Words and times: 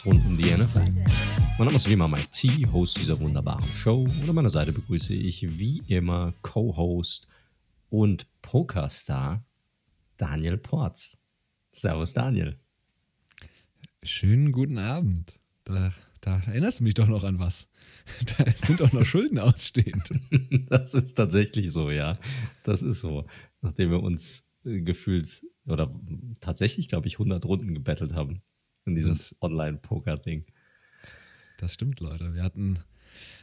alles 0.00 0.06
rund 0.06 0.26
um 0.26 0.36
die 0.36 0.50
NFL. 0.50 0.88
Mein 1.58 1.66
Name 1.66 1.74
ist 1.76 1.88
wie 1.88 1.94
immer 1.94 2.08
Mike 2.08 2.28
T, 2.30 2.66
Host 2.72 2.98
dieser 2.98 3.18
wunderbaren 3.20 3.64
Show. 3.76 4.02
Und 4.02 4.28
an 4.28 4.34
meiner 4.34 4.48
Seite 4.48 4.72
begrüße 4.72 5.14
ich 5.14 5.58
wie 5.58 5.82
immer 5.88 6.32
Co-Host 6.42 7.26
und 7.90 8.26
Pokerstar 8.42 9.44
Daniel 10.16 10.58
Porz. 10.58 11.18
Servus 11.72 12.14
Daniel. 12.14 12.58
Schönen 14.02 14.52
guten 14.52 14.78
Abend. 14.78 15.32
Da, 15.64 15.92
da 16.20 16.40
erinnerst 16.46 16.80
du 16.80 16.84
mich 16.84 16.94
doch 16.94 17.08
noch 17.08 17.24
an 17.24 17.38
was. 17.38 17.66
Da 18.38 18.50
sind 18.52 18.80
doch 18.80 18.92
noch 18.92 19.04
Schulden 19.04 19.38
ausstehend. 19.38 20.10
Das 20.70 20.94
ist 20.94 21.14
tatsächlich 21.14 21.72
so, 21.72 21.90
ja. 21.90 22.18
Das 22.62 22.82
ist 22.82 23.00
so. 23.00 23.26
Nachdem 23.60 23.90
wir 23.90 24.02
uns 24.02 24.48
äh, 24.64 24.80
gefühlt 24.80 25.44
oder 25.66 25.92
tatsächlich, 26.40 26.88
glaube 26.88 27.08
ich, 27.08 27.14
100 27.14 27.44
Runden 27.44 27.74
gebettelt 27.74 28.14
haben 28.14 28.42
in 28.90 28.96
diesem 28.96 29.16
Online-Poker-Ding. 29.40 30.44
Das 31.58 31.72
stimmt, 31.72 32.00
Leute. 32.00 32.34
Wir 32.34 32.42
hatten 32.42 32.78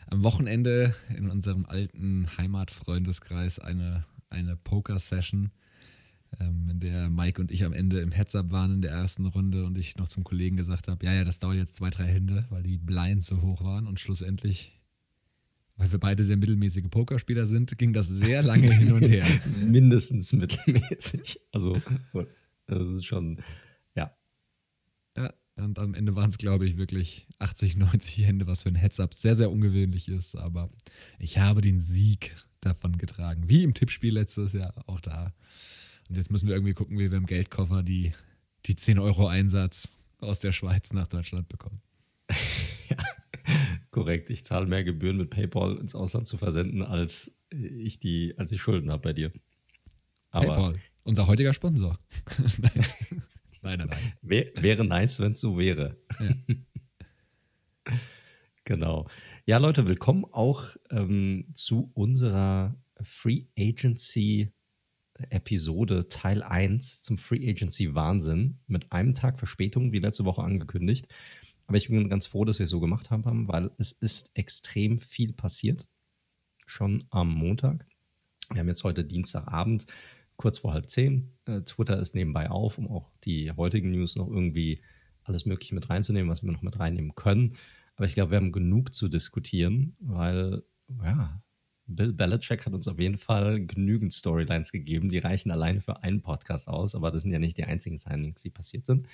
am 0.08 0.24
Wochenende 0.24 0.94
in 1.16 1.30
unserem 1.30 1.66
alten 1.66 2.28
Heimatfreundeskreis 2.38 3.60
eine, 3.60 4.06
eine 4.30 4.56
Poker-Session, 4.56 5.52
ähm, 6.40 6.68
in 6.70 6.80
der 6.80 7.10
Mike 7.10 7.42
und 7.42 7.52
ich 7.52 7.64
am 7.64 7.74
Ende 7.74 8.00
im 8.02 8.12
Heads-Up 8.12 8.52
waren 8.52 8.76
in 8.76 8.82
der 8.82 8.92
ersten 8.92 9.26
Runde 9.26 9.66
und 9.66 9.78
ich 9.78 9.98
noch 9.98 10.10
zum 10.10 10.24
Kollegen 10.24 10.58
gesagt 10.58 10.88
habe, 10.88 11.06
ja, 11.06 11.14
ja, 11.14 11.24
das 11.24 11.40
dauert 11.40 11.58
jetzt 11.58 11.76
zwei, 11.76 11.90
drei 11.90 12.06
Hände, 12.06 12.46
weil 12.50 12.64
die 12.64 12.78
Blinds 12.78 13.28
so 13.28 13.42
hoch 13.42 13.64
waren 13.64 13.88
und 13.88 14.00
schlussendlich 14.00 14.74
weil 15.78 15.92
wir 15.92 16.00
beide 16.00 16.24
sehr 16.24 16.38
mittelmäßige 16.38 16.86
Pokerspieler 16.90 17.46
sind, 17.46 17.78
ging 17.78 17.94
das 17.94 18.08
sehr 18.08 18.42
lange 18.42 18.72
hin 18.74 18.92
und 18.92 19.08
her. 19.08 19.24
Mindestens 19.64 20.34
mittelmäßig. 20.34 21.40
Also, 21.52 21.80
das 22.66 22.82
ist 22.82 23.06
schon, 23.06 23.40
und 25.58 25.80
am 25.80 25.94
Ende 25.96 26.16
waren 26.16 26.30
es, 26.30 26.38
glaube 26.38 26.68
ich, 26.68 26.78
wirklich 26.78 27.28
80, 27.40 27.78
90 27.78 28.26
Hände, 28.26 28.48
was 28.48 28.64
für 28.64 28.70
ein 28.70 28.76
Heads-Up 28.76 29.14
sehr, 29.14 29.36
sehr 29.36 29.52
ungewöhnlich 29.52 30.08
ist. 30.08 30.36
Aber 30.36 30.70
ich 31.20 31.40
habe 31.40 31.62
den 31.62 31.80
Sieg 31.80 32.36
davon 32.62 32.98
getragen. 32.98 33.50
Wie 33.50 33.64
im 33.64 33.74
Tippspiel 33.74 34.14
letztes 34.14 34.54
Jahr 34.54 34.74
auch 34.88 35.00
da. 35.00 35.34
Und 36.10 36.16
jetzt 36.16 36.32
müssen 36.32 36.48
wir 36.48 36.56
irgendwie 36.56 36.74
gucken, 36.74 37.00
wie 37.00 37.10
wir 37.10 37.18
im 37.18 37.26
Geldkoffer 37.26 37.82
die, 37.82 38.14
die 38.66 38.76
10 38.76 39.00
Euro 39.00 39.28
Einsatz 39.28 39.90
aus 40.20 40.40
der 40.40 40.52
Schweiz 40.52 40.94
nach 40.94 41.08
Deutschland 41.08 41.50
bekommen. 41.50 41.82
ja, 42.90 42.98
korrekt. 43.92 44.30
Ich 44.30 44.46
zahle 44.46 44.68
mehr 44.68 44.84
Gebühren 44.84 45.18
mit 45.18 45.32
PayPal 45.32 45.78
ins 45.78 45.96
Ausland 45.96 46.28
zu 46.28 46.38
versenden, 46.38 46.84
als 46.84 47.36
ich 47.50 48.00
die, 48.00 48.38
als 48.38 48.52
ich 48.52 48.62
Schulden 48.62 48.92
habe 48.92 49.02
bei 49.02 49.14
dir. 49.14 49.32
Aber 50.30 50.48
PayPal, 50.48 50.76
unser 51.04 51.28
heutiger 51.28 51.54
Sponsor. 51.54 51.98
nein. 53.68 53.80
nein, 53.80 53.88
nein, 53.90 54.00
nein. 54.00 54.14
Wär, 54.22 54.46
wäre 54.56 54.86
nice, 54.86 55.20
wenn 55.20 55.34
es 55.34 55.42
so 55.42 55.58
wäre. 55.58 55.98
Ja. 56.20 56.56
genau. 58.64 59.08
Ja, 59.46 59.58
Leute, 59.58 59.86
willkommen 59.86 60.26
auch 60.32 60.76
ähm, 60.90 61.48
zu 61.54 61.92
unserer 61.94 62.76
Free 63.02 63.46
Agency 63.58 64.52
Episode 65.30 66.08
Teil 66.08 66.44
1 66.44 67.02
zum 67.02 67.18
Free 67.18 67.50
Agency 67.50 67.96
Wahnsinn 67.96 68.60
mit 68.68 68.92
einem 68.92 69.14
Tag 69.14 69.40
Verspätung, 69.40 69.92
wie 69.92 70.00
letzte 70.00 70.26
Woche 70.26 70.44
angekündigt. 70.44 71.08
Aber 71.66 71.78
ich 71.78 71.90
bin 71.90 72.08
ganz 72.08 72.28
froh, 72.28 72.46
dass 72.46 72.60
wir 72.60 72.66
es 72.66 72.70
so 72.70 72.80
gemacht 72.80 73.10
haben, 73.10 73.48
weil 73.48 73.72
es 73.78 73.92
ist 73.92 74.32
extrem 74.36 75.00
viel 75.00 75.34
passiert. 75.34 75.88
Schon 76.66 77.06
am 77.10 77.34
Montag. 77.34 77.86
Wir 78.52 78.60
haben 78.60 78.68
jetzt 78.68 78.84
heute 78.84 79.04
Dienstagabend, 79.04 79.88
kurz 80.38 80.60
vor 80.60 80.74
halb 80.74 80.90
zehn. 80.90 81.34
Äh, 81.46 81.62
Twitter 81.62 82.00
ist 82.00 82.16
nebenbei 82.16 82.50
auf, 82.50 82.78
um 82.78 82.88
auch 82.90 83.12
die 83.24 83.52
heutigen 83.52 83.92
News 83.92 84.16
noch 84.16 84.28
irgendwie 84.30 84.82
alles 85.24 85.46
Mögliche 85.46 85.76
mit 85.76 85.90
reinzunehmen, 85.90 86.30
was 86.30 86.44
wir 86.44 86.52
noch 86.52 86.62
mit 86.62 86.80
reinnehmen 86.80 87.16
können. 87.16 87.58
Aber 87.96 88.06
ich 88.06 88.14
glaube, 88.14 88.32
wir 88.32 88.38
haben 88.38 88.52
genug 88.52 88.94
zu 88.94 89.10
diskutieren, 89.10 89.96
weil, 90.00 90.64
ja, 91.04 91.42
Bill 91.88 92.14
Belichick 92.14 92.66
hat 92.66 92.74
uns 92.74 92.88
auf 92.88 93.00
jeden 93.00 93.18
Fall 93.18 93.66
genügend 93.66 94.14
Storylines 94.14 94.72
gegeben. 94.72 95.10
Die 95.10 95.18
reichen 95.18 95.52
alleine 95.52 95.82
für 95.82 96.04
einen 96.04 96.22
Podcast 96.22 96.68
aus, 96.68 96.96
aber 96.96 97.12
das 97.12 97.24
sind 97.24 97.32
ja 97.32 97.40
nicht 97.40 97.58
die 97.58 97.64
einzigen 97.64 97.98
Signings, 97.98 98.42
die 98.42 98.50
passiert 98.50 98.86
sind. 98.86 99.08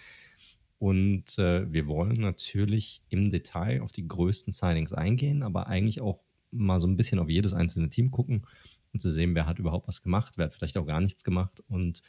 Und 0.79 1.37
äh, 1.37 1.71
wir 1.71 1.87
wollen 1.87 2.19
natürlich 2.19 3.01
im 3.09 3.29
Detail 3.29 3.81
auf 3.81 3.91
die 3.91 4.07
größten 4.07 4.51
Signings 4.51 4.91
eingehen, 4.91 5.43
aber 5.43 5.67
eigentlich 5.67 6.01
auch 6.01 6.19
mal 6.51 6.81
so 6.81 6.87
ein 6.87 6.97
bisschen 6.97 7.19
auf 7.19 7.29
jedes 7.29 7.53
einzelne 7.53 7.89
Team 7.89 8.11
gucken 8.11 8.45
und 8.93 8.99
zu 8.99 9.09
sehen, 9.09 9.35
wer 9.35 9.45
hat 9.45 9.59
überhaupt 9.59 9.87
was 9.87 10.01
gemacht, 10.01 10.37
wer 10.37 10.45
hat 10.45 10.53
vielleicht 10.53 10.77
auch 10.77 10.85
gar 10.85 11.01
nichts 11.01 11.23
gemacht 11.23 11.61
und 11.67 12.01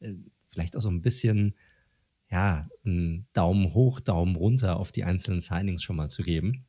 äh, 0.00 0.14
vielleicht 0.44 0.76
auch 0.76 0.80
so 0.80 0.90
ein 0.90 1.02
bisschen, 1.02 1.54
ja, 2.30 2.68
einen 2.84 3.26
Daumen 3.32 3.74
hoch, 3.74 4.00
Daumen 4.00 4.36
runter 4.36 4.78
auf 4.78 4.92
die 4.92 5.04
einzelnen 5.04 5.40
Signings 5.40 5.82
schon 5.82 5.96
mal 5.96 6.08
zu 6.08 6.22
geben, 6.22 6.66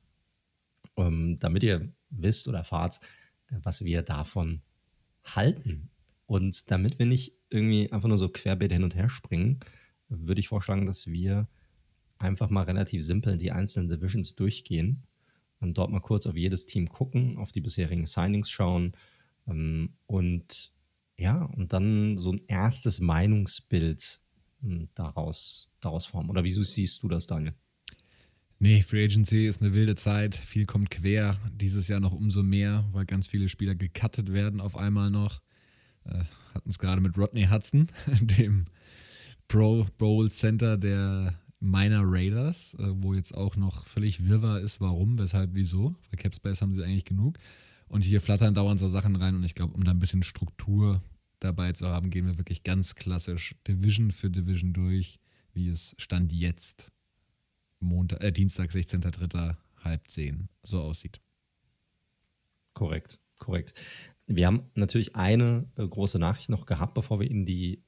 ähm, 0.97 1.37
damit 1.39 1.63
ihr 1.63 1.93
wisst 2.09 2.47
oder 2.47 2.59
erfahrt, 2.59 2.99
was 3.49 3.83
wir 3.83 4.01
davon 4.01 4.61
halten. 5.23 5.89
Und 6.25 6.69
damit 6.71 6.99
wir 6.99 7.05
nicht 7.05 7.33
irgendwie 7.49 7.91
einfach 7.91 8.07
nur 8.07 8.17
so 8.17 8.29
querbeet 8.29 8.71
hin 8.71 8.83
und 8.83 8.95
her 8.95 9.09
springen, 9.09 9.59
würde 10.07 10.39
ich 10.39 10.47
vorschlagen, 10.47 10.85
dass 10.85 11.07
wir 11.07 11.47
einfach 12.17 12.49
mal 12.49 12.63
relativ 12.63 13.03
simpel 13.03 13.37
die 13.37 13.51
einzelnen 13.51 13.89
Divisions 13.89 14.35
durchgehen 14.35 15.03
und 15.59 15.77
dort 15.77 15.91
mal 15.91 16.01
kurz 16.01 16.25
auf 16.25 16.35
jedes 16.35 16.65
Team 16.65 16.87
gucken, 16.87 17.37
auf 17.37 17.51
die 17.51 17.61
bisherigen 17.61 18.05
Signings 18.05 18.49
schauen 18.49 18.93
und 20.05 20.73
ja, 21.17 21.43
und 21.43 21.73
dann 21.73 22.17
so 22.17 22.31
ein 22.31 22.41
erstes 22.47 22.99
Meinungsbild 22.99 24.21
hm, 24.61 24.89
daraus, 24.93 25.69
daraus 25.81 26.05
formen. 26.05 26.29
Oder 26.29 26.43
wieso 26.43 26.63
siehst 26.63 27.03
du 27.03 27.09
das, 27.09 27.27
Daniel? 27.27 27.53
Nee, 28.59 28.83
Free 28.83 29.05
Agency 29.05 29.47
ist 29.47 29.61
eine 29.61 29.73
wilde 29.73 29.95
Zeit. 29.95 30.35
Viel 30.35 30.65
kommt 30.65 30.89
quer. 30.89 31.39
Dieses 31.53 31.87
Jahr 31.87 31.99
noch 31.99 32.11
umso 32.11 32.43
mehr, 32.43 32.85
weil 32.91 33.05
ganz 33.05 33.27
viele 33.27 33.47
Spieler 33.47 33.75
gecuttet 33.75 34.33
werden 34.33 34.59
auf 34.59 34.75
einmal 34.75 35.09
noch. 35.09 35.41
Äh, 36.05 36.23
hatten 36.53 36.69
es 36.69 36.79
gerade 36.79 37.01
mit 37.01 37.17
Rodney 37.17 37.47
Hudson, 37.47 37.87
dem 38.21 38.65
Pro 39.47 39.87
Bowl 39.97 40.29
Center 40.29 40.77
der 40.77 41.39
Minor 41.61 42.03
Raiders, 42.05 42.75
äh, 42.75 42.87
wo 42.95 43.13
jetzt 43.13 43.33
auch 43.33 43.55
noch 43.55 43.85
völlig 43.85 44.25
wirrwarr 44.25 44.59
ist, 44.59 44.81
warum, 44.81 45.19
weshalb, 45.19 45.51
wieso. 45.53 45.95
Bei 46.11 46.17
Capspace 46.17 46.61
haben 46.61 46.73
sie 46.73 46.83
eigentlich 46.83 47.05
genug. 47.05 47.37
Und 47.89 48.03
hier 48.03 48.21
flattern 48.21 48.53
dauernd 48.53 48.79
so 48.79 48.87
Sachen 48.87 49.15
rein 49.15 49.35
und 49.35 49.43
ich 49.43 49.55
glaube, 49.55 49.73
um 49.73 49.83
da 49.83 49.91
ein 49.91 49.99
bisschen 49.99 50.23
Struktur 50.23 51.03
dabei 51.39 51.73
zu 51.73 51.87
haben, 51.87 52.09
gehen 52.11 52.27
wir 52.27 52.37
wirklich 52.37 52.63
ganz 52.63 52.95
klassisch 52.95 53.55
Division 53.67 54.11
für 54.11 54.29
Division 54.29 54.73
durch, 54.73 55.19
wie 55.53 55.69
es 55.69 55.95
Stand 55.97 56.31
jetzt 56.31 56.91
Montag, 57.79 58.23
äh, 58.23 58.31
Dienstag, 58.31 58.69
16.03. 58.69 59.55
halb 59.83 60.07
zehn 60.07 60.49
so 60.63 60.81
aussieht. 60.81 61.19
Korrekt, 62.73 63.19
korrekt. 63.37 63.73
Wir 64.27 64.45
haben 64.45 64.69
natürlich 64.75 65.15
eine 65.15 65.67
äh, 65.75 65.87
große 65.87 66.19
Nachricht 66.19 66.49
noch 66.49 66.65
gehabt, 66.65 66.93
bevor 66.93 67.19
wir 67.19 67.29
in 67.29 67.45
die, 67.45 67.83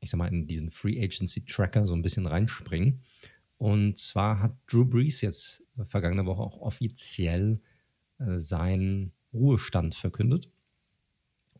ich 0.00 0.10
sag 0.10 0.18
mal, 0.18 0.28
in 0.28 0.46
diesen 0.46 0.70
Free 0.70 1.02
Agency 1.02 1.46
Tracker 1.46 1.86
so 1.86 1.94
ein 1.94 2.02
bisschen 2.02 2.26
reinspringen. 2.26 3.02
Und 3.56 3.96
zwar 3.96 4.40
hat 4.40 4.56
Drew 4.66 4.84
Brees 4.84 5.20
jetzt 5.22 5.64
vergangene 5.84 6.26
Woche 6.26 6.42
auch 6.42 6.58
offiziell 6.58 7.60
äh, 8.18 8.38
seinen 8.38 9.12
Ruhestand 9.32 9.94
verkündet. 9.94 10.48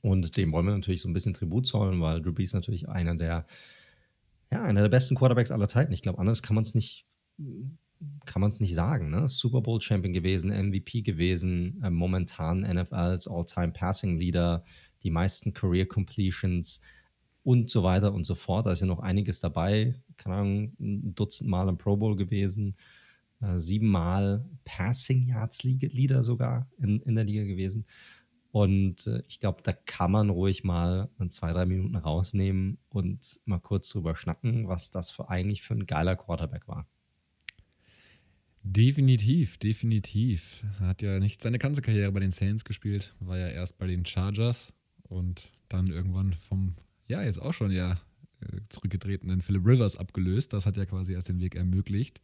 Und 0.03 0.37
dem 0.37 0.53
wollen 0.53 0.67
wir 0.67 0.75
natürlich 0.75 1.03
so 1.03 1.09
ein 1.09 1.13
bisschen 1.13 1.35
Tribut 1.35 1.67
zollen, 1.67 2.01
weil 2.01 2.23
Drew 2.23 2.33
Brees 2.33 2.53
natürlich 2.53 2.89
einer 2.89 3.17
der, 3.17 3.47
ja, 4.53 4.63
einer 4.63 4.83
der 4.83 4.89
besten 4.89 5.17
Quarterbacks 5.17 5.51
aller 5.51 5.69
Zeiten. 5.69 5.93
Ich 5.93 6.03
glaube, 6.03 6.19
anders 6.19 6.43
kann 6.43 6.55
man 6.55 6.63
es 6.63 6.75
nicht 6.75 7.07
kann 8.27 8.41
man 8.41 8.49
es 8.49 8.61
nicht 8.61 8.75
sagen. 8.75 9.11
Ne? 9.11 9.29
Super 9.29 9.61
Bowl 9.61 9.81
Champion 9.81 10.13
gewesen, 10.13 10.51
MVP 10.51 11.03
gewesen, 11.03 11.81
äh, 11.83 11.91
momentan 11.91 12.61
NFL 12.61 12.95
als 12.95 13.27
All-Time 13.27 13.73
Passing 13.73 14.19
Leader, 14.19 14.65
die 15.03 15.11
meisten 15.11 15.53
Career 15.53 15.87
Completions 15.87 16.81
und 17.45 17.71
so 17.71 17.83
weiter 17.83 18.13
und 18.13 18.25
so 18.25 18.35
fort. 18.35 18.67
Da 18.67 18.73
ist 18.73 18.81
ja 18.81 18.87
noch 18.87 19.01
einiges 19.01 19.41
dabei. 19.41 19.95
Keine 20.17 20.37
Ahnung, 20.37 20.73
ein 20.79 21.15
Dutzend 21.15 21.51
Mal 21.51 21.69
im 21.69 21.79
Pro 21.79 21.97
Bowl 21.97 22.17
gewesen, 22.17 22.77
äh, 23.41 23.59
siebenmal 23.59 24.45
Passing 24.65 25.27
Yards 25.27 25.63
Leader 25.63 26.23
sogar 26.23 26.69
in, 26.79 27.01
in 27.03 27.15
der 27.15 27.25
Liga 27.25 27.45
gewesen. 27.45 27.87
Und 28.51 29.07
äh, 29.07 29.23
ich 29.29 29.39
glaube, 29.39 29.63
da 29.63 29.73
kann 29.73 30.11
man 30.11 30.31
ruhig 30.31 30.65
mal 30.65 31.11
zwei, 31.29 31.53
drei 31.53 31.67
Minuten 31.67 31.97
rausnehmen 31.97 32.79
und 32.89 33.41
mal 33.45 33.61
kurz 33.61 33.91
drüber 33.91 34.17
schnacken, 34.17 34.69
was 34.69 34.91
das 34.91 35.11
für 35.11 35.29
eigentlich 35.29 35.63
für 35.63 35.75
ein 35.75 35.87
geiler 35.87 36.17
Quarterback 36.17 36.67
war. 36.67 36.87
Definitiv, 38.63 39.59
definitiv. 39.59 40.65
Er 40.81 40.89
hat 40.89 41.03
ja 41.03 41.21
nicht 41.21 41.41
seine 41.41 41.59
ganze 41.59 41.81
Karriere 41.81 42.11
bei 42.11 42.21
den 42.21 42.33
Saints 42.33 42.65
gespielt, 42.65 43.15
war 43.21 43.39
ja 43.39 43.49
erst 43.49 43.79
bei 43.79 43.87
den 43.87 44.05
Chargers 44.05 44.73
und 45.05 45.51
dann 45.69 45.87
irgendwann 45.87 46.33
vom, 46.33 46.75
ja, 47.07 47.23
jetzt 47.23 47.41
auch 47.41 47.55
schon 47.55 47.71
ja 47.71 47.93
äh, 48.41 48.61
zurückgetretenen 48.69 49.43
Philip 49.43 49.65
Rivers 49.65 49.97
abgelöst. 49.97 50.53
Das 50.53 50.67
hat 50.67 50.77
ja 50.77 50.87
quasi 50.87 51.13
erst 51.13 51.29
den 51.29 51.41
Weg 51.41 51.55
ermöglicht 51.55 52.21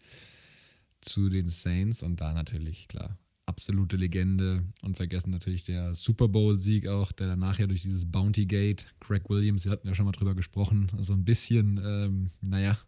zu 1.05 1.29
den 1.29 1.49
Saints 1.49 2.03
und 2.03 2.21
da 2.21 2.33
natürlich, 2.33 2.89
klar, 2.89 3.19
absolute 3.47 3.97
Legende 3.97 4.65
und 4.83 4.97
vergessen 4.97 5.31
natürlich 5.31 5.65
der 5.65 5.95
Super 5.95 6.29
Bowl-Sieg 6.29 6.89
auch, 6.89 7.13
der 7.13 7.29
danach 7.29 7.59
ja 7.59 7.67
durch 7.67 7.83
dieses 7.83 8.11
Bounty 8.11 8.47
Gate, 8.47 8.87
Craig 9.01 9.29
Williams, 9.29 9.65
wir 9.65 9.73
hatten 9.73 9.87
ja 9.87 9.95
schon 9.95 10.07
mal 10.07 10.13
drüber 10.13 10.35
gesprochen, 10.35 10.91
so 11.01 11.13
ein 11.13 11.25
bisschen, 11.25 11.81
ähm, 11.85 12.31
naja, 12.41 12.79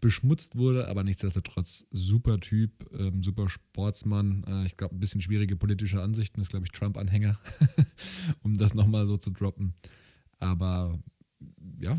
beschmutzt 0.00 0.56
wurde, 0.56 0.88
aber 0.88 1.04
nichtsdestotrotz 1.04 1.86
super 1.92 2.40
Typ, 2.40 2.72
ähm, 2.92 3.22
super 3.22 3.48
Sportsmann. 3.48 4.44
Äh, 4.48 4.66
ich 4.66 4.76
glaube, 4.76 4.96
ein 4.96 4.98
bisschen 4.98 5.20
schwierige 5.20 5.56
politische 5.56 6.02
Ansichten, 6.02 6.40
ist, 6.40 6.50
glaube 6.50 6.66
ich, 6.66 6.72
Trump-Anhänger, 6.72 7.38
um 8.42 8.58
das 8.58 8.74
nochmal 8.74 9.06
so 9.06 9.16
zu 9.16 9.30
droppen. 9.30 9.74
Aber 10.40 10.98
ja, 11.78 11.98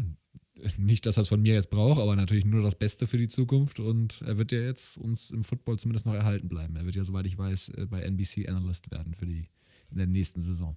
nicht, 0.77 1.05
dass 1.05 1.17
er 1.17 1.21
es 1.21 1.29
von 1.29 1.41
mir 1.41 1.53
jetzt 1.53 1.69
braucht, 1.69 1.99
aber 1.99 2.15
natürlich 2.15 2.45
nur 2.45 2.61
das 2.61 2.75
Beste 2.75 3.07
für 3.07 3.17
die 3.17 3.27
Zukunft. 3.27 3.79
Und 3.79 4.21
er 4.21 4.37
wird 4.37 4.51
ja 4.51 4.59
jetzt 4.59 4.97
uns 4.97 5.31
im 5.31 5.43
Football 5.43 5.79
zumindest 5.79 6.05
noch 6.05 6.13
erhalten 6.13 6.49
bleiben. 6.49 6.75
Er 6.75 6.85
wird 6.85 6.95
ja, 6.95 7.03
soweit 7.03 7.25
ich 7.25 7.37
weiß, 7.37 7.69
äh, 7.69 7.85
bei 7.85 8.01
NBC 8.01 8.47
Analyst 8.47 8.91
werden 8.91 9.13
für 9.13 9.25
die 9.25 9.49
in 9.91 9.97
der 9.97 10.07
nächsten 10.07 10.41
Saison. 10.41 10.75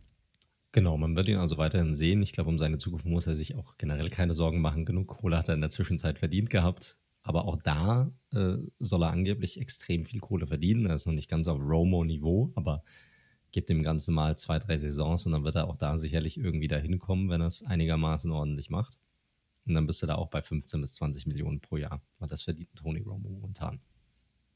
Genau, 0.73 0.97
man 0.97 1.17
wird 1.17 1.29
ihn 1.29 1.39
also 1.39 1.57
weiterhin 1.57 1.95
sehen. 1.95 2.23
Ich 2.23 2.33
glaube, 2.33 2.51
um 2.51 2.59
seine 2.59 2.79
Zukunft 2.79 3.07
muss 3.07 3.27
er 3.27 3.37
sich 3.37 3.55
auch 3.57 3.79
generell 3.79 4.11
keine 4.11 4.35
Sorgen 4.35 4.61
machen. 4.61 4.85
Genug 4.85 5.09
Kohle 5.09 5.39
hat 5.39 5.49
er 5.49 5.55
in 5.55 5.61
der 5.61 5.71
Zwischenzeit 5.71 6.19
verdient 6.19 6.51
gehabt. 6.51 6.99
Aber 7.23 7.47
auch 7.47 7.57
da 7.57 8.13
äh, 8.33 8.59
soll 8.79 9.03
er 9.03 9.11
angeblich 9.11 9.61
extrem 9.61 10.05
viel 10.05 10.21
Kohle 10.21 10.47
verdienen. 10.47 10.87
Er 10.87 10.95
ist 10.95 11.07
noch 11.07 11.13
nicht 11.13 11.29
ganz 11.29 11.49
auf 11.49 11.61
Romo-Niveau, 11.61 12.53
aber 12.55 12.85
gibt 13.53 13.69
dem 13.69 13.83
Ganzen 13.83 14.15
mal 14.15 14.37
zwei, 14.37 14.59
drei 14.59 14.77
Saisons 14.77 15.27
und 15.27 15.33
dann 15.33 15.43
wird 15.43 15.55
er 15.55 15.69
auch 15.69 15.77
da 15.77 15.97
sicherlich 15.97 16.37
irgendwie 16.37 16.69
dahin 16.69 16.99
kommen, 16.99 17.31
wenn 17.31 17.41
er 17.41 17.47
es 17.47 17.65
einigermaßen 17.65 18.31
ordentlich 18.31 18.71
macht. 18.71 18.99
Und 19.67 19.75
dann 19.75 19.87
bist 19.87 20.03
du 20.03 20.07
da 20.07 20.15
auch 20.15 20.29
bei 20.29 20.43
15 20.43 20.81
bis 20.81 20.95
20 20.95 21.27
Millionen 21.27 21.61
pro 21.61 21.77
Jahr. 21.77 22.03
Weil 22.19 22.29
das 22.29 22.43
verdient 22.43 22.75
Tony 22.75 23.01
Romo 23.01 23.29
momentan. 23.29 23.81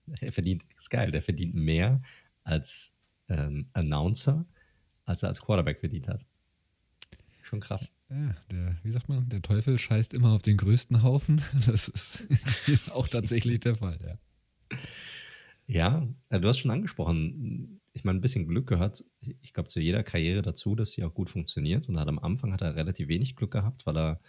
Er 0.20 0.32
verdient, 0.32 0.64
ist 0.76 0.90
geil, 0.90 1.12
der 1.12 1.22
verdient 1.22 1.54
mehr 1.54 2.02
als 2.42 2.96
ähm, 3.28 3.68
Announcer 3.74 4.44
als 5.10 5.22
er 5.22 5.28
als 5.28 5.42
Quarterback 5.42 5.80
verdient 5.80 6.08
hat. 6.08 6.24
Schon 7.42 7.60
krass. 7.60 7.92
Ja, 8.08 8.34
der, 8.50 8.76
wie 8.82 8.90
sagt 8.90 9.08
man, 9.08 9.28
der 9.28 9.42
Teufel 9.42 9.78
scheißt 9.78 10.14
immer 10.14 10.30
auf 10.30 10.42
den 10.42 10.56
größten 10.56 11.02
Haufen. 11.02 11.42
Das 11.66 11.88
ist 11.88 12.26
auch 12.92 13.08
tatsächlich 13.08 13.60
der 13.60 13.74
Fall, 13.74 13.98
ja. 14.04 14.78
Ja, 15.66 16.08
äh, 16.30 16.40
du 16.40 16.48
hast 16.48 16.58
schon 16.58 16.70
angesprochen, 16.70 17.80
ich 17.92 18.04
meine, 18.04 18.18
ein 18.18 18.22
bisschen 18.22 18.46
Glück 18.46 18.68
gehört, 18.68 19.04
ich 19.42 19.52
glaube, 19.52 19.68
zu 19.68 19.80
jeder 19.80 20.02
Karriere 20.02 20.42
dazu, 20.42 20.74
dass 20.74 20.92
sie 20.92 21.04
auch 21.04 21.14
gut 21.14 21.30
funktioniert. 21.30 21.88
Und 21.88 21.98
am 21.98 22.18
Anfang 22.18 22.52
hat 22.52 22.62
er 22.62 22.76
relativ 22.76 23.08
wenig 23.08 23.36
Glück 23.36 23.52
gehabt, 23.52 23.86
weil 23.86 23.96
er 23.96 24.20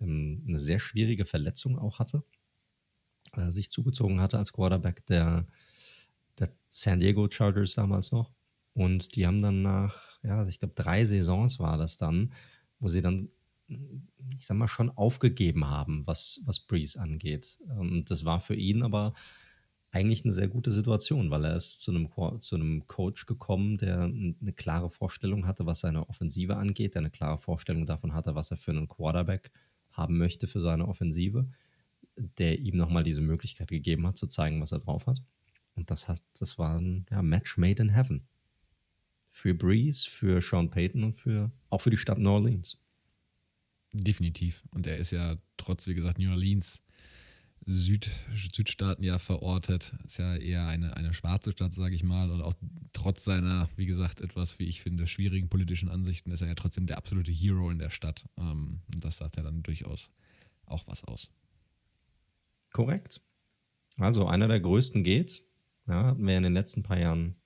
ähm, 0.00 0.44
eine 0.46 0.58
sehr 0.58 0.78
schwierige 0.78 1.24
Verletzung 1.24 1.78
auch 1.78 1.98
hatte. 1.98 2.24
Er 3.32 3.52
sich 3.52 3.70
zugezogen 3.70 4.20
hatte 4.20 4.38
als 4.38 4.52
Quarterback 4.52 5.06
der, 5.06 5.46
der 6.38 6.50
San 6.68 7.00
Diego 7.00 7.28
Chargers 7.30 7.74
damals 7.74 8.12
noch. 8.12 8.30
Und 8.74 9.16
die 9.16 9.26
haben 9.26 9.42
dann 9.42 9.62
nach, 9.62 10.18
ja, 10.22 10.46
ich 10.46 10.58
glaube, 10.58 10.74
drei 10.74 11.04
Saisons 11.04 11.58
war 11.58 11.76
das 11.76 11.96
dann, 11.96 12.32
wo 12.78 12.88
sie 12.88 13.00
dann, 13.00 13.28
ich 13.68 14.46
sag 14.46 14.56
mal, 14.56 14.68
schon 14.68 14.90
aufgegeben 14.90 15.68
haben, 15.68 16.06
was, 16.06 16.40
was 16.46 16.60
Breeze 16.60 16.98
angeht. 17.00 17.58
Und 17.78 18.10
das 18.10 18.24
war 18.24 18.40
für 18.40 18.54
ihn 18.54 18.82
aber 18.82 19.14
eigentlich 19.92 20.24
eine 20.24 20.32
sehr 20.32 20.48
gute 20.48 20.70
Situation, 20.70 21.30
weil 21.30 21.44
er 21.44 21.56
ist 21.56 21.80
zu 21.80 21.90
einem, 21.90 22.08
zu 22.40 22.54
einem 22.54 22.86
Coach 22.86 23.26
gekommen, 23.26 23.76
der 23.76 24.04
eine 24.04 24.52
klare 24.54 24.88
Vorstellung 24.88 25.46
hatte, 25.46 25.66
was 25.66 25.80
seine 25.80 26.08
Offensive 26.08 26.56
angeht, 26.56 26.94
der 26.94 27.00
eine 27.00 27.10
klare 27.10 27.36
Vorstellung 27.36 27.84
davon 27.84 28.14
hatte, 28.14 28.34
was 28.34 28.50
er 28.50 28.56
für 28.56 28.70
einen 28.70 28.88
Quarterback 28.88 29.52
haben 29.92 30.18
möchte 30.18 30.46
für 30.46 30.60
seine 30.60 30.88
Offensive, 30.88 31.48
der 32.16 32.58
ihm 32.58 32.76
nochmal 32.76 33.04
diese 33.04 33.20
Möglichkeit 33.20 33.68
gegeben 33.68 34.06
hat, 34.06 34.16
zu 34.16 34.26
zeigen, 34.26 34.60
was 34.60 34.72
er 34.72 34.80
drauf 34.80 35.06
hat. 35.06 35.22
Und 35.74 35.90
das, 35.90 36.08
hat, 36.08 36.22
das 36.38 36.58
war 36.58 36.78
ein 36.78 37.06
ja, 37.10 37.22
Match 37.22 37.56
made 37.56 37.82
in 37.82 37.88
heaven 37.88 38.26
für 39.30 39.54
Breeze, 39.54 40.08
für 40.08 40.42
Sean 40.42 40.70
Payton 40.70 41.04
und 41.04 41.14
für 41.14 41.50
auch 41.70 41.80
für 41.80 41.90
die 41.90 41.96
Stadt 41.96 42.18
New 42.18 42.30
Orleans. 42.30 42.78
Definitiv. 43.92 44.62
Und 44.70 44.86
er 44.86 44.98
ist 44.98 45.10
ja 45.10 45.36
trotz, 45.56 45.86
wie 45.86 45.94
gesagt, 45.94 46.18
New 46.18 46.30
Orleans 46.30 46.82
Süd, 47.64 48.10
Südstaaten 48.34 49.04
ja 49.04 49.18
verortet. 49.18 49.92
Ist 50.04 50.18
ja 50.18 50.34
eher 50.36 50.66
eine, 50.66 50.96
eine 50.96 51.12
schwarze 51.12 51.52
Stadt, 51.52 51.72
sage 51.72 51.94
ich 51.94 52.02
mal. 52.02 52.30
Und 52.30 52.42
auch 52.42 52.54
trotz 52.92 53.24
seiner, 53.24 53.68
wie 53.76 53.86
gesagt, 53.86 54.20
etwas, 54.20 54.58
wie 54.58 54.64
ich 54.64 54.82
finde, 54.82 55.06
schwierigen 55.06 55.48
politischen 55.48 55.88
Ansichten 55.88 56.30
ist 56.32 56.40
er 56.40 56.48
ja 56.48 56.54
trotzdem 56.54 56.86
der 56.86 56.98
absolute 56.98 57.30
Hero 57.30 57.70
in 57.70 57.78
der 57.78 57.90
Stadt. 57.90 58.26
Ähm, 58.36 58.80
und 58.92 59.04
das 59.04 59.18
sagt 59.18 59.36
ja 59.36 59.42
dann 59.42 59.62
durchaus 59.62 60.10
auch 60.66 60.86
was 60.86 61.04
aus. 61.04 61.30
Korrekt. 62.72 63.20
Also 63.96 64.26
einer 64.26 64.48
der 64.48 64.60
größten 64.60 65.04
geht. 65.04 65.44
Ja, 65.86 66.04
hatten 66.06 66.26
wir 66.26 66.36
in 66.36 66.44
den 66.44 66.54
letzten 66.54 66.82
paar 66.82 66.98
Jahren 66.98 67.36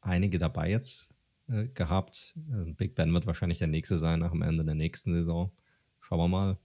einige 0.00 0.38
dabei 0.38 0.70
jetzt 0.70 1.14
äh, 1.48 1.68
gehabt. 1.68 2.36
Äh, 2.50 2.72
Big 2.72 2.94
Ben 2.94 3.12
wird 3.12 3.26
wahrscheinlich 3.26 3.58
der 3.58 3.68
nächste 3.68 3.96
sein 3.96 4.20
nach 4.20 4.32
dem 4.32 4.42
Ende 4.42 4.64
der 4.64 4.74
nächsten 4.74 5.12
Saison. 5.12 5.52
Schauen 6.00 6.18
wir 6.18 6.28
mal. 6.28 6.58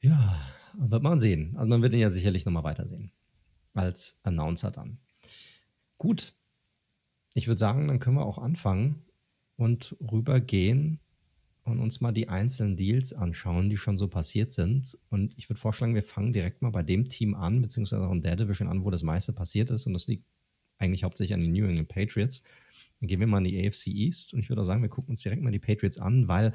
Ja, 0.00 0.40
wird 0.80 1.02
man 1.02 1.18
sehen. 1.18 1.56
Also 1.56 1.68
man 1.68 1.82
wird 1.82 1.92
ihn 1.94 2.00
ja 2.00 2.10
sicherlich 2.10 2.44
nochmal 2.44 2.64
weitersehen. 2.64 3.12
Als 3.74 4.20
Announcer 4.22 4.70
dann. 4.70 4.98
Gut. 5.98 6.34
Ich 7.34 7.46
würde 7.46 7.58
sagen, 7.58 7.86
dann 7.86 8.00
können 8.00 8.16
wir 8.16 8.24
auch 8.24 8.38
anfangen 8.38 9.04
und 9.56 9.96
rübergehen 10.00 10.98
und 11.64 11.78
uns 11.78 12.00
mal 12.00 12.12
die 12.12 12.28
einzelnen 12.28 12.76
Deals 12.76 13.12
anschauen, 13.12 13.68
die 13.68 13.76
schon 13.76 13.96
so 13.96 14.08
passiert 14.08 14.50
sind. 14.50 14.98
Und 15.10 15.34
ich 15.36 15.48
würde 15.48 15.60
vorschlagen, 15.60 15.94
wir 15.94 16.02
fangen 16.02 16.32
direkt 16.32 16.62
mal 16.62 16.70
bei 16.70 16.82
dem 16.82 17.08
Team 17.08 17.34
an, 17.34 17.62
beziehungsweise 17.62 18.06
auch 18.06 18.12
in 18.12 18.22
der 18.22 18.36
Division 18.36 18.68
an, 18.68 18.84
wo 18.84 18.90
das 18.90 19.02
meiste 19.02 19.32
passiert 19.32 19.70
ist. 19.70 19.86
Und 19.86 19.92
das 19.92 20.08
liegt 20.08 20.24
eigentlich 20.78 21.04
hauptsächlich 21.04 21.34
an 21.34 21.40
den 21.40 21.52
New 21.52 21.66
England 21.66 21.88
Patriots. 21.88 22.42
Dann 22.98 23.08
gehen 23.08 23.20
wir 23.20 23.26
mal 23.26 23.38
in 23.38 23.44
die 23.44 23.66
AFC 23.66 23.88
East 23.88 24.34
und 24.34 24.40
ich 24.40 24.48
würde 24.48 24.62
auch 24.62 24.66
sagen, 24.66 24.82
wir 24.82 24.88
gucken 24.88 25.10
uns 25.10 25.22
direkt 25.22 25.42
mal 25.42 25.52
die 25.52 25.58
Patriots 25.58 25.98
an, 25.98 26.28
weil 26.28 26.52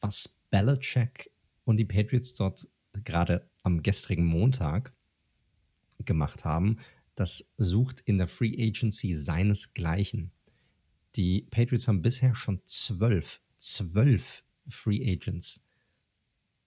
was 0.00 0.40
Belichick 0.50 1.30
und 1.64 1.76
die 1.76 1.84
Patriots 1.84 2.34
dort 2.34 2.66
gerade 3.04 3.50
am 3.62 3.82
gestrigen 3.82 4.26
Montag 4.26 4.94
gemacht 6.04 6.44
haben, 6.44 6.78
das 7.14 7.54
sucht 7.58 8.00
in 8.00 8.18
der 8.18 8.28
Free 8.28 8.54
Agency 8.58 9.12
seinesgleichen. 9.12 10.32
Die 11.16 11.42
Patriots 11.50 11.88
haben 11.88 12.02
bisher 12.02 12.34
schon 12.34 12.62
zwölf, 12.64 13.40
zwölf 13.58 14.44
Free 14.68 15.02
Agents 15.10 15.66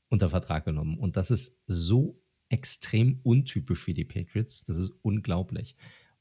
unter 0.09 0.29
Vertrag 0.29 0.65
genommen. 0.65 0.97
Und 0.99 1.17
das 1.17 1.31
ist 1.31 1.59
so 1.67 2.21
extrem 2.49 3.19
untypisch 3.23 3.79
für 3.79 3.93
die 3.93 4.05
Patriots. 4.05 4.63
Das 4.65 4.77
ist 4.77 4.91
unglaublich. 5.01 5.75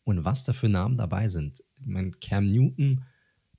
Und 0.04 0.24
was 0.24 0.44
da 0.44 0.52
für 0.52 0.68
Namen 0.68 0.96
dabei 0.96 1.28
sind. 1.28 1.62
Ich 1.76 1.86
meine, 1.86 2.10
Cam 2.12 2.46
Newton, 2.46 3.04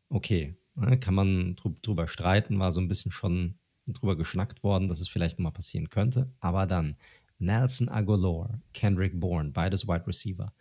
okay, 0.10 0.58
ne, 0.76 1.00
kann 1.00 1.14
man 1.14 1.56
drüber 1.56 2.08
streiten, 2.08 2.60
war 2.60 2.72
so 2.72 2.82
ein 2.82 2.88
bisschen 2.88 3.12
schon 3.12 3.60
drüber 3.88 4.16
geschnackt 4.16 4.64
worden, 4.64 4.88
dass 4.88 5.02
es 5.02 5.10
vielleicht 5.10 5.40
nochmal 5.40 5.54
passieren 5.54 5.90
könnte. 5.90 6.32
Aber 6.40 6.66
dann 6.66 6.96
Nelson 7.40 7.90
Aguilar, 7.90 8.62
Kendrick 8.74 9.20
Bourne, 9.20 9.52
beides 9.52 9.88
Wide 9.88 10.08
Receiver. 10.08 10.52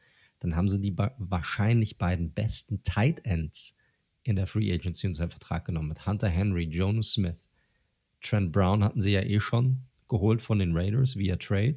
Dann 0.41 0.57
haben 0.57 0.69
sie 0.69 0.81
die 0.81 0.97
wahrscheinlich 0.97 1.97
beiden 1.97 2.33
besten 2.33 2.83
Tight 2.83 3.25
Ends 3.25 3.75
in 4.25 4.37
der 4.37 4.47
Free 4.47 4.73
Agency 4.73 5.07
unter 5.07 5.29
Vertrag 5.29 5.65
genommen 5.65 5.89
mit 5.89 6.07
Hunter 6.07 6.29
Henry, 6.29 6.65
Jonu 6.65 7.03
Smith. 7.03 7.49
Trent 8.21 8.53
Brown 8.53 8.83
hatten 8.83 9.01
sie 9.01 9.13
ja 9.13 9.23
eh 9.23 9.41
schon 9.41 9.83
geholt 10.09 10.43
von 10.43 10.59
den 10.59 10.77
Raiders 10.77 11.17
via 11.17 11.37
Trade. 11.37 11.77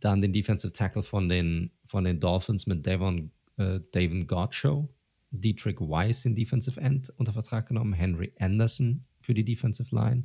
Dann 0.00 0.22
den 0.22 0.32
Defensive 0.32 0.72
Tackle 0.72 1.02
von 1.02 1.28
den, 1.28 1.70
von 1.84 2.04
den 2.04 2.20
Dolphins 2.20 2.66
mit 2.66 2.86
Davon, 2.86 3.30
äh, 3.56 3.80
Davon 3.92 4.26
Godshow. 4.26 4.88
Dietrich 5.30 5.80
Weiss, 5.80 6.22
den 6.22 6.36
Defensive 6.36 6.80
End, 6.80 7.12
unter 7.16 7.32
Vertrag 7.32 7.66
genommen. 7.66 7.92
Henry 7.92 8.32
Anderson 8.38 9.04
für 9.24 9.34
die 9.34 9.44
Defensive 9.44 9.94
Line. 9.94 10.24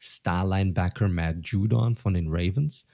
Star 0.00 0.46
Linebacker 0.46 1.08
Matt 1.08 1.46
Judon 1.46 1.96
von 1.96 2.14
den 2.14 2.28
Ravens. 2.28 2.86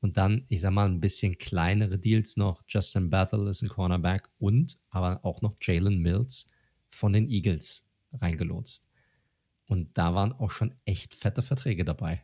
Und 0.00 0.16
dann, 0.16 0.44
ich 0.48 0.60
sag 0.60 0.72
mal, 0.72 0.88
ein 0.88 1.00
bisschen 1.00 1.38
kleinere 1.38 1.98
Deals 1.98 2.36
noch. 2.36 2.62
Justin 2.68 3.08
Bethel 3.08 3.46
ist 3.46 3.62
ein 3.62 3.68
Cornerback 3.68 4.28
und 4.38 4.78
aber 4.90 5.24
auch 5.24 5.42
noch 5.42 5.56
Jalen 5.60 6.00
Mills 6.00 6.50
von 6.90 7.12
den 7.12 7.28
Eagles 7.28 7.88
reingelotst. 8.12 8.90
Und 9.66 9.96
da 9.96 10.14
waren 10.14 10.32
auch 10.32 10.50
schon 10.50 10.74
echt 10.84 11.14
fette 11.14 11.40
Verträge 11.40 11.84
dabei. 11.84 12.22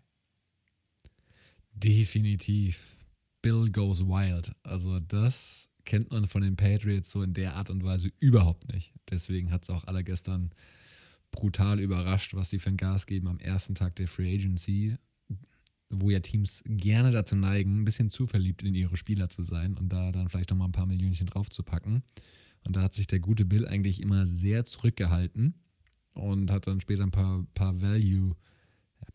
Definitiv. 1.73 2.97
Bill 3.41 3.71
Goes 3.71 4.01
Wild. 4.01 4.55
Also 4.65 4.99
das 4.99 5.71
kennt 5.85 6.11
man 6.11 6.27
von 6.27 6.43
den 6.43 6.57
Patriots 6.57 7.11
so 7.13 7.23
in 7.23 7.33
der 7.33 7.55
Art 7.55 7.71
und 7.71 7.85
Weise 7.85 8.11
überhaupt 8.19 8.71
nicht. 8.73 8.93
Deswegen 9.09 9.53
hat 9.53 9.63
es 9.63 9.71
auch 9.71 9.85
alle 9.85 10.05
gestern 10.05 10.51
brutal 11.31 11.81
überrascht, 11.81 12.35
was 12.35 12.51
die 12.51 12.59
für 12.59 12.71
ein 12.71 12.77
Gas 12.77 13.07
geben 13.07 13.29
am 13.29 13.39
ersten 13.39 13.75
Tag 13.75 13.97
der 13.97 14.09
Free 14.09 14.35
Agency, 14.35 14.97
wo 15.91 16.11
ja 16.11 16.21
Teams 16.21 16.63
gerne 16.67 17.11
dazu 17.11 17.37
neigen, 17.37 17.81
ein 17.81 17.85
bisschen 17.85 18.11
zu 18.11 18.27
verliebt 18.27 18.63
in 18.63 18.75
ihre 18.75 18.97
Spieler 18.97 19.29
zu 19.29 19.43
sein 19.43 19.77
und 19.77 19.91
da 19.91 20.13
dann 20.13 20.29
vielleicht 20.29 20.51
nochmal 20.51 20.69
ein 20.69 20.73
paar 20.73 20.87
Millionchen 20.87 21.27
drauf 21.27 21.49
zu 21.51 21.63
packen. 21.63 22.03
Und 22.65 22.77
da 22.77 22.83
hat 22.83 22.95
sich 22.95 23.07
der 23.07 23.21
gute 23.21 23.45
Bill 23.45 23.67
eigentlich 23.67 24.03
immer 24.03 24.27
sehr 24.27 24.65
zurückgehalten 24.65 25.55
und 26.13 26.51
hat 26.51 26.67
dann 26.67 26.81
später 26.81 27.05
ein 27.05 27.11
paar, 27.11 27.47
paar 27.55 27.81
Value- 27.81 28.37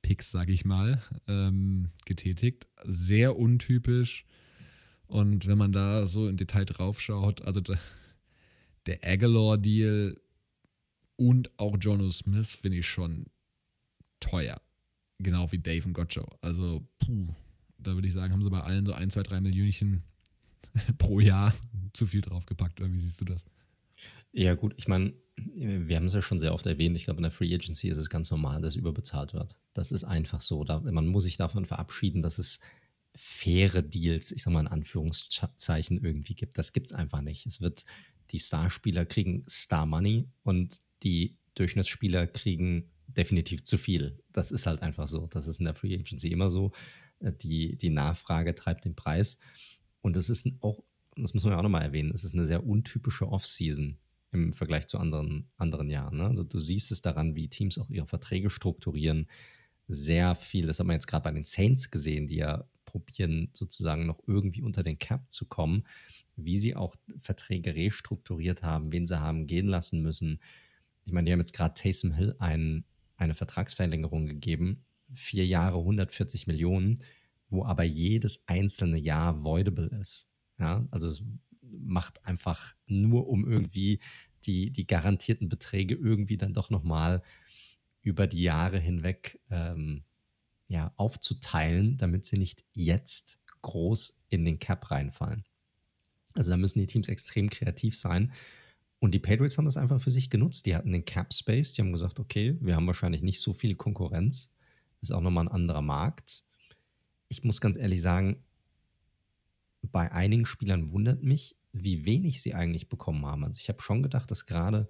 Picks, 0.01 0.31
sage 0.31 0.51
ich 0.51 0.65
mal, 0.65 1.01
ähm, 1.27 1.89
getätigt. 2.05 2.67
Sehr 2.83 3.37
untypisch. 3.37 4.25
Und 5.07 5.47
wenn 5.47 5.57
man 5.57 5.71
da 5.71 6.05
so 6.05 6.27
im 6.27 6.37
Detail 6.37 6.65
drauf 6.65 6.99
schaut, 7.01 7.41
also 7.41 7.61
der, 7.61 7.79
der 8.85 8.99
Aguilar-Deal 9.03 10.19
und 11.15 11.51
auch 11.57 11.77
Jono 11.79 12.09
Smith 12.11 12.55
finde 12.55 12.79
ich 12.79 12.87
schon 12.87 13.27
teuer. 14.19 14.61
Genau 15.19 15.51
wie 15.51 15.59
Dave 15.59 15.85
und 15.85 15.93
Gotcho. 15.93 16.25
Also, 16.41 16.87
puh, 16.99 17.27
da 17.77 17.93
würde 17.93 18.07
ich 18.07 18.13
sagen, 18.13 18.33
haben 18.33 18.43
sie 18.43 18.49
bei 18.49 18.61
allen 18.61 18.85
so 18.85 18.93
ein, 18.93 19.11
zwei, 19.11 19.23
drei 19.23 19.41
Millionchen 19.41 20.03
pro 20.97 21.19
Jahr 21.19 21.53
zu 21.93 22.05
viel 22.05 22.21
draufgepackt. 22.21 22.79
Oder 22.79 22.91
wie 22.91 22.99
siehst 22.99 23.21
du 23.21 23.25
das? 23.25 23.45
Ja, 24.31 24.55
gut, 24.55 24.73
ich 24.77 24.87
meine, 24.87 25.13
wir 25.35 25.95
haben 25.95 26.05
es 26.05 26.13
ja 26.13 26.21
schon 26.21 26.39
sehr 26.39 26.53
oft 26.53 26.65
erwähnt. 26.65 26.95
Ich 26.95 27.05
glaube, 27.05 27.17
in 27.17 27.23
der 27.23 27.31
Free 27.31 27.53
Agency 27.53 27.89
ist 27.89 27.97
es 27.97 28.09
ganz 28.09 28.31
normal, 28.31 28.61
dass 28.61 28.75
überbezahlt 28.75 29.33
wird. 29.33 29.59
Das 29.73 29.91
ist 29.91 30.03
einfach 30.03 30.41
so. 30.41 30.63
Da, 30.63 30.79
man 30.79 31.07
muss 31.07 31.23
sich 31.23 31.37
davon 31.37 31.65
verabschieden, 31.65 32.21
dass 32.21 32.39
es 32.39 32.59
faire 33.15 33.83
Deals, 33.83 34.31
ich 34.31 34.43
sag 34.43 34.51
mal 34.51 34.61
in 34.61 34.67
Anführungszeichen, 34.67 36.03
irgendwie 36.03 36.35
gibt. 36.35 36.57
Das 36.57 36.73
gibt 36.73 36.87
es 36.87 36.93
einfach 36.93 37.21
nicht. 37.21 37.45
Es 37.45 37.61
wird, 37.61 37.85
die 38.31 38.39
Starspieler 38.39 39.05
kriegen 39.05 39.43
Star 39.47 39.85
Money 39.85 40.27
und 40.43 40.79
die 41.03 41.37
Durchschnittsspieler 41.55 42.27
kriegen 42.27 42.91
definitiv 43.07 43.63
zu 43.63 43.77
viel. 43.77 44.19
Das 44.31 44.51
ist 44.51 44.65
halt 44.65 44.81
einfach 44.81 45.07
so. 45.07 45.27
Das 45.27 45.47
ist 45.47 45.59
in 45.59 45.65
der 45.65 45.73
Free 45.73 45.95
Agency 45.95 46.29
immer 46.29 46.49
so. 46.49 46.71
Äh, 47.19 47.33
die, 47.33 47.77
die 47.77 47.89
Nachfrage 47.89 48.55
treibt 48.55 48.85
den 48.85 48.95
Preis. 48.95 49.39
Und 50.01 50.17
es 50.17 50.29
ist 50.29 50.47
auch, 50.61 50.83
das 51.15 51.33
muss 51.33 51.43
man 51.43 51.53
ja 51.53 51.59
auch 51.59 51.63
nochmal 51.63 51.83
erwähnen, 51.83 52.11
es 52.13 52.23
ist 52.23 52.33
eine 52.33 52.45
sehr 52.45 52.65
untypische 52.65 53.27
Offseason 53.27 53.97
im 54.31 54.51
Vergleich 54.51 54.87
zu 54.87 54.97
anderen, 54.97 55.47
anderen 55.57 55.89
Jahren. 55.89 56.17
Ne? 56.17 56.27
Also 56.27 56.43
du 56.43 56.57
siehst 56.57 56.91
es 56.91 57.01
daran, 57.01 57.35
wie 57.35 57.47
Teams 57.47 57.77
auch 57.77 57.89
ihre 57.89 58.07
Verträge 58.07 58.49
strukturieren. 58.49 59.27
Sehr 59.87 60.33
viel, 60.35 60.65
das 60.65 60.79
haben 60.79 60.87
wir 60.87 60.93
jetzt 60.93 61.07
gerade 61.07 61.23
bei 61.23 61.31
den 61.31 61.45
Saints 61.45 61.91
gesehen, 61.91 62.27
die 62.27 62.37
ja 62.37 62.67
probieren, 62.85 63.49
sozusagen 63.53 64.05
noch 64.05 64.19
irgendwie 64.27 64.61
unter 64.61 64.83
den 64.83 64.97
Cap 64.97 65.31
zu 65.31 65.47
kommen, 65.47 65.83
wie 66.35 66.57
sie 66.57 66.75
auch 66.75 66.95
Verträge 67.17 67.75
restrukturiert 67.75 68.63
haben, 68.63 68.91
wen 68.91 69.05
sie 69.05 69.19
haben 69.19 69.45
gehen 69.45 69.67
lassen 69.67 70.01
müssen. 70.01 70.39
Ich 71.05 71.11
meine, 71.11 71.25
die 71.25 71.31
haben 71.31 71.39
jetzt 71.39 71.53
gerade 71.53 71.73
Taysom 71.73 72.11
Hill 72.11 72.35
ein, 72.39 72.85
eine 73.17 73.35
Vertragsverlängerung 73.35 74.25
gegeben, 74.25 74.85
vier 75.13 75.45
Jahre 75.45 75.77
140 75.79 76.47
Millionen, 76.47 76.99
wo 77.49 77.65
aber 77.65 77.83
jedes 77.83 78.47
einzelne 78.47 78.97
Jahr 78.97 79.43
voidable 79.43 79.87
ist. 79.99 80.31
Ja, 80.59 80.87
also 80.91 81.07
es 81.07 81.23
macht 81.61 82.25
einfach 82.25 82.75
nur, 82.85 83.27
um 83.27 83.49
irgendwie 83.49 83.99
die, 84.45 84.71
die 84.71 84.87
garantierten 84.87 85.49
Beträge 85.49 85.95
irgendwie 85.95 86.37
dann 86.37 86.53
doch 86.53 86.69
nochmal 86.69 87.21
über 88.01 88.27
die 88.27 88.43
Jahre 88.43 88.79
hinweg 88.79 89.39
ähm, 89.49 90.03
ja, 90.67 90.93
aufzuteilen, 90.97 91.97
damit 91.97 92.25
sie 92.25 92.37
nicht 92.37 92.63
jetzt 92.73 93.39
groß 93.61 94.21
in 94.29 94.43
den 94.45 94.59
Cap 94.59 94.91
reinfallen. 94.91 95.45
Also 96.33 96.51
da 96.51 96.57
müssen 96.57 96.79
die 96.79 96.87
Teams 96.87 97.07
extrem 97.07 97.49
kreativ 97.49 97.95
sein. 97.95 98.33
Und 99.03 99.11
die 99.11 99.19
Patriots 99.19 99.57
haben 99.57 99.65
das 99.65 99.75
einfach 99.75 99.99
für 99.99 100.11
sich 100.11 100.29
genutzt. 100.29 100.65
Die 100.65 100.77
hatten 100.77 100.93
den 100.93 101.03
Cap 101.03 101.33
Space, 101.33 101.73
die 101.73 101.81
haben 101.81 101.91
gesagt, 101.91 102.21
okay, 102.21 102.55
wir 102.61 102.77
haben 102.77 102.87
wahrscheinlich 102.87 103.21
nicht 103.21 103.41
so 103.41 103.51
viel 103.51 103.75
Konkurrenz. 103.75 104.55
Ist 105.01 105.11
auch 105.11 105.19
nochmal 105.19 105.43
ein 105.43 105.51
anderer 105.51 105.81
Markt. 105.81 106.45
Ich 107.27 107.43
muss 107.43 107.59
ganz 107.59 107.75
ehrlich 107.75 108.01
sagen, 108.01 108.41
bei 109.81 110.09
einigen 110.13 110.45
Spielern 110.45 110.91
wundert 110.91 111.21
mich, 111.21 111.57
wie 111.73 112.05
wenig 112.05 112.41
sie 112.41 112.53
eigentlich 112.53 112.87
bekommen 112.87 113.25
haben. 113.25 113.43
Also 113.43 113.57
ich 113.59 113.67
habe 113.67 113.81
schon 113.81 114.03
gedacht, 114.03 114.31
dass 114.31 114.45
gerade, 114.45 114.87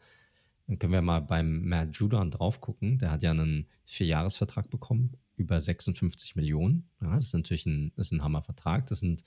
dann 0.68 0.78
können 0.78 0.94
wir 0.94 1.02
mal 1.02 1.22
beim 1.22 1.68
Matt 1.68 1.98
Judon 1.98 2.30
drauf 2.30 2.62
gucken, 2.62 3.00
der 3.00 3.10
hat 3.10 3.24
ja 3.24 3.32
einen 3.32 3.68
Vierjahresvertrag 3.86 4.70
bekommen, 4.70 5.18
über 5.38 5.60
56 5.60 6.36
Millionen. 6.36 6.88
Ja, 7.02 7.16
das 7.16 7.30
ist 7.30 7.34
natürlich 7.34 7.66
ein, 7.66 7.92
ein 7.98 8.24
Hammervertrag. 8.24 8.86
Das 8.86 9.00
sind, 9.00 9.26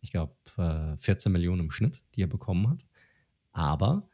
ich 0.00 0.10
glaube, 0.10 0.34
14 0.98 1.30
Millionen 1.30 1.60
im 1.60 1.70
Schnitt, 1.70 2.02
die 2.16 2.22
er 2.22 2.26
bekommen 2.26 2.68
hat. 2.68 2.84
Aber 3.52 4.08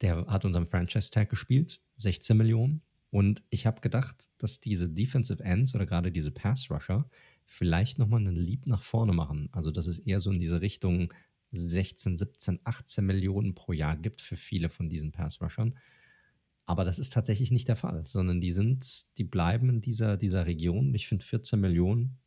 der 0.00 0.26
hat 0.26 0.44
unter 0.44 0.60
dem 0.60 0.66
Franchise-Tag 0.66 1.30
gespielt, 1.30 1.80
16 1.96 2.36
Millionen. 2.36 2.82
Und 3.10 3.42
ich 3.50 3.66
habe 3.66 3.80
gedacht, 3.80 4.28
dass 4.38 4.60
diese 4.60 4.90
Defensive 4.90 5.42
Ends 5.42 5.74
oder 5.74 5.86
gerade 5.86 6.10
diese 6.10 6.32
Pass-Rusher 6.32 7.08
vielleicht 7.46 7.98
nochmal 7.98 8.20
einen 8.20 8.36
Lieb 8.36 8.66
nach 8.66 8.82
vorne 8.82 9.12
machen. 9.12 9.48
Also, 9.52 9.70
dass 9.70 9.86
es 9.86 10.00
eher 10.00 10.20
so 10.20 10.30
in 10.30 10.40
diese 10.40 10.60
Richtung 10.60 11.12
16, 11.52 12.18
17, 12.18 12.60
18 12.64 13.06
Millionen 13.06 13.54
pro 13.54 13.72
Jahr 13.72 13.96
gibt 13.96 14.20
für 14.20 14.36
viele 14.36 14.68
von 14.68 14.88
diesen 14.88 15.12
Pass-Rushern. 15.12 15.78
Aber 16.66 16.84
das 16.84 16.98
ist 16.98 17.12
tatsächlich 17.12 17.50
nicht 17.50 17.68
der 17.68 17.76
Fall, 17.76 18.06
sondern 18.06 18.40
die 18.40 18.50
sind, 18.50 19.06
die 19.18 19.24
bleiben 19.24 19.68
in 19.68 19.80
dieser, 19.80 20.16
dieser 20.16 20.46
Region. 20.46 20.94
Ich 20.94 21.06
finde 21.06 21.24
14 21.24 21.60
Millionen, 21.60 22.18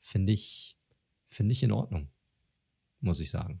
finde 0.00 0.32
ich, 0.32 0.76
finde 1.26 1.52
ich 1.52 1.62
in 1.62 1.72
Ordnung, 1.72 2.10
muss 3.00 3.20
ich 3.20 3.30
sagen. 3.30 3.60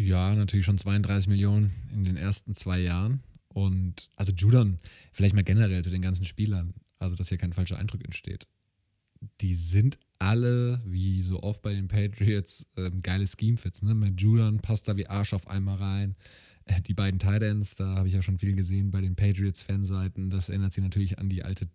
Ja, 0.00 0.34
natürlich 0.34 0.64
schon 0.64 0.78
32 0.78 1.28
Millionen 1.28 1.72
in 1.92 2.04
den 2.04 2.16
ersten 2.16 2.54
zwei 2.54 2.80
Jahren. 2.80 3.20
Und 3.48 4.08
also 4.16 4.32
Judon, 4.32 4.78
vielleicht 5.12 5.34
mal 5.34 5.44
generell 5.44 5.84
zu 5.84 5.90
den 5.90 6.00
ganzen 6.00 6.24
Spielern, 6.24 6.72
also 6.98 7.16
dass 7.16 7.28
hier 7.28 7.36
kein 7.36 7.52
falscher 7.52 7.78
Eindruck 7.78 8.02
entsteht. 8.02 8.46
Die 9.42 9.54
sind 9.54 9.98
alle, 10.18 10.80
wie 10.86 11.20
so 11.22 11.42
oft 11.42 11.60
bei 11.60 11.74
den 11.74 11.88
Patriots, 11.88 12.64
ähm, 12.78 13.02
geile 13.02 13.26
Scheme-Fits. 13.26 13.82
Ne? 13.82 13.94
Mit 13.94 14.18
Judon 14.18 14.60
passt 14.60 14.88
da 14.88 14.96
wie 14.96 15.06
Arsch 15.06 15.34
auf 15.34 15.46
einmal 15.46 15.76
rein. 15.76 16.16
Äh, 16.64 16.80
die 16.80 16.94
beiden 16.94 17.20
Titans, 17.20 17.74
da 17.74 17.96
habe 17.96 18.08
ich 18.08 18.14
ja 18.14 18.22
schon 18.22 18.38
viel 18.38 18.54
gesehen 18.54 18.90
bei 18.90 19.02
den 19.02 19.16
Patriots-Fanseiten. 19.16 20.30
Das 20.30 20.48
erinnert 20.48 20.72
sich 20.72 20.82
natürlich 20.82 21.18
an 21.18 21.28
die 21.28 21.42
alte 21.42 21.68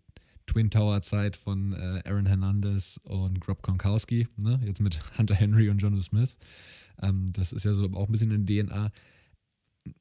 Twin 0.48 0.72
Tower-Zeit 0.72 1.36
von 1.36 1.74
äh, 1.74 2.02
Aaron 2.06 2.26
Hernandez 2.26 3.00
und 3.04 3.40
Grob 3.40 3.62
Gronkowski. 3.62 4.28
Ne? 4.38 4.60
Jetzt 4.66 4.82
mit 4.82 5.00
Hunter 5.20 5.36
Henry 5.36 5.70
und 5.70 5.80
Jonas 5.80 6.06
Smith. 6.06 6.40
Ähm, 7.02 7.32
das 7.34 7.54
ist 7.54 7.66
ja 7.66 7.74
so 7.74 7.86
auch 7.94 8.08
ein 8.08 8.12
bisschen 8.12 8.32
in 8.32 8.46
DNA. 8.46 8.92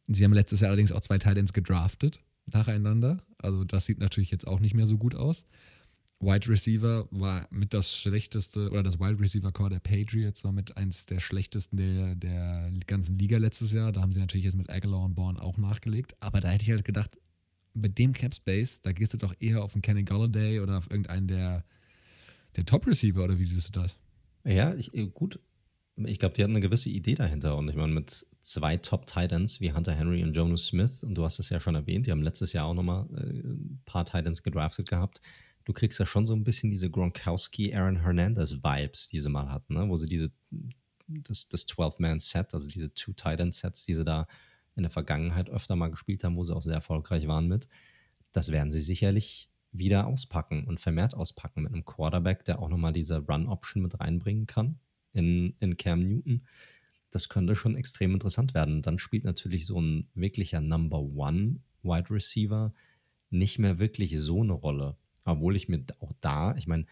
Sie 0.08 0.24
haben 0.24 0.32
letztes 0.32 0.60
Jahr 0.60 0.68
allerdings 0.68 0.92
auch 0.92 1.00
zwei 1.00 1.18
Titans 1.18 1.52
gedraftet 1.52 2.20
nacheinander. 2.46 3.22
Also 3.38 3.64
das 3.64 3.86
sieht 3.86 3.98
natürlich 3.98 4.30
jetzt 4.30 4.46
auch 4.46 4.60
nicht 4.60 4.74
mehr 4.74 4.86
so 4.86 4.98
gut 4.98 5.14
aus. 5.14 5.44
Wide 6.20 6.48
Receiver 6.48 7.06
war 7.10 7.46
mit 7.50 7.74
das 7.74 7.94
schlechteste, 7.94 8.70
oder 8.70 8.82
das 8.82 8.98
Wide 8.98 9.20
Receiver 9.20 9.52
Core 9.52 9.70
der 9.70 9.80
Patriots 9.80 10.44
war 10.44 10.52
mit 10.52 10.76
eins 10.76 11.06
der 11.06 11.20
schlechtesten 11.20 11.76
der, 11.76 12.14
der 12.14 12.72
ganzen 12.86 13.18
Liga 13.18 13.38
letztes 13.38 13.72
Jahr. 13.72 13.92
Da 13.92 14.00
haben 14.00 14.12
sie 14.12 14.20
natürlich 14.20 14.44
jetzt 14.44 14.56
mit 14.56 14.70
Aguilar 14.70 15.04
und 15.04 15.14
Bourne 15.14 15.40
auch 15.40 15.58
nachgelegt. 15.58 16.14
Aber 16.20 16.40
da 16.40 16.48
hätte 16.48 16.64
ich 16.64 16.70
halt 16.70 16.84
gedacht, 16.84 17.18
mit 17.74 17.98
dem 17.98 18.12
Cap 18.12 18.34
Space, 18.34 18.80
da 18.80 18.92
gehst 18.92 19.12
du 19.12 19.18
doch 19.18 19.34
eher 19.40 19.62
auf 19.62 19.74
einen 19.74 19.82
Kenny 19.82 20.04
Galladay 20.04 20.60
oder 20.60 20.78
auf 20.78 20.90
irgendeinen 20.90 21.26
der, 21.26 21.64
der 22.56 22.64
Top 22.64 22.86
Receiver, 22.86 23.24
oder 23.24 23.38
wie 23.38 23.44
siehst 23.44 23.68
du 23.68 23.80
das? 23.80 23.96
Ja, 24.44 24.74
ich, 24.74 24.92
gut 25.12 25.40
ich 25.96 26.18
glaube, 26.18 26.34
die 26.34 26.42
hatten 26.42 26.52
eine 26.52 26.60
gewisse 26.60 26.88
Idee 26.88 27.14
dahinter. 27.14 27.56
Und 27.56 27.68
ich 27.68 27.76
meine, 27.76 27.92
mit 27.92 28.26
zwei 28.40 28.76
Top-Titans 28.76 29.60
wie 29.60 29.72
Hunter 29.72 29.92
Henry 29.92 30.22
und 30.22 30.34
Jonas 30.34 30.66
Smith, 30.66 31.02
und 31.02 31.14
du 31.14 31.24
hast 31.24 31.38
es 31.38 31.50
ja 31.50 31.60
schon 31.60 31.74
erwähnt, 31.74 32.06
die 32.06 32.10
haben 32.10 32.22
letztes 32.22 32.52
Jahr 32.52 32.66
auch 32.66 32.74
nochmal 32.74 33.06
äh, 33.16 33.46
ein 33.46 33.80
paar 33.84 34.04
Titans 34.04 34.42
gedraftet 34.42 34.88
gehabt. 34.88 35.20
Du 35.64 35.72
kriegst 35.72 35.98
ja 35.98 36.06
schon 36.06 36.26
so 36.26 36.34
ein 36.34 36.44
bisschen 36.44 36.70
diese 36.70 36.90
Gronkowski, 36.90 37.74
Aaron 37.74 38.02
Hernandez-Vibes, 38.02 39.08
die 39.08 39.20
sie 39.20 39.30
mal 39.30 39.48
hatten, 39.50 39.74
ne? 39.74 39.88
wo 39.88 39.96
sie 39.96 40.06
diese, 40.06 40.30
das, 41.06 41.48
das 41.48 41.66
12-Man-Set, 41.68 42.52
also 42.52 42.68
diese 42.68 42.92
Two-Titan-Sets, 42.92 43.86
die 43.86 43.94
sie 43.94 44.04
da 44.04 44.26
in 44.76 44.82
der 44.82 44.90
Vergangenheit 44.90 45.48
öfter 45.48 45.76
mal 45.76 45.88
gespielt 45.88 46.24
haben, 46.24 46.36
wo 46.36 46.44
sie 46.44 46.54
auch 46.54 46.62
sehr 46.62 46.74
erfolgreich 46.74 47.28
waren 47.28 47.46
mit, 47.46 47.68
das 48.32 48.50
werden 48.50 48.72
sie 48.72 48.80
sicherlich 48.80 49.48
wieder 49.70 50.06
auspacken 50.06 50.64
und 50.66 50.80
vermehrt 50.80 51.14
auspacken 51.14 51.62
mit 51.62 51.72
einem 51.72 51.84
Quarterback, 51.84 52.44
der 52.44 52.58
auch 52.58 52.68
nochmal 52.68 52.92
diese 52.92 53.18
Run-Option 53.18 53.82
mit 53.82 53.98
reinbringen 54.00 54.46
kann 54.46 54.80
in, 55.14 55.54
in 55.60 55.76
Cam 55.76 56.06
Newton. 56.06 56.46
Das 57.10 57.28
könnte 57.28 57.56
schon 57.56 57.76
extrem 57.76 58.12
interessant 58.12 58.54
werden. 58.54 58.82
Dann 58.82 58.98
spielt 58.98 59.24
natürlich 59.24 59.66
so 59.66 59.80
ein 59.80 60.08
wirklicher 60.14 60.60
Number 60.60 61.00
One 61.00 61.60
Wide 61.82 62.10
Receiver 62.10 62.74
nicht 63.30 63.58
mehr 63.58 63.78
wirklich 63.78 64.18
so 64.20 64.42
eine 64.42 64.52
Rolle. 64.52 64.96
Obwohl 65.24 65.56
ich 65.56 65.68
mir 65.68 65.84
auch 66.00 66.12
da, 66.20 66.54
ich 66.56 66.66
meine, 66.66 66.86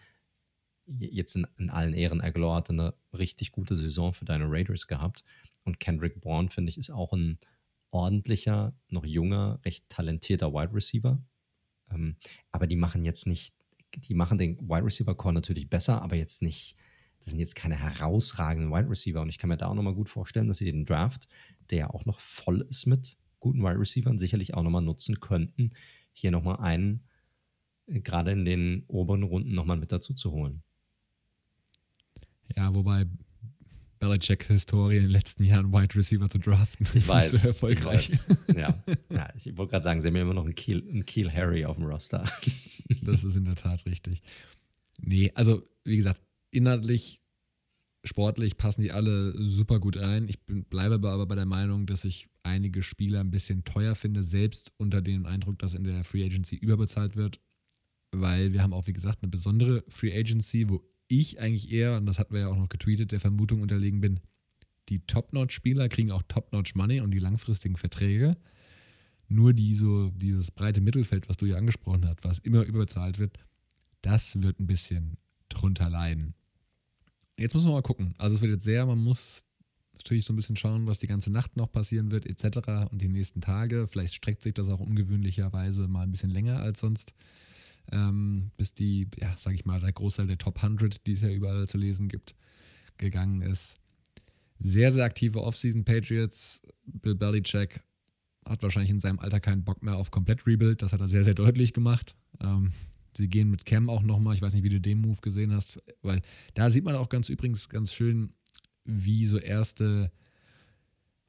jetzt 0.87 1.37
in, 1.37 1.47
in, 1.59 1.71
allen 1.71 1.93
Ehren, 1.93 2.21
Aguilar 2.21 2.57
hatte 2.57 2.73
eine 2.73 2.95
richtig 3.13 3.53
gute 3.53 3.77
Saison 3.77 4.13
für 4.13 4.25
deine 4.25 4.47
Raiders 4.49 4.87
gehabt. 4.87 5.25
Und 5.65 5.81
Kendrick 5.81 6.21
Bourne, 6.21 6.49
finde 6.49 6.71
ich, 6.71 6.79
ist 6.79 6.91
auch 6.91 7.13
ein 7.13 7.39
ordentlicher, 7.91 8.75
noch 8.89 9.05
junger, 9.05 9.61
recht 9.65 9.89
talentierter 9.89 10.53
Wide 10.53 10.75
Receiver. 10.75 11.23
Ähm, 11.91 12.17
aber 12.51 12.67
die 12.67 12.77
machen 12.77 13.05
jetzt 13.05 13.27
nicht, 13.27 13.55
die 13.95 14.15
machen 14.15 14.39
den 14.39 14.59
Wide 14.61 14.85
Receiver 14.85 15.15
Core 15.15 15.35
natürlich 15.35 15.69
besser, 15.69 16.03
aber 16.03 16.17
jetzt 16.17 16.43
nicht 16.43 16.77
das 17.23 17.31
sind 17.31 17.39
jetzt 17.39 17.55
keine 17.55 17.77
herausragenden 17.77 18.73
Wide 18.73 18.91
Receiver. 18.91 19.21
Und 19.21 19.29
ich 19.29 19.39
kann 19.39 19.49
mir 19.49 19.57
da 19.57 19.69
auch 19.69 19.75
nochmal 19.75 19.95
gut 19.95 20.09
vorstellen, 20.09 20.49
dass 20.49 20.59
sie 20.59 20.65
den 20.65 20.85
Draft, 20.85 21.29
der 21.71 21.79
ja 21.79 21.91
auch 21.91 22.05
noch 22.05 22.21
voll 22.21 22.67
ist 22.69 22.87
mit 22.87 23.17
guten 23.41 23.63
Wide 23.63 23.79
Receivern, 23.79 24.19
sicherlich 24.19 24.55
auch 24.55 24.63
nochmal 24.63 24.83
nutzen 24.83 25.21
könnten, 25.21 25.71
hier 26.13 26.31
nochmal 26.31 26.59
einen, 26.61 27.03
äh, 27.87 28.01
gerade 28.01 28.31
in 28.33 28.45
den 28.45 28.85
oberen 28.87 29.23
Runden 29.23 29.53
nochmal 29.53 29.77
mit 29.77 29.93
dazu 29.93 30.15
zu 30.15 30.31
holen. 30.31 30.63
Ja, 32.57 32.75
wobei 32.75 33.07
Belichicks 33.99 34.49
Historie 34.49 34.97
in 34.97 35.03
den 35.05 35.11
letzten 35.11 35.45
Jahren 35.45 35.73
Wide 35.73 35.95
Receiver 35.95 36.29
zu 36.29 36.39
draften 36.39 36.87
ich 36.87 36.95
ist 36.97 37.09
weiß, 37.09 37.33
nicht 37.33 37.43
so 37.43 37.49
erfolgreich. 37.49 38.11
Ja. 38.55 38.83
ja, 39.11 39.29
ich 39.35 39.57
wollte 39.57 39.71
gerade 39.73 39.85
sagen, 39.85 40.03
sie 40.03 40.09
haben 40.09 40.17
ja 40.17 40.23
immer 40.23 40.35
noch 40.35 40.45
einen 40.45 40.55
Kiel, 40.55 40.87
einen 40.89 41.07
Kiel 41.07 41.33
Harry 41.33 41.65
auf 41.65 41.77
dem 41.77 41.87
Roster. 41.87 42.25
das 43.03 43.25
ist 43.25 43.37
in 43.37 43.45
der 43.45 43.55
Tat 43.55 43.87
richtig. 43.87 44.23
Nee, 45.01 45.33
also 45.35 45.63
wie 45.85 45.97
gesagt, 45.97 46.21
inhaltlich, 46.53 47.21
sportlich 48.05 48.57
passen 48.57 48.83
die 48.83 48.93
alle 48.93 49.35
super 49.43 49.81
gut 49.81 49.97
ein. 49.97 50.29
Ich 50.29 50.41
bin, 50.41 50.65
bleibe 50.65 50.95
aber 51.09 51.27
bei 51.27 51.35
der 51.35 51.47
Meinung, 51.47 51.87
dass 51.87 52.05
ich 52.05 52.29
einige 52.43 52.83
Spieler 52.83 53.21
ein 53.21 53.31
bisschen 53.31 53.65
teuer 53.65 53.95
finde, 53.95 54.23
selbst 54.23 54.73
unter 54.77 55.03
dem 55.03 55.27
Eindruck, 55.27 55.59
dass 55.59 55.75
in 55.75 55.85
der 55.85 56.05
Free 56.05 56.25
Agency 56.25 56.57
überbezahlt 56.57 57.17
wird, 57.17 57.41
weil 58.13 58.53
wir 58.53 58.63
haben 58.63 58.73
auch, 58.73 58.87
wie 58.87 58.93
gesagt, 58.93 59.23
eine 59.23 59.31
besondere 59.31 59.85
Free 59.89 60.17
Agency, 60.17 60.69
wo 60.69 60.85
ich 61.09 61.41
eigentlich 61.41 61.71
eher, 61.71 61.97
und 61.97 62.07
das 62.07 62.19
hatten 62.19 62.35
wir 62.35 62.43
ja 62.43 62.49
auch 62.49 62.57
noch 62.57 62.69
getweetet, 62.69 63.13
der 63.13 63.21
Vermutung 63.21 63.63
unterlegen 63.63 64.01
bin, 64.01 64.21
die 64.89 65.01
Top-Notch-Spieler 65.07 65.89
kriegen 65.89 66.11
auch 66.11 66.23
Top-Notch-Money 66.27 67.01
und 67.01 67.13
die 67.13 67.19
langfristigen 67.19 67.77
Verträge. 67.77 68.37
Nur 69.29 69.53
die 69.53 69.75
so, 69.75 70.11
dieses 70.11 70.51
breite 70.51 70.81
Mittelfeld, 70.81 71.29
was 71.29 71.37
du 71.37 71.47
ja 71.47 71.57
angesprochen 71.57 72.07
hast, 72.07 72.25
was 72.25 72.39
immer 72.41 72.65
überbezahlt 72.65 73.19
wird, 73.19 73.39
das 74.03 74.43
wird 74.43 74.59
ein 74.61 74.67
bisschen 74.67 75.17
drunter 75.49 75.89
leiden. 75.89 76.35
Jetzt 77.39 77.55
muss 77.55 77.65
man 77.65 77.73
mal 77.73 77.83
gucken. 77.83 78.15
Also 78.19 78.37
es 78.37 78.43
wird 78.43 78.53
jetzt 78.53 78.65
sehr, 78.65 78.87
man 78.87 78.99
muss 78.99 79.45
natürlich 79.95 80.25
so 80.25 80.33
ein 80.33 80.37
bisschen 80.37 80.57
schauen, 80.57 80.87
was 80.87 80.99
die 80.99 81.07
ganze 81.07 81.31
Nacht 81.31 81.57
noch 81.57 81.71
passieren 81.71 82.11
wird, 82.11 82.27
etc. 82.27 82.91
und 82.91 83.01
die 83.01 83.09
nächsten 83.09 83.41
Tage. 83.41 83.87
Vielleicht 83.87 84.15
streckt 84.15 84.43
sich 84.43 84.55
das 84.55 84.69
auch 84.69 84.81
ungewöhnlicherweise 84.81 85.89
mal 85.89 86.03
ein 86.03 86.11
bisschen 86.11 86.31
länger 86.31 86.59
als 86.59 86.81
sonst, 86.81 87.15
ähm, 87.91 88.51
bis 88.57 88.75
die, 88.75 89.09
ja, 89.19 89.35
sag 89.37 89.55
ich 89.55 89.65
mal, 89.65 89.81
der 89.81 89.93
Großteil 89.93 90.27
der 90.27 90.39
Top 90.39 90.63
100, 90.63 91.07
die 91.07 91.13
es 91.13 91.23
ja 91.23 91.31
überall 91.31 91.69
zu 91.69 91.79
lesen 91.79 92.09
gibt, 92.09 92.35
gegangen 92.99 93.43
ist. 93.43 93.77
Sehr, 94.59 94.93
sehr 94.93 95.05
aktive 95.05 95.43
Offseason 95.43 95.85
Patriots. 95.85 96.61
Bill 96.85 97.15
Belichick 97.15 97.81
hat 98.45 98.63
wahrscheinlich 98.63 98.91
in 98.91 99.01
seinem 99.01 99.19
Alter 99.19 99.41
keinen 99.41 99.65
Bock 99.65 99.83
mehr 99.83 99.97
auf 99.97 100.11
komplett 100.11 100.47
Rebuild. 100.47 100.83
Das 100.83 100.93
hat 100.93 101.01
er 101.01 101.09
sehr, 101.09 101.25
sehr 101.25 101.35
deutlich 101.35 101.73
gemacht. 101.73 102.17
Ähm, 102.41 102.73
sie 103.17 103.29
gehen 103.29 103.51
mit 103.51 103.65
Cam 103.65 103.91
auch 103.91 104.03
nochmal. 104.03 104.35
Ich 104.35 104.43
weiß 104.43 104.55
nicht, 104.55 104.65
wie 104.65 104.69
du 104.69 104.81
den 104.81 105.01
Move 105.01 105.21
gesehen 105.21 105.53
hast, 105.53 105.83
weil 106.03 106.23
da 106.55 106.71
sieht 106.71 106.85
man 106.85 106.97
auch 106.97 107.09
ganz 107.09 107.29
übrigens 107.29 107.69
ganz 107.69 107.93
schön, 107.93 108.33
wie 108.85 109.27
so 109.27 109.39
erste 109.39 110.11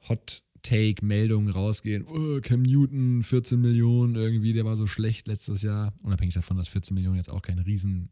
Hot 0.08 0.44
Take-Meldungen 0.64 1.50
rausgehen. 1.50 2.06
Oh, 2.08 2.40
Cam 2.42 2.62
Newton, 2.62 3.22
14 3.22 3.60
Millionen 3.60 4.16
irgendwie, 4.16 4.54
der 4.54 4.66
war 4.66 4.76
so 4.76 4.88
schlecht 4.88 5.28
letztes 5.28 5.62
Jahr. 5.62 5.94
Unabhängig 6.02 6.34
davon, 6.34 6.58
dass 6.58 6.70
14 6.70 6.96
Millionen 6.96 7.18
jetzt 7.18 7.30
auch 7.30 7.42
kein 7.42 7.60
Riesengeld 7.60 8.10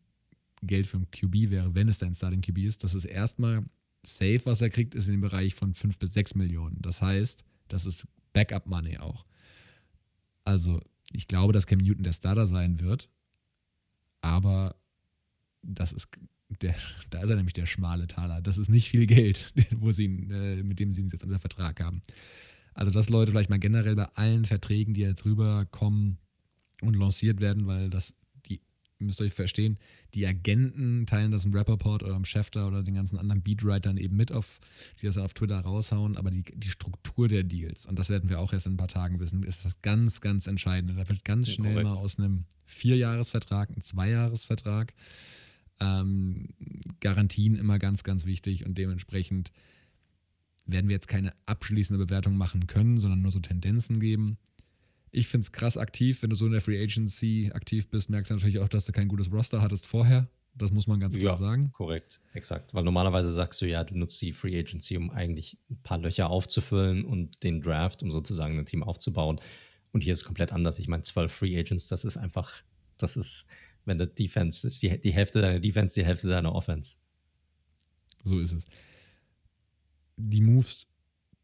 für 0.86 0.98
ein 0.98 1.10
QB 1.12 1.50
wäre, 1.50 1.74
wenn 1.74 1.88
es 1.88 1.98
dein 1.98 2.14
Starting 2.14 2.42
QB 2.42 2.60
ist. 2.60 2.84
Das 2.84 2.94
ist 2.94 3.06
erstmal 3.06 3.66
safe, 4.04 4.42
was 4.44 4.62
er 4.62 4.70
kriegt, 4.70 4.96
ist 4.96 5.08
in 5.08 5.14
dem 5.14 5.22
Bereich 5.22 5.56
von 5.56 5.74
5 5.74 5.98
bis 5.98 6.14
6 6.14 6.36
Millionen. 6.36 6.82
Das 6.82 7.02
heißt, 7.02 7.44
das 7.70 7.86
ist 7.86 8.06
Backup-Money 8.34 8.98
auch. 8.98 9.26
Also, 10.44 10.82
ich 11.12 11.28
glaube, 11.28 11.54
dass 11.54 11.68
Cam 11.68 11.80
Newton 11.80 12.04
der 12.04 12.14
Starter 12.14 12.48
sein 12.48 12.82
wird, 12.82 13.10
aber 14.22 14.76
das 15.62 15.92
ist 15.92 16.08
der, 16.62 16.76
da 17.10 17.22
ist 17.22 17.30
er 17.30 17.36
nämlich 17.36 17.54
der 17.54 17.66
schmale 17.66 18.08
Taler. 18.08 18.42
Das 18.42 18.58
ist 18.58 18.70
nicht 18.70 18.90
viel 18.90 19.06
Geld, 19.06 19.54
wo 19.72 19.92
sie 19.92 20.06
ihn, 20.06 20.32
äh, 20.32 20.64
mit 20.64 20.80
dem 20.80 20.92
sie 20.92 21.02
ihn 21.02 21.10
jetzt 21.10 21.24
unter 21.24 21.40
Vertrag 21.40 21.82
haben. 21.82 22.02
Also, 22.74 22.92
dass 22.92 23.10
Leute 23.10 23.32
vielleicht 23.32 23.50
mal 23.50 23.60
generell 23.60 23.96
bei 23.96 24.06
allen 24.16 24.46
Verträgen, 24.46 24.94
die 24.94 25.02
jetzt 25.02 25.26
rüberkommen 25.26 26.18
und 26.82 26.96
lanciert 26.96 27.40
werden, 27.40 27.68
weil 27.68 27.90
das, 27.90 28.14
ihr 29.02 29.06
müsst 29.06 29.20
euch 29.20 29.34
verstehen, 29.34 29.78
die 30.14 30.26
Agenten 30.26 31.06
teilen 31.08 31.32
das 31.32 31.44
im 31.44 31.54
Rapperport 31.54 32.04
oder 32.04 32.16
im 32.16 32.24
Schäfter 32.24 32.68
oder 32.68 32.84
den 32.84 32.94
ganzen 32.94 33.18
anderen 33.18 33.42
Beatwritern 33.42 33.98
eben 33.98 34.16
mit 34.16 34.32
auf, 34.32 34.60
die 35.02 35.08
das 35.08 35.18
auf 35.18 35.34
Twitter 35.34 35.60
raushauen, 35.60 36.18
aber 36.18 36.32
die, 36.32 36.44
die 36.44 36.70
Struktur 36.70 37.28
der 37.28 37.44
Deals, 37.44 37.86
und 37.86 37.98
das 37.98 38.10
werden 38.10 38.30
wir 38.30 38.40
auch 38.40 38.54
erst 38.54 38.68
in 38.68 38.74
ein 38.74 38.78
paar 38.78 38.88
Tagen 38.88 39.20
wissen, 39.20 39.44
ist 39.44 39.66
das 39.66 39.82
ganz, 39.82 40.22
ganz 40.22 40.48
Entscheidende. 40.48 40.94
Da 40.94 41.10
wird 41.10 41.26
ganz 41.26 41.50
schnell 41.50 41.78
ja, 41.78 41.84
mal 41.84 41.96
aus 41.96 42.20
einem 42.20 42.46
Vierjahresvertrag 42.66 43.70
ein 43.70 43.82
Zweijahresvertrag. 43.82 44.94
Ähm, 45.80 46.50
Garantien 47.00 47.56
immer 47.56 47.80
ganz, 47.80 48.04
ganz 48.04 48.26
wichtig 48.26 48.66
und 48.66 48.78
dementsprechend 48.78 49.52
werden 50.68 50.88
wir 50.88 50.94
jetzt 50.94 51.08
keine 51.08 51.34
abschließende 51.48 52.06
Bewertung 52.06 52.38
machen 52.38 52.68
können, 52.68 53.00
sondern 53.00 53.22
nur 53.22 53.32
so 53.32 53.40
Tendenzen 53.40 54.00
geben. 54.00 54.38
Ich 55.12 55.28
finde 55.28 55.44
es 55.44 55.52
krass 55.52 55.78
aktiv, 55.78 56.22
wenn 56.22 56.30
du 56.30 56.36
so 56.36 56.46
in 56.46 56.54
der 56.54 56.62
Free 56.62 56.82
Agency 56.82 57.52
aktiv 57.54 57.90
bist, 57.90 58.10
merkst 58.10 58.32
du 58.32 58.36
natürlich 58.36 58.60
auch, 58.60 58.70
dass 58.70 58.86
du 58.86 58.92
kein 58.92 59.08
gutes 59.08 59.32
Roster 59.32 59.62
hattest 59.62 59.86
vorher. 59.86 60.30
Das 60.54 60.72
muss 60.72 60.88
man 60.88 61.00
ganz 61.00 61.18
klar 61.18 61.34
ja, 61.34 61.38
sagen. 61.38 61.72
Korrekt, 61.72 62.20
exakt. 62.34 62.74
Weil 62.74 62.84
normalerweise 62.84 63.32
sagst 63.32 63.62
du 63.62 63.68
ja, 63.68 63.84
du 63.84 63.98
nutzt 63.98 64.22
die 64.22 64.34
Free 64.34 64.58
Agency, 64.58 64.98
um 64.98 65.10
eigentlich 65.10 65.58
ein 65.70 65.82
paar 65.82 65.98
Löcher 65.98 66.30
aufzufüllen 66.30 67.06
und 67.06 67.44
den 67.44 67.62
Draft, 67.62 68.04
um 68.04 68.12
sozusagen 68.12 68.58
ein 68.60 68.66
Team 68.66 68.84
aufzubauen. 68.84 69.40
Und 69.94 70.04
hier 70.04 70.14
ist 70.14 70.20
es 70.20 70.26
komplett 70.26 70.52
anders. 70.52 70.80
Ich 70.80 70.88
meine, 70.88 71.04
zwölf 71.04 71.32
Free 71.32 71.58
Agents, 71.58 71.88
das 71.88 72.04
ist 72.04 72.18
einfach, 72.18 72.64
das 72.98 73.18
ist 73.18 73.48
wenn 73.86 73.98
der 73.98 74.08
Defense 74.08 74.68
ist 74.68 74.82
die, 74.82 75.00
die 75.00 75.14
Hälfte 75.14 75.42
deiner 75.42 75.60
Defense, 75.60 76.00
die 76.00 76.06
Hälfte 76.06 76.28
deiner 76.28 76.54
Offense. 76.54 76.98
So 78.24 78.40
ist 78.40 78.54
es. 78.54 78.66
Die 80.18 80.42
Moves 80.42 80.88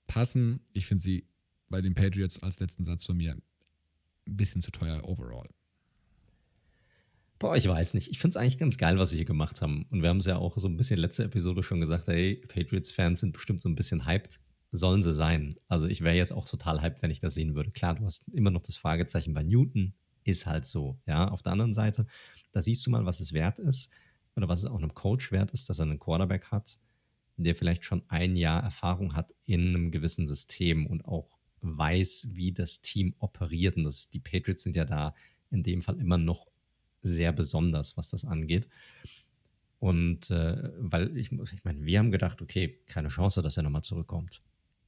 passen. 0.06 0.62
Ich 0.74 0.86
finde 0.86 1.04
sie 1.04 1.28
bei 1.70 1.82
den 1.82 1.96
Patriots 1.96 2.42
als 2.42 2.60
letzten 2.60 2.86
Satz 2.86 3.06
von 3.06 3.18
mir 3.18 3.38
ein 4.28 4.38
bisschen 4.38 4.62
zu 4.62 4.72
teuer 4.72 5.04
overall. 5.04 5.50
Boah, 7.40 7.56
ich 7.56 7.68
weiß 7.68 7.94
nicht. 7.94 8.10
Ich 8.10 8.18
finde 8.20 8.32
es 8.32 8.38
eigentlich 8.38 8.58
ganz 8.58 8.78
geil, 8.78 8.98
was 8.98 9.12
sie 9.12 9.18
hier 9.18 9.26
gemacht 9.26 9.62
haben. 9.62 9.86
Und 9.92 10.02
wir 10.02 10.10
haben 10.10 10.18
es 10.18 10.26
ja 10.26 10.38
auch 10.38 10.58
so 10.58 10.68
ein 10.68 10.76
bisschen 10.76 11.00
letzte 11.00 11.24
Episode 11.24 11.62
schon 11.62 11.80
gesagt, 11.80 12.08
hey, 12.08 12.44
Patriots-Fans 12.48 13.20
sind 13.20 13.34
bestimmt 13.34 13.62
so 13.62 13.70
ein 13.70 13.76
bisschen 13.76 14.08
hyped. 14.08 14.40
Sollen 14.72 15.02
sie 15.02 15.14
sein. 15.14 15.56
Also 15.68 15.88
ich 15.88 16.02
wäre 16.02 16.16
jetzt 16.16 16.34
auch 16.34 16.48
total 16.48 16.82
hyped, 16.82 17.02
wenn 17.02 17.12
ich 17.12 17.20
das 17.20 17.36
sehen 17.36 17.56
würde. 17.56 17.70
Klar, 17.70 17.96
du 17.96 18.06
hast 18.06 18.28
immer 18.30 18.50
noch 18.50 18.64
das 18.64 18.76
Fragezeichen 18.76 19.34
bei 19.34 19.44
Newton 19.44 19.94
ist 20.24 20.46
halt 20.46 20.66
so. 20.66 21.00
Ja, 21.06 21.30
auf 21.30 21.42
der 21.42 21.54
anderen 21.54 21.74
Seite, 21.74 22.06
da 22.52 22.62
siehst 22.62 22.86
du 22.86 22.92
mal, 22.92 23.06
was 23.06 23.20
es 23.20 23.34
wert 23.34 23.60
ist 23.60 23.90
oder 24.36 24.50
was 24.50 24.60
es 24.60 24.66
auch 24.66 24.78
einem 24.78 24.94
Coach 24.94 25.32
wert 25.32 25.52
ist, 25.52 25.70
dass 25.70 25.80
er 25.80 25.84
einen 25.84 26.00
Quarterback 26.00 26.52
hat, 26.52 26.78
der 27.38 27.56
vielleicht 27.56 27.86
schon 27.86 28.04
ein 28.10 28.36
Jahr 28.36 28.62
Erfahrung 28.64 29.16
hat 29.16 29.34
in 29.46 29.70
einem 29.70 29.92
gewissen 29.92 30.28
System 30.28 30.86
und 30.86 31.06
auch 31.06 31.37
weiß, 31.76 32.30
wie 32.34 32.52
das 32.52 32.82
Team 32.82 33.16
operiert. 33.20 33.78
Und 33.78 33.84
das, 33.84 34.10
die 34.10 34.20
Patriots 34.20 34.64
sind 34.64 34.76
ja 34.76 34.86
da 34.86 35.16
in 35.50 35.64
dem 35.64 35.82
Fall 35.82 36.00
immer 36.00 36.18
noch 36.18 36.48
sehr 37.02 37.32
besonders, 37.32 37.98
was 37.98 38.12
das 38.12 38.26
angeht. 38.26 38.68
Und 39.80 40.30
äh, 40.32 40.72
weil 40.80 41.16
ich, 41.16 41.32
ich 41.32 41.64
meine, 41.64 41.86
wir 41.86 42.00
haben 42.00 42.12
gedacht, 42.12 42.42
okay, 42.42 42.80
keine 42.88 43.10
Chance, 43.10 43.42
dass 43.42 43.58
er 43.58 43.64
nochmal 43.64 43.84
zurückkommt. 43.84 44.42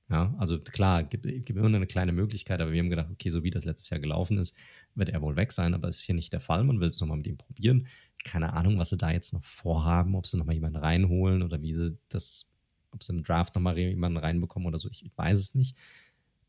Ja, 0.09 0.33
also 0.39 0.59
klar, 0.59 1.03
gibt, 1.03 1.23
gibt 1.23 1.49
immer 1.51 1.67
eine 1.67 1.85
kleine 1.85 2.11
Möglichkeit, 2.11 2.61
aber 2.61 2.71
wir 2.71 2.79
haben 2.79 2.89
gedacht, 2.89 3.09
okay, 3.11 3.29
so 3.29 3.43
wie 3.43 3.51
das 3.51 3.65
letztes 3.65 3.91
Jahr 3.91 3.99
gelaufen 3.99 4.39
ist, 4.39 4.57
wird 4.95 5.09
er 5.09 5.21
wohl 5.21 5.35
weg 5.35 5.51
sein, 5.51 5.75
aber 5.75 5.87
ist 5.87 6.01
hier 6.01 6.15
nicht 6.15 6.33
der 6.33 6.39
Fall. 6.39 6.63
Man 6.63 6.79
will 6.79 6.87
es 6.87 6.99
nochmal 6.99 7.17
mit 7.17 7.27
ihm 7.27 7.37
probieren. 7.37 7.85
Keine 8.25 8.53
Ahnung, 8.53 8.79
was 8.79 8.89
sie 8.89 8.97
da 8.97 9.11
jetzt 9.11 9.33
noch 9.33 9.43
vorhaben, 9.43 10.15
ob 10.15 10.25
sie 10.25 10.37
nochmal 10.37 10.55
jemanden 10.55 10.79
reinholen 10.79 11.43
oder 11.43 11.61
wie 11.61 11.73
sie 11.75 11.95
das, 12.09 12.51
ob 12.91 13.03
sie 13.03 13.13
im 13.13 13.21
Draft 13.21 13.53
nochmal 13.53 13.77
jemanden 13.77 14.17
reinbekommen 14.17 14.67
oder 14.67 14.79
so, 14.79 14.89
ich, 14.89 15.05
ich 15.05 15.15
weiß 15.15 15.37
es 15.37 15.53
nicht. 15.53 15.77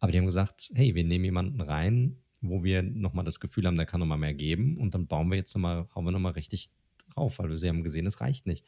Aber 0.01 0.13
die 0.13 0.19
haben 0.19 0.25
gesagt, 0.27 0.71
hey, 0.75 0.95
wir 0.95 1.05
nehmen 1.05 1.25
jemanden 1.27 1.61
rein, 1.61 2.17
wo 2.41 2.65
wir 2.65 2.83
nochmal 2.83 3.25
das 3.25 3.39
Gefühl 3.39 3.67
haben, 3.67 3.77
der 3.77 3.87
kann 3.87 4.01
nochmal 4.01 4.19
mehr 4.19 4.35
geben 4.35 4.79
und 4.79 4.95
dann 4.95 5.07
bauen 5.07 5.29
wir 5.29 5.37
jetzt 5.37 5.55
nochmal, 5.55 5.89
hauen 5.95 6.05
wir 6.05 6.11
nochmal 6.11 6.33
richtig 6.33 6.71
drauf, 7.11 7.39
weil 7.39 7.57
sie 7.57 7.69
haben 7.69 7.83
gesehen, 7.83 8.07
es 8.07 8.21
reicht 8.21 8.47
nicht. 8.47 8.65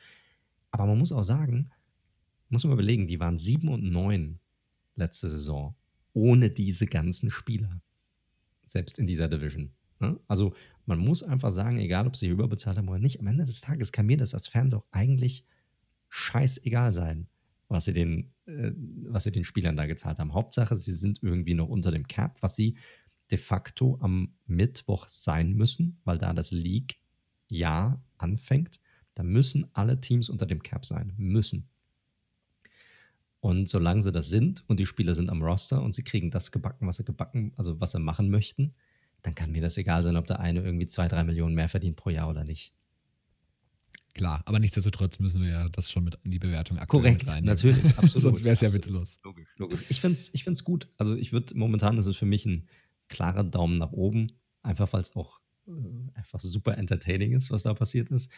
Aber 0.71 0.87
man 0.87 0.99
muss 0.99 1.13
auch 1.13 1.23
sagen, 1.23 1.71
muss 2.49 2.65
man 2.65 2.75
überlegen, 2.75 3.07
die 3.07 3.19
waren 3.19 3.39
sieben 3.39 3.69
und 3.69 3.83
neun 3.83 4.39
letzte 4.95 5.29
Saison 5.29 5.75
ohne 6.13 6.51
diese 6.51 6.87
ganzen 6.87 7.31
Spieler. 7.31 7.81
Selbst 8.67 8.99
in 8.99 9.07
dieser 9.07 9.29
Division. 9.29 9.73
Ne? 10.01 10.19
Also 10.29 10.55
man 10.85 10.99
muss 10.99 11.23
einfach 11.23 11.51
sagen, 11.51 11.79
egal 11.79 12.07
ob 12.07 12.17
sie 12.17 12.29
überbezahlt 12.29 12.77
haben 12.77 12.89
oder 12.89 12.99
nicht, 12.99 13.21
am 13.21 13.27
Ende 13.27 13.45
des 13.45 13.61
Tages 13.61 13.93
kann 13.93 14.07
mir 14.07 14.19
das 14.19 14.35
als 14.35 14.49
Fan 14.49 14.71
doch 14.71 14.85
eigentlich 14.91 15.47
scheißegal 16.09 16.93
sein, 16.93 17.29
was 17.73 17.87
sie 17.87 17.93
den, 17.93 18.33
äh, 18.47 18.73
was 19.09 19.25
sie 19.25 19.33
den 19.33 19.45
Spielern 19.45 19.77
da 19.77 19.87
gezahlt 19.87 20.19
haben. 20.19 20.35
Hauptsache, 20.35 20.77
sie 20.77 20.93
sind 20.93 21.23
irgendwie 21.23 21.55
noch 21.55 21.69
unter 21.69 21.91
dem 21.91 22.07
Cap, 22.07 22.43
was 22.43 22.55
sie 22.55 22.77
de 23.31 23.39
facto 23.39 23.99
am 24.01 24.35
Mittwoch 24.47 25.09
sein 25.09 25.55
müssen, 25.55 25.99
weil 26.05 26.19
da 26.19 26.33
das 26.35 26.51
League-Jahr 26.51 28.03
anfängt. 28.19 28.79
Da 29.15 29.23
müssen 29.23 29.67
alle 29.73 30.01
Teams 30.01 30.29
unter 30.29 30.47
dem 30.47 30.63
Cap 30.63 30.85
sein. 30.85 31.15
Müssen. 31.17 31.69
Und 33.41 33.69
solange 33.69 34.03
sie 34.03 34.13
das 34.13 34.29
sind 34.29 34.63
und 34.69 34.79
die 34.79 34.87
Spieler 34.87 35.15
sind 35.15 35.31
am 35.31 35.43
Roster 35.43 35.83
und 35.83 35.95
sie 35.95 36.05
kriegen 36.05 36.31
das 36.31 36.53
gebacken, 36.53 36.87
was 36.87 36.99
sie 36.99 37.05
gebacken, 37.05 37.53
also 37.57 37.81
was 37.81 37.93
sie 37.93 37.99
machen 37.99 38.31
möchten, 38.31 38.73
dann 39.23 39.35
kann 39.35 39.51
mir 39.51 39.63
das 39.63 39.77
egal 39.77 40.05
sein, 40.05 40.17
ob 40.17 40.27
der 40.27 40.41
eine 40.41 40.61
irgendwie 40.63 40.87
zwei, 40.87 41.09
drei 41.09 41.25
Millionen 41.25 41.55
mehr 41.55 41.69
verdient 41.69 41.97
pro 41.97 42.11
Jahr 42.11 42.29
oder 42.29 42.45
nicht. 42.45 42.75
Klar, 44.15 44.43
aber 44.45 44.59
nichtsdestotrotz 44.59 45.19
müssen 45.21 45.43
wir 45.43 45.51
ja 45.51 45.69
das 45.71 45.91
schon 45.91 46.05
mit 46.05 46.19
in 46.23 46.31
die 46.31 46.39
Bewertung 46.39 46.79
aktuell 46.79 47.03
Korrekt, 47.03 47.35
mit 47.35 47.45
natürlich, 47.45 47.85
absolut. 47.99 48.21
Sonst 48.21 48.45
wäre 48.45 48.53
es 48.53 48.61
ja 48.61 48.73
witzlos. 48.73 49.21
Logisch, 49.25 49.49
logisch. 49.57 49.85
Ich 49.89 50.01
finde 50.01 50.19
es 50.19 50.35
ich 50.35 50.45
find's 50.45 50.65
gut. 50.65 50.89
Also 50.99 51.15
ich 51.15 51.33
würde, 51.33 51.57
momentan 51.57 51.97
ist 51.97 52.07
es 52.07 52.17
für 52.17 52.27
mich 52.27 52.45
ein 52.45 52.69
klarer 53.09 53.45
Daumen 53.45 53.79
nach 53.79 53.93
oben, 53.93 54.33
einfach 54.63 54.93
weil 54.93 55.01
es 55.01 55.17
auch 55.17 55.41
äh, 55.67 55.73
einfach 56.15 56.41
super 56.41 56.77
entertaining 56.77 57.33
ist, 57.33 57.51
was 57.51 57.63
da 57.63 57.73
passiert 57.73 58.11
ist. 58.11 58.31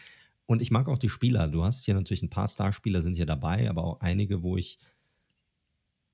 Und 0.45 0.61
ich 0.61 0.71
mag 0.71 0.87
auch 0.87 0.97
die 0.97 1.09
Spieler. 1.09 1.47
Du 1.47 1.63
hast 1.63 1.83
hier 1.85 1.95
natürlich 1.95 2.23
ein 2.23 2.29
paar 2.29 2.47
Starspieler 2.47 3.01
sind 3.01 3.15
hier 3.15 3.25
dabei, 3.25 3.69
aber 3.69 3.83
auch 3.83 3.99
einige, 3.99 4.43
wo 4.43 4.57
ich 4.57 4.79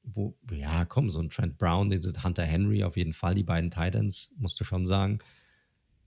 wo, 0.04 0.36
ja, 0.52 0.86
komm, 0.86 1.10
so 1.10 1.20
ein 1.20 1.30
Trent 1.30 1.58
Brown, 1.58 1.90
diese 1.90 2.12
Hunter 2.24 2.44
Henry 2.44 2.84
auf 2.84 2.98
jeden 2.98 3.14
Fall, 3.14 3.36
die 3.36 3.44
beiden 3.44 3.70
Titans, 3.70 4.34
musst 4.38 4.60
du 4.60 4.64
schon 4.64 4.86
sagen. 4.86 5.20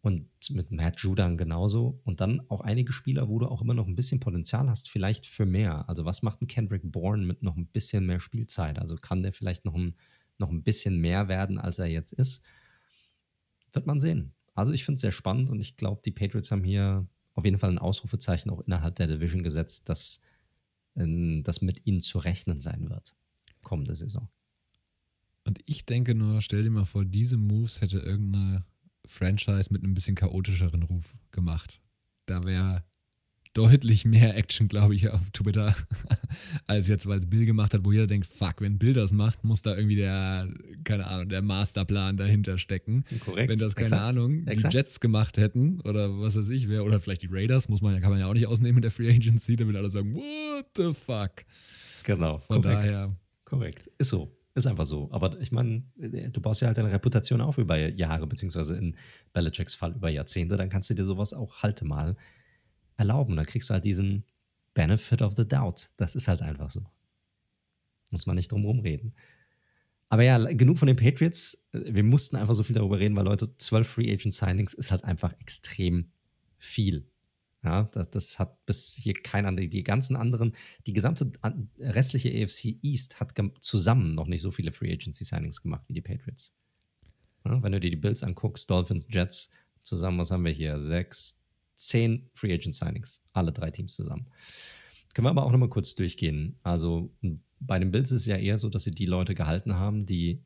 Und 0.05 0.29
mit 0.51 0.71
Matt 0.71 1.01
Judon 1.01 1.39
genauso. 1.39 1.99
Und 2.05 2.21
dann 2.21 2.43
auch 2.51 2.61
einige 2.61 2.93
Spieler, 2.93 3.31
wo 3.31 3.39
du 3.39 3.47
auch 3.47 3.63
immer 3.63 3.73
noch 3.73 3.87
ein 3.87 3.97
bisschen 3.97 4.21
Potenzial 4.21 4.69
hast, 4.69 4.91
vielleicht 4.91 5.25
für 5.25 5.47
mehr. 5.47 5.89
Also, 5.89 6.05
was 6.05 6.21
macht 6.21 6.43
ein 6.43 6.47
Kendrick 6.47 6.83
Bourne 6.85 7.25
mit 7.25 7.43
noch 7.43 7.57
ein 7.57 7.69
bisschen 7.69 8.05
mehr 8.05 8.21
Spielzeit? 8.21 8.79
Also, 8.79 8.97
kann 8.97 9.23
der 9.23 9.33
vielleicht 9.33 9.65
noch 9.65 9.75
ein, 9.75 9.95
noch 10.37 10.51
ein 10.51 10.63
bisschen 10.63 10.99
mehr 11.01 11.29
werden, 11.29 11.57
als 11.57 11.79
er 11.79 11.87
jetzt 11.87 12.13
ist? 12.13 12.45
Wird 13.73 13.87
man 13.87 13.99
sehen. 13.99 14.35
Also, 14.53 14.73
ich 14.73 14.85
finde 14.85 14.97
es 14.97 15.01
sehr 15.01 15.11
spannend 15.11 15.49
und 15.49 15.59
ich 15.59 15.75
glaube, 15.75 16.03
die 16.05 16.11
Patriots 16.11 16.51
haben 16.51 16.65
hier 16.65 17.09
auf 17.33 17.47
jeden 17.47 17.57
Fall 17.57 17.71
ein 17.71 17.79
Ausrufezeichen 17.79 18.51
auch 18.51 18.61
innerhalb 18.61 18.97
der 18.97 19.07
Division 19.07 19.43
gesetzt, 19.43 19.89
dass, 19.89 20.21
äh, 20.97 21.41
dass 21.41 21.63
mit 21.63 21.87
ihnen 21.87 22.03
zu 22.03 22.19
rechnen 22.19 22.61
sein 22.61 22.91
wird, 22.91 23.17
kommende 23.63 23.95
Saison. 23.95 24.29
Und 25.45 25.61
ich 25.65 25.87
denke 25.87 26.15
nur, 26.15 26.43
stell 26.43 26.63
dir 26.63 26.69
mal 26.69 26.85
vor, 26.85 27.07
diese 27.07 27.39
Moves 27.39 27.81
hätte 27.81 28.01
irgendeine 28.01 28.67
Franchise 29.15 29.73
mit 29.73 29.83
einem 29.83 29.95
bisschen 29.95 30.17
chaotischeren 30.17 30.83
Ruf 30.83 31.15
gemacht. 31.31 31.81
Da 32.27 32.45
wäre 32.45 32.85
deutlich 33.55 34.05
mehr 34.05 34.37
Action, 34.37 34.67
glaube 34.67 34.97
ich, 34.97 35.09
auf 35.09 35.31
Twitter, 35.33 35.77
als 36.67 36.89
jetzt, 36.89 37.07
weil 37.07 37.21
es 37.21 37.31
Bill 37.31 37.47
gemacht 37.47 37.73
hat, 37.73 37.85
wo 37.85 37.93
jeder 37.93 38.09
denkt, 38.09 38.27
fuck, 38.27 38.61
wenn 38.61 38.79
Bill 38.79 38.93
das 38.93 39.13
macht, 39.13 39.45
muss 39.45 39.63
da 39.63 39.77
irgendwie 39.77 39.95
der, 39.97 40.49
keine 40.83 41.07
Ahnung, 41.07 41.29
der 41.29 41.41
Masterplan 41.41 42.17
dahinter 42.17 42.59
stecken. 42.59 43.05
Korrekt. 43.25 43.49
Wenn 43.49 43.59
das, 43.59 43.77
keine 43.77 43.87
Exakt. 43.87 44.17
Ahnung, 44.17 44.47
Exakt. 44.47 44.75
die 44.75 44.77
Jets 44.77 45.01
gemacht 45.01 45.37
hätten 45.37 45.81
oder 45.83 46.19
was 46.21 46.37
weiß 46.37 46.49
ich, 46.49 46.69
wer, 46.69 46.85
oder 46.85 46.99
vielleicht 46.99 47.23
die 47.23 47.29
Raiders, 47.31 47.69
muss 47.69 47.81
man, 47.81 48.01
kann 48.01 48.11
man 48.11 48.19
ja 48.19 48.27
auch 48.27 48.35
nicht 48.35 48.49
ausnehmen 48.49 48.79
in 48.79 48.83
der 48.83 48.91
Free 48.91 49.11
Agency, 49.15 49.55
damit 49.55 49.77
alle 49.77 49.89
sagen, 49.89 50.15
what 50.15 50.67
the 50.77 50.93
fuck. 50.93 51.45
Genau. 52.03 52.39
Von 52.39 52.61
korrekt. 52.61 52.89
daher. 52.89 53.17
Korrekt. 53.45 53.89
Ist 53.99 54.09
so. 54.09 54.37
Ist 54.55 54.67
einfach 54.67 54.87
so. 54.87 55.09
Aber 55.11 55.41
ich 55.41 55.51
meine, 55.51 55.83
du 55.97 56.41
baust 56.41 56.61
ja 56.61 56.69
halt 56.69 56.79
deine 56.79 56.93
Reputation 56.93 57.41
auf 57.41 57.59
über 57.59 57.77
Jahre, 57.77 58.27
beziehungsweise 58.27 58.77
in 58.77 58.97
Belichicks 59.33 59.75
Fall 59.75 59.93
über 59.95 60.09
Jahrzehnte, 60.09 60.57
dann 60.57 60.69
kannst 60.69 60.91
du 60.91 60.95
dir 60.95 61.05
sowas 61.05 61.35
auch 61.35 61.63
halt 61.63 61.83
mal 61.83 62.17
erlauben. 62.97 63.35
Dann 63.35 63.47
kriegst 63.47 63.69
du 63.69 63.75
halt 63.75 63.85
diesen 63.85 64.25
Benefit 64.75 65.23
of 65.23 65.35
the 65.37 65.47
Doubt. 65.47 65.91
Das 65.97 66.15
ist 66.15 66.29
halt 66.29 66.41
einfach 66.41 66.71
so. 66.71 66.85
Muss 68.11 68.27
man 68.27 68.37
nicht 68.37 68.53
drum 68.53 68.63
herum 68.63 68.81
reden. 68.81 69.15
Aber 70.09 70.23
ja, 70.23 70.39
genug 70.53 70.79
von 70.79 70.87
den 70.87 70.97
Patriots. 70.97 71.67
Wir 71.73 72.05
mussten 72.05 72.37
einfach 72.37 72.55
so 72.55 72.63
viel 72.63 72.77
darüber 72.77 73.01
reden, 73.01 73.17
weil 73.17 73.25
Leute, 73.25 73.57
12 73.57 73.89
Free 73.89 74.13
Agent 74.13 74.35
Signings 74.35 74.73
ist 74.73 74.93
halt 74.93 75.03
einfach 75.03 75.33
extrem 75.41 76.13
viel. 76.59 77.09
Ja, 77.65 77.85
das, 77.85 78.11
das 78.11 78.39
hat 78.39 78.65
bis 78.67 78.95
hier 78.95 79.15
kein 79.15 79.47
anderer. 79.47 79.67
Die 79.67 79.83
ganzen 79.83 80.17
anderen, 80.17 80.55
die 80.87 80.93
gesamte 80.93 81.33
restliche 81.81 82.29
AFC 82.31 82.79
East 82.83 83.21
hat 83.21 83.33
zusammen 83.61 84.15
noch 84.15 84.27
nicht 84.27 84.43
so 84.43 84.51
viele 84.51 84.71
Free 84.71 84.93
Agency 84.93 85.25
Signings 85.25 85.63
gemacht 85.63 85.89
wie 85.89 85.95
die 85.95 86.03
Patriots. 86.03 86.55
Ja, 87.47 87.63
wenn 87.63 87.73
du 87.73 87.81
dir 87.81 87.91
die 87.91 87.97
Bills 87.97 88.23
anguckst, 88.23 88.71
Dolphins, 88.71 89.09
Jets, 89.11 89.51
zusammen, 89.83 90.19
was 90.19 90.31
haben 90.31 90.45
wir 90.45 90.53
hier? 90.53 90.79
Sechs, 90.79 91.41
zehn 91.75 92.29
Free 92.35 92.53
Agent 92.53 92.75
Signings. 92.75 93.23
Alle 93.33 93.53
drei 93.53 93.71
Teams 93.71 93.95
zusammen. 93.95 94.27
Können 95.15 95.27
wir 95.27 95.31
aber 95.31 95.47
auch 95.47 95.53
nochmal 95.53 95.69
kurz 95.69 95.95
durchgehen. 95.95 96.59
Also 96.63 97.15
bei 97.61 97.79
den 97.79 97.91
Bills 97.91 98.11
ist 98.11 98.23
es 98.23 98.27
ja 98.27 98.37
eher 98.37 98.59
so, 98.59 98.69
dass 98.69 98.85
sie 98.85 98.91
die 98.91 99.07
Leute 99.07 99.35
gehalten 99.35 99.75
haben, 99.75 100.05
die, 100.07 100.43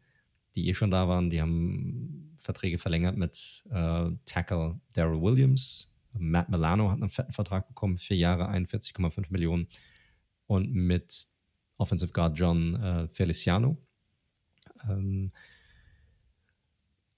die 0.54 0.68
eh 0.68 0.74
schon 0.74 0.90
da 0.90 1.08
waren. 1.08 1.30
Die 1.30 1.40
haben 1.40 2.32
Verträge 2.36 2.78
verlängert 2.78 3.16
mit 3.16 3.64
äh, 3.70 4.10
Tackle 4.24 4.80
Daryl 4.92 5.20
Williams. 5.20 5.87
Matt 6.12 6.48
Milano 6.48 6.90
hat 6.90 7.00
einen 7.00 7.10
fetten 7.10 7.32
Vertrag 7.32 7.68
bekommen, 7.68 7.96
vier 7.96 8.16
Jahre, 8.16 8.50
41,5 8.50 9.26
Millionen. 9.30 9.68
Und 10.46 10.72
mit 10.72 11.28
Offensive 11.76 12.12
Guard 12.12 12.38
John 12.38 12.74
äh, 12.74 13.08
Feliciano. 13.08 13.78
Ähm, 14.88 15.32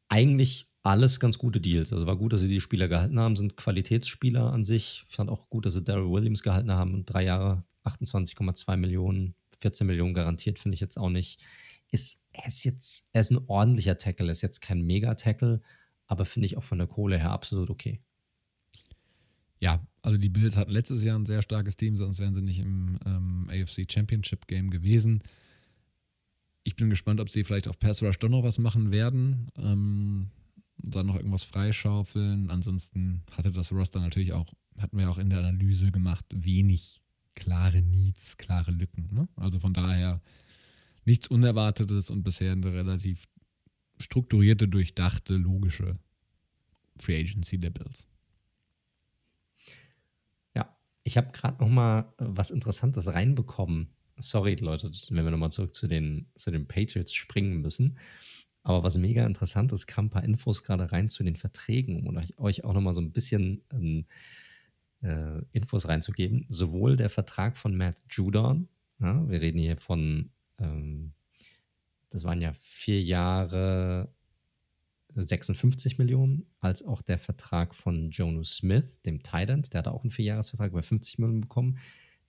eigentlich 0.09 0.69
alles 0.83 1.21
ganz 1.21 1.39
gute 1.39 1.61
Deals. 1.61 1.93
Also 1.93 2.07
war 2.07 2.17
gut, 2.17 2.33
dass 2.33 2.41
sie 2.41 2.49
die 2.49 2.61
Spieler 2.61 2.89
gehalten 2.89 3.19
haben, 3.19 3.37
sind 3.37 3.57
Qualitätsspieler 3.57 4.53
an 4.53 4.65
sich. 4.65 5.05
Ich 5.09 5.17
fand 5.17 5.31
auch 5.31 5.49
gut, 5.51 5.67
dass 5.67 5.75
sie 5.75 5.83
Daryl 5.83 6.11
Williams 6.11 6.43
gehalten 6.43 6.73
haben 6.73 7.05
drei 7.05 7.25
Jahre 7.25 7.65
28,2 7.85 8.77
Millionen, 8.77 9.35
14 9.61 9.87
Millionen 9.87 10.15
garantiert, 10.15 10.59
finde 10.59 10.75
ich 10.75 10.81
jetzt 10.81 10.99
auch 10.99 11.11
nicht. 11.11 11.43
Ist, 11.91 12.23
er 12.33 12.47
ist 12.47 12.65
jetzt, 12.65 13.09
er 13.13 13.21
ist 13.21 13.31
ein 13.31 13.45
ordentlicher 13.49 13.99
Tackle, 13.99 14.31
ist 14.31 14.43
jetzt 14.43 14.61
kein 14.61 14.83
Mega-Tackle, 14.83 15.61
aber 16.07 16.25
finde 16.25 16.47
ich 16.47 16.57
auch 16.57 16.63
von 16.63 16.79
der 16.79 16.87
Kohle 16.87 17.19
her 17.19 17.31
absolut 17.31 17.69
okay. 17.69 18.01
Ja, 19.61 19.87
also 20.03 20.19
die 20.19 20.31
Bills 20.31 20.57
hatten 20.57 20.73
letztes 20.73 21.05
Jahr 21.05 21.19
ein 21.19 21.27
sehr 21.27 21.43
starkes 21.43 21.77
Team, 21.77 21.97
sonst 21.97 22.19
wären 22.19 22.35
sie 22.35 22.43
nicht 22.43 22.59
im 22.59 22.99
ähm, 23.05 23.49
AFC 23.51 23.91
Championship 23.91 24.47
Game 24.47 24.71
gewesen. 24.71 25.23
Ich 26.65 26.77
bin 26.77 26.91
gespannt, 26.91 27.21
ob 27.21 27.31
sie 27.31 27.45
vielleicht 27.45 27.69
auf 27.69 27.79
Pass 27.79 28.03
Rush 28.03 28.19
doch 28.19 28.29
noch 28.29 28.43
was 28.43 28.59
machen 28.59 28.91
werden. 28.91 29.49
Ähm, 29.57 30.31
dann 30.79 31.07
noch 31.07 31.17
irgendwas 31.17 31.45
freischaufeln. 31.45 32.51
Ansonsten 32.51 33.23
hatte 33.33 33.51
das 33.51 33.73
Roster 33.73 34.01
natürlich 34.01 34.33
auch, 34.33 34.53
hatten 34.79 34.99
wir 34.99 35.11
auch 35.11 35.19
in 35.19 35.31
der 35.31 35.41
Analyse 35.41 35.93
gemacht, 35.93 36.25
wenig 36.33 37.01
klare 37.35 37.83
Needs, 37.83 38.37
klare 38.39 38.71
Lücken. 38.71 39.09
Ne? 39.13 39.29
Also 39.37 39.59
von 39.59 39.75
daher 39.75 40.23
nichts 41.05 41.29
Unerwartetes 41.29 42.11
und 42.11 42.23
bisher 42.23 42.53
eine 42.53 42.73
relativ 42.73 43.27
strukturierte, 43.99 44.69
durchdachte, 44.69 45.37
logische 45.37 45.99
Free 46.99 47.21
Agency 47.21 47.59
der 47.59 47.71
Bills. 47.71 48.10
Ich 51.03 51.17
habe 51.17 51.33
gerade 51.33 51.63
noch 51.63 51.71
mal 51.71 52.13
was 52.19 52.51
Interessantes 52.51 53.13
reinbekommen. 53.13 53.91
Sorry, 54.19 54.55
Leute, 54.57 54.91
wenn 55.09 55.25
wir 55.25 55.31
nochmal 55.31 55.51
zurück 55.51 55.75
zu 55.75 55.87
den, 55.87 56.31
zu 56.37 56.51
den 56.51 56.69
Patriots 56.69 57.15
springen 57.15 57.61
müssen. 57.61 57.99
Aber 58.63 58.83
was 58.83 58.99
mega 58.99 59.25
interessant 59.25 59.73
ist, 59.73 59.87
kam 59.87 60.07
ein 60.07 60.11
paar 60.11 60.25
Infos 60.25 60.63
gerade 60.63 60.93
rein 60.93 61.09
zu 61.09 61.25
den 61.25 61.37
Verträgen, 61.37 62.07
um 62.07 62.17
euch, 62.17 62.39
euch 62.39 62.65
auch 62.65 62.75
nochmal 62.75 62.93
so 62.93 63.01
ein 63.01 63.13
bisschen 63.13 63.63
ähm, 63.73 64.05
äh, 65.03 65.41
Infos 65.53 65.89
reinzugeben. 65.89 66.45
Sowohl 66.49 66.97
der 66.97 67.09
Vertrag 67.09 67.57
von 67.57 67.75
Matt 67.75 67.97
Judon, 68.11 68.69
ja, 69.01 69.27
wir 69.29 69.41
reden 69.41 69.59
hier 69.59 69.79
von, 69.79 70.31
ähm, 70.59 71.13
das 72.11 72.25
waren 72.25 72.43
ja 72.43 72.53
vier 72.61 73.03
Jahre 73.03 74.13
56 75.15 75.99
Millionen, 75.99 76.47
als 76.61 76.85
auch 76.85 77.03
der 77.03 77.19
Vertrag 77.19 77.75
von 77.75 78.11
Jono 78.11 78.45
Smith, 78.45 79.01
dem 79.03 79.23
Tident, 79.23 79.73
der 79.73 79.81
hat 79.81 79.89
auch 79.89 80.03
einen 80.03 80.11
Vierjahresvertrag 80.11 80.73
bei 80.73 80.83
50 80.83 81.19
Millionen 81.19 81.43
bekommen. 81.43 81.79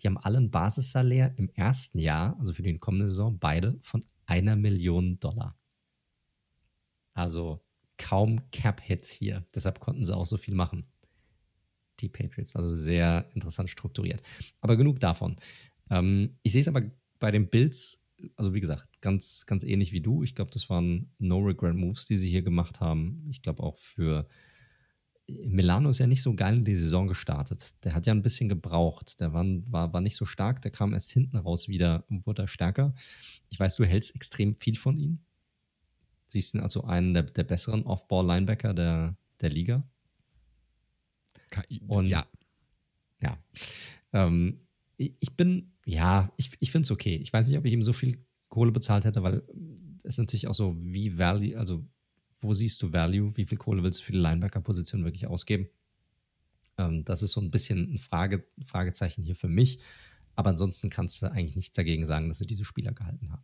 Die 0.01 0.07
haben 0.07 0.17
alle 0.17 0.37
ein 0.37 0.51
Basissalär 0.51 1.33
im 1.37 1.49
ersten 1.49 1.99
Jahr, 1.99 2.37
also 2.39 2.53
für 2.53 2.63
die 2.63 2.77
kommende 2.79 3.09
Saison, 3.09 3.37
beide 3.39 3.77
von 3.81 4.03
einer 4.25 4.55
Million 4.55 5.19
Dollar. 5.19 5.57
Also 7.13 7.61
kaum 7.97 8.49
Cap-Hit 8.51 9.05
hier. 9.05 9.45
Deshalb 9.53 9.79
konnten 9.79 10.03
sie 10.03 10.15
auch 10.15 10.25
so 10.25 10.37
viel 10.37 10.55
machen. 10.55 10.85
Die 11.99 12.09
Patriots. 12.09 12.55
Also 12.55 12.73
sehr 12.73 13.29
interessant 13.35 13.69
strukturiert. 13.69 14.23
Aber 14.61 14.75
genug 14.75 14.99
davon. 14.99 15.35
Ähm, 15.89 16.37
ich 16.41 16.51
sehe 16.51 16.61
es 16.61 16.67
aber 16.67 16.81
bei 17.19 17.29
den 17.29 17.49
Bills, 17.49 18.03
also 18.35 18.53
wie 18.53 18.61
gesagt, 18.61 18.87
ganz, 19.01 19.45
ganz 19.45 19.63
ähnlich 19.63 19.91
wie 19.91 20.01
du. 20.01 20.23
Ich 20.23 20.35
glaube, 20.35 20.51
das 20.51 20.69
waren 20.69 21.11
No-Regret-Moves, 21.19 22.05
die 22.05 22.15
sie 22.15 22.29
hier 22.29 22.41
gemacht 22.41 22.79
haben. 22.79 23.25
Ich 23.29 23.41
glaube 23.41 23.63
auch 23.63 23.77
für 23.77 24.27
Milano 25.27 25.89
ist 25.89 25.99
ja 25.99 26.07
nicht 26.07 26.21
so 26.21 26.35
geil 26.35 26.57
in 26.57 26.65
die 26.65 26.75
Saison 26.75 27.07
gestartet. 27.07 27.73
Der 27.83 27.93
hat 27.93 28.05
ja 28.05 28.13
ein 28.13 28.21
bisschen 28.21 28.49
gebraucht. 28.49 29.19
Der 29.19 29.33
war, 29.33 29.45
war, 29.71 29.93
war 29.93 30.01
nicht 30.01 30.15
so 30.15 30.25
stark. 30.25 30.61
Der 30.61 30.71
kam 30.71 30.93
erst 30.93 31.11
hinten 31.11 31.37
raus 31.37 31.67
wieder 31.67 32.05
und 32.09 32.25
wurde 32.27 32.47
stärker. 32.47 32.93
Ich 33.49 33.59
weiß, 33.59 33.77
du 33.77 33.85
hältst 33.85 34.15
extrem 34.15 34.55
viel 34.55 34.75
von 34.75 34.97
ihm. 34.97 35.19
Siehst 36.27 36.53
du 36.53 36.59
also 36.59 36.83
einen 36.83 37.13
der, 37.13 37.23
der 37.23 37.43
besseren 37.43 37.83
Off-Ball-Linebacker 37.83 38.73
der, 38.73 39.17
der 39.41 39.49
Liga? 39.49 39.83
Und 41.87 42.07
ja. 42.07 42.25
Ja. 43.21 43.37
Ähm, 44.13 44.61
ich 44.97 45.35
bin, 45.35 45.70
ja, 45.85 46.31
ich, 46.37 46.51
ich 46.59 46.71
finde 46.71 46.85
es 46.85 46.91
okay. 46.91 47.15
Ich 47.15 47.33
weiß 47.33 47.47
nicht, 47.47 47.57
ob 47.57 47.65
ich 47.65 47.73
ihm 47.73 47.83
so 47.83 47.93
viel 47.93 48.25
Kohle 48.49 48.71
bezahlt 48.71 49.05
hätte, 49.05 49.23
weil 49.23 49.43
es 50.03 50.17
natürlich 50.17 50.47
auch 50.47 50.53
so, 50.53 50.75
wie 50.77 51.17
Value, 51.17 51.57
also 51.57 51.85
wo 52.39 52.53
siehst 52.53 52.81
du 52.81 52.91
Value? 52.91 53.35
Wie 53.37 53.45
viel 53.45 53.57
Kohle 53.57 53.83
willst 53.83 53.99
du 53.99 54.03
für 54.03 54.11
die 54.11 54.17
Linebacker-Position 54.17 55.03
wirklich 55.03 55.27
ausgeben? 55.27 55.69
Ähm, 56.77 57.03
das 57.05 57.21
ist 57.21 57.31
so 57.31 57.41
ein 57.41 57.51
bisschen 57.51 57.93
ein 57.93 57.97
Frage, 57.97 58.45
Fragezeichen 58.65 59.23
hier 59.23 59.35
für 59.35 59.47
mich. 59.47 59.79
Aber 60.35 60.49
ansonsten 60.49 60.89
kannst 60.89 61.21
du 61.21 61.31
eigentlich 61.31 61.55
nichts 61.55 61.75
dagegen 61.75 62.05
sagen, 62.05 62.29
dass 62.29 62.37
sie 62.37 62.45
diese 62.45 62.65
Spieler 62.65 62.93
gehalten 62.93 63.31
haben. 63.31 63.43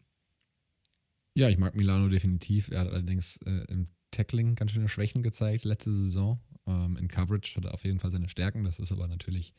Ja, 1.33 1.49
ich 1.49 1.57
mag 1.57 1.75
Milano 1.75 2.09
definitiv. 2.09 2.69
Er 2.69 2.81
hat 2.81 2.87
allerdings 2.87 3.37
äh, 3.45 3.65
im 3.69 3.89
Tackling 4.11 4.55
ganz 4.55 4.71
schöne 4.71 4.87
Schwächen 4.87 5.21
gezeigt 5.21 5.65
letzte 5.65 5.93
Saison. 5.93 6.41
Ähm, 6.65 6.97
in 6.97 7.07
Coverage 7.07 7.55
hat 7.55 7.65
er 7.65 7.73
auf 7.73 7.83
jeden 7.83 7.99
Fall 7.99 8.09
seine 8.09 8.29
Stärken. 8.29 8.63
Das 8.63 8.79
ist 8.79 8.91
aber 8.91 9.07
natürlich 9.07 9.53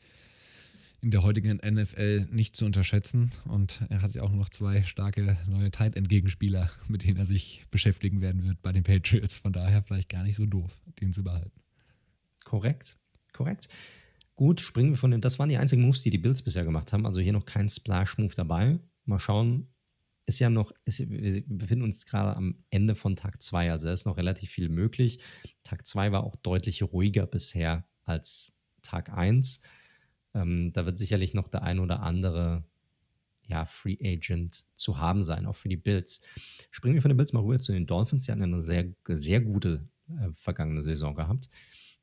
in 1.01 1.11
der 1.11 1.23
heutigen 1.23 1.57
NFL 1.57 2.27
nicht 2.31 2.55
zu 2.55 2.65
unterschätzen. 2.65 3.31
Und 3.45 3.81
er 3.89 4.01
hat 4.01 4.13
ja 4.13 4.23
auch 4.23 4.31
noch 4.31 4.49
zwei 4.49 4.83
starke 4.83 5.37
neue 5.47 5.71
Tight 5.71 5.95
End 5.95 6.09
Gegenspieler, 6.09 6.69
mit 6.87 7.05
denen 7.05 7.17
er 7.17 7.25
sich 7.25 7.65
beschäftigen 7.71 8.21
werden 8.21 8.43
wird 8.43 8.61
bei 8.61 8.71
den 8.71 8.83
Patriots. 8.83 9.37
Von 9.37 9.53
daher 9.53 9.83
vielleicht 9.83 10.09
gar 10.09 10.23
nicht 10.23 10.35
so 10.35 10.45
doof, 10.45 10.71
den 10.99 11.13
zu 11.13 11.23
behalten. 11.23 11.61
Korrekt, 12.43 12.97
korrekt. 13.33 13.69
Gut, 14.35 14.61
springen 14.61 14.91
wir 14.91 14.97
von 14.97 15.11
dem. 15.11 15.21
Das 15.21 15.39
waren 15.39 15.49
die 15.49 15.57
einzigen 15.57 15.81
Moves, 15.81 16.03
die 16.03 16.09
die 16.09 16.17
Bills 16.17 16.41
bisher 16.41 16.63
gemacht 16.63 16.93
haben. 16.93 17.05
Also 17.05 17.19
hier 17.19 17.33
noch 17.33 17.45
kein 17.45 17.67
Splash-Move 17.67 18.33
dabei. 18.35 18.79
Mal 19.05 19.19
schauen, 19.19 19.67
ist 20.29 20.39
ja 20.39 20.49
noch, 20.49 20.71
ist, 20.85 20.99
wir 21.09 21.43
befinden 21.47 21.83
uns 21.83 22.05
gerade 22.05 22.35
am 22.37 22.63
Ende 22.69 22.93
von 22.93 23.15
Tag 23.15 23.41
2, 23.41 23.71
also 23.71 23.87
da 23.87 23.93
ist 23.93 24.05
noch 24.05 24.17
relativ 24.17 24.51
viel 24.51 24.69
möglich. 24.69 25.19
Tag 25.63 25.87
2 25.87 26.11
war 26.11 26.23
auch 26.23 26.35
deutlich 26.35 26.83
ruhiger 26.83 27.25
bisher 27.25 27.87
als 28.03 28.53
Tag 28.83 29.09
1. 29.11 29.61
Ähm, 30.33 30.71
da 30.73 30.85
wird 30.85 30.97
sicherlich 30.97 31.33
noch 31.33 31.47
der 31.47 31.63
ein 31.63 31.79
oder 31.79 32.01
andere 32.01 32.63
ja, 33.49 33.65
Free 33.65 33.97
Agent 34.03 34.65
zu 34.75 34.99
haben 34.99 35.23
sein, 35.23 35.45
auch 35.45 35.55
für 35.55 35.69
die 35.69 35.77
Bills. 35.77 36.21
Springen 36.69 36.95
wir 36.95 37.01
von 37.01 37.09
den 37.09 37.17
Bills 37.17 37.33
mal 37.33 37.41
rüber 37.41 37.59
zu 37.59 37.71
den 37.71 37.87
Dolphins. 37.87 38.25
Die 38.25 38.31
hatten 38.31 38.43
eine 38.43 38.59
sehr, 38.59 38.93
sehr 39.07 39.41
gute 39.41 39.87
äh, 40.07 40.31
vergangene 40.33 40.83
Saison 40.83 41.15
gehabt. 41.15 41.49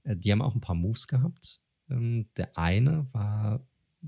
Äh, 0.02 0.16
die 0.16 0.32
haben 0.32 0.42
auch 0.42 0.54
ein 0.54 0.60
paar 0.60 0.74
Moves 0.74 1.06
gehabt. 1.06 1.60
Ähm, 1.88 2.26
der 2.36 2.58
eine 2.58 3.06
war, 3.12 3.64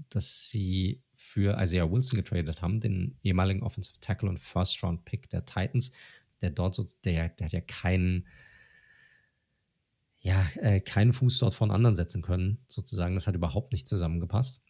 dass 0.08 0.48
sie 0.48 1.02
für 1.12 1.60
Isaiah 1.60 1.90
Wilson 1.90 2.16
getradet 2.16 2.62
haben, 2.62 2.80
den 2.80 3.16
ehemaligen 3.22 3.62
Offensive 3.62 3.98
Tackle 4.00 4.28
und 4.28 4.38
First-Round-Pick 4.38 5.28
der 5.30 5.44
Titans, 5.44 5.92
der 6.40 6.50
dort 6.50 6.74
so, 6.74 6.84
der, 7.04 7.28
der 7.30 7.46
hat 7.46 7.52
ja 7.52 7.60
keinen, 7.60 8.26
ja, 10.20 10.44
äh, 10.56 10.80
keinen 10.80 11.12
Fuß 11.12 11.38
dort 11.38 11.54
von 11.54 11.70
anderen 11.70 11.94
setzen 11.94 12.22
können, 12.22 12.58
sozusagen. 12.68 13.14
Das 13.14 13.26
hat 13.26 13.34
überhaupt 13.34 13.72
nicht 13.72 13.86
zusammengepasst. 13.86 14.64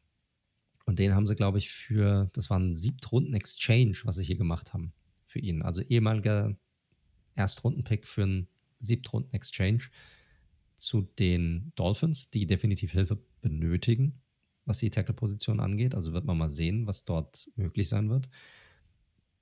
Und 0.84 0.98
den 0.98 1.14
haben 1.14 1.26
sie, 1.26 1.34
glaube 1.34 1.58
ich, 1.58 1.70
für, 1.70 2.28
das 2.32 2.50
war 2.50 2.58
ein 2.58 2.76
Siebtrunden-Exchange, 2.76 4.00
was 4.04 4.16
sie 4.16 4.24
hier 4.24 4.36
gemacht 4.36 4.72
haben 4.72 4.92
für 5.24 5.38
ihn. 5.38 5.62
Also 5.62 5.82
ehemaliger 5.82 6.56
Erstrunden-Pick 7.34 8.06
für 8.06 8.22
einen 8.22 8.48
Siebtrunden-Exchange 8.80 9.90
zu 10.76 11.02
den 11.02 11.72
Dolphins, 11.76 12.30
die 12.30 12.46
definitiv 12.46 12.92
Hilfe 12.92 13.18
benötigen, 13.40 14.20
was 14.64 14.78
die 14.78 14.90
Tackle-Position 14.90 15.60
angeht. 15.60 15.94
Also 15.94 16.12
wird 16.12 16.24
man 16.24 16.38
mal 16.38 16.50
sehen, 16.50 16.86
was 16.86 17.04
dort 17.04 17.50
möglich 17.56 17.88
sein 17.88 18.08
wird. 18.08 18.28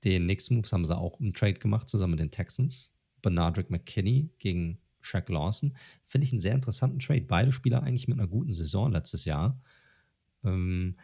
Den 0.03 0.25
nächsten 0.25 0.55
Moves 0.55 0.73
haben 0.73 0.85
sie 0.85 0.97
auch 0.97 1.19
im 1.19 1.33
Trade 1.33 1.55
gemacht, 1.55 1.89
zusammen 1.89 2.11
mit 2.11 2.19
den 2.19 2.31
Texans. 2.31 2.95
Bernardrick 3.21 3.69
McKinney 3.69 4.29
gegen 4.37 4.79
Shaq 5.01 5.29
Lawson. 5.29 5.75
Finde 6.03 6.25
ich 6.25 6.31
einen 6.31 6.39
sehr 6.39 6.55
interessanten 6.55 6.99
Trade. 6.99 7.21
Beide 7.21 7.51
Spieler 7.51 7.83
eigentlich 7.83 8.07
mit 8.07 8.19
einer 8.19 8.27
guten 8.27 8.51
Saison 8.51 8.91
letztes 8.91 9.25
Jahr. 9.25 9.59
Ähm, 10.43 10.97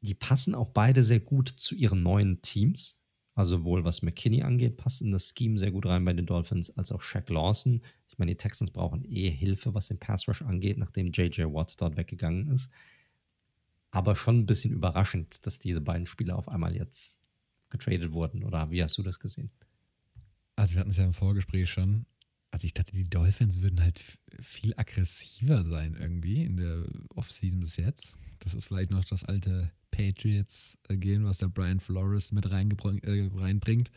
die 0.00 0.14
passen 0.14 0.54
auch 0.54 0.68
beide 0.68 1.02
sehr 1.02 1.20
gut 1.20 1.48
zu 1.48 1.74
ihren 1.74 2.02
neuen 2.02 2.42
Teams. 2.42 3.02
Also 3.34 3.58
sowohl 3.58 3.84
was 3.84 4.02
McKinney 4.02 4.42
angeht, 4.42 4.76
passt 4.76 5.00
in 5.00 5.10
das 5.10 5.32
Scheme 5.36 5.56
sehr 5.56 5.70
gut 5.70 5.86
rein 5.86 6.04
bei 6.04 6.12
den 6.12 6.26
Dolphins, 6.26 6.76
als 6.76 6.92
auch 6.92 7.00
Shaq 7.00 7.30
Lawson. 7.30 7.80
Ich 8.08 8.18
meine, 8.18 8.32
die 8.32 8.36
Texans 8.36 8.70
brauchen 8.70 9.04
eh 9.10 9.30
Hilfe, 9.30 9.74
was 9.74 9.88
den 9.88 9.98
Pass 9.98 10.28
Rush 10.28 10.42
angeht, 10.42 10.76
nachdem 10.76 11.12
JJ 11.12 11.44
Watt 11.44 11.80
dort 11.80 11.96
weggegangen 11.96 12.48
ist. 12.48 12.70
Aber 13.90 14.16
schon 14.16 14.40
ein 14.40 14.46
bisschen 14.46 14.72
überraschend, 14.72 15.46
dass 15.46 15.58
diese 15.58 15.80
beiden 15.80 16.06
Spieler 16.06 16.36
auf 16.36 16.48
einmal 16.48 16.76
jetzt 16.76 17.22
getradet 17.70 18.12
wurden. 18.12 18.44
Oder 18.44 18.70
wie 18.70 18.82
hast 18.82 18.98
du 18.98 19.02
das 19.02 19.18
gesehen? 19.18 19.50
Also 20.56 20.74
wir 20.74 20.80
hatten 20.80 20.90
es 20.90 20.98
ja 20.98 21.04
im 21.04 21.14
Vorgespräch 21.14 21.70
schon. 21.70 22.04
Also 22.52 22.66
ich 22.66 22.74
dachte, 22.74 22.92
die 22.92 23.04
Dolphins 23.04 23.60
würden 23.60 23.80
halt 23.80 24.00
viel 24.40 24.74
aggressiver 24.76 25.64
sein 25.64 25.96
irgendwie 25.98 26.44
in 26.44 26.58
der 26.58 26.84
Offseason 27.16 27.60
bis 27.60 27.76
jetzt. 27.76 28.14
Das 28.40 28.54
ist 28.54 28.66
vielleicht 28.66 28.90
noch 28.90 29.04
das 29.04 29.24
alte 29.24 29.72
Patriots 29.90 30.76
äh, 30.88 30.96
gehen, 30.96 31.24
was 31.24 31.38
der 31.38 31.48
Brian 31.48 31.80
Flores 31.80 32.30
mit 32.30 32.44
äh, 32.46 33.30
reinbringt. 33.34 33.90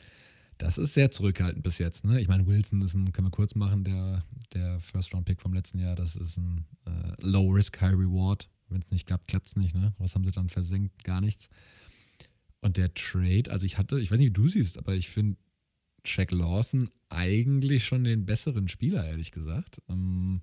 Das 0.57 0.77
ist 0.77 0.93
sehr 0.93 1.11
zurückhaltend 1.11 1.63
bis 1.63 1.79
jetzt. 1.79 2.05
Ne? 2.05 2.21
Ich 2.21 2.29
meine, 2.29 2.47
Wilson 2.47 2.81
ist 2.81 2.93
ein, 2.93 3.11
können 3.11 3.27
wir 3.27 3.31
kurz 3.31 3.55
machen, 3.55 3.83
der, 3.83 4.23
der 4.53 4.79
First-Round-Pick 4.79 5.41
vom 5.41 5.53
letzten 5.53 5.79
Jahr. 5.79 5.95
Das 5.95 6.15
ist 6.15 6.37
ein 6.37 6.65
äh, 6.85 7.13
Low-Risk, 7.21 7.81
High-Reward. 7.81 8.49
Wenn 8.69 8.81
es 8.81 8.89
nicht 8.89 9.05
klappt, 9.05 9.27
klappt 9.27 9.47
es 9.47 9.55
nicht. 9.57 9.75
Ne? 9.75 9.93
Was 9.97 10.15
haben 10.15 10.23
sie 10.23 10.31
dann 10.31 10.47
versenkt? 10.47 11.03
Gar 11.03 11.19
nichts. 11.19 11.49
Und 12.61 12.77
der 12.77 12.93
Trade, 12.93 13.51
also 13.51 13.65
ich 13.65 13.77
hatte, 13.77 13.99
ich 13.99 14.11
weiß 14.11 14.17
nicht, 14.17 14.29
wie 14.29 14.33
du 14.33 14.47
siehst, 14.47 14.77
aber 14.77 14.95
ich 14.95 15.09
finde 15.09 15.37
Jack 16.05 16.31
Lawson 16.31 16.89
eigentlich 17.09 17.85
schon 17.85 18.03
den 18.03 18.25
besseren 18.25 18.67
Spieler, 18.67 19.05
ehrlich 19.05 19.31
gesagt. 19.31 19.81
Ähm, 19.89 20.41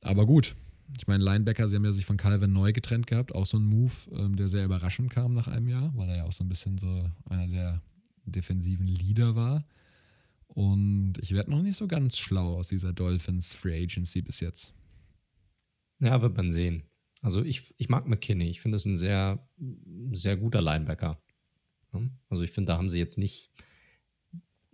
aber 0.00 0.26
gut, 0.26 0.54
ich 0.98 1.06
meine, 1.06 1.24
Linebacker, 1.24 1.68
sie 1.68 1.76
haben 1.76 1.84
ja 1.84 1.92
sich 1.92 2.06
von 2.06 2.16
Calvin 2.16 2.52
neu 2.52 2.72
getrennt 2.72 3.06
gehabt. 3.06 3.34
Auch 3.34 3.46
so 3.46 3.58
ein 3.58 3.64
Move, 3.64 3.92
ähm, 4.12 4.36
der 4.36 4.48
sehr 4.48 4.64
überraschend 4.64 5.10
kam 5.10 5.34
nach 5.34 5.48
einem 5.48 5.68
Jahr, 5.68 5.92
weil 5.96 6.08
er 6.08 6.16
ja 6.16 6.24
auch 6.24 6.32
so 6.32 6.44
ein 6.44 6.48
bisschen 6.48 6.78
so 6.78 7.10
einer 7.28 7.48
der 7.48 7.82
defensiven 8.26 8.86
Leader 8.86 9.34
war. 9.34 9.66
Und 10.46 11.14
ich 11.20 11.32
werde 11.32 11.50
noch 11.50 11.62
nicht 11.62 11.76
so 11.76 11.88
ganz 11.88 12.18
schlau 12.18 12.56
aus 12.56 12.68
dieser 12.68 12.92
Dolphins 12.92 13.54
Free 13.54 13.82
Agency 13.82 14.22
bis 14.22 14.40
jetzt. 14.40 14.74
Ja, 16.00 16.22
wird 16.22 16.36
man 16.36 16.52
sehen. 16.52 16.84
Also 17.22 17.42
ich, 17.42 17.74
ich 17.78 17.88
mag 17.88 18.06
McKinney. 18.06 18.50
Ich 18.50 18.60
finde 18.60 18.76
es 18.76 18.84
ein 18.84 18.96
sehr, 18.96 19.48
sehr 20.10 20.36
guter 20.36 20.60
Linebacker. 20.60 21.18
Also 22.28 22.42
ich 22.42 22.50
finde, 22.50 22.72
da 22.72 22.78
haben 22.78 22.88
sie 22.88 22.98
jetzt 22.98 23.18
nicht, 23.18 23.50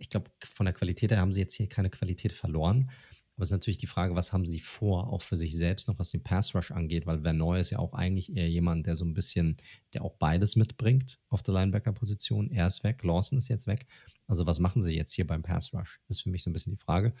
ich 0.01 0.09
glaube, 0.09 0.31
von 0.43 0.65
der 0.65 0.73
Qualität 0.73 1.11
her 1.11 1.19
haben 1.19 1.31
sie 1.31 1.39
jetzt 1.39 1.53
hier 1.53 1.69
keine 1.69 1.89
Qualität 1.89 2.33
verloren. 2.33 2.89
Aber 3.35 3.43
es 3.43 3.47
ist 3.47 3.53
natürlich 3.53 3.77
die 3.77 3.87
Frage, 3.87 4.15
was 4.15 4.33
haben 4.33 4.45
sie 4.45 4.59
vor, 4.59 5.11
auch 5.11 5.21
für 5.21 5.37
sich 5.37 5.55
selbst 5.55 5.87
noch, 5.87 5.97
was 5.97 6.09
den 6.09 6.23
Pass 6.23 6.53
Rush 6.53 6.71
angeht, 6.71 7.05
weil 7.05 7.21
Vernoy 7.21 7.59
ist 7.59 7.69
ja 7.69 7.79
auch 7.79 7.93
eigentlich 7.93 8.35
eher 8.35 8.49
jemand, 8.49 8.87
der 8.87 8.95
so 8.95 9.05
ein 9.05 9.13
bisschen, 9.13 9.57
der 9.93 10.03
auch 10.03 10.15
beides 10.15 10.55
mitbringt 10.55 11.19
auf 11.29 11.41
der 11.41 11.53
Linebacker-Position. 11.53 12.51
Er 12.51 12.67
ist 12.67 12.83
weg, 12.83 13.03
Lawson 13.03 13.37
ist 13.37 13.47
jetzt 13.47 13.67
weg. 13.67 13.87
Also 14.27 14.45
was 14.45 14.59
machen 14.59 14.81
sie 14.81 14.95
jetzt 14.95 15.13
hier 15.13 15.25
beim 15.25 15.43
Pass 15.43 15.73
Rush? 15.73 16.01
Das 16.07 16.17
ist 16.17 16.23
für 16.23 16.29
mich 16.29 16.43
so 16.43 16.49
ein 16.49 16.53
bisschen 16.53 16.73
die 16.73 16.81
Frage. 16.81 17.13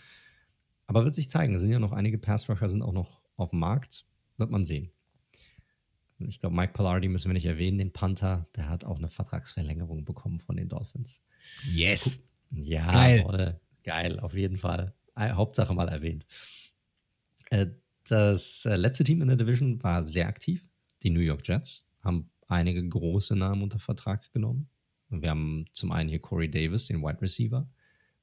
Aber 0.87 1.05
wird 1.05 1.13
sich 1.13 1.29
zeigen. 1.29 1.53
Es 1.53 1.61
sind 1.61 1.71
ja 1.71 1.79
noch 1.79 1.93
einige 1.93 2.17
Pass 2.17 2.49
Rusher, 2.49 2.67
sind 2.67 2.81
auch 2.81 2.93
noch 2.93 3.21
auf 3.37 3.51
dem 3.51 3.59
Markt. 3.59 4.05
Wird 4.37 4.49
man 4.49 4.65
sehen. 4.65 4.91
Ich 6.19 6.39
glaube, 6.39 6.55
Mike 6.55 6.73
Pallardi 6.73 7.07
müssen 7.07 7.29
wir 7.29 7.33
nicht 7.33 7.45
erwähnen, 7.45 7.77
den 7.77 7.93
Panther. 7.93 8.47
Der 8.55 8.69
hat 8.69 8.83
auch 8.83 8.97
eine 8.97 9.09
Vertragsverlängerung 9.09 10.03
bekommen 10.03 10.39
von 10.39 10.57
den 10.57 10.69
Dolphins. 10.69 11.23
Yes. 11.71 12.23
Ja, 12.51 12.91
geil. 12.91 13.59
Geil, 13.83 14.19
auf 14.19 14.35
jeden 14.35 14.57
Fall. 14.57 14.93
Hauptsache 15.17 15.73
mal 15.73 15.89
erwähnt. 15.89 16.25
Äh, 17.49 17.67
das 18.07 18.65
äh, 18.65 18.75
letzte 18.75 19.03
Team 19.03 19.21
in 19.21 19.27
der 19.27 19.37
Division 19.37 19.81
war 19.83 20.03
sehr 20.03 20.27
aktiv. 20.27 20.67
Die 21.03 21.09
New 21.09 21.19
York 21.19 21.47
Jets 21.47 21.89
haben 22.01 22.29
einige 22.47 22.87
große 22.87 23.35
Namen 23.35 23.63
unter 23.63 23.79
Vertrag 23.79 24.31
genommen. 24.33 24.69
Wir 25.09 25.29
haben 25.29 25.65
zum 25.71 25.91
einen 25.91 26.09
hier 26.09 26.19
Corey 26.19 26.49
Davis, 26.49 26.87
den 26.87 27.01
Wide 27.01 27.21
Receiver, 27.21 27.67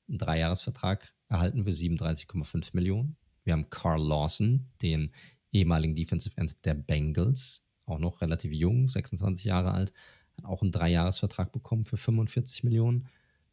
einen 0.08 0.18
Dreijahresvertrag 0.18 1.12
erhalten 1.28 1.64
für 1.64 1.70
37,5 1.70 2.70
Millionen. 2.72 3.16
Wir 3.44 3.52
haben 3.52 3.68
Carl 3.68 4.02
Lawson, 4.02 4.66
den 4.80 5.12
ehemaligen 5.52 5.94
Defensive 5.94 6.36
End 6.36 6.64
der 6.64 6.74
Bengals, 6.74 7.66
auch 7.84 7.98
noch 7.98 8.20
relativ 8.20 8.52
jung, 8.52 8.88
26 8.88 9.44
Jahre 9.44 9.72
alt, 9.72 9.92
hat 10.36 10.44
auch 10.44 10.62
einen 10.62 10.72
Dreijahresvertrag 10.72 11.52
bekommen 11.52 11.84
für 11.84 11.96
45 11.96 12.64
Millionen. 12.64 13.08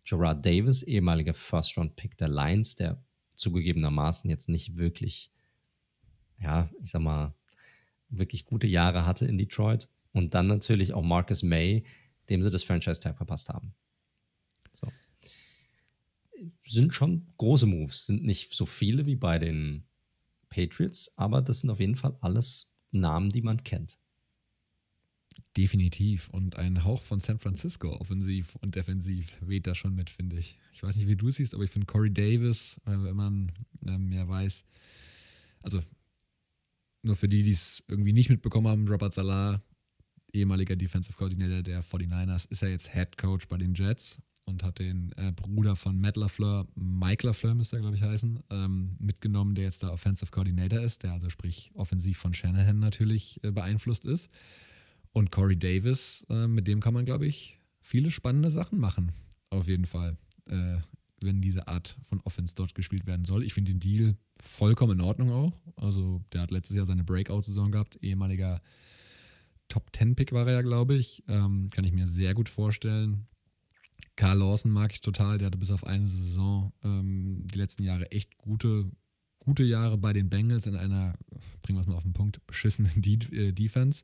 Gerard 0.05 0.45
Davis, 0.45 0.83
ehemaliger 0.83 1.33
First-Round-Pick 1.33 2.17
der 2.17 2.29
Lions, 2.29 2.75
der 2.75 3.03
zugegebenermaßen 3.33 4.29
jetzt 4.29 4.49
nicht 4.49 4.77
wirklich, 4.77 5.31
ja, 6.39 6.69
ich 6.81 6.91
sag 6.91 7.01
mal, 7.01 7.33
wirklich 8.09 8.45
gute 8.45 8.67
Jahre 8.67 9.05
hatte 9.05 9.25
in 9.25 9.37
Detroit. 9.37 9.89
Und 10.13 10.33
dann 10.33 10.47
natürlich 10.47 10.93
auch 10.93 11.03
Marcus 11.03 11.43
May, 11.43 11.83
dem 12.29 12.41
sie 12.41 12.51
das 12.51 12.63
Franchise-Tag 12.63 13.17
verpasst 13.17 13.49
haben. 13.49 13.73
So. 14.71 14.87
Sind 16.63 16.93
schon 16.93 17.27
große 17.37 17.65
Moves, 17.65 18.05
sind 18.05 18.23
nicht 18.23 18.53
so 18.53 18.65
viele 18.65 19.05
wie 19.05 19.15
bei 19.15 19.39
den 19.39 19.85
Patriots, 20.49 21.17
aber 21.17 21.41
das 21.41 21.61
sind 21.61 21.69
auf 21.69 21.79
jeden 21.79 21.95
Fall 21.95 22.15
alles 22.21 22.73
Namen, 22.91 23.31
die 23.31 23.41
man 23.41 23.63
kennt. 23.63 23.99
Definitiv. 25.57 26.29
Und 26.29 26.57
ein 26.57 26.83
Hauch 26.83 27.03
von 27.03 27.19
San 27.19 27.39
Francisco, 27.39 27.93
offensiv 27.93 28.55
und 28.55 28.75
defensiv, 28.75 29.33
weht 29.41 29.67
da 29.67 29.75
schon 29.75 29.95
mit, 29.95 30.09
finde 30.09 30.37
ich. 30.37 30.57
Ich 30.73 30.83
weiß 30.83 30.95
nicht, 30.95 31.07
wie 31.07 31.15
du 31.15 31.29
siehst, 31.29 31.53
aber 31.53 31.63
ich 31.63 31.71
finde 31.71 31.87
Corey 31.87 32.11
Davis, 32.11 32.79
äh, 32.85 32.91
wenn 32.91 33.15
man 33.15 33.51
ähm, 33.85 34.11
ja 34.11 34.27
weiß, 34.27 34.65
also 35.63 35.81
nur 37.03 37.15
für 37.15 37.27
die, 37.27 37.43
die 37.43 37.51
es 37.51 37.83
irgendwie 37.87 38.13
nicht 38.13 38.29
mitbekommen 38.29 38.67
haben, 38.67 38.87
Robert 38.87 39.13
Salah, 39.13 39.61
ehemaliger 40.33 40.75
Defensive 40.75 41.17
Coordinator 41.17 41.61
der 41.61 41.83
49ers, 41.83 42.49
ist 42.49 42.61
er 42.61 42.69
jetzt 42.69 42.93
Head 42.93 43.17
Coach 43.17 43.47
bei 43.47 43.57
den 43.57 43.73
Jets 43.73 44.21
und 44.45 44.63
hat 44.63 44.79
den 44.79 45.11
äh, 45.17 45.31
Bruder 45.31 45.75
von 45.75 45.99
Matt 45.99 46.17
LaFleur, 46.17 46.67
Mike 46.75 47.25
LaFleur 47.25 47.55
müsste 47.55 47.77
er, 47.77 47.81
glaube 47.81 47.95
ich, 47.95 48.03
heißen, 48.03 48.43
ähm, 48.49 48.95
mitgenommen, 48.99 49.55
der 49.55 49.65
jetzt 49.65 49.83
der 49.83 49.91
Offensive 49.91 50.31
Coordinator 50.31 50.79
ist, 50.79 51.03
der 51.03 51.13
also 51.13 51.29
sprich 51.29 51.71
offensiv 51.73 52.17
von 52.17 52.33
Shanahan 52.33 52.79
natürlich 52.79 53.43
äh, 53.43 53.51
beeinflusst 53.51 54.05
ist. 54.05 54.29
Und 55.15 55.31
Corey 55.31 55.57
Davis, 55.57 56.25
äh, 56.29 56.45
mit 56.45 56.67
dem 56.67 56.81
kann 56.81 56.93
man, 56.93 57.05
glaube 57.05 57.25
ich, 57.25 57.57
viele 57.79 58.11
spannende 58.11 58.51
Sachen 58.51 58.77
machen. 58.77 59.13
Auf 59.49 59.69
jeden 59.69 59.85
Fall. 59.85 60.17
Äh, 60.45 60.79
wenn 61.21 61.39
diese 61.39 61.69
Art 61.69 61.95
von 62.03 62.19
Offense 62.25 62.53
dort 62.53 62.75
gespielt 62.75 63.07
werden 63.07 63.23
soll. 63.23 63.45
Ich 63.45 63.53
finde 63.53 63.71
den 63.71 63.79
Deal 63.79 64.17
vollkommen 64.41 64.99
in 64.99 65.05
Ordnung 65.05 65.31
auch. 65.31 65.53
Also, 65.77 66.21
der 66.33 66.41
hat 66.41 66.51
letztes 66.51 66.75
Jahr 66.75 66.85
seine 66.85 67.05
Breakout-Saison 67.05 67.71
gehabt. 67.71 67.95
Ehemaliger 68.01 68.61
Top-10-Pick 69.69 70.33
war 70.33 70.45
er 70.47 70.55
ja, 70.55 70.61
glaube 70.61 70.95
ich. 70.95 71.23
Ähm, 71.29 71.69
kann 71.71 71.85
ich 71.85 71.93
mir 71.93 72.09
sehr 72.09 72.33
gut 72.33 72.49
vorstellen. 72.49 73.25
Carl 74.17 74.39
Lawson 74.39 74.69
mag 74.69 74.91
ich 74.91 74.99
total. 74.99 75.37
Der 75.37 75.45
hatte 75.45 75.57
bis 75.57 75.71
auf 75.71 75.85
eine 75.85 76.07
Saison 76.07 76.73
ähm, 76.83 77.47
die 77.53 77.57
letzten 77.57 77.83
Jahre 77.83 78.11
echt 78.11 78.37
gute, 78.37 78.91
gute 79.39 79.63
Jahre 79.63 79.97
bei 79.97 80.11
den 80.11 80.29
Bengals 80.29 80.67
in 80.67 80.75
einer, 80.75 81.13
bringen 81.61 81.77
wir 81.77 81.81
es 81.81 81.87
mal 81.87 81.95
auf 81.95 82.03
den 82.03 82.11
Punkt, 82.11 82.45
beschissenen 82.47 82.91
De 83.01 83.17
äh, 83.31 83.53
Defense. 83.53 84.03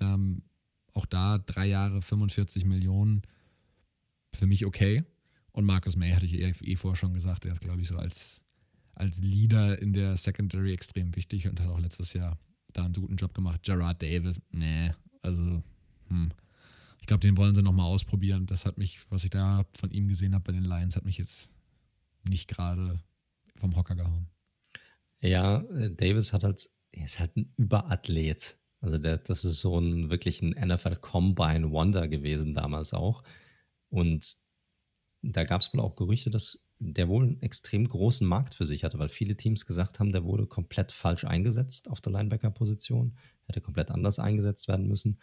Ähm, 0.00 0.42
auch 0.94 1.06
da 1.06 1.38
drei 1.38 1.66
Jahre 1.66 2.02
45 2.02 2.64
Millionen 2.64 3.22
für 4.34 4.46
mich 4.46 4.64
okay. 4.64 5.04
Und 5.52 5.64
Marcus 5.64 5.96
May 5.96 6.12
hatte 6.12 6.26
ich 6.26 6.34
eh, 6.34 6.52
eh 6.62 6.76
vorher 6.76 6.96
schon 6.96 7.14
gesagt, 7.14 7.44
der 7.44 7.52
ist, 7.52 7.60
glaube 7.60 7.80
ich, 7.80 7.88
so 7.88 7.96
als, 7.96 8.42
als 8.94 9.20
Leader 9.22 9.80
in 9.80 9.92
der 9.92 10.16
Secondary 10.16 10.72
extrem 10.72 11.14
wichtig 11.16 11.48
und 11.48 11.60
hat 11.60 11.68
auch 11.68 11.80
letztes 11.80 12.12
Jahr 12.12 12.38
da 12.72 12.84
einen 12.84 12.94
guten 12.94 13.16
Job 13.16 13.34
gemacht. 13.34 13.62
Gerard 13.62 14.02
Davis, 14.02 14.40
nee, 14.50 14.92
also, 15.22 15.62
hm. 16.08 16.30
Ich 17.00 17.06
glaube, 17.06 17.20
den 17.20 17.36
wollen 17.36 17.54
sie 17.54 17.62
nochmal 17.62 17.86
ausprobieren. 17.86 18.46
Das 18.46 18.66
hat 18.66 18.76
mich, 18.76 19.00
was 19.08 19.24
ich 19.24 19.30
da 19.30 19.64
von 19.74 19.90
ihm 19.90 20.08
gesehen 20.08 20.34
habe 20.34 20.44
bei 20.44 20.52
den 20.52 20.64
Lions, 20.64 20.94
hat 20.94 21.04
mich 21.04 21.16
jetzt 21.16 21.50
nicht 22.28 22.48
gerade 22.48 23.00
vom 23.56 23.74
Hocker 23.76 23.94
gehauen. 23.94 24.26
Ja, 25.20 25.62
äh, 25.62 25.90
Davis 25.90 26.32
hat 26.32 26.44
halt, 26.44 26.68
er 26.92 27.06
ist 27.06 27.18
halt 27.18 27.36
ein 27.36 27.52
Überathlet. 27.56 28.57
Also 28.80 28.98
der, 28.98 29.18
das 29.18 29.44
ist 29.44 29.60
so 29.60 29.78
ein 29.78 30.10
wirklich 30.10 30.42
ein 30.42 30.50
NFL 30.50 30.96
Combine 30.96 31.70
Wonder 31.70 32.08
gewesen 32.08 32.54
damals 32.54 32.92
auch. 32.92 33.22
Und 33.90 34.36
da 35.22 35.44
gab 35.44 35.60
es 35.60 35.72
wohl 35.72 35.80
auch 35.80 35.96
Gerüchte, 35.96 36.30
dass 36.30 36.64
der 36.78 37.08
wohl 37.08 37.24
einen 37.24 37.42
extrem 37.42 37.88
großen 37.88 38.26
Markt 38.26 38.54
für 38.54 38.66
sich 38.66 38.84
hatte, 38.84 38.98
weil 38.98 39.08
viele 39.08 39.36
Teams 39.36 39.66
gesagt 39.66 39.98
haben, 39.98 40.12
der 40.12 40.24
wurde 40.24 40.46
komplett 40.46 40.92
falsch 40.92 41.24
eingesetzt 41.24 41.90
auf 41.90 42.00
der 42.00 42.12
Linebacker-Position, 42.12 43.16
hätte 43.46 43.60
komplett 43.60 43.90
anders 43.90 44.20
eingesetzt 44.20 44.68
werden 44.68 44.86
müssen. 44.86 45.18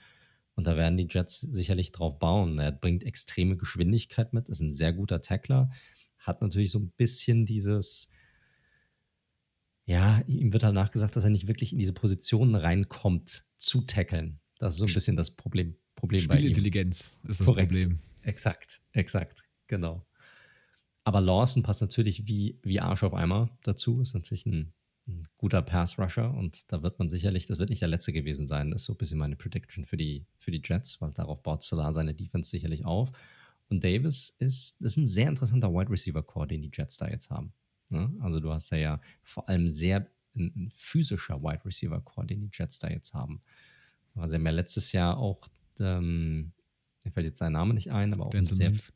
Und 0.56 0.68
da 0.68 0.76
werden 0.76 0.98
die 0.98 1.08
Jets 1.10 1.40
sicherlich 1.40 1.92
drauf 1.92 2.20
bauen. 2.20 2.60
Er 2.60 2.72
bringt 2.74 3.04
extreme 3.04 3.56
Geschwindigkeit 3.56 4.34
mit, 4.34 4.50
ist 4.50 4.62
ein 4.62 4.74
sehr 4.74 4.92
guter 4.92 5.22
Tackler, 5.22 5.70
hat 6.18 6.42
natürlich 6.42 6.72
so 6.72 6.80
ein 6.80 6.92
bisschen 6.92 7.46
dieses, 7.46 8.10
ja, 9.86 10.22
ihm 10.28 10.52
wird 10.52 10.64
halt 10.64 10.74
nachgesagt, 10.74 11.16
dass 11.16 11.24
er 11.24 11.30
nicht 11.30 11.48
wirklich 11.48 11.72
in 11.72 11.78
diese 11.80 11.94
Positionen 11.94 12.56
reinkommt, 12.56 13.46
zu 13.58 13.82
tackeln. 13.82 14.40
Das 14.58 14.74
ist 14.74 14.80
so 14.80 14.86
ein 14.86 14.94
bisschen 14.94 15.16
das 15.16 15.36
Problem, 15.36 15.76
Problem 15.96 16.28
bei 16.28 16.36
ihm. 16.36 16.40
Spielintelligenz 16.40 17.18
ist 17.28 17.40
das 17.40 17.46
Korrekt. 17.46 17.72
Problem. 17.72 18.00
Exakt, 18.22 18.82
exakt, 18.94 19.44
genau. 19.68 20.06
Aber 21.04 21.22
Lawson 21.22 21.62
passt 21.62 21.82
natürlich 21.82 22.28
wie, 22.28 22.60
wie 22.64 22.80
Arsch 22.80 23.04
auf 23.04 23.14
Eimer 23.14 23.56
dazu. 23.62 24.02
Ist 24.02 24.16
natürlich 24.16 24.48
ein, 24.48 24.74
ein 25.08 25.28
guter 25.38 25.62
Pass-Rusher 25.62 26.34
und 26.34 26.72
da 26.72 26.82
wird 26.82 26.98
man 26.98 27.10
sicherlich, 27.10 27.46
das 27.46 27.60
wird 27.60 27.70
nicht 27.70 27.82
der 27.82 27.90
letzte 27.90 28.12
gewesen 28.12 28.48
sein. 28.48 28.72
Das 28.72 28.82
ist 28.82 28.86
so 28.88 28.94
ein 28.94 28.98
bisschen 28.98 29.20
meine 29.20 29.36
Prediction 29.36 29.86
für 29.86 29.98
die, 29.98 30.26
für 30.40 30.50
die 30.50 30.62
Jets, 30.64 31.00
weil 31.02 31.12
darauf 31.12 31.44
baut 31.44 31.62
Salah 31.62 31.94
seine 31.94 32.16
Defense 32.16 32.50
sicherlich 32.50 32.86
auf. 32.86 33.12
Und 33.70 33.84
Davis 33.84 34.36
ist, 34.40 34.82
ist 34.82 34.98
ein 34.98 35.06
sehr 35.06 35.30
interessanter 35.30 35.72
Wide 35.72 35.92
Receiver-Core, 35.92 36.48
den 36.48 36.64
die 36.64 36.72
Jets 36.74 36.98
da 36.98 37.08
jetzt 37.08 37.30
haben. 37.30 37.54
Ne? 37.90 38.12
Also 38.20 38.40
du 38.40 38.52
hast 38.52 38.72
da 38.72 38.76
ja 38.76 39.00
vor 39.24 39.48
allem 39.50 39.68
sehr 39.68 40.08
ein, 40.36 40.70
physischer 40.72 41.42
Wide 41.42 41.64
Receiver-Core, 41.66 42.28
den 42.28 42.42
die 42.42 42.50
Jets 42.52 42.80
da 42.80 42.90
jetzt 42.90 43.14
haben. 43.14 43.42
Also 44.16 44.32
sie 44.32 44.36
haben 44.36 44.46
ja 44.46 44.52
letztes 44.52 44.92
Jahr 44.92 45.18
auch, 45.18 45.48
ähm, 45.80 46.52
mir 47.04 47.12
fällt 47.12 47.26
jetzt 47.26 47.40
sein 47.40 47.54
Name 47.54 47.74
nicht 47.74 47.92
ein, 47.92 48.14
aber 48.14 48.26
auch 48.26 48.32
Denzel 48.32 48.54
ein 48.54 48.58
sehr, 48.58 48.70
Mims. 48.70 48.94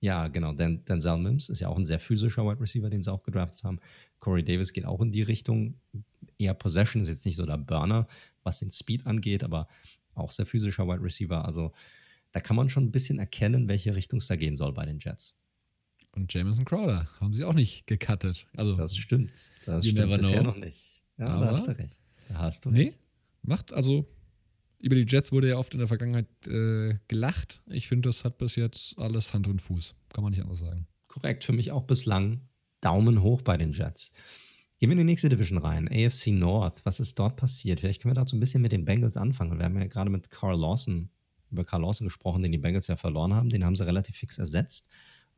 ja, 0.00 0.28
genau. 0.28 0.52
Den, 0.52 0.84
Denzel 0.84 1.18
Mims 1.18 1.48
ist 1.48 1.60
ja 1.60 1.68
auch 1.68 1.76
ein 1.76 1.84
sehr 1.84 2.00
physischer 2.00 2.44
Wide 2.44 2.60
Receiver, 2.60 2.90
den 2.90 3.02
sie 3.02 3.12
auch 3.12 3.22
gedraftet 3.22 3.64
haben. 3.64 3.80
Corey 4.18 4.44
Davis 4.44 4.72
geht 4.72 4.86
auch 4.86 5.00
in 5.00 5.12
die 5.12 5.22
Richtung. 5.22 5.78
Eher 6.38 6.54
Possession 6.54 7.02
ist 7.02 7.08
jetzt 7.08 7.26
nicht 7.26 7.36
so 7.36 7.46
der 7.46 7.58
Burner, 7.58 8.08
was 8.42 8.60
den 8.60 8.70
Speed 8.70 9.06
angeht, 9.06 9.44
aber 9.44 9.68
auch 10.14 10.30
sehr 10.30 10.46
physischer 10.46 10.86
Wide 10.86 11.02
Receiver. 11.02 11.44
Also 11.44 11.72
da 12.32 12.40
kann 12.40 12.56
man 12.56 12.68
schon 12.68 12.84
ein 12.84 12.92
bisschen 12.92 13.18
erkennen, 13.18 13.68
welche 13.68 13.94
Richtung 13.94 14.18
es 14.18 14.26
da 14.26 14.36
gehen 14.36 14.56
soll 14.56 14.72
bei 14.72 14.86
den 14.86 14.98
Jets. 14.98 15.36
Und 16.14 16.32
Jameson 16.32 16.64
Crowder 16.64 17.08
haben 17.20 17.34
sie 17.34 17.44
auch 17.44 17.54
nicht 17.54 17.86
gecuttet. 17.86 18.46
Also, 18.56 18.74
Das 18.76 18.96
stimmt. 18.96 19.32
Das 19.66 19.86
stimmt 19.86 20.10
bisher 20.16 20.40
know. 20.40 20.50
noch 20.50 20.56
nicht. 20.56 21.02
Ja, 21.18 21.26
Aber- 21.26 21.46
da 21.46 21.50
hast 21.52 21.66
du 21.66 21.72
recht. 21.72 21.98
Da 22.28 22.34
hast 22.38 22.64
du 22.64 22.70
nee, 22.70 22.84
recht. 22.86 22.98
macht 23.42 23.72
also. 23.72 24.06
Über 24.78 24.96
die 24.96 25.06
Jets 25.08 25.32
wurde 25.32 25.48
ja 25.48 25.56
oft 25.56 25.72
in 25.72 25.78
der 25.78 25.88
Vergangenheit 25.88 26.26
äh, 26.46 26.98
gelacht. 27.08 27.62
Ich 27.70 27.88
finde, 27.88 28.08
das 28.10 28.22
hat 28.24 28.36
bis 28.36 28.54
jetzt 28.56 28.98
alles 28.98 29.32
Hand 29.32 29.48
und 29.48 29.62
Fuß. 29.62 29.94
Kann 30.12 30.22
man 30.22 30.30
nicht 30.32 30.42
anders 30.42 30.58
sagen. 30.58 30.86
Korrekt, 31.08 31.42
für 31.44 31.52
mich 31.52 31.70
auch 31.72 31.84
bislang 31.84 32.42
Daumen 32.82 33.22
hoch 33.22 33.40
bei 33.40 33.56
den 33.56 33.72
Jets. 33.72 34.12
Gehen 34.78 34.90
wir 34.90 34.92
in 34.92 34.98
die 34.98 35.04
nächste 35.04 35.30
Division 35.30 35.56
rein, 35.58 35.88
AFC 35.88 36.32
North. 36.32 36.84
Was 36.84 37.00
ist 37.00 37.18
dort 37.18 37.36
passiert? 37.36 37.80
Vielleicht 37.80 38.02
können 38.02 38.10
wir 38.14 38.20
dazu 38.20 38.36
ein 38.36 38.40
bisschen 38.40 38.60
mit 38.60 38.72
den 38.72 38.84
Bengals 38.84 39.16
anfangen. 39.16 39.56
Wir 39.58 39.64
haben 39.64 39.78
ja 39.78 39.86
gerade 39.86 40.10
mit 40.10 40.28
Carl 40.30 40.60
Lawson, 40.60 41.08
über 41.50 41.64
Carl 41.64 41.80
Lawson 41.80 42.06
gesprochen, 42.06 42.42
den 42.42 42.52
die 42.52 42.58
Bengals 42.58 42.86
ja 42.88 42.96
verloren 42.96 43.32
haben. 43.32 43.48
Den 43.48 43.64
haben 43.64 43.76
sie 43.76 43.86
relativ 43.86 44.16
fix 44.16 44.36
ersetzt. 44.36 44.90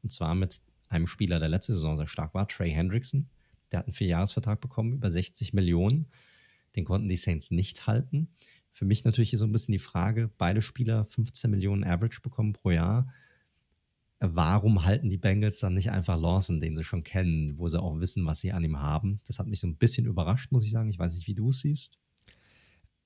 Und 0.06 0.12
zwar 0.12 0.36
mit 0.36 0.60
einem 0.88 1.08
Spieler, 1.08 1.40
der 1.40 1.48
letzte 1.48 1.74
Saison 1.74 1.96
sehr 1.96 2.06
stark 2.06 2.32
war, 2.32 2.46
Trey 2.46 2.70
Hendrickson. 2.70 3.28
Der 3.72 3.80
hat 3.80 3.86
einen 3.86 3.92
Vierjahresvertrag 3.92 4.60
bekommen, 4.60 4.92
über 4.92 5.10
60 5.10 5.52
Millionen. 5.52 6.06
Den 6.76 6.84
konnten 6.84 7.08
die 7.08 7.16
Saints 7.16 7.50
nicht 7.50 7.88
halten. 7.88 8.28
Für 8.70 8.84
mich 8.84 9.02
natürlich 9.02 9.30
hier 9.30 9.40
so 9.40 9.46
ein 9.46 9.50
bisschen 9.50 9.72
die 9.72 9.80
Frage, 9.80 10.30
beide 10.38 10.62
Spieler 10.62 11.06
15 11.06 11.50
Millionen 11.50 11.82
Average 11.82 12.20
bekommen 12.20 12.52
pro 12.52 12.70
Jahr. 12.70 13.12
Warum 14.20 14.84
halten 14.84 15.10
die 15.10 15.18
Bengals 15.18 15.58
dann 15.58 15.74
nicht 15.74 15.90
einfach 15.90 16.20
Lawson, 16.20 16.60
den 16.60 16.76
sie 16.76 16.84
schon 16.84 17.02
kennen, 17.02 17.58
wo 17.58 17.68
sie 17.68 17.82
auch 17.82 17.98
wissen, 17.98 18.24
was 18.26 18.38
sie 18.38 18.52
an 18.52 18.62
ihm 18.62 18.78
haben? 18.78 19.18
Das 19.26 19.40
hat 19.40 19.48
mich 19.48 19.58
so 19.58 19.66
ein 19.66 19.76
bisschen 19.76 20.06
überrascht, 20.06 20.52
muss 20.52 20.64
ich 20.64 20.70
sagen. 20.70 20.88
Ich 20.88 21.00
weiß 21.00 21.16
nicht, 21.16 21.26
wie 21.26 21.34
du 21.34 21.48
es 21.48 21.58
siehst. 21.58 21.98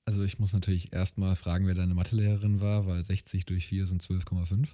Also, 0.05 0.21
ich 0.21 0.37
muss 0.37 0.53
natürlich 0.53 0.93
erstmal 0.93 1.35
fragen, 1.35 1.65
wer 1.65 1.73
deine 1.73 1.95
Mathelehrerin 1.95 2.61
war, 2.61 2.85
weil 2.85 3.03
60 3.03 3.47
durch 3.47 3.65
4 3.65 3.87
sind 3.87 4.03
12,5. 4.03 4.67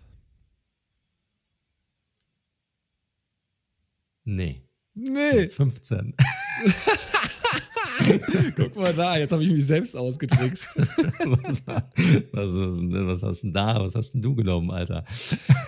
Nee. 4.28 4.62
Nee, 4.94 5.48
15. 5.48 6.14
guck 8.58 8.76
mal 8.76 8.94
da, 8.94 9.18
jetzt 9.18 9.32
habe 9.32 9.42
ich 9.44 9.52
mich 9.52 9.66
selbst 9.66 9.96
ausgetrickst. 9.96 10.68
was, 10.76 11.66
was, 12.34 12.82
was 12.82 13.24
hast 13.24 13.44
du 13.44 13.48
denn 13.48 13.54
da? 13.54 13.80
Was 13.80 13.96
hast 13.96 14.12
denn 14.12 14.22
du 14.22 14.36
genommen, 14.36 14.70
Alter? 14.70 15.06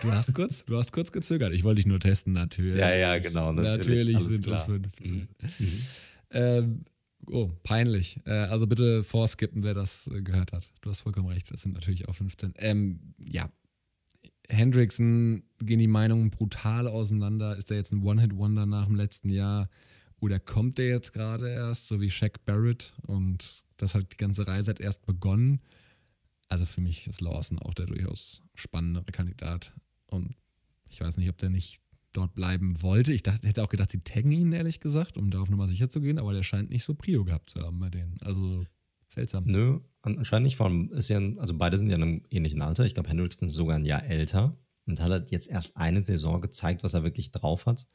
Du 0.02 0.12
hast 0.12 0.34
kurz, 0.34 0.65
du 0.65 0.78
hast 0.78 0.91
kurz 0.91 1.13
gezögert. 1.13 1.54
Ich 1.54 1.63
wollte 1.63 1.78
dich 1.78 1.86
nur 1.86 2.02
testen, 2.02 2.34
natürlich. 2.34 2.80
Ja, 2.80 2.93
ja, 2.93 3.17
genau, 3.19 3.54
natürlich. 3.54 4.17
Natürlich, 4.17 4.41
sind 4.41 4.48
es 4.48 4.63
15. 4.63 5.13
Mhm. 5.13 5.28
Mhm. 5.58 5.82
Ähm, 6.32 6.84
oh, 7.28 7.50
peinlich. 7.63 8.19
Äh, 8.26 8.32
also 8.32 8.67
bitte 8.67 9.04
vorskippen, 9.04 9.63
wer 9.63 9.74
das 9.74 10.10
äh, 10.13 10.22
gehört 10.22 10.52
hat. 10.52 10.67
Du 10.82 10.89
hast 10.89 11.00
vollkommen 11.00 11.30
recht, 11.30 11.50
das 11.50 11.62
sind 11.62 11.76
natürlich 11.76 12.10
auch 12.10 12.15
15. 12.15 12.56
Ähm, 12.58 13.13
ja. 13.24 13.50
Hendrickson 14.49 15.43
gehen 15.59 15.79
die 15.79 15.88
Meinungen 15.88 16.31
brutal 16.31 16.88
auseinander. 16.88 17.55
Ist 17.55 17.71
er 17.71 17.77
jetzt 17.77 17.91
ein 17.91 18.03
One-Hit-Wonder 18.03 18.65
nach 18.65 18.85
dem 18.85 18.95
letzten 18.95 19.29
Jahr? 19.29 19.69
Oder 20.19 20.39
kommt 20.39 20.77
der 20.77 20.88
jetzt 20.88 21.13
gerade 21.13 21.49
erst, 21.49 21.88
so 21.88 22.01
wie 22.01 22.09
Shaq 22.09 22.43
Barrett? 22.45 22.93
Und 23.05 23.63
das 23.77 23.95
hat 23.95 24.12
die 24.12 24.17
ganze 24.17 24.47
Reise 24.47 24.71
hat 24.71 24.81
erst 24.81 25.05
begonnen. 25.05 25.62
Also 26.49 26.65
für 26.65 26.81
mich 26.81 27.07
ist 27.07 27.21
Lawson 27.21 27.59
auch 27.59 27.73
der 27.73 27.85
durchaus 27.85 28.43
spannendere 28.55 29.05
Kandidat. 29.05 29.71
Und 30.07 30.35
ich 30.89 30.99
weiß 30.99 31.17
nicht, 31.17 31.29
ob 31.29 31.38
der 31.38 31.49
nicht 31.49 31.79
dort 32.12 32.33
bleiben 32.33 32.81
wollte. 32.81 33.13
Ich 33.13 33.23
dachte, 33.23 33.47
hätte 33.47 33.63
auch 33.63 33.69
gedacht, 33.69 33.91
sie 33.91 34.01
taggen 34.01 34.31
ihn, 34.31 34.51
ehrlich 34.51 34.79
gesagt, 34.79 35.15
um 35.15 35.29
da 35.29 35.41
auf 35.41 35.49
Nummer 35.49 35.69
sicher 35.69 35.89
zu 35.89 36.01
gehen, 36.01 36.17
aber 36.17 36.33
der 36.33 36.43
scheint 36.43 36.71
nicht 36.71 36.83
so 36.83 36.95
Prio 36.95 37.23
gehabt 37.23 37.51
zu 37.51 37.62
haben 37.62 37.79
bei 37.79 37.89
denen. 37.89 38.17
Also 38.21 38.65
seltsam. 39.13 39.43
Nö, 39.45 39.80
an- 40.02 40.17
anscheinend 40.17 40.45
nicht. 40.45 40.56
Vor 40.58 40.67
allem 40.67 40.91
ist 40.91 41.10
ja, 41.10 41.19
also 41.38 41.58
beide 41.58 41.78
sind 41.78 41.89
ja 41.89 41.95
in 41.95 42.04
einem 42.04 42.22
ähnlichen 42.30 42.62
Alter. 42.62 42.86
Ich 42.86 42.93
glaube, 42.93 43.10
Hendrickson 43.10 43.48
ist 43.48 43.56
sogar 43.56 43.76
ein 43.76 43.86
Jahr 43.86 44.04
älter 44.04 44.58
und 44.86 45.00
hat 45.02 45.10
halt 45.12 45.32
jetzt 45.32 45.48
erst 45.50 45.78
eine 45.78 46.04
Saison 46.04 46.41
gezeigt, 46.41 46.84
was 46.84 46.93
er 46.93 47.04
wirklich 47.04 47.32
drauf 47.32 47.65
hat. 47.65 47.86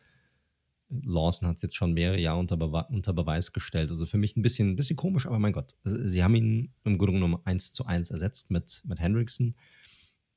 Lawson 0.90 1.48
hat 1.48 1.57
es 1.57 1.62
jetzt 1.62 1.77
schon 1.77 1.92
mehrere 1.94 2.20
Jahre 2.20 2.38
unter, 2.38 2.57
Bewe 2.57 2.87
unter 2.90 3.12
Beweis 3.12 3.53
gestellt. 3.53 3.90
Also 3.90 4.07
für 4.07 4.18
mich 4.18 4.37
ein 4.37 4.42
bisschen, 4.42 4.70
ein 4.70 4.77
bisschen 4.77 4.96
komisch, 4.96 5.27
aber 5.27 5.38
mein 5.38 5.53
Gott. 5.53 5.74
Sie 5.83 6.22
haben 6.22 6.35
ihn 6.35 6.72
im 6.85 6.98
Grunde 6.98 7.14
genommen 7.14 7.38
1 7.44 7.72
zu 7.72 7.87
1 7.87 8.11
ersetzt 8.11 8.50
mit, 8.50 8.83
mit 8.87 9.00
Hendrickson. 9.00 9.55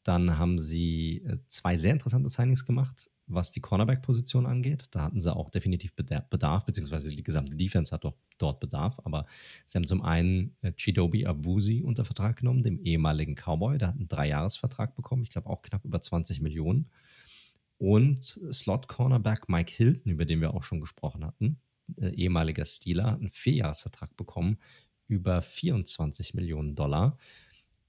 Dann 0.08 0.38
haben 0.38 0.58
sie 0.58 1.24
äh, 1.26 1.38
zwei 1.48 1.76
sehr 1.76 1.91
interessante 1.91 2.30
Signings 2.30 2.65
gemacht, 2.65 3.10
was 3.26 3.52
die 3.52 3.60
Cornerback-Position 3.60 4.46
angeht. 4.46 4.86
Da 4.91 5.02
hatten 5.02 5.20
sie 5.20 5.36
auch 5.36 5.50
definitiv 5.50 5.93
Beda- 5.96 6.26
Bedarf, 6.30 6.63
beziehungsweise 6.65 7.10
die 7.10 7.24
gesamte 7.24 7.58
Defense 7.58 7.91
hat 7.93 8.06
doch 8.06 8.15
dort 8.38 8.62
Bedarf. 8.62 9.02
Aber 9.04 9.26
sie 9.65 9.78
haben 9.78 9.86
zum 9.86 10.02
einen 10.02 10.56
äh, 10.62 10.72
Chidobe 10.72 11.28
Awusi 11.28 11.82
unter 11.84 12.06
Vertrag 12.06 12.38
genommen, 12.38 12.63
dem 12.63 12.80
ehemaligen 12.80 13.36
Cowboy. 13.36 13.78
Der 13.78 13.89
hat 13.89 13.96
einen 13.98 14.08
Dreijahresvertrag 14.08 14.96
bekommen, 14.96 15.24
ich 15.24 15.30
glaube 15.30 15.50
auch 15.50 15.62
knapp 15.62 15.84
über 15.84 16.00
20 16.00 16.39
Millionen. 16.41 16.89
Und 17.78 18.39
Slot-Cornerback 18.52 19.50
Mike 19.50 19.74
Hilton, 19.76 20.12
über 20.13 20.24
den 20.26 20.39
wir 20.39 20.54
auch 20.54 20.63
schon 20.63 20.80
gesprochen 20.80 21.26
hatten, 21.26 21.60
äh, 21.98 22.12
ehemaliger 22.12 22.63
Steeler, 22.63 23.12
hat 23.12 23.20
einen 23.20 23.30
Vierjahresvertrag 23.30 24.16
bekommen, 24.16 24.58
über 25.10 25.41
24 25.41 26.34
Millionen 26.34 26.76
Dollar. 26.76 27.18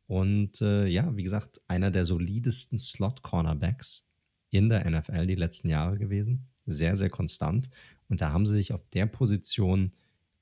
Und 0.09 0.63
äh, 0.63 0.87
ja, 0.87 1.15
wie 1.17 1.23
gesagt, 1.23 1.61
einer 1.69 1.91
der 1.91 2.07
solidesten 2.07 2.79
Slot-Cornerbacks 2.79 4.11
in 4.51 4.71
der 4.71 4.91
NFL 4.91 5.27
die 5.27 5.35
letzten 5.35 5.69
Jahre 5.69 5.99
gewesen. 5.99 6.49
Sehr, 6.65 6.97
sehr 6.97 7.11
konstant. 7.11 7.71
Und 8.09 8.23
da 8.23 8.33
haben 8.33 8.47
sie 8.47 8.55
sich 8.55 8.73
auf 8.73 8.89
der 8.95 9.05
Position 9.07 9.91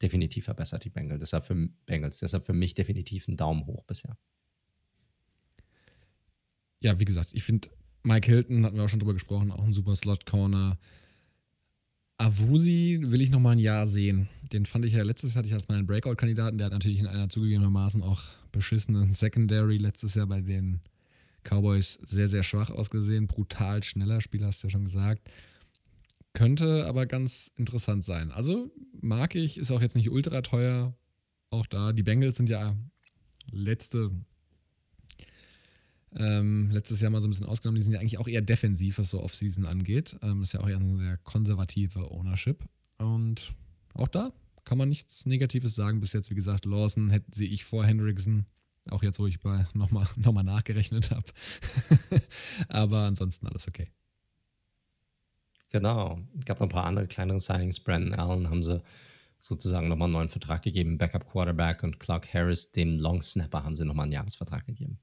definitiv 0.01 0.45
verbessert, 0.45 0.85
die 0.85 0.91
Bengals. 0.91 1.19
Deshalb 1.19 1.47
für, 1.47 1.69
Bengals. 1.85 2.21
Deshalb 2.21 2.45
für 2.45 2.53
mich 2.53 2.75
definitiv 2.75 3.27
ein 3.27 3.37
Daumen 3.37 3.67
hoch 3.67 3.85
bisher. 3.85 4.17
Ja, 6.81 7.01
wie 7.01 7.05
gesagt, 7.05 7.31
ich 7.33 7.43
finde, 7.43 7.69
Mike 8.05 8.31
Hilton, 8.31 8.64
hatten 8.64 8.77
wir 8.77 8.85
auch 8.85 8.89
schon 8.89 9.01
drüber 9.01 9.14
gesprochen, 9.14 9.51
auch 9.51 9.64
ein 9.64 9.75
super 9.75 9.97
Slot-Corner. 9.97 10.79
Avusi 12.19 12.99
will 13.03 13.21
ich 13.21 13.31
noch 13.31 13.41
mal 13.41 13.53
ein 13.53 13.59
Jahr 13.59 13.87
sehen. 13.87 14.29
Den 14.53 14.64
fand 14.64 14.85
ich 14.85 14.95
ja 14.95 15.03
letztes 15.03 15.35
Jahr 15.35 15.39
hatte 15.39 15.49
ich 15.49 15.55
als 15.55 15.69
meinen 15.69 15.87
Breakout-Kandidaten. 15.87 16.57
Der 16.57 16.67
hat 16.67 16.73
natürlich 16.73 16.99
in 16.99 17.07
einer 17.07 17.29
zugegebenermaßen 17.29 18.03
auch 18.03 18.23
beschissenen 18.53 19.12
Secondary 19.12 19.77
letztes 19.77 20.14
Jahr 20.14 20.27
bei 20.27 20.41
den 20.41 20.81
Cowboys 21.45 21.99
sehr, 22.07 22.29
sehr 22.29 22.43
schwach 22.43 22.71
ausgesehen. 22.71 23.27
Brutal 23.27 23.83
schneller 23.83 24.21
Spieler, 24.21 24.47
hast 24.47 24.62
du 24.62 24.69
ja 24.69 24.71
schon 24.71 24.85
gesagt. 24.85 25.29
Könnte 26.33 26.87
aber 26.87 27.07
ganz 27.07 27.51
interessant 27.57 28.05
sein. 28.05 28.31
Also 28.33 28.71
mag 29.01 29.35
ich, 29.35 29.59
ist 29.59 29.71
auch 29.71 29.81
jetzt 29.81 29.97
nicht 29.97 30.11
ultra 30.11 30.43
teuer. 30.43 30.95
Auch 31.51 31.67
da, 31.67 31.93
die 31.93 32.03
Bengals 32.03 32.37
sind 32.37 32.49
ja 32.49 32.77
letzte 33.51 34.11
ähm, 36.17 36.71
letztes 36.71 37.01
Jahr 37.01 37.11
mal 37.11 37.21
so 37.21 37.29
ein 37.29 37.31
bisschen 37.31 37.47
ausgenommen. 37.47 37.77
Die 37.77 37.83
sind 37.83 37.93
ja 37.93 38.01
eigentlich 38.01 38.19
auch 38.19 38.29
eher 38.29 38.41
defensiv, 38.41 38.99
was 38.99 39.11
so 39.11 39.23
Offseason 39.23 39.67
angeht. 39.67 40.17
Ähm, 40.23 40.43
ist 40.43 40.53
ja 40.53 40.61
auch 40.61 40.69
eher 40.69 40.79
ein 40.79 40.99
sehr 40.99 41.19
konservative 41.19 42.11
Ownership. 42.11 42.64
Und 42.99 43.55
auch 43.95 44.09
da 44.09 44.33
kann 44.64 44.79
man 44.79 44.89
nichts 44.89 45.27
Negatives 45.27 45.75
sagen 45.75 46.01
bis 46.01 46.12
jetzt. 46.12 46.31
Wie 46.31 46.35
gesagt, 46.35 46.64
Lawson 46.64 47.12
sehe 47.31 47.49
ich 47.49 47.64
vor 47.64 47.85
Hendrickson. 47.85 48.47
Auch 48.91 49.03
jetzt, 49.03 49.19
wo 49.19 49.27
ich 49.27 49.39
nochmal 49.75 50.07
noch 50.17 50.33
mal 50.33 50.43
nachgerechnet 50.43 51.11
habe. 51.11 51.27
Aber 52.69 53.01
ansonsten 53.01 53.47
alles 53.47 53.69
okay. 53.69 53.91
Genau. 55.71 56.21
Es 56.39 56.47
gab 56.47 56.61
noch 56.61 56.67
ein 56.67 56.71
paar 56.71 56.87
andere 56.87 57.07
kleinere 57.07 57.41
Signings. 57.41 57.81
Brandon 57.81 58.14
Allen 58.14 58.49
haben 58.49 58.62
sie 58.62 58.83
sozusagen 59.39 59.89
nochmal 59.89 60.07
einen 60.07 60.14
neuen 60.14 60.29
Vertrag 60.29 60.62
gegeben. 60.62 60.97
Backup 60.97 61.27
Quarterback 61.27 61.83
und 61.83 62.01
Clark 62.01 62.33
Harris, 62.33 62.73
dem 62.73 62.99
Long 62.99 63.21
Snapper, 63.21 63.64
haben 63.64 63.75
sie 63.75 63.85
nochmal 63.85 64.05
einen 64.05 64.12
Jahresvertrag 64.12 64.64
gegeben. 64.64 64.99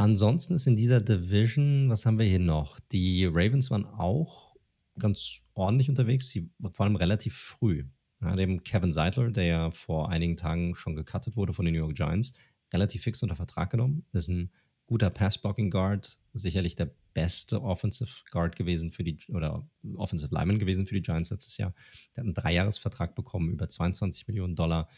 Ansonsten 0.00 0.54
ist 0.54 0.66
in 0.66 0.76
dieser 0.76 1.02
Division, 1.02 1.90
was 1.90 2.06
haben 2.06 2.18
wir 2.18 2.24
hier 2.24 2.38
noch? 2.38 2.80
Die 2.90 3.26
Ravens 3.26 3.70
waren 3.70 3.84
auch 3.84 4.56
ganz 4.98 5.42
ordentlich 5.52 5.90
unterwegs, 5.90 6.30
sie, 6.30 6.48
vor 6.70 6.86
allem 6.86 6.96
relativ 6.96 7.36
früh. 7.36 7.84
Ja, 8.22 8.34
dem 8.34 8.64
Kevin 8.64 8.92
Seidler, 8.92 9.30
der 9.30 9.44
ja 9.44 9.70
vor 9.70 10.08
einigen 10.08 10.38
Tagen 10.38 10.74
schon 10.74 10.96
gecuttet 10.96 11.36
wurde 11.36 11.52
von 11.52 11.66
den 11.66 11.74
New 11.74 11.80
York 11.80 11.96
Giants, 11.96 12.32
relativ 12.72 13.02
fix 13.02 13.22
unter 13.22 13.36
Vertrag 13.36 13.68
genommen. 13.68 14.06
Ist 14.12 14.28
ein 14.28 14.50
guter 14.86 15.10
Pass-Blocking-Guard, 15.10 16.18
sicherlich 16.32 16.76
der 16.76 16.90
beste 17.12 17.60
Offensive 17.60 18.24
Guard 18.30 18.56
gewesen 18.56 18.92
für 18.92 19.04
die, 19.04 19.18
oder 19.28 19.68
Offensive 19.96 20.34
Lineman 20.34 20.58
gewesen 20.58 20.86
für 20.86 20.94
die 20.94 21.02
Giants 21.02 21.28
letztes 21.28 21.58
Jahr. 21.58 21.74
Der 22.16 22.22
hat 22.22 22.24
einen 22.24 22.32
Dreijahresvertrag 22.32 23.14
bekommen, 23.14 23.50
über 23.50 23.68
22 23.68 24.28
Millionen 24.28 24.56
Dollar. 24.56 24.88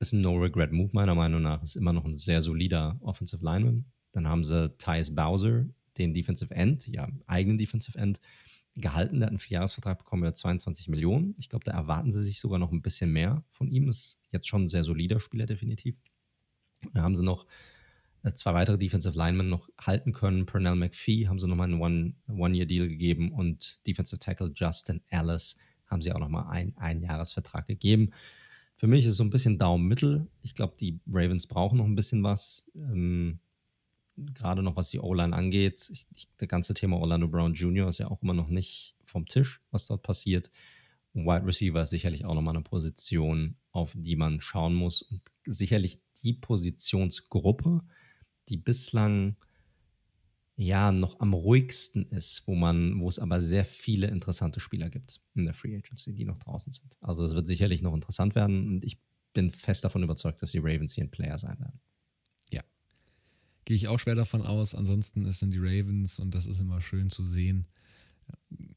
Ist 0.00 0.12
ein 0.12 0.20
No-Regret-Move, 0.20 0.90
meiner 0.92 1.14
Meinung 1.14 1.42
nach. 1.42 1.62
Ist 1.62 1.76
immer 1.76 1.92
noch 1.92 2.04
ein 2.04 2.14
sehr 2.14 2.40
solider 2.40 2.98
Offensive 3.00 3.44
Lineman. 3.44 3.84
Dann 4.12 4.28
haben 4.28 4.44
sie 4.44 4.70
Tyus 4.78 5.14
Bowser, 5.14 5.66
den 5.98 6.14
Defensive 6.14 6.54
End, 6.54 6.86
ja, 6.86 7.08
eigenen 7.26 7.58
Defensive 7.58 7.98
End, 7.98 8.20
gehalten. 8.80 9.18
Der 9.18 9.26
hat 9.26 9.30
einen 9.30 9.38
Vierjahresvertrag 9.38 9.98
bekommen 9.98 10.22
über 10.22 10.34
22 10.34 10.88
Millionen. 10.88 11.34
Ich 11.38 11.48
glaube, 11.48 11.64
da 11.64 11.72
erwarten 11.72 12.12
sie 12.12 12.22
sich 12.22 12.38
sogar 12.38 12.58
noch 12.58 12.72
ein 12.72 12.82
bisschen 12.82 13.12
mehr 13.12 13.44
von 13.50 13.68
ihm. 13.68 13.88
Ist 13.88 14.24
jetzt 14.30 14.48
schon 14.48 14.64
ein 14.64 14.68
sehr 14.68 14.84
solider 14.84 15.20
Spieler, 15.20 15.46
definitiv. 15.46 15.98
Dann 16.92 17.02
haben 17.02 17.16
sie 17.16 17.24
noch 17.24 17.46
äh, 18.22 18.32
zwei 18.34 18.54
weitere 18.54 18.78
Defensive 18.78 19.16
Linemen 19.16 19.48
noch 19.48 19.68
halten 19.80 20.12
können. 20.12 20.46
Pernell 20.46 20.76
McPhee 20.76 21.26
haben 21.26 21.38
sie 21.38 21.48
nochmal 21.48 21.72
einen 21.72 22.14
One-Year-Deal 22.28 22.88
gegeben 22.88 23.32
und 23.32 23.84
Defensive 23.86 24.18
Tackle 24.18 24.52
Justin 24.54 25.02
Ellis 25.08 25.56
haben 25.86 26.00
sie 26.00 26.12
auch 26.12 26.18
nochmal 26.18 26.48
einen 26.48 26.76
Einjahresvertrag 26.76 27.66
gegeben. 27.66 28.10
Für 28.78 28.86
mich 28.86 29.04
ist 29.04 29.10
es 29.10 29.16
so 29.16 29.24
ein 29.24 29.30
bisschen 29.30 29.58
Daumen-Mittel. 29.58 30.28
Ich 30.42 30.54
glaube, 30.54 30.76
die 30.78 31.00
Ravens 31.08 31.48
brauchen 31.48 31.78
noch 31.78 31.84
ein 31.84 31.96
bisschen 31.96 32.22
was. 32.22 32.70
Ähm, 32.76 33.40
gerade 34.16 34.62
noch 34.62 34.76
was 34.76 34.90
die 34.90 35.00
O-Line 35.00 35.34
angeht. 35.34 35.90
Ich, 35.90 36.06
ich, 36.14 36.28
das 36.36 36.48
ganze 36.48 36.74
Thema 36.74 36.96
Orlando 36.96 37.26
Brown 37.26 37.54
Jr. 37.54 37.88
ist 37.88 37.98
ja 37.98 38.08
auch 38.08 38.22
immer 38.22 38.34
noch 38.34 38.46
nicht 38.46 38.94
vom 39.02 39.26
Tisch, 39.26 39.60
was 39.72 39.88
dort 39.88 40.04
passiert. 40.04 40.52
Wide 41.12 41.44
Receiver 41.44 41.82
ist 41.82 41.90
sicherlich 41.90 42.24
auch 42.24 42.34
nochmal 42.34 42.54
eine 42.54 42.62
Position, 42.62 43.56
auf 43.72 43.90
die 43.96 44.14
man 44.14 44.40
schauen 44.40 44.74
muss. 44.74 45.02
Und 45.02 45.22
sicherlich 45.44 46.00
die 46.22 46.34
Positionsgruppe, 46.34 47.82
die 48.48 48.58
bislang 48.58 49.34
ja 50.58 50.90
noch 50.90 51.20
am 51.20 51.34
ruhigsten 51.34 52.10
ist, 52.10 52.42
wo 52.46 52.56
man, 52.56 52.98
wo 52.98 53.08
es 53.08 53.20
aber 53.20 53.40
sehr 53.40 53.64
viele 53.64 54.08
interessante 54.08 54.58
Spieler 54.58 54.90
gibt 54.90 55.20
in 55.34 55.44
der 55.44 55.54
Free 55.54 55.76
Agency, 55.76 56.12
die 56.12 56.24
noch 56.24 56.38
draußen 56.38 56.72
sind. 56.72 56.98
Also 57.00 57.24
es 57.24 57.34
wird 57.34 57.46
sicherlich 57.46 57.80
noch 57.80 57.94
interessant 57.94 58.34
werden 58.34 58.66
und 58.66 58.84
ich 58.84 58.98
bin 59.32 59.52
fest 59.52 59.84
davon 59.84 60.02
überzeugt, 60.02 60.42
dass 60.42 60.50
die 60.50 60.58
Ravens 60.58 60.94
hier 60.94 61.04
ein 61.04 61.12
Player 61.12 61.38
sein 61.38 61.60
werden. 61.60 61.80
Ja. 62.50 62.64
Gehe 63.66 63.76
ich 63.76 63.86
auch 63.86 64.00
schwer 64.00 64.16
davon 64.16 64.42
aus. 64.42 64.74
Ansonsten 64.74 65.30
sind 65.30 65.54
die 65.54 65.60
Ravens 65.60 66.18
und 66.18 66.34
das 66.34 66.46
ist 66.46 66.58
immer 66.58 66.80
schön 66.80 67.08
zu 67.08 67.22
sehen. 67.22 67.68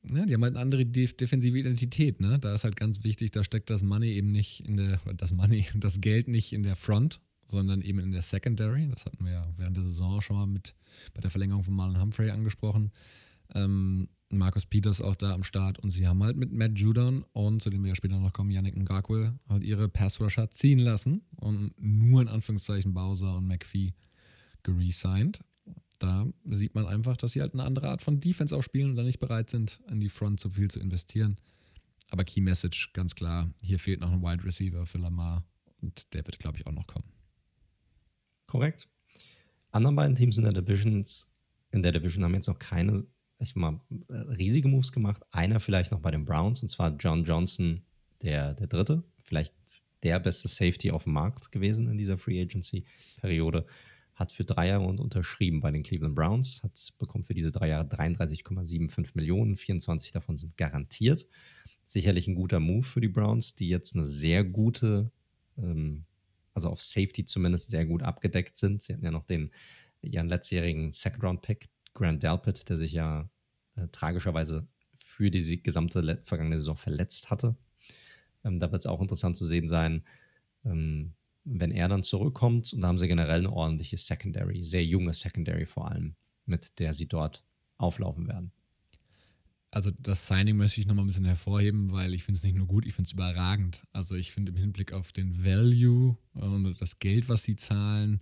Ja, 0.04 0.26
die 0.28 0.36
haben 0.36 0.44
halt 0.44 0.56
eine 0.56 0.62
andere 0.62 0.86
defensive 0.86 1.58
Identität, 1.58 2.22
ne? 2.22 2.38
Da 2.38 2.54
ist 2.54 2.64
halt 2.64 2.76
ganz 2.76 3.04
wichtig, 3.04 3.32
da 3.32 3.44
steckt 3.44 3.72
das 3.72 3.82
Money 3.82 4.12
eben 4.12 4.32
nicht 4.32 4.66
in 4.68 4.78
der, 4.78 5.02
das 5.16 5.32
Money, 5.32 5.66
das 5.76 6.00
Geld 6.00 6.28
nicht 6.28 6.54
in 6.54 6.62
der 6.62 6.76
Front, 6.76 7.22
sondern 7.52 7.82
eben 7.82 8.00
in 8.00 8.12
der 8.12 8.22
Secondary. 8.22 8.88
Das 8.88 9.06
hatten 9.06 9.24
wir 9.24 9.32
ja 9.32 9.48
während 9.58 9.78
der 9.78 9.84
Saison 9.84 10.22
schon 10.22 10.38
mal 10.38 10.48
mit 10.48 10.74
bei 11.14 11.22
der 11.22 11.30
Verlängerung 11.30 11.64
von 11.64 11.76
Marlon 11.76 12.02
Humphrey 12.02 12.32
angesprochen. 12.32 12.92
Ähm, 13.54 14.08
Markus 14.30 14.66
Peters 14.66 15.02
auch 15.02 15.16
da 15.16 15.34
am 15.34 15.44
Start 15.44 15.80
und 15.80 15.92
sie 15.92 16.08
haben 16.08 16.24
halt 16.24 16.38
mit 16.38 16.52
Matt 16.52 16.78
Judon 16.78 17.26
und 17.34 17.62
zu 17.62 17.70
dem 17.70 17.84
wir 17.84 17.90
ja 17.90 17.96
später 17.96 18.18
noch 18.18 18.34
kommen, 18.34 18.52
Yannick 18.52 18.78
Ngakwe, 18.78 19.38
halt 19.50 19.64
ihre 19.64 19.90
Pass-Rusher 19.90 20.50
ziehen 20.52 20.80
lassen 20.80 21.22
und 21.36 21.74
nur 21.78 22.22
in 22.22 22.28
Anführungszeichen 22.28 22.94
Bowser 22.94 23.38
und 23.38 23.48
McPhee 23.48 23.94
geresigned. 24.64 25.42
Da 26.00 26.26
sieht 26.50 26.74
man 26.74 26.88
einfach, 26.88 27.18
dass 27.18 27.34
sie 27.34 27.42
halt 27.42 27.54
eine 27.54 27.64
andere 27.64 27.90
Art 27.90 28.02
von 28.02 28.20
Defense 28.20 28.56
auch 28.56 28.64
spielen 28.64 28.92
und 28.92 28.96
dann 28.96 29.06
nicht 29.06 29.20
bereit 29.20 29.50
sind, 29.50 29.82
in 29.90 30.00
die 30.00 30.10
Front 30.10 30.40
so 30.40 30.50
viel 30.50 30.72
zu 30.72 30.80
investieren. 30.80 31.38
Aber 32.10 32.24
Key 32.24 32.42
Message, 32.42 32.92
ganz 32.94 33.16
klar, 33.16 33.50
hier 33.62 33.80
fehlt 33.80 34.02
noch 34.02 34.12
ein 34.12 34.22
Wide 34.22 34.44
Receiver 34.44 34.86
für 34.86 34.98
Lamar 34.98 35.44
und 35.82 36.14
der 36.14 36.26
wird, 36.26 36.40
glaube 36.40 36.58
ich, 36.58 36.66
auch 36.66 36.72
noch 36.72 36.88
kommen. 36.88 37.06
Korrekt. 38.52 38.90
Anderen 39.72 39.96
beiden 39.96 40.18
Teams 40.18 40.38
in 40.38 40.44
der 40.44 40.52
Divisions, 40.52 41.32
in 41.72 41.82
der 41.82 41.94
Division 41.94 42.26
haben 42.26 42.34
jetzt 42.34 42.48
noch 42.48 42.60
keine, 42.60 43.06
ich 43.40 43.56
mal, 43.56 43.80
äh, 44.10 44.14
riesige 44.14 44.68
Moves 44.68 44.92
gemacht. 44.92 45.24
Einer 45.32 45.62
vielleicht 45.62 45.94
noch 45.94 46.02
bei 46.02 46.12
den 46.12 46.26
Browns, 46.26 46.62
und 46.62 46.68
zwar 46.68 46.94
John 46.98 47.24
Johnson, 47.24 47.82
der, 48.22 48.54
der 48.54 48.68
dritte, 48.68 49.04
vielleicht 49.20 49.54
der 50.04 50.20
beste 50.20 50.50
Safety 50.50 50.92
auf 50.92 51.06
dem 51.06 51.14
Markt 51.14 51.54
gewesen 51.54 51.90
in 51.90 51.98
dieser 51.98 52.18
Free 52.18 52.42
Agency-Periode. 52.42 53.66
Hat 54.16 54.34
für 54.34 54.44
drei 54.44 54.68
Jahre 54.68 54.86
unterschrieben 54.86 55.62
bei 55.62 55.72
den 55.72 55.84
Cleveland 55.84 56.16
Browns, 56.16 56.62
hat 56.62 56.94
bekommt 57.00 57.28
für 57.28 57.34
diese 57.34 57.54
drei 57.54 57.70
Jahre 57.70 57.88
33,75 57.88 59.12
Millionen, 59.14 59.56
24 59.56 60.12
davon 60.12 60.36
sind 60.36 60.58
garantiert. 60.58 61.26
Sicherlich 61.86 62.28
ein 62.28 62.36
guter 62.36 62.60
Move 62.60 62.84
für 62.84 63.00
die 63.00 63.08
Browns, 63.08 63.56
die 63.56 63.70
jetzt 63.70 63.96
eine 63.96 64.04
sehr 64.04 64.44
gute 64.44 65.10
ähm, 65.58 66.04
also 66.54 66.70
auf 66.70 66.82
Safety 66.82 67.26
zumindest 67.26 67.70
sehr 67.70 67.86
gut 67.86 68.04
abgedeckt 68.04 68.58
sind. 68.58 68.82
Sie 68.82 68.94
hatten 68.94 69.06
ja 69.06 69.12
noch 69.12 69.26
den 69.26 69.52
ihren 70.02 70.28
letztjährigen 70.28 70.92
Second-Round-Pick, 70.92 71.70
Grant 71.94 72.24
Delpit, 72.24 72.70
der 72.70 72.78
sich 72.78 72.94
ja 72.94 73.30
äh, 73.76 73.88
tragischerweise 73.92 74.68
für 74.96 75.30
die 75.30 75.62
gesamte 75.62 76.22
vergangene 76.24 76.58
Saison 76.58 76.78
verletzt 76.78 77.30
hatte. 77.30 77.56
Ähm, 78.44 78.60
da 78.60 78.72
wird 78.72 78.82
es 78.82 78.86
auch 78.88 79.02
interessant 79.02 79.38
zu 79.38 79.46
sehen 79.46 79.68
sein, 79.68 80.04
ähm, 80.66 81.14
wenn 81.44 81.72
er 81.72 81.88
dann 81.88 82.04
zurückkommt. 82.04 82.74
Und 82.74 82.82
da 82.82 82.88
haben 82.88 82.98
sie 82.98 83.08
generell 83.08 83.40
eine 83.40 83.52
ordentliche 83.52 83.98
Secondary, 83.98 84.64
sehr 84.64 84.86
junge 84.86 85.14
Secondary 85.14 85.66
vor 85.66 85.92
allem, 85.92 86.16
mit 86.46 86.80
der 86.80 86.94
sie 86.94 87.08
dort 87.08 87.44
auflaufen 87.78 88.28
werden 88.28 88.52
also 89.72 89.90
das 89.98 90.28
Signing 90.28 90.58
möchte 90.58 90.82
ich 90.82 90.88
nochmal 90.88 91.06
ein 91.06 91.08
bisschen 91.08 91.26
hervorheben, 91.26 91.92
weil 91.94 92.14
ich 92.14 92.24
finde 92.24 92.38
es 92.38 92.44
nicht 92.44 92.56
nur 92.56 92.68
gut, 92.68 92.86
ich 92.86 92.94
finde 92.94 93.08
es 93.08 93.14
überragend. 93.14 93.82
Also 93.94 94.16
ich 94.16 94.34
finde 94.34 94.52
im 94.52 94.58
Hinblick 94.58 94.92
auf 94.92 95.14
den 95.14 95.46
Value 95.46 96.18
und 96.34 96.76
das 96.80 97.00
Geld, 97.00 97.30
was 97.30 97.44
sie 97.44 97.56
zahlen, 97.56 98.22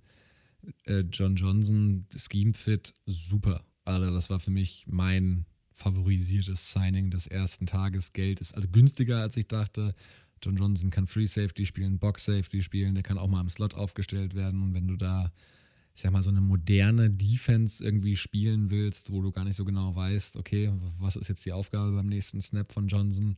äh, 0.86 1.00
John 1.12 1.36
Johnson, 1.36 2.06
Scheme 2.16 2.54
Fit, 2.54 2.93
super. 3.08 3.66
Also 3.84 4.12
das 4.12 4.30
war 4.30 4.39
für 4.39 4.52
mich 4.52 4.86
mein 4.88 5.45
favorisiertes 5.74 6.72
Signing 6.72 7.10
des 7.10 7.26
ersten 7.26 7.66
Tages. 7.66 8.14
Geld 8.14 8.41
ist 8.41 8.54
also 8.54 8.68
günstiger, 8.68 9.22
als 9.22 9.36
ich 9.36 9.47
dachte. 9.47 9.95
John 10.43 10.56
Johnson 10.56 10.91
kann 10.91 11.08
Free 11.08 11.26
Safety 11.26 11.66
spielen, 11.66 11.97
Box 11.97 12.26
Safety 12.26 12.62
spielen, 12.62 12.93
der 12.93 13.04
kann 13.04 13.18
auch 13.18 13.28
mal 13.28 13.41
im 13.41 13.50
Slot 13.50 13.74
aufgestellt 13.74 14.36
werden. 14.36 14.62
Und 14.62 14.74
wenn 14.76 14.88
du 14.88 14.95
da 14.97 15.32
ich 16.00 16.04
sag 16.04 16.14
mal, 16.14 16.24
so 16.24 16.30
eine 16.30 16.39
moderne 16.39 17.10
Defense 17.10 17.84
irgendwie 17.84 18.16
spielen 18.16 18.72
willst, 18.72 19.12
wo 19.12 19.22
du 19.22 19.34
gar 19.34 19.43
nicht 19.43 19.58
so 19.58 19.66
genau 19.66 19.93
weißt, 19.93 20.38
okay, 20.38 20.72
was 20.97 21.18
ist 21.18 21.28
jetzt 21.28 21.45
die 21.45 21.52
Aufgabe 21.52 21.91
beim 21.91 22.08
nächsten 22.08 22.41
Snap 22.41 22.72
von 22.72 22.88
Johnson? 22.88 23.36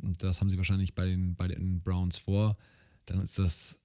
Und 0.00 0.20
das 0.20 0.40
haben 0.40 0.50
sie 0.50 0.56
wahrscheinlich 0.56 0.96
bei 0.96 1.06
den, 1.06 1.36
bei 1.36 1.46
den 1.46 1.80
Browns 1.80 2.16
vor. 2.16 2.56
Dann 3.06 3.20
ist 3.20 3.38
das 3.38 3.76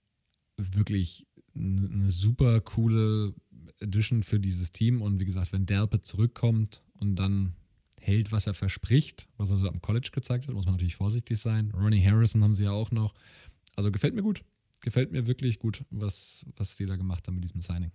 wirklich 0.58 1.28
eine 1.54 2.10
super 2.10 2.60
coole 2.62 3.36
Addition 3.84 4.24
für 4.24 4.40
dieses 4.40 4.72
Team. 4.72 5.04
Und 5.04 5.20
wie 5.20 5.26
gesagt, 5.26 5.54
wenn 5.54 5.68
Delpit 5.68 6.04
zurückkommt 6.04 6.82
und 6.96 7.18
dann 7.18 7.54
hält, 8.02 8.32
was 8.32 8.48
er 8.48 8.56
verspricht, 8.56 9.28
was 9.38 9.52
er 9.52 9.58
so 9.58 9.70
am 9.70 9.80
College 9.80 10.10
gezeigt 10.12 10.48
hat, 10.48 10.56
muss 10.56 10.66
man 10.66 10.74
natürlich 10.74 10.96
vorsichtig 10.96 11.38
sein. 11.38 11.70
Ronnie 11.70 12.04
Harrison 12.04 12.44
haben 12.44 12.56
sie 12.56 12.64
ja 12.64 12.72
auch 12.72 12.90
noch. 12.90 13.14
Also 13.76 13.92
gefällt 13.92 14.16
mir 14.16 14.24
gut. 14.24 14.44
Gefällt 14.82 15.12
mir 15.12 15.28
wirklich 15.28 15.60
gut, 15.60 15.86
was, 15.92 16.48
was 16.56 16.78
sie 16.78 16.88
da 16.88 16.96
gemacht 16.96 17.28
haben 17.28 17.36
mit 17.36 17.44
diesem 17.44 17.62
Signing. 17.62 17.92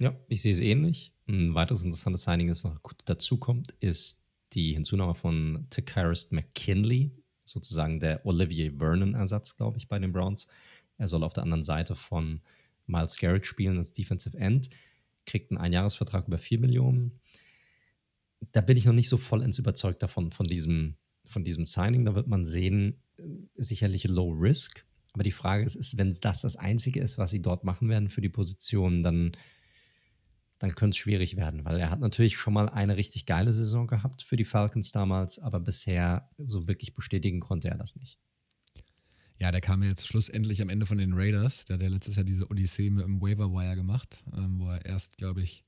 Ja, 0.00 0.16
ich 0.28 0.40
sehe 0.40 0.52
es 0.52 0.60
ähnlich. 0.60 1.12
Ein 1.28 1.54
weiteres 1.54 1.84
interessantes 1.84 2.22
Signing, 2.22 2.48
das 2.48 2.64
noch 2.64 2.80
dazu 3.04 3.36
kommt, 3.36 3.74
ist 3.80 4.22
die 4.54 4.72
Hinzunahme 4.72 5.14
von 5.14 5.66
Takaris 5.68 6.30
McKinley, 6.30 7.12
sozusagen 7.44 8.00
der 8.00 8.24
Olivier 8.24 8.72
Vernon-Ersatz, 8.78 9.56
glaube 9.56 9.76
ich, 9.76 9.88
bei 9.88 9.98
den 9.98 10.12
Browns. 10.12 10.46
Er 10.96 11.06
soll 11.06 11.22
auf 11.22 11.34
der 11.34 11.42
anderen 11.42 11.62
Seite 11.62 11.94
von 11.94 12.40
Miles 12.86 13.18
Garrett 13.18 13.44
spielen 13.44 13.76
als 13.76 13.92
Defensive 13.92 14.36
End, 14.38 14.70
kriegt 15.26 15.50
einen 15.50 15.58
Einjahresvertrag 15.58 16.26
über 16.26 16.38
4 16.38 16.58
Millionen. 16.58 17.20
Da 18.52 18.62
bin 18.62 18.78
ich 18.78 18.86
noch 18.86 18.94
nicht 18.94 19.10
so 19.10 19.18
vollends 19.18 19.58
überzeugt 19.58 20.02
davon, 20.02 20.32
von 20.32 20.46
diesem, 20.46 20.96
von 21.26 21.44
diesem 21.44 21.66
Signing. 21.66 22.06
Da 22.06 22.14
wird 22.14 22.26
man 22.26 22.46
sehen, 22.46 23.02
sicherlich 23.54 24.04
Low 24.04 24.30
Risk. 24.30 24.86
Aber 25.12 25.24
die 25.24 25.30
Frage 25.30 25.64
ist, 25.64 25.74
ist, 25.74 25.98
wenn 25.98 26.14
das 26.20 26.40
das 26.40 26.56
Einzige 26.56 27.00
ist, 27.00 27.18
was 27.18 27.30
sie 27.30 27.42
dort 27.42 27.64
machen 27.64 27.90
werden 27.90 28.08
für 28.08 28.22
die 28.22 28.28
Position, 28.30 29.02
dann 29.02 29.32
dann 30.60 30.74
könnte 30.74 30.94
es 30.94 30.98
schwierig 30.98 31.36
werden, 31.36 31.64
weil 31.64 31.78
er 31.78 31.90
hat 31.90 32.00
natürlich 32.00 32.36
schon 32.36 32.52
mal 32.52 32.68
eine 32.68 32.96
richtig 32.96 33.24
geile 33.24 33.52
Saison 33.52 33.86
gehabt 33.86 34.22
für 34.22 34.36
die 34.36 34.44
Falcons 34.44 34.92
damals, 34.92 35.38
aber 35.38 35.58
bisher 35.58 36.30
so 36.36 36.68
wirklich 36.68 36.94
bestätigen 36.94 37.40
konnte 37.40 37.68
er 37.68 37.78
das 37.78 37.96
nicht. 37.96 38.18
Ja, 39.38 39.50
der 39.50 39.62
kam 39.62 39.82
jetzt 39.82 40.06
schlussendlich 40.06 40.60
am 40.60 40.68
Ende 40.68 40.84
von 40.84 40.98
den 40.98 41.14
Raiders. 41.14 41.64
Der 41.64 41.74
hat 41.74 41.82
ja 41.82 41.88
letztes 41.88 42.16
Jahr 42.16 42.26
diese 42.26 42.50
Odyssee 42.50 42.90
mit 42.90 43.04
dem 43.04 43.22
Waiver 43.22 43.50
Wire 43.50 43.74
gemacht, 43.74 44.22
ähm, 44.36 44.60
wo 44.60 44.68
er 44.68 44.84
erst, 44.84 45.16
glaube 45.16 45.40
ich, 45.40 45.64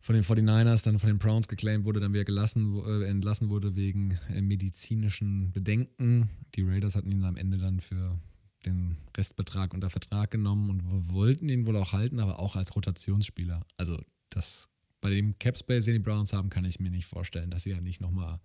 von 0.00 0.14
den 0.14 0.24
49ers, 0.24 0.82
dann 0.82 0.98
von 0.98 1.08
den 1.08 1.18
Browns 1.18 1.46
geclaimed 1.46 1.84
wurde, 1.84 2.00
dann 2.00 2.14
wieder 2.14 2.24
gelassen, 2.24 2.82
äh, 2.86 3.04
entlassen 3.04 3.50
wurde 3.50 3.76
wegen 3.76 4.18
äh, 4.30 4.40
medizinischen 4.40 5.52
Bedenken. 5.52 6.30
Die 6.54 6.62
Raiders 6.62 6.96
hatten 6.96 7.12
ihn 7.12 7.24
am 7.24 7.36
Ende 7.36 7.58
dann 7.58 7.80
für 7.80 8.18
den 8.66 8.98
Restbetrag 9.16 9.72
unter 9.72 9.90
Vertrag 9.90 10.30
genommen 10.30 10.70
und 10.70 11.12
wollten 11.12 11.48
ihn 11.48 11.66
wohl 11.66 11.76
auch 11.76 11.92
halten, 11.92 12.20
aber 12.20 12.38
auch 12.38 12.56
als 12.56 12.74
Rotationsspieler. 12.74 13.64
Also 13.76 13.98
das 14.30 14.68
bei 15.00 15.10
dem 15.10 15.38
Capspace, 15.38 15.84
den 15.84 15.94
die 15.94 16.00
Browns 16.00 16.32
haben, 16.32 16.50
kann 16.50 16.64
ich 16.64 16.80
mir 16.80 16.90
nicht 16.90 17.06
vorstellen, 17.06 17.50
dass 17.50 17.62
sie 17.62 17.70
ja 17.70 17.80
nicht 17.80 18.00
nochmal 18.00 18.40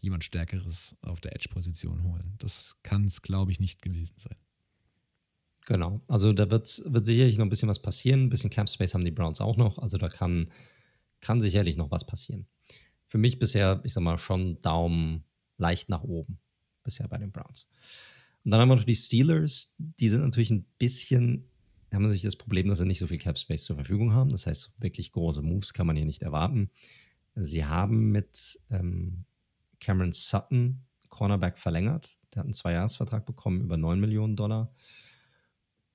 jemand 0.00 0.24
Stärkeres 0.24 0.96
auf 1.02 1.20
der 1.20 1.34
Edge-Position 1.34 2.02
holen. 2.04 2.34
Das 2.38 2.76
kann 2.82 3.04
es, 3.06 3.22
glaube 3.22 3.50
ich, 3.50 3.58
nicht 3.58 3.82
gewesen 3.82 4.14
sein. 4.18 4.36
Genau, 5.66 6.00
also 6.08 6.32
da 6.32 6.50
wird, 6.50 6.82
wird 6.86 7.04
sicherlich 7.04 7.36
noch 7.36 7.44
ein 7.44 7.50
bisschen 7.50 7.68
was 7.68 7.82
passieren. 7.82 8.24
Ein 8.24 8.28
bisschen 8.28 8.50
Capspace 8.50 8.94
haben 8.94 9.04
die 9.04 9.10
Browns 9.10 9.40
auch 9.40 9.56
noch. 9.56 9.78
Also 9.78 9.98
da 9.98 10.08
kann, 10.08 10.50
kann 11.20 11.40
sicherlich 11.40 11.76
noch 11.76 11.90
was 11.90 12.06
passieren. 12.06 12.46
Für 13.06 13.18
mich 13.18 13.38
bisher, 13.38 13.80
ich 13.84 13.92
sag 13.92 14.02
mal, 14.02 14.18
schon 14.18 14.60
Daumen 14.62 15.24
leicht 15.56 15.88
nach 15.88 16.02
oben 16.02 16.38
bisher 16.84 17.08
bei 17.08 17.18
den 17.18 17.32
Browns. 17.32 17.68
Und 18.48 18.52
dann 18.52 18.62
haben 18.62 18.70
wir 18.70 18.76
noch 18.76 18.84
die 18.84 18.94
Steelers, 18.94 19.74
die 19.76 20.08
sind 20.08 20.22
natürlich 20.22 20.48
ein 20.48 20.64
bisschen, 20.78 21.44
haben 21.92 22.04
natürlich 22.04 22.22
das 22.22 22.36
Problem, 22.36 22.66
dass 22.66 22.78
sie 22.78 22.86
nicht 22.86 22.98
so 22.98 23.06
viel 23.06 23.18
Cap 23.18 23.36
Space 23.36 23.64
zur 23.64 23.76
Verfügung 23.76 24.14
haben. 24.14 24.30
Das 24.30 24.46
heißt, 24.46 24.72
wirklich 24.78 25.12
große 25.12 25.42
Moves 25.42 25.74
kann 25.74 25.86
man 25.86 25.96
hier 25.96 26.06
nicht 26.06 26.22
erwarten. 26.22 26.70
Sie 27.34 27.66
haben 27.66 28.10
mit 28.10 28.58
ähm, 28.70 29.26
Cameron 29.80 30.12
Sutton 30.12 30.80
Cornerback 31.10 31.58
verlängert. 31.58 32.18
Der 32.32 32.38
hat 32.38 32.46
einen 32.46 32.54
Zweijahresvertrag 32.54 33.26
bekommen 33.26 33.60
über 33.60 33.76
9 33.76 34.00
Millionen 34.00 34.34
Dollar. 34.34 34.72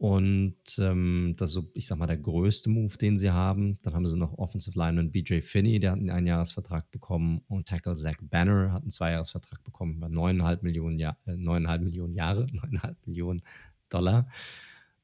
Und 0.04 0.58
ähm, 0.80 1.34
das 1.38 1.52
ist 1.52 1.54
so, 1.54 1.72
ich 1.74 1.88
sag 1.88 1.98
mal, 1.98 2.08
der 2.08 2.18
größte 2.18 2.70
Move, 2.70 2.98
den 2.98 3.16
sie 3.16 3.32
haben. 3.32 3.80
Dann 3.84 3.94
haben 3.94 4.06
sie 4.06 4.18
noch 4.18 4.38
Offensive 4.38 4.78
Lineman 4.78 5.14
BJ 5.14 5.40
Finney, 5.40 5.80
der 5.80 5.92
hat 5.92 6.00
einen 6.00 6.10
Einjahresvertrag 6.10 6.92
bekommen. 6.92 7.40
Und 7.48 7.70
Tackle 7.70 7.96
Zach 7.96 8.18
Banner 8.22 8.74
hat 8.74 8.82
einen 8.82 8.92
Zweijahresvertrag 8.92 9.64
bekommen 9.64 9.96
über 9.96 10.08
9,5 10.08 10.60
Millionen, 10.62 11.00
ja 11.00 11.16
äh, 11.26 11.32
9,5 11.32 11.80
Millionen 11.80 12.16
Jahre, 12.16 12.44
9,5 12.52 12.96
Millionen 13.06 13.42
Dollar. 13.88 14.28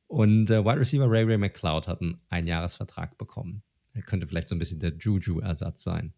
Und 0.07 0.49
äh, 0.49 0.65
Wide 0.65 0.81
Receiver 0.81 1.09
Ray 1.09 1.23
Ray 1.23 1.37
McCloud 1.37 1.87
hat 1.87 2.01
einen 2.01 2.19
Einjahresvertrag 2.27 3.17
bekommen. 3.17 3.63
Er 3.93 4.01
könnte 4.01 4.27
vielleicht 4.27 4.49
so 4.49 4.55
ein 4.55 4.59
bisschen 4.59 4.81
der 4.81 4.97
Juju-Ersatz 4.97 5.81
sein. 5.81 6.13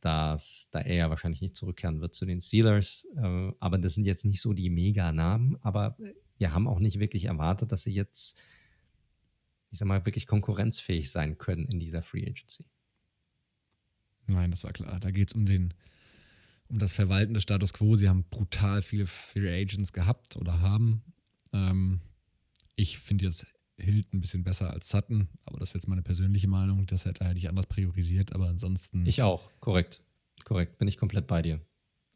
Dass, 0.00 0.70
da 0.70 0.80
er 0.80 0.94
ja 0.94 1.10
wahrscheinlich 1.10 1.42
nicht 1.42 1.56
zurückkehren 1.56 2.00
wird 2.00 2.14
zu 2.14 2.24
den 2.24 2.40
Steelers. 2.40 3.06
Äh, 3.18 3.52
aber 3.60 3.76
das 3.76 3.96
sind 3.96 4.04
jetzt 4.04 4.24
nicht 4.24 4.40
so 4.40 4.54
die 4.54 4.70
Mega-Namen. 4.70 5.58
Aber 5.60 5.98
äh, 6.00 6.14
wir 6.40 6.54
haben 6.54 6.66
auch 6.66 6.80
nicht 6.80 6.98
wirklich 6.98 7.26
erwartet, 7.26 7.70
dass 7.70 7.82
sie 7.82 7.92
jetzt, 7.92 8.40
ich 9.70 9.78
sag 9.78 9.86
mal, 9.86 10.06
wirklich 10.06 10.26
konkurrenzfähig 10.26 11.10
sein 11.10 11.36
können 11.36 11.66
in 11.66 11.78
dieser 11.78 12.02
Free 12.02 12.26
Agency. 12.26 12.64
Nein, 14.26 14.50
das 14.50 14.64
war 14.64 14.72
klar. 14.72 14.98
Da 15.00 15.10
geht 15.10 15.28
es 15.28 15.34
um 15.34 15.44
den, 15.44 15.74
um 16.68 16.78
das 16.78 16.94
Verwalten 16.94 17.34
des 17.34 17.42
Status 17.42 17.74
quo. 17.74 17.94
Sie 17.94 18.08
haben 18.08 18.24
brutal 18.24 18.80
viele 18.80 19.06
Free 19.06 19.62
Agents 19.62 19.92
gehabt 19.92 20.36
oder 20.36 20.60
haben. 20.60 21.02
Ähm, 21.52 22.00
ich 22.74 22.98
finde 22.98 23.26
jetzt 23.26 23.46
Hild 23.76 24.12
ein 24.14 24.22
bisschen 24.22 24.42
besser 24.42 24.70
als 24.70 24.88
Sutton, 24.88 25.28
aber 25.44 25.58
das 25.58 25.70
ist 25.70 25.74
jetzt 25.74 25.88
meine 25.88 26.02
persönliche 26.02 26.48
Meinung. 26.48 26.86
Das 26.86 27.04
hätte, 27.04 27.24
hätte 27.26 27.38
ich 27.38 27.50
anders 27.50 27.66
priorisiert, 27.66 28.32
aber 28.32 28.48
ansonsten. 28.48 29.04
Ich 29.04 29.22
auch, 29.22 29.50
korrekt. 29.60 30.02
Korrekt, 30.44 30.78
bin 30.78 30.88
ich 30.88 30.96
komplett 30.96 31.26
bei 31.26 31.42
dir. 31.42 31.60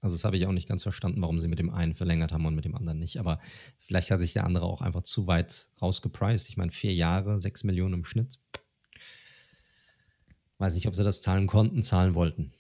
Also 0.05 0.16
das 0.16 0.24
habe 0.24 0.36
ich 0.36 0.46
auch 0.46 0.52
nicht 0.52 0.68
ganz 0.68 0.82
verstanden, 0.82 1.22
warum 1.22 1.38
sie 1.38 1.48
mit 1.48 1.59
dem 1.59 1.70
einen 1.70 1.94
verlängert 1.94 2.30
haben 2.30 2.44
und 2.44 2.55
mit 2.55 2.66
dem 2.66 2.74
anderen 2.74 2.98
nicht. 2.98 3.18
Aber 3.18 3.40
vielleicht 3.78 4.11
hat 4.11 4.20
sich 4.20 4.34
der 4.34 4.44
andere 4.44 4.66
auch 4.66 4.82
einfach 4.82 5.00
zu 5.00 5.26
weit 5.26 5.70
rausgepriced. 5.80 6.50
Ich 6.50 6.59
meine, 6.59 6.72
vier 6.72 6.92
Jahre, 6.92 7.38
sechs 7.38 7.64
Millionen 7.64 7.94
im 7.94 8.05
Schnitt. 8.05 8.38
Weiß 10.59 10.74
nicht, 10.74 10.86
ob 10.86 10.94
sie 10.94 11.05
das 11.05 11.22
zahlen 11.22 11.46
konnten, 11.46 11.82
zahlen 11.82 12.14
wollten. 12.14 12.52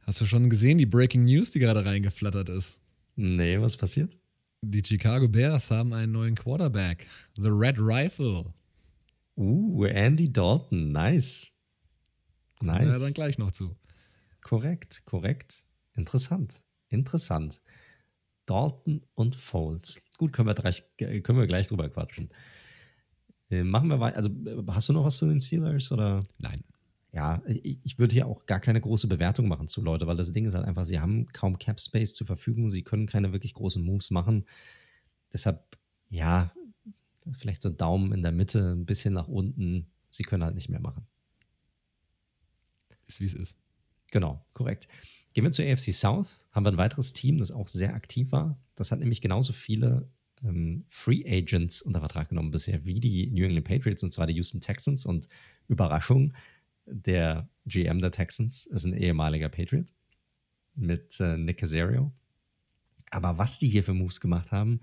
Hast 0.00 0.20
du 0.20 0.26
schon 0.26 0.50
gesehen, 0.50 0.78
die 0.78 0.86
Breaking 0.86 1.22
News, 1.22 1.52
die 1.52 1.60
gerade 1.60 1.84
reingeflattert 1.84 2.48
ist? 2.48 2.80
Nee, 3.14 3.60
was 3.60 3.76
passiert? 3.76 4.18
Die 4.62 4.82
Chicago 4.84 5.28
Bears 5.28 5.70
haben 5.70 5.92
einen 5.92 6.10
neuen 6.10 6.34
Quarterback. 6.34 7.06
The 7.36 7.50
Red 7.50 7.76
Rifle. 7.78 8.52
Uh, 9.36 9.84
Andy 9.84 10.28
Dalton. 10.32 10.90
Nice. 10.90 11.52
Nice. 12.60 12.94
Ja, 12.94 12.98
dann 12.98 13.14
gleich 13.14 13.38
noch 13.38 13.52
zu. 13.52 13.76
Korrekt, 14.46 15.02
korrekt. 15.06 15.64
Interessant, 15.94 16.62
interessant. 16.88 17.60
Dalton 18.44 19.02
und 19.14 19.34
Foles. 19.34 20.08
Gut, 20.18 20.32
können 20.32 20.46
wir 20.46 20.54
gleich, 20.54 20.84
können 20.98 21.36
wir 21.36 21.48
gleich 21.48 21.66
drüber 21.66 21.88
quatschen. 21.88 22.30
Äh, 23.50 23.64
machen 23.64 23.88
wir 23.88 23.98
weiter. 23.98 24.18
Also, 24.18 24.30
hast 24.68 24.88
du 24.88 24.92
noch 24.92 25.02
was 25.02 25.16
zu 25.16 25.26
den 25.26 25.40
Steelers? 25.40 25.90
Oder? 25.90 26.20
Nein. 26.38 26.62
Ja, 27.10 27.42
ich, 27.48 27.80
ich 27.82 27.98
würde 27.98 28.14
hier 28.14 28.28
auch 28.28 28.46
gar 28.46 28.60
keine 28.60 28.80
große 28.80 29.08
Bewertung 29.08 29.48
machen 29.48 29.66
zu 29.66 29.82
Leute, 29.82 30.06
weil 30.06 30.16
das 30.16 30.30
Ding 30.30 30.46
ist 30.46 30.54
halt 30.54 30.64
einfach, 30.64 30.84
sie 30.84 31.00
haben 31.00 31.26
kaum 31.32 31.58
Cap 31.58 31.80
Space 31.80 32.14
zur 32.14 32.28
Verfügung, 32.28 32.70
sie 32.70 32.84
können 32.84 33.08
keine 33.08 33.32
wirklich 33.32 33.52
großen 33.52 33.84
Moves 33.84 34.12
machen. 34.12 34.46
Deshalb, 35.32 35.76
ja, 36.08 36.52
vielleicht 37.32 37.62
so 37.62 37.70
Daumen 37.70 38.12
in 38.12 38.22
der 38.22 38.30
Mitte, 38.30 38.76
ein 38.76 38.86
bisschen 38.86 39.14
nach 39.14 39.26
unten. 39.26 39.90
Sie 40.08 40.22
können 40.22 40.44
halt 40.44 40.54
nicht 40.54 40.68
mehr 40.68 40.78
machen. 40.78 41.04
Ist 43.08 43.18
wie 43.18 43.26
es 43.26 43.34
ist. 43.34 43.56
Genau, 44.10 44.44
korrekt. 44.52 44.88
Gehen 45.32 45.44
wir 45.44 45.50
zur 45.50 45.66
AFC 45.66 45.92
South, 45.92 46.46
haben 46.52 46.64
wir 46.64 46.72
ein 46.72 46.78
weiteres 46.78 47.12
Team, 47.12 47.38
das 47.38 47.50
auch 47.50 47.68
sehr 47.68 47.94
aktiv 47.94 48.32
war. 48.32 48.58
Das 48.74 48.90
hat 48.90 49.00
nämlich 49.00 49.20
genauso 49.20 49.52
viele 49.52 50.08
ähm, 50.42 50.84
Free 50.88 51.24
Agents 51.26 51.82
unter 51.82 52.00
Vertrag 52.00 52.28
genommen 52.28 52.50
bisher 52.50 52.84
wie 52.84 53.00
die 53.00 53.30
New 53.30 53.44
England 53.44 53.66
Patriots, 53.66 54.02
und 54.02 54.12
zwar 54.12 54.26
die 54.26 54.34
Houston 54.34 54.60
Texans. 54.60 55.04
Und 55.04 55.28
Überraschung, 55.68 56.32
der 56.86 57.48
GM 57.66 58.00
der 58.00 58.12
Texans 58.12 58.66
ist 58.66 58.84
ein 58.84 58.94
ehemaliger 58.94 59.48
Patriot 59.48 59.92
mit 60.74 61.20
äh, 61.20 61.36
Nick 61.36 61.58
Casario. 61.58 62.12
Aber 63.10 63.38
was 63.38 63.58
die 63.58 63.68
hier 63.68 63.84
für 63.84 63.94
Moves 63.94 64.20
gemacht 64.20 64.52
haben, 64.52 64.80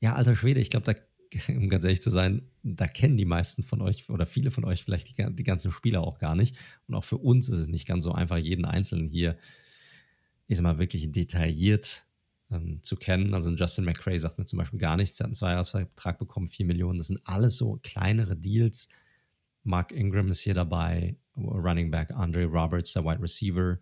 ja, 0.00 0.14
alter 0.14 0.34
Schwede, 0.34 0.60
ich 0.60 0.70
glaube, 0.70 0.92
da 0.92 1.00
um 1.48 1.68
ganz 1.68 1.84
ehrlich 1.84 2.00
zu 2.00 2.10
sein, 2.10 2.42
da 2.62 2.86
kennen 2.86 3.16
die 3.16 3.24
meisten 3.24 3.62
von 3.62 3.80
euch 3.80 4.08
oder 4.10 4.26
viele 4.26 4.50
von 4.50 4.64
euch 4.64 4.84
vielleicht 4.84 5.16
die, 5.16 5.34
die 5.34 5.44
ganzen 5.44 5.70
Spieler 5.70 6.02
auch 6.02 6.18
gar 6.18 6.34
nicht. 6.34 6.56
Und 6.86 6.94
auch 6.94 7.04
für 7.04 7.18
uns 7.18 7.48
ist 7.48 7.58
es 7.58 7.68
nicht 7.68 7.86
ganz 7.86 8.04
so 8.04 8.12
einfach, 8.12 8.38
jeden 8.38 8.64
Einzelnen 8.64 9.08
hier, 9.08 9.36
ich 10.46 10.56
sag 10.56 10.64
mal, 10.64 10.78
wirklich 10.78 11.10
detailliert 11.12 12.06
ähm, 12.50 12.82
zu 12.82 12.96
kennen. 12.96 13.34
Also 13.34 13.50
Justin 13.50 13.84
McCray 13.84 14.18
sagt 14.18 14.38
mir 14.38 14.44
zum 14.44 14.58
Beispiel 14.58 14.80
gar 14.80 14.96
nichts. 14.96 15.20
Er 15.20 15.24
hat 15.24 15.28
einen 15.28 15.34
Zweijahresvertrag 15.34 16.18
bekommen, 16.18 16.48
4 16.48 16.66
Millionen. 16.66 16.98
Das 16.98 17.08
sind 17.08 17.20
alles 17.24 17.56
so 17.56 17.78
kleinere 17.82 18.36
Deals. 18.36 18.88
Mark 19.62 19.92
Ingram 19.92 20.28
ist 20.28 20.40
hier 20.40 20.54
dabei, 20.54 21.16
Running 21.36 21.90
Back 21.90 22.10
Andre 22.10 22.44
Roberts, 22.44 22.92
der 22.92 23.04
Wide 23.04 23.22
Receiver. 23.22 23.78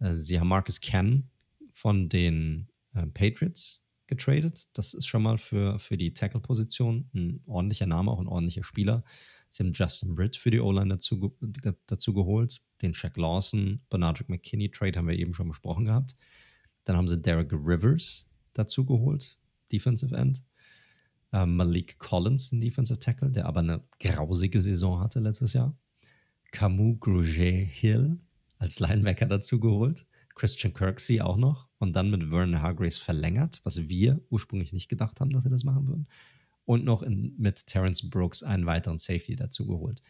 Äh, 0.00 0.14
sie 0.14 0.38
haben 0.38 0.48
Marcus 0.48 0.80
Ken 0.80 1.28
von 1.72 2.08
den 2.08 2.68
äh, 2.94 3.06
Patriots 3.06 3.82
getradet. 4.08 4.68
Das 4.72 4.94
ist 4.94 5.06
schon 5.06 5.22
mal 5.22 5.38
für, 5.38 5.78
für 5.78 5.96
die 5.96 6.12
Tackle-Position 6.12 7.08
ein 7.14 7.40
ordentlicher 7.46 7.86
Name, 7.86 8.10
auch 8.10 8.20
ein 8.20 8.26
ordentlicher 8.26 8.64
Spieler. 8.64 9.04
Sie 9.50 9.62
haben 9.62 9.72
Justin 9.72 10.14
Britt 10.14 10.36
für 10.36 10.50
die 10.50 10.60
O-Line 10.60 10.88
dazu, 10.88 11.36
dazu 11.86 12.12
geholt. 12.12 12.60
Den 12.82 12.94
Shaq 12.94 13.16
Lawson, 13.16 13.80
Bernard 13.88 14.28
McKinney-Trade 14.28 14.98
haben 14.98 15.08
wir 15.08 15.18
eben 15.18 15.34
schon 15.34 15.48
besprochen 15.48 15.84
gehabt. 15.84 16.16
Dann 16.84 16.96
haben 16.96 17.08
sie 17.08 17.20
Derek 17.20 17.52
Rivers 17.52 18.28
dazu 18.52 18.84
geholt, 18.84 19.38
Defensive 19.70 20.14
End. 20.14 20.42
Ähm, 21.32 21.56
Malik 21.56 21.98
Collins, 21.98 22.52
ein 22.52 22.60
Defensive 22.60 22.98
Tackle, 22.98 23.30
der 23.30 23.46
aber 23.46 23.60
eine 23.60 23.84
grausige 24.00 24.60
Saison 24.60 25.00
hatte 25.00 25.20
letztes 25.20 25.52
Jahr. 25.52 25.76
Camus 26.50 26.96
Gruget 27.00 27.68
Hill 27.68 28.18
als 28.56 28.80
Linebacker 28.80 29.26
dazu 29.26 29.60
geholt. 29.60 30.06
Christian 30.34 30.72
Kirksey 30.72 31.20
auch 31.20 31.36
noch 31.36 31.67
und 31.78 31.94
dann 31.94 32.10
mit 32.10 32.24
Vernon 32.28 32.62
Hargraves 32.62 32.98
verlängert, 32.98 33.60
was 33.64 33.88
wir 33.88 34.20
ursprünglich 34.30 34.72
nicht 34.72 34.88
gedacht 34.88 35.20
haben, 35.20 35.30
dass 35.30 35.44
sie 35.44 35.48
das 35.48 35.64
machen 35.64 35.86
würden. 35.88 36.06
Und 36.64 36.84
noch 36.84 37.02
in, 37.02 37.34
mit 37.38 37.66
Terence 37.66 38.10
Brooks 38.10 38.42
einen 38.42 38.66
weiteren 38.66 38.98
Safety 38.98 39.36
dazu 39.36 39.66
geholt. 39.66 40.02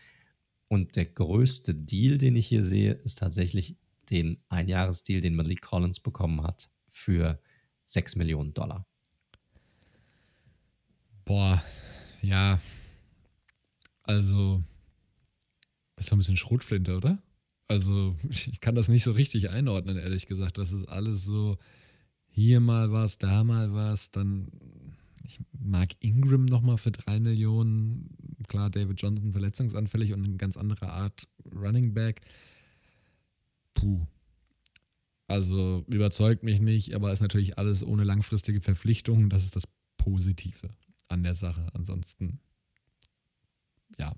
Und 0.69 0.97
der 0.97 1.07
größte 1.07 1.75
Deal, 1.75 2.19
den 2.19 2.37
ich 2.37 2.47
hier 2.47 2.65
sehe, 2.65 2.93
ist 2.93 3.19
tatsächlich 3.19 3.77
den 4.11 4.39
Einjahresdeal, 4.49 5.21
den 5.21 5.37
Malik 5.37 5.63
Collins 5.63 6.01
bekommen 6.01 6.43
hat 6.43 6.71
für 6.89 7.41
6 7.85 8.17
Millionen 8.17 8.55
Dollar. 8.55 8.87
Boah, 11.25 11.63
ja. 12.23 12.61
Also, 14.03 14.63
ist 15.97 16.09
doch 16.09 16.17
ein 16.17 16.19
bisschen 16.19 16.37
Schrotflinte, 16.39 16.97
oder? 16.97 17.23
Also, 17.69 18.17
ich 18.29 18.61
kann 18.61 18.75
das 18.75 18.89
nicht 18.89 19.05
so 19.05 19.13
richtig 19.13 19.51
einordnen, 19.51 19.97
ehrlich 19.97 20.27
gesagt. 20.27 20.59
Das 20.59 20.73
ist 20.73 20.89
alles 20.89 21.25
so, 21.25 21.59
hier 22.29 22.61
mal 22.61 22.93
was, 22.93 23.19
da 23.19 23.45
mal 23.45 23.73
was, 23.73 24.11
dann 24.11 24.49
ich 25.25 25.41
mag 25.53 25.91
Ingram 26.01 26.47
nochmal 26.47 26.79
für 26.79 26.91
drei 26.91 27.21
Millionen, 27.21 28.17
Klar, 28.49 28.71
David 28.71 29.01
Johnson 29.01 29.33
verletzungsanfällig 29.33 30.15
und 30.15 30.25
eine 30.25 30.37
ganz 30.37 30.57
andere 30.57 30.89
Art 30.89 31.29
Running 31.55 31.93
Back. 31.93 32.23
Puh. 33.75 34.07
Also 35.27 35.85
überzeugt 35.89 36.43
mich 36.43 36.61
nicht, 36.61 36.95
aber 36.95 37.13
ist 37.13 37.21
natürlich 37.21 37.59
alles 37.59 37.85
ohne 37.85 38.05
langfristige 38.05 38.63
Verpflichtungen. 38.63 39.29
Das 39.29 39.45
ist 39.45 39.55
das 39.55 39.69
Positive 39.99 40.69
an 41.09 41.23
der 41.23 41.35
Sache. 41.35 41.69
Ansonsten, 41.75 42.41
ja, 43.99 44.15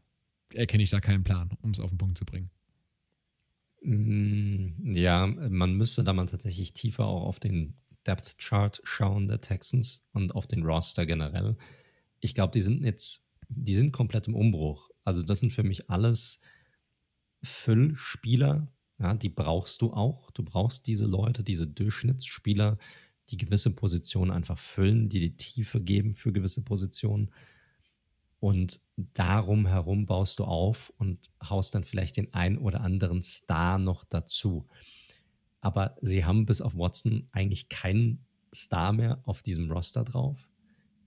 erkenne 0.55 0.85
ich 0.85 0.91
da 0.91 1.01
keinen 1.01 1.25
Plan, 1.25 1.51
um 1.63 1.71
es 1.71 1.81
auf 1.81 1.91
den 1.91 1.99
Punkt 1.99 2.17
zu 2.17 2.25
bringen. 2.25 2.51
Mm, 3.83 4.95
ja, 4.95 5.27
man 5.27 5.75
müsste 5.75 6.05
da 6.05 6.13
mal 6.13 6.27
tatsächlich 6.27 6.73
tiefer 6.73 7.07
auch 7.07 7.25
auf 7.25 7.41
den 7.41 7.75
Depth 8.07 8.39
Chart 8.39 8.81
schauen 8.85 9.29
der 9.29 9.41
Texans 9.41 10.05
und 10.13 10.35
auf 10.35 10.47
den 10.47 10.65
Roster 10.65 11.07
generell. 11.07 11.57
Ich 12.21 12.35
glaube, 12.35 12.53
die 12.53 12.61
sind 12.61 12.85
jetzt, 12.85 13.27
die 13.49 13.75
sind 13.75 13.93
komplett 13.93 14.27
im 14.29 14.35
Umbruch. 14.35 14.91
Also 15.05 15.23
das 15.23 15.41
sind 15.41 15.53
für 15.53 15.63
mich 15.63 15.91
alles 15.91 16.41
Füllspieler, 17.43 18.69
ja, 18.99 19.15
die 19.15 19.31
brauchst 19.31 19.81
du 19.83 19.93
auch. 19.93 20.31
Du 20.33 20.43
brauchst 20.43 20.87
diese 20.87 21.07
Leute, 21.07 21.43
diese 21.43 21.67
Durchschnittsspieler, 21.67 22.79
die 23.31 23.37
gewisse 23.39 23.75
Positionen 23.75 24.31
einfach 24.31 24.59
füllen, 24.59 25.09
die 25.09 25.21
die 25.21 25.37
Tiefe 25.37 25.81
geben 25.81 26.15
für 26.15 26.33
gewisse 26.33 26.65
Positionen. 26.65 27.31
Und 28.41 28.81
darum 28.97 29.67
herum 29.67 30.07
baust 30.07 30.39
du 30.39 30.45
auf 30.45 30.93
und 30.97 31.31
haust 31.43 31.75
dann 31.75 31.85
vielleicht 31.85 32.17
den 32.17 32.33
ein 32.33 32.57
oder 32.59 32.81
anderen 32.81 33.23
Star 33.23 33.79
noch 33.79 34.03
dazu. 34.05 34.67
Aber 35.61 35.97
sie 36.01 36.25
haben 36.25 36.47
bis 36.47 36.63
auf 36.63 36.75
Watson 36.75 37.29
eigentlich 37.33 37.69
keinen 37.69 38.25
Star 38.55 38.93
mehr 38.93 39.21
auf 39.25 39.43
diesem 39.43 39.71
Roster 39.71 40.05
drauf. 40.05 40.49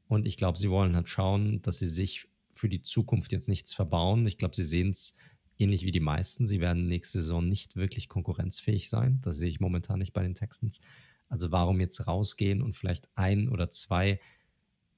Und 0.07 0.27
ich 0.27 0.37
glaube, 0.37 0.59
sie 0.59 0.69
wollen 0.69 0.95
halt 0.95 1.09
schauen, 1.09 1.61
dass 1.63 1.79
sie 1.79 1.87
sich 1.87 2.27
für 2.49 2.69
die 2.69 2.83
Zukunft 2.83 3.31
jetzt 3.31 3.49
nichts 3.49 3.73
verbauen. 3.73 4.27
Ich 4.27 4.37
glaube, 4.37 4.55
sie 4.55 4.63
sehen 4.63 4.91
es 4.91 5.17
ähnlich 5.57 5.85
wie 5.85 5.91
die 5.91 5.99
meisten. 5.99 6.45
Sie 6.45 6.59
werden 6.59 6.87
nächste 6.87 7.19
Saison 7.19 7.47
nicht 7.47 7.75
wirklich 7.75 8.09
konkurrenzfähig 8.09 8.89
sein. 8.91 9.19
Das 9.21 9.37
sehe 9.37 9.49
ich 9.49 9.59
momentan 9.59 9.99
nicht 9.99 10.13
bei 10.13 10.21
den 10.21 10.35
Texans. 10.35 10.81
Also 11.29 11.51
warum 11.51 11.79
jetzt 11.79 12.05
rausgehen 12.05 12.61
und 12.61 12.75
vielleicht 12.75 13.09
ein 13.15 13.49
oder 13.49 13.71
zwei 13.71 14.19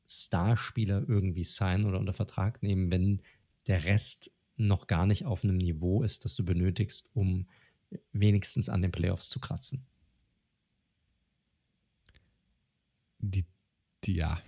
Starspieler 0.08 1.04
irgendwie 1.08 1.44
sein 1.44 1.86
oder 1.86 2.00
unter 2.00 2.14
Vertrag 2.14 2.62
nehmen, 2.64 2.92
wenn 2.92 3.22
der 3.68 3.86
Rest 3.86 4.32
noch 4.58 4.88
gar 4.88 5.06
nicht 5.06 5.26
auf 5.26 5.44
einem 5.44 5.58
Niveau 5.58 6.04
ist, 6.04 6.26
das 6.26 6.36
du 6.36 6.46
benötigst, 6.46 7.12
um 7.14 7.48
wenigstens 8.12 8.70
an 8.70 8.82
den 8.82 8.92
Playoffs 8.92 9.30
zu 9.30 9.40
kratzen. 9.40 9.86
Die, 13.20 13.46
die 14.04 14.16
ja, 14.16 14.40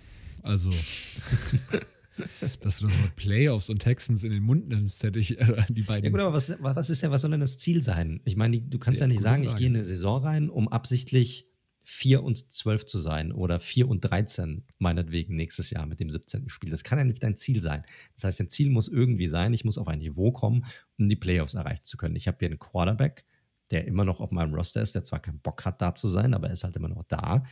also 0.42 0.70
dass 2.60 2.78
du 2.78 2.86
das 2.86 3.02
Wort 3.02 3.16
Playoffs 3.16 3.70
und 3.70 3.80
Texans 3.80 4.24
in 4.24 4.32
den 4.32 4.42
Mund 4.42 4.68
nimmst, 4.68 5.02
hätte 5.02 5.18
ich 5.18 5.38
äh, 5.38 5.64
die 5.68 5.82
beiden. 5.82 6.04
Ja 6.04 6.10
gut, 6.10 6.20
aber 6.20 6.32
was, 6.32 6.54
was 6.60 6.90
ist 6.90 7.02
denn, 7.02 7.10
was 7.10 7.22
soll 7.22 7.30
denn 7.30 7.40
das 7.40 7.58
Ziel 7.58 7.82
sein? 7.82 8.20
Ich 8.24 8.36
meine, 8.36 8.60
du 8.60 8.78
kannst 8.78 9.00
ja, 9.00 9.06
ja 9.06 9.08
nicht 9.08 9.22
sagen, 9.22 9.44
Frage. 9.44 9.54
ich 9.54 9.58
gehe 9.58 9.68
in 9.68 9.76
eine 9.76 9.84
Saison 9.84 10.22
rein, 10.22 10.50
um 10.50 10.68
absichtlich 10.68 11.47
4 11.90 12.22
und 12.22 12.52
12 12.52 12.84
zu 12.84 12.98
sein 12.98 13.32
oder 13.32 13.60
4 13.60 13.88
und 13.88 14.02
13, 14.02 14.62
meinetwegen 14.78 15.36
nächstes 15.36 15.70
Jahr 15.70 15.86
mit 15.86 16.00
dem 16.00 16.10
17. 16.10 16.50
Spiel. 16.50 16.68
Das 16.68 16.84
kann 16.84 16.98
ja 16.98 17.04
nicht 17.04 17.22
dein 17.22 17.34
Ziel 17.34 17.62
sein. 17.62 17.82
Das 18.14 18.24
heißt, 18.24 18.40
dein 18.40 18.50
Ziel 18.50 18.68
muss 18.68 18.88
irgendwie 18.88 19.26
sein, 19.26 19.54
ich 19.54 19.64
muss 19.64 19.78
auf 19.78 19.88
ein 19.88 20.00
Niveau 20.00 20.30
kommen, 20.30 20.66
um 20.98 21.08
die 21.08 21.16
Playoffs 21.16 21.54
erreichen 21.54 21.84
zu 21.84 21.96
können. 21.96 22.14
Ich 22.14 22.28
habe 22.28 22.36
hier 22.40 22.48
einen 22.48 22.58
Quarterback, 22.58 23.24
der 23.70 23.86
immer 23.86 24.04
noch 24.04 24.20
auf 24.20 24.30
meinem 24.32 24.52
Roster 24.52 24.82
ist, 24.82 24.94
der 24.94 25.04
zwar 25.04 25.20
keinen 25.20 25.40
Bock 25.40 25.64
hat, 25.64 25.80
da 25.80 25.94
zu 25.94 26.08
sein, 26.08 26.34
aber 26.34 26.48
er 26.48 26.52
ist 26.52 26.62
halt 26.62 26.76
immer 26.76 26.88
noch 26.88 27.04
da. 27.04 27.42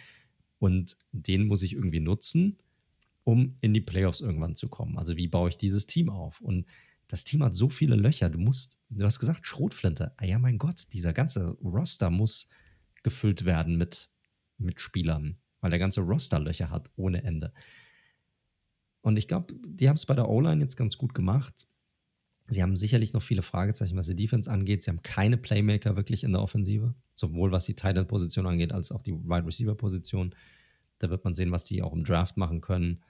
Und 0.59 0.99
den 1.13 1.47
muss 1.47 1.63
ich 1.63 1.73
irgendwie 1.73 2.01
nutzen, 2.01 2.59
um 3.25 3.57
in 3.63 3.73
die 3.73 3.81
Playoffs 3.81 4.21
irgendwann 4.21 4.55
zu 4.55 4.69
kommen. 4.69 4.99
Also 4.99 5.17
wie 5.17 5.29
baue 5.29 5.49
ich 5.49 5.57
dieses 5.57 5.87
Team 5.87 6.11
auf? 6.11 6.43
Und 6.43 6.67
das 7.09 7.25
Team 7.25 7.43
hat 7.43 7.55
so 7.55 7.71
viele 7.71 7.97
Löcher. 7.97 8.29
Du 8.29 8.39
musst, 8.39 8.81
du 8.91 9.05
hast 9.07 9.19
gesagt, 9.19 9.47
Schrotflinte. 9.47 10.13
Ah 10.19 10.27
ja, 10.27 10.39
mein 10.39 10.59
Gott, 10.59 10.83
dieser 10.93 11.15
ganze 11.15 11.57
Roster 11.65 12.11
muss 12.11 12.51
gefüllt 13.03 13.47
werden 13.47 13.77
mit, 13.77 14.11
mit 14.59 14.81
Spielern, 14.81 15.39
weil 15.61 15.71
der 15.71 15.79
ganze 15.79 16.01
Roster 16.01 16.39
Löcher 16.39 16.71
hat 16.71 16.91
ohne 16.97 17.23
Ende. 17.23 17.53
Und 19.03 19.17
ich 19.17 19.29
glaube, 19.29 19.55
die 19.65 19.89
haben 19.89 19.97
es 19.97 20.07
bei 20.07 20.15
der 20.15 20.29
O-Line 20.29 20.61
jetzt 20.61 20.77
ganz 20.77 20.99
gut 20.99 21.15
gemacht. 21.15 21.69
Sie 22.49 22.63
haben 22.63 22.77
sicherlich 22.77 23.13
noch 23.13 23.23
viele 23.23 23.43
Fragezeichen, 23.43 23.97
was 23.97 24.07
die 24.07 24.17
Defense 24.17 24.51
angeht. 24.51 24.83
Sie 24.83 24.91
haben 24.91 25.03
keine 25.03 25.37
Playmaker 25.37 25.97
wirklich 25.97 26.25
in 26.25 26.33
der 26.33 26.43
Offensive, 26.43 26.95
sowohl 27.15 27.53
was 27.53 27.67
die 27.67 27.75
Tight 27.75 27.97
End 27.97 28.09
Position 28.09 28.47
angeht, 28.47 28.73
als 28.73 28.93
auch 28.93 29.03
die 29.03 29.13
Wide 29.13 29.47
Receiver 29.47 29.75
Position. 29.75 30.35
Da 30.99 31.11
wird 31.11 31.25
man 31.25 31.35
sehen, 31.35 31.53
was 31.53 31.65
die 31.65 31.83
auch 31.83 31.93
im 31.93 32.05
Draft 32.05 32.37
machen 32.37 32.61
können. 32.61 33.03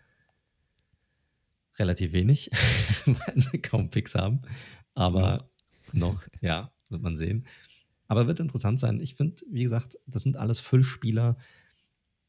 Relativ 1.79 2.13
wenig, 2.13 2.51
weil 3.07 3.41
sie 3.41 3.59
kaum 3.59 3.91
Picks 3.91 4.15
haben. 4.15 4.41
Aber 4.95 5.51
noch, 5.93 6.23
noch 6.23 6.23
ja, 6.41 6.73
wird 6.89 7.03
man 7.03 7.17
sehen. 7.17 7.47
Aber 8.09 8.27
wird 8.27 8.41
interessant 8.41 8.81
sein. 8.81 9.01
Ich 9.01 9.15
finde, 9.15 9.43
wie 9.51 9.63
gesagt, 9.63 9.99
das 10.07 10.23
sind 10.23 10.37
alles 10.37 10.61
Füllspieler. 10.61 11.37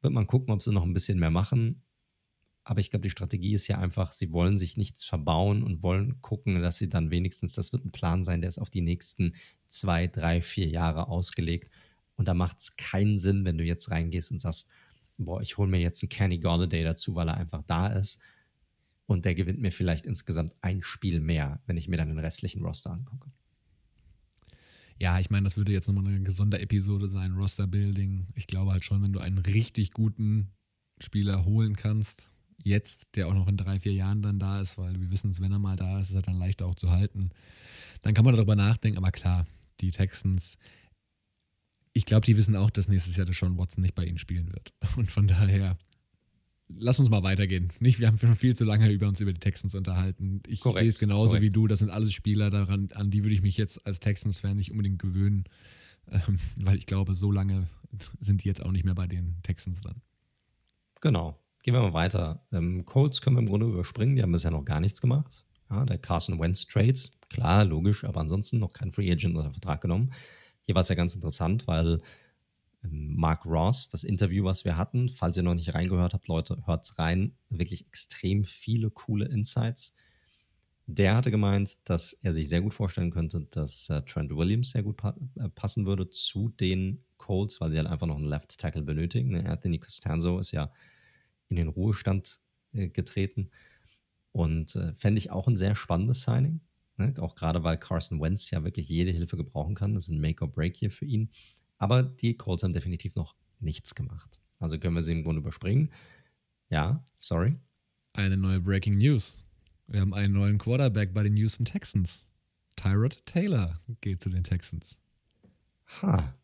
Wird 0.02 0.14
man 0.14 0.28
gucken, 0.28 0.54
ob 0.54 0.62
sie 0.62 0.72
noch 0.72 0.84
ein 0.84 0.94
bisschen 0.94 1.20
mehr 1.20 1.32
machen. 1.32 1.84
Aber 2.64 2.82
ich 2.82 2.90
glaube, 2.90 3.04
die 3.04 3.10
Strategie 3.10 3.54
ist 3.54 3.68
ja 3.68 3.78
einfach, 3.78 4.12
sie 4.12 4.34
wollen 4.34 4.58
sich 4.58 4.76
nichts 4.76 5.06
verbauen 5.06 5.64
und 5.64 5.84
wollen 5.84 6.20
gucken, 6.22 6.62
dass 6.62 6.78
sie 6.78 6.90
dann 6.90 7.12
wenigstens, 7.12 7.54
das 7.54 7.72
wird 7.72 7.86
ein 7.86 7.92
Plan 7.92 8.26
sein, 8.26 8.42
der 8.42 8.50
ist 8.50 8.58
auf 8.58 8.70
die 8.70 8.82
nächsten 8.82 9.36
zwei, 9.68 10.08
drei, 10.08 10.42
vier 10.42 10.68
Jahre 10.68 11.08
ausgelegt. 11.08 11.72
Und 12.16 12.28
da 12.28 12.34
macht 12.34 12.60
es 12.60 12.76
keinen 12.76 13.20
Sinn, 13.20 13.46
wenn 13.46 13.58
du 13.58 13.64
jetzt 13.64 13.90
reingehst 13.90 14.32
und 14.32 14.40
sagst, 14.40 14.68
boah, 15.18 15.42
ich 15.42 15.58
hole 15.58 15.70
mir 15.70 15.80
jetzt 15.80 16.04
einen 16.04 16.10
Kenny 16.10 16.40
Galladay 16.40 16.84
dazu, 16.84 17.16
weil 17.16 17.30
er 17.30 17.38
einfach 17.38 17.64
da 17.64 17.88
ist. 17.88 18.20
Und 19.06 19.24
der 19.24 19.36
gewinnt 19.36 19.60
mir 19.60 19.72
vielleicht 19.72 20.06
insgesamt 20.06 20.54
ein 20.60 20.82
Spiel 20.82 21.22
mehr, 21.22 21.62
wenn 21.68 21.78
ich 21.78 21.88
mir 21.88 21.96
dann 21.96 22.10
den 22.10 22.20
restlichen 22.20 22.64
Roster 22.64 22.92
angucke. 22.92 23.32
Ja, 25.00 25.20
ich 25.20 25.30
meine, 25.30 25.44
das 25.44 25.58
würde 25.58 25.72
jetzt 25.72 25.88
nochmal 25.88 26.08
eine 26.08 26.24
gesunde 26.24 26.60
Episode 26.60 27.08
sein, 27.08 27.34
Roster-Building. 27.34 28.28
Ich 28.36 28.48
glaube 28.48 28.72
halt 28.72 28.84
schon, 28.84 29.04
wenn 29.04 29.14
du 29.14 29.20
einen 29.20 29.38
richtig 29.38 29.92
guten 29.92 30.52
Spieler 31.00 31.46
holen 31.46 31.76
kannst, 31.76 32.30
jetzt, 32.64 33.08
der 33.16 33.28
auch 33.28 33.34
noch 33.34 33.48
in 33.48 33.58
drei, 33.58 33.80
vier 33.80 33.94
Jahren 33.94 34.22
dann 34.22 34.40
da 34.40 34.60
ist, 34.62 34.78
weil 34.78 35.00
wir 35.00 35.12
wissen 35.12 35.32
es, 35.32 35.42
wenn 35.42 35.52
er 35.52 35.60
mal 35.60 35.76
da 35.76 36.00
ist, 36.00 36.10
ist 36.10 36.16
er 36.16 36.24
dann 36.24 36.36
leichter 36.36 36.66
auch 36.66 36.76
zu 36.76 36.90
halten. 36.90 37.30
Dann 38.02 38.14
kann 38.14 38.26
man 38.26 38.36
darüber 38.36 38.56
nachdenken, 38.56 38.98
aber 38.98 39.12
klar, 39.12 39.46
die 39.82 39.92
Texans, 39.92 40.58
ich 41.94 42.06
glaube, 42.06 42.26
die 42.26 42.38
wissen 42.38 42.56
auch, 42.56 42.72
dass 42.72 42.88
nächstes 42.88 43.16
Jahr 43.16 43.26
der 43.26 43.36
Sean 43.36 43.58
Watson 43.58 43.84
nicht 43.84 43.96
bei 43.96 44.06
ihnen 44.06 44.18
spielen 44.18 44.52
wird. 44.52 44.74
Und 44.98 45.12
von 45.12 45.28
daher, 45.28 45.78
lass 46.70 47.00
uns 47.00 47.10
mal 47.10 47.24
weitergehen. 47.24 47.72
Nicht, 47.80 48.00
wir 48.00 48.08
haben 48.08 48.18
schon 48.18 48.36
viel 48.36 48.56
zu 48.56 48.64
lange 48.64 48.92
über 48.92 49.08
uns 49.08 49.22
über 49.22 49.34
die 49.34 49.40
Texans 49.40 49.76
unterhalten. 49.76 50.42
Ich 50.48 50.62
korrekt, 50.62 50.80
sehe 50.80 50.90
es 50.90 51.00
genauso 51.00 51.32
korrekt. 51.32 51.44
wie 51.44 51.50
du. 51.50 51.68
Das 51.68 51.80
sind 51.80 51.90
alles 51.90 52.14
Spieler 52.14 52.50
daran, 52.50 52.90
an 52.94 53.10
die 53.10 53.24
würde 53.24 53.34
ich 53.34 53.42
mich 53.42 53.58
jetzt 53.58 53.86
als 53.86 54.00
Texans-Fan 54.00 54.56
nicht 54.56 54.72
unbedingt 54.72 55.00
gewöhnen, 55.00 55.46
ähm, 56.12 56.40
weil 56.58 56.78
ich 56.78 56.86
glaube, 56.86 57.16
so 57.16 57.32
lange 57.32 57.68
sind 58.20 58.44
die 58.44 58.48
jetzt 58.48 58.64
auch 58.64 58.72
nicht 58.72 58.86
mehr 58.86 58.96
bei 58.96 59.08
den 59.08 59.38
Texans 59.44 59.82
dann. 59.82 60.02
Genau. 61.02 61.40
Gehen 61.64 61.74
wir 61.74 61.82
mal 61.82 61.94
weiter. 61.94 62.46
Ähm, 62.52 62.86
Colts 62.86 63.22
können 63.22 63.36
wir 63.36 63.42
im 63.42 63.48
Grunde 63.48 63.68
überspringen, 63.68 64.16
die 64.16 64.24
haben 64.24 64.32
bisher 64.32 64.52
noch 64.52 64.66
gar 64.66 64.80
nichts 64.80 65.02
gemacht. 65.02 65.46
Ja, 65.70 65.86
der 65.86 65.98
Carson 65.98 66.40
Wentz 66.40 66.66
Trade, 66.66 67.00
klar, 67.30 67.66
logisch, 67.66 68.06
aber 68.06 68.22
ansonsten 68.22 68.60
noch 68.60 68.72
kein 68.72 68.92
Free 68.92 69.12
Agent 69.12 69.36
oder 69.36 69.52
Vertrag 69.52 69.82
genommen. 69.82 70.14
Hier 70.62 70.76
war 70.76 70.82
es 70.82 70.90
ja 70.90 70.96
ganz 70.96 71.14
interessant, 71.14 71.68
weil 71.68 72.00
Mark 72.92 73.46
Ross, 73.46 73.90
das 73.90 74.04
Interview, 74.04 74.44
was 74.44 74.66
wir 74.66 74.78
hatten, 74.78 75.10
falls 75.10 75.38
ihr 75.38 75.44
noch 75.44 75.56
nicht 75.56 75.74
reingehört 75.74 76.14
habt, 76.14 76.28
Leute, 76.28 76.62
hört 76.66 76.98
rein. 77.00 77.36
Wirklich 77.50 77.88
extrem 77.88 78.46
viele 78.46 78.90
coole 78.92 79.26
Insights. 79.26 79.96
Der 80.86 81.16
hatte 81.16 81.32
gemeint, 81.32 81.90
dass 81.90 82.14
er 82.14 82.32
sich 82.34 82.48
sehr 82.48 82.62
gut 82.62 82.74
vorstellen 82.74 83.12
könnte, 83.12 83.42
dass 83.52 83.90
äh, 83.90 84.02
Trent 84.04 84.36
Williams 84.36 84.72
sehr 84.72 84.84
gut 84.84 84.98
pa 84.98 85.16
äh, 85.36 85.50
passen 85.50 85.86
würde 85.86 86.10
zu 86.10 86.50
den 86.50 87.04
Colts, 87.18 87.60
weil 87.60 87.72
sie 87.72 87.78
halt 87.78 87.88
einfach 87.88 88.08
noch 88.08 88.16
einen 88.16 88.26
Left 88.26 88.58
Tackle 88.58 88.84
benötigen. 88.84 89.36
Anthony 89.46 89.80
Costanzo 89.80 90.40
ist 90.40 90.52
ja 90.52 90.72
in 91.50 91.58
den 91.58 91.68
Ruhestand 91.68 92.40
äh, 92.74 92.88
getreten. 92.88 93.50
Und 94.32 94.76
äh, 94.76 94.94
fände 94.94 95.18
ich 95.20 95.32
auch 95.32 95.48
ein 95.48 95.58
sehr 95.58 95.76
spannendes 95.76 96.22
Signing. 96.22 96.62
Ne? 96.98 97.14
Auch 97.20 97.36
gerade, 97.36 97.64
weil 97.64 97.78
Carson 97.78 98.22
Wentz 98.22 98.52
ja 98.52 98.64
wirklich 98.64 98.88
jede 98.88 99.12
Hilfe 99.12 99.36
gebrauchen 99.36 99.76
kann. 99.76 99.94
Das 99.94 100.06
ist 100.06 100.12
ein 100.12 100.22
Make-or-Break 100.22 100.76
hier 100.76 100.92
für 100.92 101.06
ihn. 101.06 101.32
Aber 101.78 102.04
die 102.04 102.36
Colts 102.36 102.64
haben 102.64 102.74
definitiv 102.74 103.16
noch 103.16 103.36
nichts 103.60 103.96
gemacht. 103.96 104.40
Also 104.60 104.80
können 104.80 104.96
wir 104.96 105.02
sie 105.02 105.14
im 105.14 105.24
Grunde 105.24 105.42
überspringen. 105.42 105.92
Ja, 106.70 107.06
sorry. 107.18 107.56
Eine 108.14 108.38
neue 108.38 108.60
Breaking 108.60 108.98
News. 108.98 109.44
Wir 109.88 110.02
haben 110.02 110.14
einen 110.14 110.34
neuen 110.34 110.58
Quarterback 110.58 111.14
bei 111.14 111.24
den 111.24 111.38
Houston 111.38 111.66
Texans. 111.66 112.26
Tyrod 112.76 113.26
Taylor 113.26 113.80
geht 114.02 114.22
zu 114.22 114.30
den 114.30 114.44
Texans. 114.44 114.98
Ha, 116.02 116.36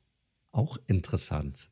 auch 0.51 0.77
interessant. 0.87 1.69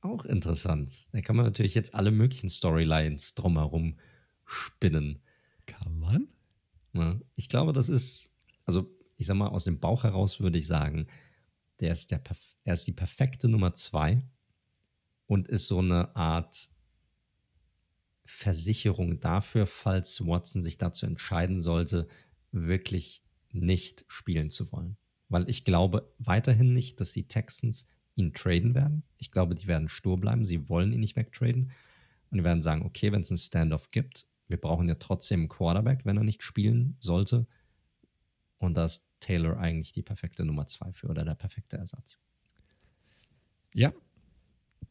Auch 0.00 0.24
interessant. 0.24 1.08
Da 1.12 1.20
kann 1.20 1.36
man 1.36 1.44
natürlich 1.44 1.74
jetzt 1.74 1.94
alle 1.94 2.10
möglichen 2.10 2.48
Storylines 2.48 3.34
drumherum 3.34 3.98
spinnen. 4.44 5.20
Kann 5.66 5.98
man? 5.98 6.28
Ja, 6.92 7.20
ich 7.34 7.48
glaube, 7.48 7.72
das 7.72 7.88
ist, 7.88 8.36
also 8.64 8.90
ich 9.16 9.26
sag 9.26 9.36
mal, 9.36 9.48
aus 9.48 9.64
dem 9.64 9.80
Bauch 9.80 10.04
heraus 10.04 10.40
würde 10.40 10.58
ich 10.58 10.66
sagen, 10.66 11.06
der 11.80 11.92
ist 11.92 12.10
der, 12.10 12.22
er 12.64 12.74
ist 12.74 12.86
die 12.86 12.92
perfekte 12.92 13.48
Nummer 13.48 13.74
zwei 13.74 14.22
und 15.26 15.48
ist 15.48 15.66
so 15.66 15.78
eine 15.78 16.14
Art 16.16 16.70
Versicherung 18.24 19.20
dafür, 19.20 19.66
falls 19.66 20.26
Watson 20.26 20.62
sich 20.62 20.78
dazu 20.78 21.06
entscheiden 21.06 21.58
sollte, 21.58 22.08
wirklich 22.50 23.22
nicht 23.52 24.04
spielen 24.08 24.50
zu 24.50 24.70
wollen. 24.72 24.96
Weil 25.28 25.48
ich 25.48 25.64
glaube 25.64 26.12
weiterhin 26.18 26.72
nicht, 26.72 27.00
dass 27.00 27.12
die 27.12 27.28
Texans 27.28 27.88
ihn 28.14 28.32
traden 28.32 28.74
werden. 28.74 29.04
Ich 29.18 29.30
glaube, 29.30 29.54
die 29.54 29.66
werden 29.66 29.88
stur 29.88 30.18
bleiben. 30.18 30.44
Sie 30.44 30.68
wollen 30.68 30.92
ihn 30.92 31.00
nicht 31.00 31.16
wegtraden. 31.16 31.72
Und 32.30 32.38
die 32.38 32.44
werden 32.44 32.62
sagen, 32.62 32.84
okay, 32.84 33.12
wenn 33.12 33.20
es 33.20 33.30
einen 33.30 33.38
Standoff 33.38 33.90
gibt, 33.90 34.28
wir 34.48 34.60
brauchen 34.60 34.88
ja 34.88 34.94
trotzdem 34.94 35.40
einen 35.40 35.48
Quarterback, 35.48 36.04
wenn 36.04 36.16
er 36.16 36.24
nicht 36.24 36.42
spielen 36.42 36.96
sollte. 37.00 37.46
Und 38.58 38.76
da 38.76 38.84
ist 38.84 39.05
Taylor 39.20 39.58
eigentlich 39.58 39.92
die 39.92 40.02
perfekte 40.02 40.44
Nummer 40.44 40.66
zwei 40.66 40.92
für 40.92 41.08
oder 41.08 41.24
der 41.24 41.34
perfekte 41.34 41.76
Ersatz. 41.76 42.20
Ja, 43.74 43.92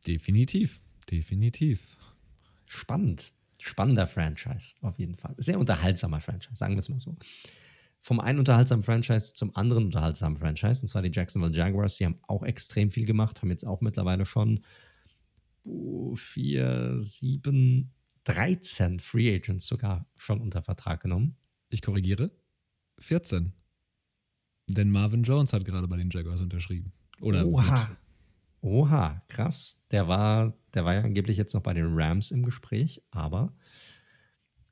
definitiv. 0.06 0.82
Definitiv. 1.10 1.98
Spannend. 2.66 3.32
Spannender 3.60 4.08
Franchise, 4.08 4.76
auf 4.82 5.00
jeden 5.00 5.16
Fall. 5.16 5.36
Sehr 5.38 5.60
unterhaltsamer 5.60 6.20
Franchise, 6.20 6.56
sagen 6.56 6.76
wir 6.76 6.80
es 6.80 6.90
mal 6.90 7.00
so. 7.00 7.16
Vom 8.02 8.20
einen 8.20 8.40
unterhaltsamen 8.40 8.84
Franchise 8.84 9.34
zum 9.34 9.56
anderen 9.56 9.86
unterhaltsamen 9.86 10.38
Franchise, 10.38 10.84
und 10.84 10.90
zwar 10.90 11.02
die 11.02 11.12
Jacksonville 11.12 11.56
Jaguars. 11.56 11.98
Die 11.98 12.06
haben 12.06 12.20
auch 12.28 12.44
extrem 12.44 12.92
viel 12.92 13.06
gemacht, 13.06 13.42
haben 13.42 13.50
jetzt 13.50 13.66
auch 13.66 13.82
mittlerweile 13.82 14.26
schon 14.26 14.64
vier, 16.14 17.00
sieben, 17.00 17.92
13 18.26 19.00
Free 19.00 19.34
Agents 19.34 19.66
sogar 19.66 20.08
schon 20.20 20.42
unter 20.42 20.62
Vertrag 20.62 21.02
genommen. 21.02 21.38
Ich 21.70 21.82
korrigiere. 21.82 22.32
14. 23.00 23.54
Denn 24.68 24.90
Marvin 24.90 25.24
Jones 25.24 25.54
hat 25.54 25.66
gerade 25.66 25.88
bei 25.88 25.98
den 25.98 26.10
Jaguars 26.10 26.42
unterschrieben. 26.42 26.92
Oder 27.22 27.46
Oha. 27.46 27.88
Mit. 27.90 27.98
Oha, 28.62 29.22
krass. 29.28 29.86
Der 29.92 30.08
war, 30.08 30.58
der 30.74 30.86
war 30.86 30.96
ja 30.96 31.02
angeblich 31.02 31.38
jetzt 31.38 31.54
noch 31.54 31.62
bei 31.62 31.74
den 31.74 31.94
Rams 31.94 32.32
im 32.32 32.44
Gespräch, 32.44 33.04
aber 33.12 33.54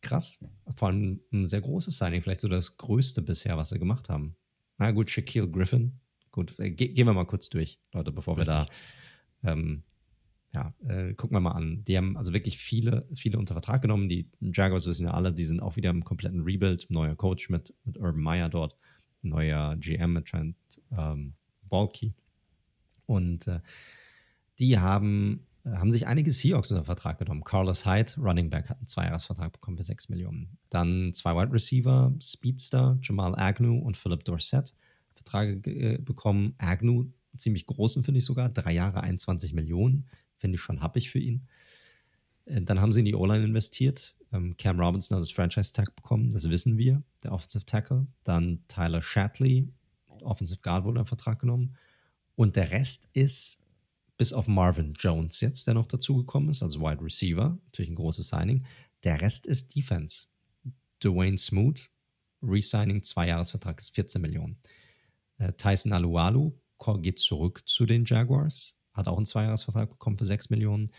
krass. 0.01 0.43
Vor 0.75 0.87
allem 0.87 1.21
ein 1.31 1.45
sehr 1.45 1.61
großes 1.61 1.97
Signing, 1.97 2.21
vielleicht 2.21 2.41
so 2.41 2.47
das 2.47 2.77
größte 2.77 3.21
bisher, 3.21 3.55
was 3.55 3.69
sie 3.69 3.79
gemacht 3.79 4.09
haben. 4.09 4.35
Na 4.77 4.91
gut, 4.91 5.11
Shaquille 5.11 5.49
Griffin. 5.49 5.99
Gut, 6.31 6.59
äh, 6.59 6.71
ge 6.71 6.87
gehen 6.87 7.05
wir 7.05 7.13
mal 7.13 7.25
kurz 7.25 7.49
durch, 7.49 7.79
Leute, 7.93 8.11
bevor 8.11 8.35
wir 8.35 8.47
Richtig. 8.47 8.67
da 9.41 9.51
ähm, 9.51 9.83
ja, 10.53 10.73
äh, 10.87 11.13
gucken 11.13 11.35
wir 11.35 11.41
mal 11.41 11.51
an. 11.51 11.83
Die 11.85 11.97
haben 11.97 12.15
also 12.15 12.31
wirklich 12.31 12.57
viele, 12.57 13.07
viele 13.15 13.39
unter 13.39 13.55
Vertrag 13.55 13.81
genommen. 13.81 14.07
Die 14.07 14.29
Jaguars 14.39 14.85
wissen 14.87 15.05
wir 15.05 15.13
alle, 15.13 15.33
die 15.33 15.45
sind 15.45 15.61
auch 15.61 15.75
wieder 15.75 15.89
im 15.89 16.03
kompletten 16.03 16.41
Rebuild. 16.41 16.89
Neuer 16.89 17.15
Coach 17.15 17.49
mit, 17.49 17.73
mit 17.85 17.97
Urban 17.97 18.21
Meyer 18.21 18.49
dort, 18.49 18.75
neuer 19.23 19.75
GM 19.77 20.23
Trent 20.25 20.55
ähm, 20.97 21.33
Balky. 21.69 22.13
Und 23.05 23.47
äh, 23.47 23.59
die 24.59 24.77
haben, 24.77 25.45
haben 25.65 25.91
sich 25.91 26.07
einige 26.07 26.31
Seahawks 26.31 26.71
unter 26.71 26.85
Vertrag 26.85 27.17
genommen. 27.17 27.43
Carlos 27.43 27.85
Hyde, 27.85 28.13
Running 28.17 28.49
Back, 28.49 28.69
hat 28.69 28.77
einen 28.77 28.87
Zweijahresvertrag 28.87 29.51
bekommen 29.51 29.77
für 29.77 29.83
6 29.83 30.09
Millionen. 30.09 30.57
Dann 30.69 31.13
zwei 31.13 31.35
Wide 31.35 31.51
Receiver, 31.51 32.13
Speedster, 32.21 32.97
Jamal 33.01 33.35
Agnew 33.35 33.79
und 33.79 33.97
Philip 33.97 34.23
Dorsett, 34.23 34.73
Verträge 35.15 35.71
äh, 35.71 35.97
bekommen. 35.97 36.53
Agnew, 36.57 37.05
ziemlich 37.35 37.65
großen, 37.65 38.03
finde 38.03 38.19
ich 38.19 38.25
sogar, 38.25 38.49
drei 38.49 38.73
Jahre, 38.73 39.01
21 39.01 39.53
Millionen 39.53 40.05
finde 40.43 40.55
ich 40.55 40.61
schon 40.61 40.81
happig 40.81 41.09
für 41.09 41.19
ihn. 41.19 41.47
Äh, 42.45 42.61
dann 42.61 42.81
haben 42.81 42.91
sie 42.91 42.99
in 42.99 43.05
die 43.05 43.15
O-Line 43.15 43.45
investiert. 43.45 44.13
Ähm, 44.33 44.57
Cam 44.57 44.79
Robinson 44.79 45.15
hat 45.15 45.21
das 45.21 45.31
Franchise-Tag 45.31 45.95
bekommen, 45.95 46.31
das 46.31 46.49
wissen 46.49 46.77
wir, 46.77 47.01
der 47.23 47.31
Offensive 47.31 47.65
Tackle. 47.65 48.07
Dann 48.23 48.63
Tyler 48.67 49.01
Shatley, 49.01 49.71
Offensive 50.21 50.61
Guard, 50.61 50.83
wurde 50.83 50.99
in 50.99 51.05
Vertrag 51.05 51.39
genommen. 51.39 51.75
Und 52.35 52.55
der 52.55 52.71
Rest 52.71 53.07
ist, 53.13 53.63
bis 54.17 54.33
auf 54.33 54.47
Marvin 54.47 54.93
Jones 54.97 55.39
jetzt, 55.39 55.65
der 55.67 55.75
noch 55.75 55.87
dazugekommen 55.87 56.49
ist, 56.49 56.63
also 56.63 56.81
Wide 56.81 57.03
Receiver, 57.03 57.57
natürlich 57.65 57.91
ein 57.91 57.95
großes 57.95 58.27
Signing. 58.27 58.65
Der 59.03 59.21
Rest 59.21 59.45
ist 59.45 59.75
Defense. 59.75 60.27
Dwayne 61.03 61.37
Smoot, 61.37 61.89
Resigning, 62.41 63.03
Zweijahresvertrag 63.03 63.79
ist 63.79 63.93
14 63.95 64.21
Millionen. 64.21 64.57
Äh, 65.37 65.53
Tyson 65.53 65.93
Alualu 65.93 66.53
geht 67.01 67.19
zurück 67.19 67.63
zu 67.65 67.85
den 67.85 68.03
Jaguars 68.03 68.75
hat 68.93 69.07
auch 69.07 69.17
einen 69.17 69.25
Zweijahresvertrag 69.25 69.89
bekommen 69.89 70.17
für 70.17 70.25
6 70.25 70.49
Millionen. 70.49 70.89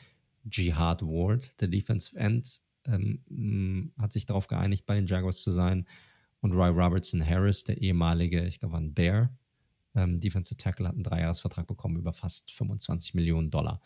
Jihad 0.51 1.03
Ward, 1.03 1.59
der 1.61 1.69
Defensive 1.69 2.19
End, 2.19 2.61
ähm, 2.87 3.21
mm, 3.29 3.93
hat 4.01 4.13
sich 4.13 4.27
darauf 4.27 4.47
geeinigt, 4.47 4.87
bei 4.87 4.95
den 4.95 5.07
Jaguars 5.07 5.43
zu 5.43 5.51
sein. 5.51 5.87
Und 6.41 6.53
Roy 6.53 6.69
Robertson 6.69 7.27
Harris, 7.27 7.65
der 7.65 7.79
ehemalige, 7.81 8.45
ich 8.47 8.59
glaube, 8.59 8.77
ein 8.77 8.93
Bear, 8.93 9.31
ähm, 9.95 10.21
Defensive 10.21 10.59
Tackle, 10.59 10.89
hat 10.89 10.95
einen 10.95 11.05
Dreijahresvertrag 11.05 11.67
bekommen 11.67 11.97
über 11.97 12.13
fast 12.13 12.53
25 12.53 13.15
Millionen 13.15 13.51
Dollar. 13.51 13.81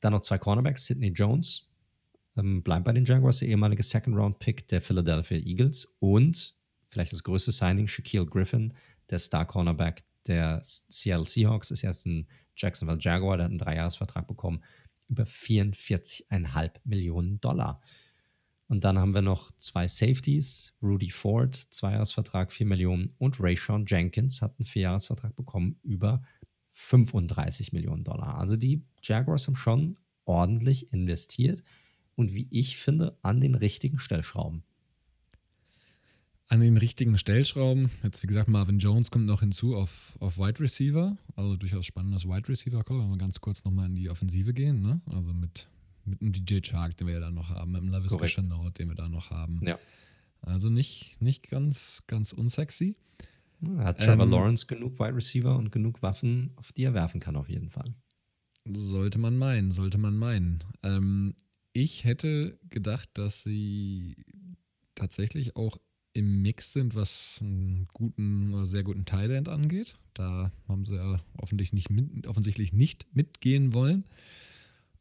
Dann 0.00 0.12
noch 0.12 0.20
zwei 0.20 0.38
Cornerbacks, 0.38 0.86
Sidney 0.86 1.08
Jones, 1.08 1.68
ähm, 2.36 2.62
bleibt 2.62 2.84
bei 2.84 2.92
den 2.92 3.04
Jaguars, 3.04 3.38
der 3.38 3.48
ehemalige 3.48 3.82
Second-Round-Pick 3.82 4.68
der 4.68 4.80
Philadelphia 4.80 5.38
Eagles. 5.38 5.96
Und 5.98 6.54
vielleicht 6.86 7.12
das 7.12 7.24
größte 7.24 7.50
Signing, 7.50 7.88
Shaquille 7.88 8.26
Griffin, 8.26 8.74
der 9.10 9.18
Star-Cornerback 9.18 10.04
der 10.26 10.60
Seattle 10.62 11.24
Seahawks, 11.24 11.70
ist 11.70 11.82
jetzt 11.82 12.06
ein 12.06 12.26
Jacksonville 12.56 12.98
Jaguar, 13.00 13.36
der 13.36 13.44
hat 13.44 13.50
einen 13.50 13.58
Dreijahresvertrag 13.58 14.26
bekommen, 14.26 14.62
über 15.08 15.24
44,5 15.24 16.72
Millionen 16.84 17.40
Dollar. 17.40 17.80
Und 18.68 18.82
dann 18.84 18.98
haben 18.98 19.14
wir 19.14 19.22
noch 19.22 19.52
zwei 19.58 19.86
Safeties, 19.86 20.74
Rudy 20.82 21.10
Ford, 21.10 21.54
Zweijahresvertrag 21.54 22.52
4 22.52 22.66
Millionen 22.66 23.14
und 23.18 23.40
Rayshon 23.40 23.86
Jenkins 23.86 24.42
hat 24.42 24.58
einen 24.58 24.66
Vierjahresvertrag 24.66 25.36
bekommen 25.36 25.78
über 25.82 26.22
35 26.68 27.72
Millionen 27.72 28.02
Dollar. 28.02 28.38
Also 28.38 28.56
die 28.56 28.82
Jaguars 29.02 29.46
haben 29.46 29.56
schon 29.56 29.98
ordentlich 30.24 30.92
investiert 30.92 31.62
und 32.16 32.34
wie 32.34 32.48
ich 32.50 32.76
finde, 32.76 33.16
an 33.22 33.40
den 33.40 33.54
richtigen 33.54 33.98
Stellschrauben 33.98 34.64
an 36.48 36.60
den 36.60 36.76
richtigen 36.76 37.18
Stellschrauben. 37.18 37.90
Jetzt, 38.02 38.22
wie 38.22 38.26
gesagt, 38.26 38.48
Marvin 38.48 38.78
Jones 38.78 39.10
kommt 39.10 39.26
noch 39.26 39.40
hinzu 39.40 39.74
auf, 39.74 40.14
auf 40.20 40.38
Wide 40.38 40.60
Receiver. 40.60 41.16
Also 41.34 41.56
durchaus 41.56 41.86
spannendes 41.86 42.24
Wide 42.24 42.48
Receiver 42.48 42.84
Call, 42.84 43.00
wenn 43.00 43.10
wir 43.10 43.18
ganz 43.18 43.40
kurz 43.40 43.64
nochmal 43.64 43.86
in 43.86 43.96
die 43.96 44.08
Offensive 44.08 44.54
gehen. 44.54 44.80
Ne? 44.80 45.00
Also 45.06 45.32
mit, 45.32 45.66
mit 46.04 46.22
einem 46.22 46.32
DJ 46.32 46.60
Chark, 46.60 46.96
den 46.96 47.08
wir 47.08 47.14
ja 47.14 47.20
da 47.20 47.30
noch 47.30 47.50
haben, 47.50 47.72
mit 47.72 47.82
einem 47.82 47.90
LaVisca 47.90 48.26
Chenault, 48.26 48.78
den 48.78 48.88
wir 48.88 48.94
da 48.94 49.08
noch 49.08 49.30
haben. 49.30 49.60
Ja. 49.66 49.78
Also 50.42 50.68
nicht, 50.68 51.20
nicht 51.20 51.50
ganz, 51.50 52.04
ganz 52.06 52.32
unsexy. 52.32 52.96
Hat 53.78 54.00
Trevor 54.00 54.24
ähm, 54.24 54.30
Lawrence 54.30 54.66
genug 54.66 54.98
Wide 55.00 55.16
Receiver 55.16 55.56
und 55.56 55.72
genug 55.72 56.02
Waffen, 56.02 56.52
auf 56.56 56.72
die 56.72 56.84
er 56.84 56.94
werfen 56.94 57.20
kann, 57.20 57.36
auf 57.36 57.48
jeden 57.48 57.70
Fall. 57.70 57.94
Sollte 58.68 59.18
man 59.18 59.36
meinen, 59.36 59.72
sollte 59.72 59.98
man 59.98 60.16
meinen. 60.16 60.62
Ähm, 60.82 61.34
ich 61.72 62.04
hätte 62.04 62.58
gedacht, 62.68 63.08
dass 63.14 63.42
sie 63.42 64.16
tatsächlich 64.94 65.56
auch 65.56 65.78
im 66.16 66.40
Mix 66.40 66.72
sind, 66.72 66.94
was 66.94 67.40
einen 67.42 67.88
guten 67.92 68.54
oder 68.54 68.64
sehr 68.64 68.82
guten 68.82 69.04
Thailand 69.04 69.50
angeht. 69.50 69.96
Da 70.14 70.50
haben 70.66 70.86
sie 70.86 70.96
ja 70.96 71.20
offensichtlich 71.36 71.90
nicht, 71.90 71.90
mit, 71.90 72.26
offensichtlich 72.26 72.72
nicht 72.72 73.06
mitgehen 73.14 73.74
wollen. 73.74 74.04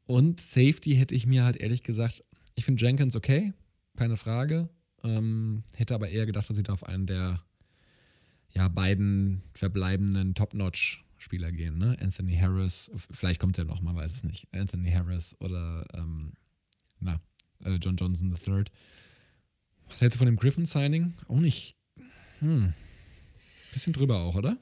Und 0.05 0.41
Safety 0.41 0.95
hätte 0.95 1.15
ich 1.15 1.25
mir 1.25 1.45
halt 1.45 1.55
ehrlich 1.55 1.83
gesagt, 1.83 2.23
ich 2.55 2.65
finde 2.65 2.83
Jenkins 2.83 3.15
okay, 3.15 3.53
keine 3.95 4.17
Frage. 4.17 4.67
Ähm, 5.03 5.63
hätte 5.73 5.95
aber 5.95 6.09
eher 6.09 6.25
gedacht, 6.25 6.49
dass 6.49 6.57
sie 6.57 6.63
da 6.63 6.73
auf 6.73 6.85
einen 6.85 7.05
der 7.05 7.41
ja, 8.49 8.67
beiden 8.67 9.41
verbleibenden 9.53 10.35
Top-Notch-Spieler 10.35 11.53
gehen. 11.53 11.77
Ne? 11.77 11.95
Anthony 12.01 12.35
Harris, 12.35 12.91
vielleicht 13.11 13.39
kommt 13.39 13.57
es 13.57 13.63
ja 13.63 13.65
noch, 13.65 13.81
man 13.81 13.95
weiß 13.95 14.15
es 14.17 14.23
nicht. 14.25 14.49
Anthony 14.51 14.91
Harris 14.91 15.33
oder 15.39 15.85
ähm, 15.93 16.33
na, 16.99 17.21
äh, 17.63 17.75
John 17.75 17.95
Johnson 17.95 18.35
III. 18.35 18.65
Was 19.89 20.01
hältst 20.01 20.15
du 20.15 20.19
von 20.19 20.25
dem 20.27 20.37
Griffin-Signing? 20.37 21.13
Auch 21.27 21.39
nicht. 21.39 21.75
Hm. 22.39 22.73
Bisschen 23.73 23.93
drüber 23.93 24.19
auch, 24.19 24.35
oder? 24.35 24.57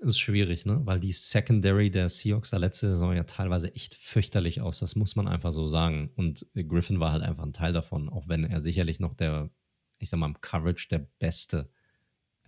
Das 0.00 0.10
ist 0.10 0.18
schwierig, 0.20 0.64
ne? 0.64 0.80
Weil 0.84 1.00
die 1.00 1.12
Secondary 1.12 1.90
der 1.90 2.08
Seahawks 2.08 2.50
der 2.50 2.60
letzte 2.60 2.88
Saison 2.90 3.14
ja 3.14 3.24
teilweise 3.24 3.74
echt 3.74 3.94
fürchterlich 3.94 4.60
aus. 4.60 4.78
Das 4.78 4.94
muss 4.94 5.16
man 5.16 5.26
einfach 5.26 5.52
so 5.52 5.66
sagen. 5.66 6.10
Und 6.14 6.46
Griffin 6.54 7.00
war 7.00 7.12
halt 7.12 7.22
einfach 7.22 7.42
ein 7.42 7.52
Teil 7.52 7.72
davon, 7.72 8.08
auch 8.08 8.28
wenn 8.28 8.44
er 8.44 8.60
sicherlich 8.60 9.00
noch 9.00 9.14
der, 9.14 9.50
ich 9.98 10.08
sag 10.08 10.18
mal, 10.18 10.26
im 10.26 10.40
Coverage 10.40 10.88
der 10.88 11.06
beste 11.18 11.68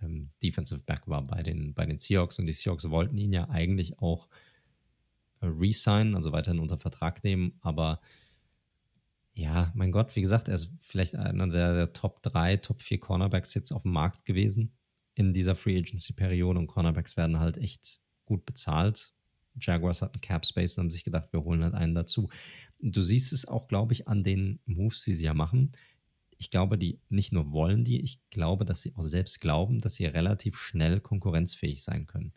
ähm, 0.01 0.31
Defensive 0.41 0.83
Back 0.83 1.07
war 1.07 1.21
bei 1.23 1.43
den, 1.43 1.73
bei 1.73 1.85
den 1.85 1.99
Seahawks. 1.99 2.39
Und 2.39 2.45
die 2.45 2.53
Seahawks 2.53 2.89
wollten 2.89 3.17
ihn 3.17 3.33
ja 3.33 3.49
eigentlich 3.49 3.99
auch 3.99 4.27
äh, 5.41 5.47
resignen, 5.47 6.15
also 6.15 6.31
weiterhin 6.31 6.59
unter 6.59 6.77
Vertrag 6.77 7.23
nehmen. 7.23 7.59
Aber 7.61 7.99
ja, 9.33 9.71
mein 9.75 9.91
Gott, 9.91 10.15
wie 10.15 10.21
gesagt, 10.21 10.47
er 10.47 10.55
ist 10.55 10.71
vielleicht 10.79 11.15
einer 11.15 11.47
der, 11.47 11.73
der 11.73 11.93
Top 11.93 12.21
3, 12.23 12.57
Top 12.57 12.81
4 12.81 12.99
Cornerbacks 12.99 13.53
jetzt 13.53 13.71
auf 13.71 13.83
dem 13.83 13.91
Markt 13.91 14.25
gewesen 14.25 14.73
in 15.15 15.33
dieser 15.33 15.55
Free 15.55 15.77
Agency-Periode 15.77 16.59
und 16.59 16.67
Cornerbacks 16.67 17.17
werden 17.17 17.39
halt 17.39 17.57
echt 17.57 17.99
gut 18.25 18.45
bezahlt. 18.45 19.13
Jaguars 19.59 20.01
hatten 20.01 20.21
Cap 20.21 20.45
Space 20.45 20.77
und 20.77 20.83
haben 20.85 20.91
sich 20.91 21.03
gedacht, 21.03 21.31
wir 21.33 21.43
holen 21.43 21.63
halt 21.63 21.73
einen 21.73 21.95
dazu. 21.95 22.29
Du 22.79 23.01
siehst 23.01 23.33
es 23.33 23.47
auch, 23.47 23.67
glaube 23.67 23.93
ich, 23.93 24.07
an 24.07 24.23
den 24.23 24.59
Moves, 24.65 25.03
die 25.03 25.13
sie 25.13 25.25
ja 25.25 25.33
machen. 25.33 25.71
Ich 26.37 26.49
glaube, 26.49 26.77
die 26.77 26.99
nicht 27.09 27.33
nur 27.33 27.51
wollen 27.51 27.83
die, 27.83 28.01
ich 28.01 28.19
glaube, 28.29 28.65
dass 28.65 28.81
sie 28.81 28.95
auch 28.95 29.03
selbst 29.03 29.41
glauben, 29.41 29.81
dass 29.81 29.95
sie 29.95 30.05
relativ 30.05 30.57
schnell 30.57 30.99
konkurrenzfähig 30.99 31.83
sein 31.83 32.07
können 32.07 32.33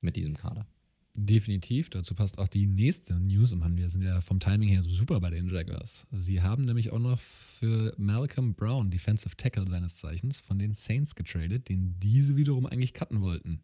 mit 0.00 0.16
diesem 0.16 0.36
Kader. 0.36 0.66
Definitiv. 1.14 1.90
Dazu 1.90 2.14
passt 2.14 2.38
auch 2.38 2.48
die 2.48 2.66
nächste 2.66 3.14
News. 3.14 3.52
Und 3.52 3.58
Mann, 3.58 3.76
wir 3.76 3.90
sind 3.90 4.02
ja 4.02 4.22
vom 4.22 4.40
Timing 4.40 4.68
her 4.68 4.82
super 4.82 5.20
bei 5.20 5.28
den 5.28 5.50
Jaguars. 5.50 6.06
Sie 6.10 6.40
haben 6.40 6.64
nämlich 6.64 6.90
auch 6.90 6.98
noch 6.98 7.18
für 7.18 7.94
Malcolm 7.98 8.54
Brown, 8.54 8.90
Defensive 8.90 9.36
Tackle 9.36 9.68
seines 9.68 9.96
Zeichens, 9.96 10.40
von 10.40 10.58
den 10.58 10.72
Saints 10.72 11.14
getradet, 11.14 11.68
den 11.68 11.98
diese 12.00 12.36
wiederum 12.36 12.64
eigentlich 12.64 12.94
cutten 12.94 13.20
wollten. 13.20 13.62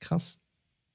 Krass. 0.00 0.40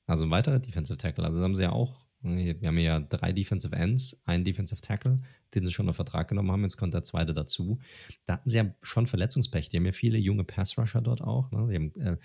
Also 0.07 0.23
ein 0.23 0.31
weiterer 0.31 0.57
Defensive 0.57 0.97
Tackle. 0.97 1.23
Also 1.23 1.39
haben 1.41 1.53
sie 1.53 1.63
ja 1.63 1.71
auch, 1.71 2.07
wir 2.21 2.55
haben 2.63 2.77
ja 2.79 2.99
drei 2.99 3.33
Defensive 3.33 3.75
Ends, 3.75 4.23
einen 4.25 4.43
Defensive 4.43 4.81
Tackle, 4.81 5.21
den 5.53 5.65
sie 5.65 5.71
schon 5.71 5.85
unter 5.85 5.93
Vertrag 5.93 6.29
genommen 6.29 6.49
haben. 6.51 6.63
Jetzt 6.63 6.77
kommt 6.77 6.95
der 6.95 7.03
zweite 7.03 7.35
dazu. 7.35 7.79
Da 8.25 8.33
hatten 8.33 8.49
sie 8.49 8.57
ja 8.57 8.73
schon 8.81 9.05
Verletzungspech. 9.05 9.69
Die 9.69 9.77
haben 9.77 9.85
ja 9.85 9.91
viele 9.91 10.17
junge 10.17 10.43
Pass-Rusher 10.43 11.01
dort 11.01 11.21
auch. 11.21 11.51
Ne? 11.51 11.67
Die 11.69 11.75
haben 11.75 11.95
äh, 12.01 12.17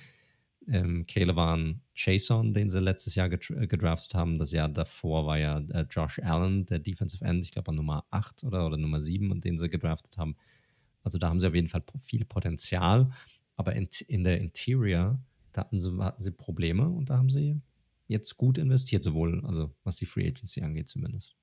ähm, 0.69 1.07
Kalevan 1.07 1.81
Chason, 1.95 2.53
den 2.53 2.71
sie 2.71 2.81
letztes 2.81 3.15
Jahr 3.15 3.31
äh, 3.31 3.67
gedraftet 3.67 4.15
haben. 4.15 4.39
Das 4.39 4.53
Jahr 4.53 4.69
davor 4.69 5.27
war 5.27 5.39
ja 5.39 5.59
äh, 5.59 5.87
Josh 5.91 6.19
Allen, 6.21 6.67
der 6.67 6.79
Defensive 6.79 7.25
End, 7.25 7.45
ich 7.45 7.51
glaube 7.51 7.71
an 7.71 7.77
Nummer 7.77 8.05
8 8.11 8.45
oder, 8.45 8.67
oder 8.67 8.77
Nummer 8.77 9.01
7, 9.01 9.31
und 9.31 9.45
den 9.45 9.59
sie 9.59 9.69
gedraftet 9.69 10.19
haben. 10.19 10.37
Also 11.03 11.19
da 11.19 11.29
haben 11.29 11.41
sie 11.41 11.49
auf 11.49 11.55
jeden 11.55 11.69
Fall 11.69 11.83
viel 11.99 12.25
Potenzial. 12.25 13.11
Aber 13.57 13.75
in, 13.75 13.89
in 14.09 14.25
der 14.25 14.41
Interior, 14.41 15.19
da 15.53 15.63
hatten 15.63 15.81
sie, 15.81 15.99
hatten 15.99 16.23
sie 16.23 16.31
Probleme 16.31 16.89
und 16.89 17.11
da 17.11 17.19
haben 17.19 17.31
sie 17.31 17.61
jetzt 18.09 18.37
gut 18.37 18.59
investiert, 18.59 19.03
sowohl, 19.03 19.45
also 19.45 19.75
was 19.85 19.97
die 19.97 20.07
Free 20.07 20.27
Agency 20.27 20.63
angeht 20.63 20.89
zumindest. 20.89 21.37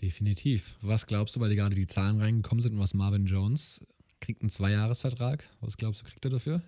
Definitiv. 0.00 0.76
Was 0.80 1.06
glaubst 1.06 1.34
du, 1.34 1.40
weil 1.40 1.50
die 1.50 1.56
gerade 1.56 1.74
die 1.74 1.86
Zahlen 1.86 2.20
reingekommen 2.20 2.62
sind 2.62 2.74
und 2.74 2.78
was 2.78 2.94
Marvin 2.94 3.26
Jones 3.26 3.80
kriegt 4.20 4.42
einen 4.42 4.50
Zweijahresvertrag? 4.50 5.44
Was 5.60 5.76
glaubst 5.76 6.02
du, 6.02 6.06
kriegt 6.06 6.24
er 6.24 6.30
dafür? 6.30 6.62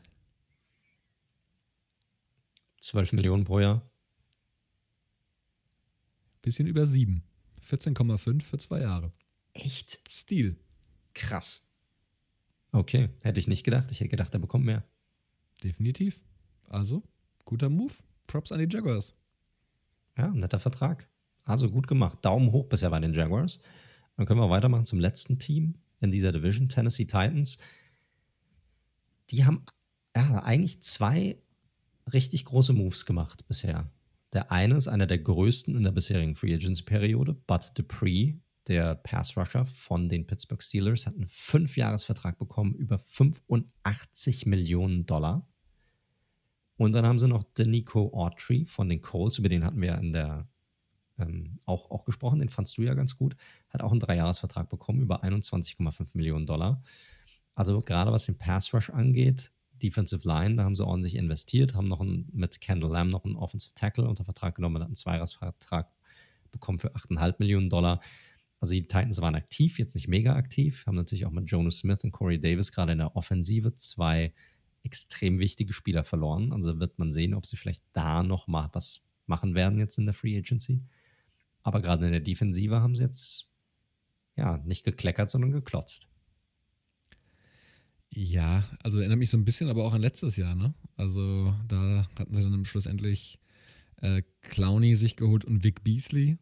12 2.90 3.12
Millionen 3.12 3.44
pro 3.44 3.60
Jahr. 3.60 3.88
Bisschen 6.42 6.66
über 6.66 6.86
7. 6.86 7.22
14,5 7.68 8.42
für 8.42 8.58
zwei 8.58 8.80
Jahre. 8.80 9.12
Echt? 9.52 10.00
Stil. 10.08 10.58
Krass. 11.14 11.70
Okay, 12.72 13.10
hätte 13.20 13.38
ich 13.38 13.46
nicht 13.46 13.62
gedacht. 13.62 13.92
Ich 13.92 14.00
hätte 14.00 14.08
gedacht, 14.08 14.34
er 14.34 14.40
bekommt 14.40 14.64
mehr. 14.64 14.82
Definitiv. 15.62 16.20
Also, 16.68 17.04
guter 17.44 17.68
Move. 17.68 17.94
Props 18.26 18.50
an 18.50 18.58
die 18.58 18.74
Jaguars. 18.74 19.14
Ja, 20.18 20.28
netter 20.30 20.58
Vertrag. 20.58 21.08
Also 21.44 21.70
gut 21.70 21.86
gemacht. 21.86 22.18
Daumen 22.22 22.50
hoch 22.50 22.66
bisher 22.66 22.90
bei 22.90 22.98
den 22.98 23.14
Jaguars. 23.14 23.60
Dann 24.16 24.26
können 24.26 24.40
wir 24.40 24.50
weitermachen 24.50 24.84
zum 24.84 24.98
letzten 24.98 25.38
Team 25.38 25.76
in 26.00 26.10
dieser 26.10 26.32
Division, 26.32 26.68
Tennessee 26.68 27.04
Titans. 27.04 27.58
Die 29.30 29.44
haben 29.44 29.64
ja, 30.16 30.42
eigentlich 30.42 30.82
zwei 30.82 31.40
richtig 32.12 32.44
große 32.44 32.72
Moves 32.72 33.06
gemacht 33.06 33.46
bisher. 33.48 33.90
Der 34.32 34.52
eine 34.52 34.76
ist 34.76 34.88
einer 34.88 35.06
der 35.06 35.18
größten 35.18 35.76
in 35.76 35.82
der 35.82 35.90
bisherigen 35.90 36.36
Free 36.36 36.54
Agency-Periode. 36.54 37.34
Bud 37.34 37.72
Dupree, 37.74 38.34
der 38.68 38.94
Pass-Rusher 38.94 39.66
von 39.66 40.08
den 40.08 40.26
Pittsburgh 40.26 40.62
Steelers, 40.62 41.06
hat 41.06 41.14
einen 41.14 41.26
Fünfjahresvertrag 41.26 42.38
bekommen 42.38 42.74
über 42.74 42.98
85 42.98 44.46
Millionen 44.46 45.06
Dollar. 45.06 45.48
Und 46.76 46.94
dann 46.94 47.06
haben 47.06 47.18
sie 47.18 47.28
noch 47.28 47.42
Denico 47.42 48.12
Autry 48.14 48.64
von 48.64 48.88
den 48.88 49.02
Colts, 49.02 49.38
über 49.38 49.48
den 49.48 49.64
hatten 49.64 49.82
wir 49.82 49.98
in 49.98 50.12
der 50.12 50.48
ähm, 51.18 51.58
auch, 51.66 51.90
auch 51.90 52.04
gesprochen, 52.04 52.40
den 52.40 52.48
fandst 52.48 52.78
du 52.78 52.82
ja 52.82 52.94
ganz 52.94 53.16
gut. 53.16 53.36
Hat 53.68 53.82
auch 53.82 53.90
einen 53.90 54.00
Dreijahresvertrag 54.00 54.68
bekommen 54.68 55.02
über 55.02 55.22
21,5 55.22 56.08
Millionen 56.14 56.46
Dollar. 56.46 56.82
Also 57.54 57.80
gerade 57.80 58.12
was 58.12 58.26
den 58.26 58.38
Pass 58.38 58.72
Rush 58.72 58.90
angeht, 58.90 59.52
Defensive 59.82 60.26
Line, 60.26 60.56
da 60.56 60.64
haben 60.64 60.74
sie 60.74 60.86
ordentlich 60.86 61.16
investiert, 61.16 61.74
haben 61.74 61.88
noch 61.88 62.00
einen, 62.00 62.28
mit 62.32 62.60
Kendall 62.60 62.92
Lamb 62.92 63.10
noch 63.10 63.24
einen 63.24 63.36
Offensive 63.36 63.74
Tackle 63.74 64.08
unter 64.08 64.24
Vertrag 64.24 64.54
genommen, 64.54 64.76
hat 64.76 64.86
einen 64.86 64.94
Zweijahresvertrag 64.94 65.88
bekommen 66.52 66.78
für 66.78 66.94
8,5 66.94 67.36
Millionen 67.38 67.70
Dollar. 67.70 68.00
Also 68.60 68.74
die 68.74 68.82
Titans 68.82 69.20
waren 69.20 69.34
aktiv, 69.34 69.78
jetzt 69.78 69.94
nicht 69.94 70.08
mega 70.08 70.34
aktiv, 70.34 70.84
haben 70.86 70.96
natürlich 70.96 71.26
auch 71.26 71.30
mit 71.30 71.50
Jonas 71.50 71.78
Smith 71.78 72.04
und 72.04 72.12
Corey 72.12 72.38
Davis 72.38 72.72
gerade 72.72 72.92
in 72.92 72.98
der 72.98 73.16
Offensive 73.16 73.74
zwei 73.74 74.34
extrem 74.82 75.38
wichtige 75.38 75.72
Spieler 75.72 76.04
verloren. 76.04 76.52
Also 76.52 76.78
wird 76.78 76.98
man 76.98 77.12
sehen, 77.12 77.34
ob 77.34 77.46
sie 77.46 77.56
vielleicht 77.56 77.84
da 77.92 78.22
noch 78.22 78.46
mal 78.46 78.68
was 78.72 79.02
machen 79.26 79.54
werden 79.54 79.78
jetzt 79.78 79.98
in 79.98 80.04
der 80.04 80.14
Free 80.14 80.36
Agency. 80.36 80.82
Aber 81.62 81.80
gerade 81.80 82.06
in 82.06 82.12
der 82.12 82.20
Defensive 82.20 82.80
haben 82.80 82.94
sie 82.94 83.02
jetzt 83.02 83.50
ja 84.36 84.58
nicht 84.58 84.84
gekleckert, 84.84 85.30
sondern 85.30 85.50
geklotzt. 85.50 86.08
Ja, 88.12 88.64
also 88.82 88.98
erinnert 88.98 89.18
mich 89.18 89.30
so 89.30 89.36
ein 89.36 89.44
bisschen 89.44 89.68
aber 89.68 89.84
auch 89.84 89.94
an 89.94 90.00
letztes 90.00 90.36
Jahr, 90.36 90.54
ne? 90.54 90.74
Also 90.96 91.54
da 91.68 92.08
hatten 92.18 92.34
sie 92.34 92.42
dann 92.42 92.64
schlussendlich 92.64 93.38
äh, 94.02 94.22
Clowny 94.42 94.96
sich 94.96 95.16
geholt 95.16 95.44
und 95.44 95.62
Vic 95.62 95.84
Beasley. 95.84 96.38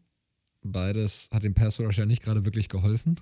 Beides 0.62 1.28
hat 1.30 1.42
dem 1.42 1.54
Pass 1.54 1.78
Rush 1.78 1.98
ja 1.98 2.06
nicht 2.06 2.22
gerade 2.22 2.44
wirklich 2.44 2.68
geholfen. 2.68 3.16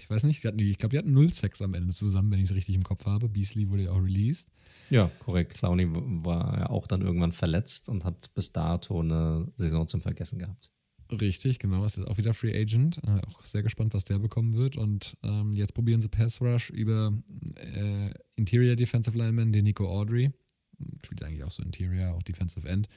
Ich 0.00 0.10
weiß 0.10 0.24
nicht, 0.24 0.44
die, 0.44 0.70
ich 0.70 0.76
glaube, 0.76 0.90
die 0.90 0.98
hatten 0.98 1.12
null 1.12 1.32
Sex 1.32 1.62
am 1.62 1.72
Ende 1.72 1.94
zusammen, 1.94 2.30
wenn 2.30 2.38
ich 2.38 2.50
es 2.50 2.54
richtig 2.54 2.74
im 2.74 2.82
Kopf 2.82 3.06
habe. 3.06 3.28
Beasley 3.28 3.70
wurde 3.70 3.84
ja 3.84 3.92
auch 3.92 4.02
released. 4.02 4.48
Ja, 4.90 5.10
korrekt. 5.20 5.54
Clowny 5.54 5.88
war 5.90 6.58
ja 6.58 6.70
auch 6.70 6.86
dann 6.86 7.00
irgendwann 7.00 7.32
verletzt 7.32 7.88
und 7.88 8.04
hat 8.04 8.34
bis 8.34 8.52
dato 8.52 9.00
eine 9.00 9.50
Saison 9.56 9.86
zum 9.86 10.02
Vergessen 10.02 10.38
gehabt. 10.38 10.70
Richtig, 11.10 11.58
genau. 11.58 11.84
Ist 11.84 11.96
jetzt 11.96 12.08
auch 12.08 12.18
wieder 12.18 12.34
Free 12.34 12.58
Agent. 12.58 12.98
Äh, 13.06 13.20
auch 13.26 13.44
sehr 13.44 13.62
gespannt, 13.62 13.94
was 13.94 14.04
der 14.04 14.18
bekommen 14.18 14.54
wird. 14.54 14.76
Und 14.76 15.16
ähm, 15.22 15.52
jetzt 15.52 15.74
probieren 15.74 16.00
sie 16.00 16.08
Pass 16.08 16.40
Rush 16.40 16.70
über 16.70 17.12
äh, 17.56 18.10
Interior 18.36 18.76
Defensive 18.76 19.16
Lineman, 19.16 19.52
den 19.52 19.64
Nico 19.64 19.88
Audrey. 19.88 20.32
Spielt 21.04 21.22
eigentlich 21.22 21.44
auch 21.44 21.50
so 21.50 21.62
Interior, 21.62 22.14
auch 22.14 22.22
Defensive 22.22 22.68
End. 22.68 22.88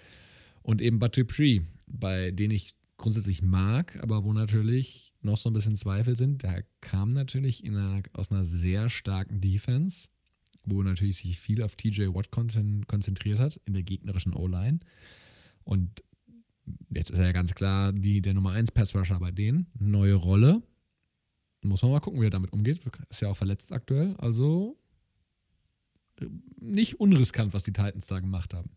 Und 0.62 0.82
eben 0.82 1.00
Batu 1.00 1.26
Pre, 1.26 1.62
bei 1.86 2.32
denen 2.32 2.54
ich 2.54 2.76
grundsätzlich 2.98 3.42
mag, 3.42 4.02
aber 4.02 4.24
wo 4.24 4.34
natürlich 4.34 5.14
noch 5.22 5.38
so 5.38 5.50
ein 5.50 5.54
bisschen 5.54 5.76
Zweifel 5.76 6.18
sind. 6.18 6.44
Der 6.44 6.64
kam 6.82 7.10
natürlich 7.10 7.64
einer, 7.66 8.02
aus 8.14 8.32
einer 8.32 8.44
sehr 8.44 8.90
starken 8.90 9.42
Defense, 9.42 10.10
wo 10.64 10.82
natürlich 10.84 11.18
sich 11.18 11.40
viel 11.40 11.62
auf 11.62 11.76
TJ 11.76 12.08
Watt 12.08 12.32
konzentriert 12.32 13.40
hat 13.40 13.60
in 13.66 13.74
der 13.74 13.84
gegnerischen 13.84 14.34
O-Line. 14.34 14.80
Und 15.64 16.04
jetzt 16.90 17.12
ist 17.12 17.20
er 17.20 17.26
ja 17.26 17.32
ganz 17.32 17.54
klar 17.56 17.94
die, 17.94 18.22
der 18.22 18.34
Nummer 18.34 18.52
1 18.52 18.72
Passrusher 18.72 19.20
bei 19.20 19.32
denen. 19.32 19.68
Neue 19.80 20.16
Rolle. 20.16 20.62
Muss 21.62 21.82
man 21.82 21.92
mal 21.92 22.00
gucken, 22.00 22.22
wie 22.22 22.28
er 22.28 22.32
damit 22.32 22.54
umgeht. 22.54 22.82
Ist 23.10 23.22
ja 23.22 23.30
auch 23.30 23.38
verletzt 23.38 23.72
aktuell. 23.72 24.16
Also 24.18 24.78
nicht 26.60 27.00
unriskant, 27.00 27.54
was 27.54 27.64
die 27.64 27.74
Titans 27.74 28.08
da 28.08 28.20
gemacht 28.20 28.54
haben. 28.54 28.72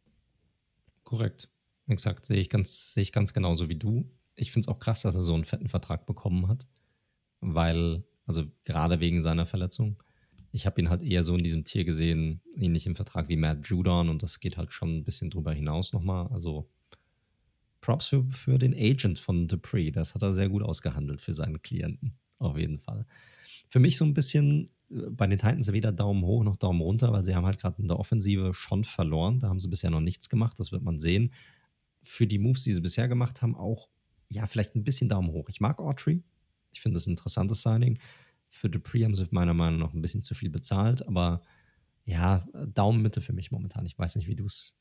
Korrekt. 1.04 1.48
Exakt. 1.86 2.24
Sehe 2.24 2.38
ich 2.38 2.48
ganz, 2.48 2.94
sehe 2.94 3.02
ich 3.02 3.12
ganz 3.12 3.32
genauso 3.32 3.68
wie 3.68 3.76
du. 3.76 4.10
Ich 4.34 4.52
finde 4.52 4.66
es 4.66 4.68
auch 4.68 4.78
krass, 4.78 5.02
dass 5.02 5.14
er 5.14 5.22
so 5.22 5.34
einen 5.34 5.44
fetten 5.44 5.68
Vertrag 5.68 6.06
bekommen 6.06 6.48
hat. 6.48 6.66
Weil, 7.40 8.04
also 8.26 8.44
gerade 8.64 9.00
wegen 9.00 9.22
seiner 9.22 9.46
Verletzung. 9.46 10.02
Ich 10.52 10.66
habe 10.66 10.80
ihn 10.80 10.90
halt 10.90 11.02
eher 11.02 11.22
so 11.22 11.36
in 11.36 11.44
diesem 11.44 11.64
Tier 11.64 11.84
gesehen, 11.84 12.40
ähnlich 12.56 12.86
im 12.86 12.96
Vertrag 12.96 13.28
wie 13.28 13.36
Matt 13.36 13.66
Judon 13.66 14.08
und 14.08 14.22
das 14.22 14.40
geht 14.40 14.56
halt 14.56 14.72
schon 14.72 14.98
ein 14.98 15.04
bisschen 15.04 15.30
drüber 15.30 15.52
hinaus 15.52 15.92
nochmal. 15.92 16.26
Also 16.28 16.68
Props 17.80 18.08
für, 18.08 18.24
für 18.30 18.58
den 18.58 18.74
Agent 18.74 19.18
von 19.18 19.48
Dupree. 19.48 19.90
Das 19.90 20.14
hat 20.14 20.22
er 20.22 20.32
sehr 20.32 20.48
gut 20.48 20.62
ausgehandelt 20.62 21.20
für 21.20 21.32
seinen 21.32 21.62
Klienten. 21.62 22.18
Auf 22.38 22.56
jeden 22.56 22.78
Fall. 22.78 23.06
Für 23.68 23.78
mich 23.78 23.96
so 23.96 24.04
ein 24.04 24.14
bisschen 24.14 24.70
äh, 24.90 25.10
bei 25.10 25.26
den 25.26 25.38
Titans 25.38 25.72
weder 25.72 25.92
Daumen 25.92 26.24
hoch 26.24 26.42
noch 26.42 26.56
Daumen 26.56 26.80
runter, 26.80 27.12
weil 27.12 27.24
sie 27.24 27.34
haben 27.34 27.46
halt 27.46 27.58
gerade 27.58 27.80
in 27.80 27.88
der 27.88 27.98
Offensive 27.98 28.54
schon 28.54 28.84
verloren. 28.84 29.38
Da 29.40 29.48
haben 29.48 29.60
sie 29.60 29.68
bisher 29.68 29.90
noch 29.90 30.00
nichts 30.00 30.28
gemacht. 30.28 30.58
Das 30.58 30.72
wird 30.72 30.82
man 30.82 30.98
sehen. 30.98 31.32
Für 32.02 32.26
die 32.26 32.38
Moves, 32.38 32.64
die 32.64 32.72
sie 32.72 32.80
bisher 32.80 33.08
gemacht 33.08 33.42
haben, 33.42 33.54
auch, 33.54 33.88
ja, 34.28 34.46
vielleicht 34.46 34.74
ein 34.74 34.84
bisschen 34.84 35.08
Daumen 35.08 35.32
hoch. 35.32 35.48
Ich 35.48 35.60
mag 35.60 35.80
Autry. 35.80 36.22
Ich 36.72 36.80
finde 36.80 36.96
das 36.96 37.06
ein 37.06 37.12
interessantes 37.12 37.62
Signing. 37.62 37.98
Für 38.48 38.70
Dupree 38.70 39.04
haben 39.04 39.14
sie 39.14 39.26
meiner 39.30 39.54
Meinung 39.54 39.80
nach 39.80 39.92
ein 39.92 40.02
bisschen 40.02 40.22
zu 40.22 40.34
viel 40.34 40.50
bezahlt, 40.50 41.06
aber 41.06 41.42
ja, 42.04 42.44
Daumen 42.74 43.02
Mitte 43.02 43.20
für 43.20 43.32
mich 43.32 43.52
momentan. 43.52 43.86
Ich 43.86 43.98
weiß 43.98 44.16
nicht, 44.16 44.26
wie 44.26 44.34
du 44.34 44.46
es 44.46 44.76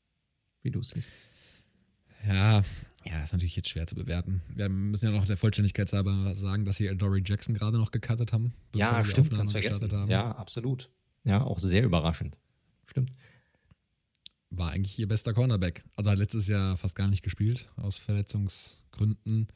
wie 0.62 0.72
siehst. 0.82 1.12
Ja, 2.26 2.62
ja, 3.04 3.22
ist 3.22 3.32
natürlich 3.32 3.56
jetzt 3.56 3.68
schwer 3.68 3.86
zu 3.86 3.94
bewerten. 3.94 4.42
Wir 4.54 4.68
müssen 4.68 5.06
ja 5.06 5.10
noch 5.10 5.26
der 5.26 5.36
Vollständigkeit 5.36 5.90
halber 5.92 6.34
sagen, 6.34 6.64
dass 6.64 6.76
sie 6.76 6.94
Dory 6.96 7.22
Jackson 7.24 7.54
gerade 7.54 7.78
noch 7.78 7.90
gecuttet 7.90 8.32
haben. 8.32 8.52
Ja, 8.74 9.04
stimmt, 9.04 9.30
ganz 9.30 9.52
vergessen. 9.52 9.90
Haben. 9.90 10.10
Ja, 10.10 10.32
absolut. 10.32 10.90
Ja, 11.24 11.42
auch 11.42 11.58
sehr 11.58 11.84
überraschend. 11.84 12.36
Stimmt. 12.86 13.12
War 14.50 14.72
eigentlich 14.72 14.98
ihr 14.98 15.08
bester 15.08 15.32
Cornerback. 15.32 15.84
Also 15.96 16.10
hat 16.10 16.18
letztes 16.18 16.46
Jahr 16.48 16.76
fast 16.76 16.94
gar 16.94 17.08
nicht 17.08 17.22
gespielt, 17.22 17.68
aus 17.76 17.96
Verletzungsgründen. 17.98 19.48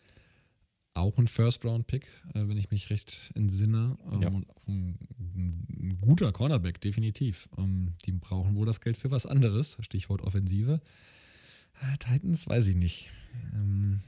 Auch 0.94 1.18
ein 1.18 1.26
First-Round-Pick, 1.26 2.06
äh, 2.34 2.48
wenn 2.48 2.56
ich 2.56 2.70
mich 2.70 2.88
recht 2.88 3.32
entsinne. 3.34 3.98
Ähm, 4.12 4.22
ja. 4.22 4.28
Und 4.28 4.48
auch 4.48 4.66
ein, 4.68 4.96
ein, 5.18 5.98
guter 6.00 6.30
Cornerback, 6.30 6.80
definitiv. 6.80 7.48
Ähm, 7.58 7.94
die 8.04 8.12
brauchen 8.12 8.54
wohl 8.54 8.64
das 8.64 8.80
Geld 8.80 8.96
für 8.96 9.10
was 9.10 9.26
anderes. 9.26 9.76
Stichwort 9.80 10.22
Offensive. 10.22 10.80
Titans 11.98 12.46
weiß 12.46 12.66
ich 12.68 12.76
nicht. 12.76 13.10
Ähm, 13.54 14.00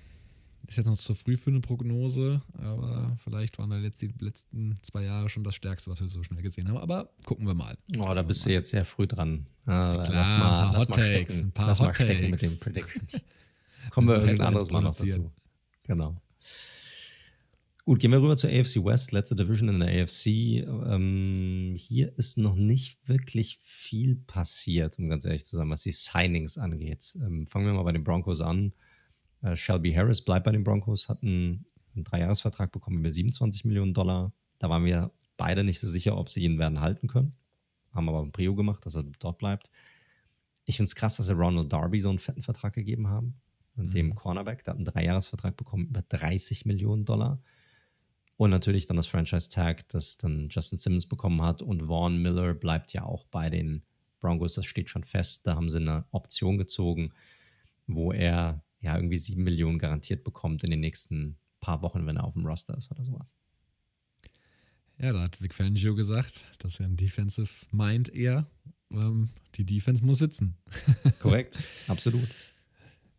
Ist 0.66 0.76
jetzt 0.76 0.86
noch 0.86 0.96
zu 0.96 1.14
früh 1.14 1.36
für 1.36 1.50
eine 1.50 1.60
Prognose, 1.60 2.42
aber 2.58 3.16
vielleicht 3.22 3.58
waren 3.58 3.70
da 3.70 3.78
jetzt 3.78 4.02
die 4.02 4.12
letzten 4.18 4.76
zwei 4.82 5.04
Jahre 5.04 5.28
schon 5.28 5.44
das 5.44 5.54
Stärkste, 5.54 5.90
was 5.90 6.00
wir 6.00 6.08
so 6.08 6.22
schnell 6.22 6.42
gesehen 6.42 6.68
haben. 6.68 6.78
Aber 6.78 7.10
gucken 7.24 7.46
wir 7.46 7.54
mal. 7.54 7.76
Oh, 7.98 8.12
da 8.14 8.22
bist 8.22 8.44
du 8.46 8.50
jetzt 8.50 8.70
sehr 8.70 8.84
früh 8.84 9.06
dran. 9.06 9.46
Ah, 9.66 9.94
Klar, 10.04 10.10
lass 10.10 10.36
mal, 10.36 10.72
lass 10.72 10.88
mal 10.88 11.02
stecken. 11.02 11.52
Lass 11.56 11.80
mal 11.80 11.94
stecken 11.94 12.30
mit 12.30 12.42
den 12.42 12.58
Predictions. 12.58 13.24
Kommen 13.90 14.08
wir 14.08 14.16
irgendein 14.16 14.48
anderes 14.48 14.70
Mal 14.70 14.80
noch 14.82 14.96
dazu. 14.96 15.30
Genau. 15.84 16.16
Gut, 17.86 18.00
gehen 18.00 18.10
wir 18.10 18.20
rüber 18.20 18.34
zur 18.34 18.50
AFC 18.50 18.84
West, 18.84 19.12
letzte 19.12 19.36
Division 19.36 19.68
in 19.68 19.78
der 19.78 20.02
AFC. 20.02 20.26
Ähm, 20.26 21.76
hier 21.78 22.18
ist 22.18 22.36
noch 22.36 22.56
nicht 22.56 23.08
wirklich 23.08 23.58
viel 23.62 24.16
passiert, 24.16 24.98
um 24.98 25.08
ganz 25.08 25.24
ehrlich 25.24 25.44
zu 25.44 25.54
sein, 25.54 25.70
was 25.70 25.84
die 25.84 25.92
Signings 25.92 26.58
angeht. 26.58 27.16
Ähm, 27.24 27.46
fangen 27.46 27.64
wir 27.64 27.74
mal 27.74 27.84
bei 27.84 27.92
den 27.92 28.02
Broncos 28.02 28.40
an. 28.40 28.72
Äh, 29.40 29.54
Shelby 29.54 29.92
Harris 29.92 30.20
bleibt 30.20 30.46
bei 30.46 30.50
den 30.50 30.64
Broncos, 30.64 31.08
hat 31.08 31.22
einen, 31.22 31.64
einen 31.94 32.02
Dreijahresvertrag 32.02 32.72
bekommen 32.72 32.98
über 32.98 33.12
27 33.12 33.64
Millionen 33.64 33.94
Dollar. 33.94 34.32
Da 34.58 34.68
waren 34.68 34.84
wir 34.84 35.12
beide 35.36 35.62
nicht 35.62 35.78
so 35.78 35.86
sicher, 35.86 36.18
ob 36.18 36.28
sie 36.28 36.42
ihn 36.42 36.58
werden 36.58 36.80
halten 36.80 37.06
können. 37.06 37.36
Haben 37.92 38.08
aber 38.08 38.20
ein 38.20 38.32
Prio 38.32 38.56
gemacht, 38.56 38.84
dass 38.84 38.96
er 38.96 39.04
dort 39.20 39.38
bleibt. 39.38 39.70
Ich 40.64 40.78
finde 40.78 40.88
es 40.88 40.96
krass, 40.96 41.18
dass 41.18 41.26
sie 41.26 41.34
Ronald 41.34 41.72
Darby 41.72 42.00
so 42.00 42.08
einen 42.08 42.18
fetten 42.18 42.42
Vertrag 42.42 42.72
gegeben 42.72 43.06
haben. 43.06 43.40
Mhm. 43.76 43.90
Dem 43.90 44.14
Cornerback, 44.16 44.64
der 44.64 44.72
hat 44.72 44.78
einen 44.78 44.86
Dreijahresvertrag 44.86 45.56
bekommen 45.56 45.86
über 45.86 46.02
30 46.02 46.66
Millionen 46.66 47.04
Dollar. 47.04 47.40
Und 48.36 48.50
natürlich 48.50 48.86
dann 48.86 48.96
das 48.96 49.06
Franchise-Tag, 49.06 49.88
das 49.88 50.18
dann 50.18 50.48
Justin 50.50 50.78
Simmons 50.78 51.06
bekommen 51.06 51.40
hat. 51.42 51.62
Und 51.62 51.88
Vaughn 51.88 52.20
Miller 52.20 52.54
bleibt 52.54 52.92
ja 52.92 53.04
auch 53.04 53.24
bei 53.26 53.48
den 53.48 53.82
Broncos, 54.20 54.54
das 54.54 54.66
steht 54.66 54.90
schon 54.90 55.04
fest. 55.04 55.46
Da 55.46 55.54
haben 55.56 55.68
sie 55.68 55.78
eine 55.78 56.04
Option 56.10 56.58
gezogen, 56.58 57.12
wo 57.86 58.12
er 58.12 58.62
ja 58.80 58.96
irgendwie 58.96 59.18
sieben 59.18 59.44
Millionen 59.44 59.78
garantiert 59.78 60.22
bekommt 60.22 60.64
in 60.64 60.70
den 60.70 60.80
nächsten 60.80 61.38
paar 61.60 61.82
Wochen, 61.82 62.06
wenn 62.06 62.16
er 62.16 62.24
auf 62.24 62.34
dem 62.34 62.44
Roster 62.46 62.76
ist 62.76 62.90
oder 62.90 63.04
sowas. 63.04 63.34
Ja, 64.98 65.12
da 65.12 65.22
hat 65.22 65.40
Vic 65.40 65.54
Fangio 65.54 65.94
gesagt, 65.94 66.44
dass 66.58 66.80
er 66.80 66.86
ein 66.86 66.96
Defensive 66.96 67.50
Mind 67.70 68.08
eher. 68.14 68.46
Ähm, 68.92 69.30
die 69.56 69.64
Defense 69.64 70.04
muss 70.04 70.18
sitzen. 70.18 70.56
Korrekt, 71.20 71.58
absolut. 71.88 72.28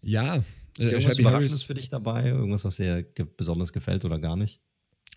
Ja, 0.02 0.38
ist 0.78 0.90
äh, 0.90 0.92
irgendwas 0.92 1.20
Überraschendes 1.20 1.64
für 1.64 1.74
dich 1.74 1.90
dabei? 1.90 2.30
Irgendwas, 2.30 2.66
was 2.66 2.78
dir 2.78 3.04
ge 3.04 3.28
besonders 3.36 3.74
gefällt 3.74 4.06
oder 4.06 4.20
gar 4.20 4.36
nicht? 4.36 4.62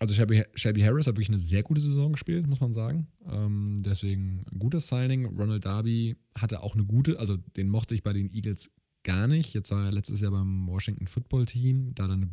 Also 0.01 0.15
Shelby, 0.15 0.43
Shelby, 0.55 0.81
Harris 0.81 1.05
hat 1.05 1.13
wirklich 1.13 1.29
eine 1.29 1.37
sehr 1.37 1.61
gute 1.61 1.79
Saison 1.79 2.13
gespielt, 2.13 2.47
muss 2.47 2.59
man 2.59 2.73
sagen. 2.73 3.05
Ähm, 3.29 3.77
deswegen 3.81 4.43
ein 4.51 4.57
gutes 4.57 4.87
Signing. 4.87 5.25
Ronald 5.37 5.63
Darby 5.63 6.15
hatte 6.35 6.63
auch 6.63 6.73
eine 6.73 6.85
gute, 6.85 7.19
also 7.19 7.37
den 7.37 7.69
mochte 7.69 7.93
ich 7.93 8.01
bei 8.01 8.11
den 8.11 8.33
Eagles 8.33 8.71
gar 9.03 9.27
nicht. 9.27 9.53
Jetzt 9.53 9.69
war 9.69 9.85
er 9.85 9.91
letztes 9.91 10.19
Jahr 10.19 10.31
beim 10.31 10.65
Washington 10.65 11.05
Football 11.05 11.45
Team, 11.45 11.93
da 11.93 12.05
hat 12.05 12.09
er 12.09 12.13
eine 12.15 12.29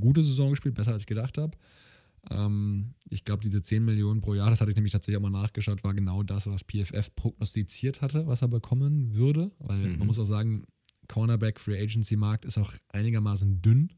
gute 0.00 0.24
Saison 0.24 0.50
gespielt, 0.50 0.74
besser 0.74 0.90
als 0.90 1.02
ich 1.02 1.06
gedacht 1.06 1.38
habe. 1.38 1.56
Ähm, 2.32 2.94
ich 3.08 3.24
glaube, 3.24 3.44
diese 3.44 3.62
10 3.62 3.84
Millionen 3.84 4.20
pro 4.20 4.34
Jahr, 4.34 4.50
das 4.50 4.60
hatte 4.60 4.72
ich 4.72 4.76
nämlich 4.76 4.92
tatsächlich 4.92 5.18
auch 5.18 5.22
mal 5.22 5.30
nachgeschaut, 5.30 5.84
war 5.84 5.94
genau 5.94 6.24
das, 6.24 6.48
was 6.48 6.64
PFF 6.64 7.14
prognostiziert 7.14 8.02
hatte, 8.02 8.26
was 8.26 8.42
er 8.42 8.48
bekommen 8.48 9.14
würde. 9.14 9.52
Weil 9.60 9.78
mhm. 9.78 9.98
man 9.98 10.08
muss 10.08 10.18
auch 10.18 10.24
sagen, 10.24 10.64
Cornerback 11.06 11.60
Free 11.60 11.80
Agency 11.80 12.16
Markt 12.16 12.44
ist 12.44 12.58
auch 12.58 12.72
einigermaßen 12.88 13.62
dünn. 13.62 13.92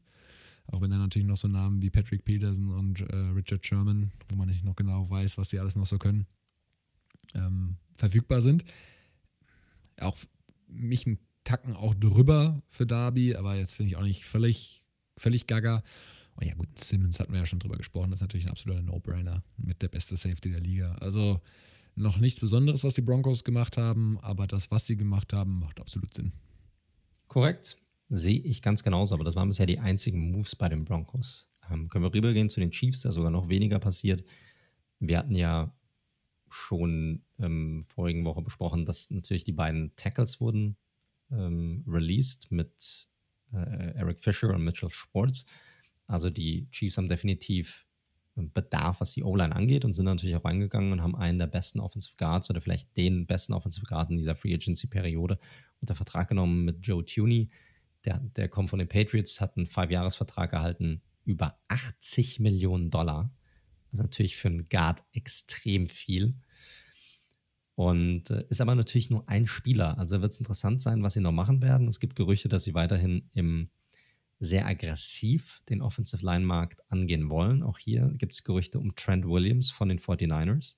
Auch 0.67 0.81
wenn 0.81 0.91
da 0.91 0.97
natürlich 0.97 1.27
noch 1.27 1.37
so 1.37 1.47
Namen 1.47 1.81
wie 1.81 1.89
Patrick 1.89 2.25
Peterson 2.25 2.71
und 2.71 3.01
äh, 3.01 3.15
Richard 3.15 3.65
Sherman, 3.65 4.11
wo 4.29 4.35
man 4.35 4.49
nicht 4.49 4.63
noch 4.63 4.75
genau 4.75 5.09
weiß, 5.09 5.37
was 5.37 5.49
die 5.49 5.59
alles 5.59 5.75
noch 5.75 5.85
so 5.85 5.97
können, 5.97 6.27
ähm, 7.33 7.77
verfügbar 7.95 8.41
sind. 8.41 8.65
Auch 9.99 10.17
mich 10.67 11.05
ein 11.07 11.19
Tacken 11.43 11.75
auch 11.75 11.95
drüber 11.95 12.61
für 12.67 12.85
Darby, 12.85 13.35
aber 13.35 13.55
jetzt 13.55 13.73
finde 13.73 13.91
ich 13.91 13.95
auch 13.95 14.03
nicht 14.03 14.25
völlig, 14.25 14.85
völlig 15.15 15.47
gaga. 15.47 15.81
Oh 16.35 16.43
ja, 16.45 16.53
gut, 16.53 16.77
Simmons 16.77 17.19
hatten 17.19 17.31
wir 17.31 17.39
ja 17.39 17.45
schon 17.45 17.59
drüber 17.59 17.77
gesprochen, 17.77 18.11
das 18.11 18.17
ist 18.17 18.23
natürlich 18.23 18.47
ein 18.47 18.51
absoluter 18.51 18.81
No-Brainer 18.81 19.43
mit 19.55 19.81
der 19.81 19.87
beste 19.87 20.17
Safety 20.17 20.51
der 20.51 20.59
Liga. 20.59 20.95
Also 20.95 21.41
noch 21.95 22.17
nichts 22.17 22.41
Besonderes, 22.41 22.83
was 22.83 22.95
die 22.95 23.01
Broncos 23.01 23.45
gemacht 23.45 23.77
haben, 23.77 24.19
aber 24.19 24.45
das, 24.45 24.69
was 24.69 24.85
sie 24.85 24.97
gemacht 24.97 25.31
haben, 25.31 25.59
macht 25.59 25.79
absolut 25.79 26.13
Sinn. 26.13 26.33
Korrekt. 27.27 27.77
Sehe 28.09 28.39
ich 28.39 28.61
ganz 28.61 28.83
genauso, 28.83 29.15
aber 29.15 29.23
das 29.23 29.35
waren 29.35 29.49
bisher 29.49 29.65
die 29.65 29.79
einzigen 29.79 30.31
Moves 30.31 30.55
bei 30.55 30.69
den 30.69 30.85
Broncos. 30.85 31.47
Ähm, 31.69 31.89
können 31.89 32.03
wir 32.03 32.13
rübergehen 32.13 32.49
zu 32.49 32.59
den 32.59 32.71
Chiefs, 32.71 33.01
da 33.01 33.11
sogar 33.11 33.31
noch 33.31 33.49
weniger 33.49 33.79
passiert. 33.79 34.23
Wir 34.99 35.17
hatten 35.17 35.35
ja 35.35 35.73
schon 36.49 37.23
ähm, 37.39 37.83
vorigen 37.83 38.25
Woche 38.25 38.41
besprochen, 38.41 38.85
dass 38.85 39.11
natürlich 39.11 39.43
die 39.43 39.51
beiden 39.51 39.93
Tackles 39.95 40.39
wurden 40.39 40.77
ähm, 41.31 41.83
released 41.87 42.51
mit 42.51 43.07
äh, 43.53 43.95
Eric 43.95 44.19
Fisher 44.19 44.53
und 44.53 44.63
Mitchell 44.63 44.89
Schwartz. 44.89 45.45
Also 46.07 46.29
die 46.29 46.69
Chiefs 46.71 46.97
haben 46.97 47.09
definitiv 47.09 47.85
Bedarf, 48.35 49.01
was 49.01 49.13
die 49.13 49.23
O-Line 49.23 49.55
angeht 49.55 49.83
und 49.83 49.93
sind 49.93 50.05
natürlich 50.05 50.35
auch 50.35 50.45
reingegangen 50.45 50.91
und 50.91 51.01
haben 51.01 51.15
einen 51.15 51.39
der 51.39 51.47
besten 51.47 51.79
Offensive 51.79 52.15
Guards 52.17 52.49
oder 52.51 52.61
vielleicht 52.61 52.95
den 52.95 53.25
besten 53.25 53.53
Offensive 53.53 53.85
Guard 53.87 54.11
in 54.11 54.17
dieser 54.17 54.35
Free 54.35 54.53
Agency-Periode 54.53 55.39
unter 55.81 55.95
Vertrag 55.95 56.27
genommen 56.27 56.63
mit 56.63 56.85
Joe 56.85 57.03
Tuney. 57.03 57.49
Der, 58.05 58.19
der 58.19 58.49
kommt 58.49 58.69
von 58.69 58.79
den 58.79 58.87
Patriots, 58.87 59.41
hat 59.41 59.57
einen 59.57 59.65
Fünfjahresvertrag 59.65 60.53
erhalten, 60.53 61.01
über 61.25 61.59
80 61.67 62.39
Millionen 62.39 62.89
Dollar. 62.89 63.33
Das 63.91 63.99
ist 63.99 64.03
natürlich 64.03 64.37
für 64.37 64.47
einen 64.47 64.69
Guard 64.69 65.03
extrem 65.11 65.87
viel. 65.87 66.35
Und 67.75 68.31
äh, 68.31 68.45
ist 68.49 68.61
aber 68.61 68.75
natürlich 68.75 69.09
nur 69.09 69.27
ein 69.29 69.45
Spieler. 69.45 69.97
Also 69.97 70.21
wird 70.21 70.31
es 70.31 70.39
interessant 70.39 70.81
sein, 70.81 71.03
was 71.03 71.13
sie 71.13 71.21
noch 71.21 71.31
machen 71.31 71.61
werden. 71.61 71.87
Es 71.87 71.99
gibt 71.99 72.15
Gerüchte, 72.15 72.49
dass 72.49 72.63
sie 72.63 72.73
weiterhin 72.73 73.29
im 73.33 73.69
sehr 74.39 74.65
aggressiv 74.65 75.61
den 75.69 75.81
Offensive 75.81 76.25
Line 76.25 76.45
Markt 76.45 76.81
angehen 76.91 77.29
wollen. 77.29 77.63
Auch 77.63 77.77
hier 77.77 78.13
gibt 78.17 78.33
es 78.33 78.43
Gerüchte 78.43 78.79
um 78.79 78.95
Trent 78.95 79.25
Williams 79.25 79.71
von 79.71 79.89
den 79.89 79.99
49ers, 79.99 80.75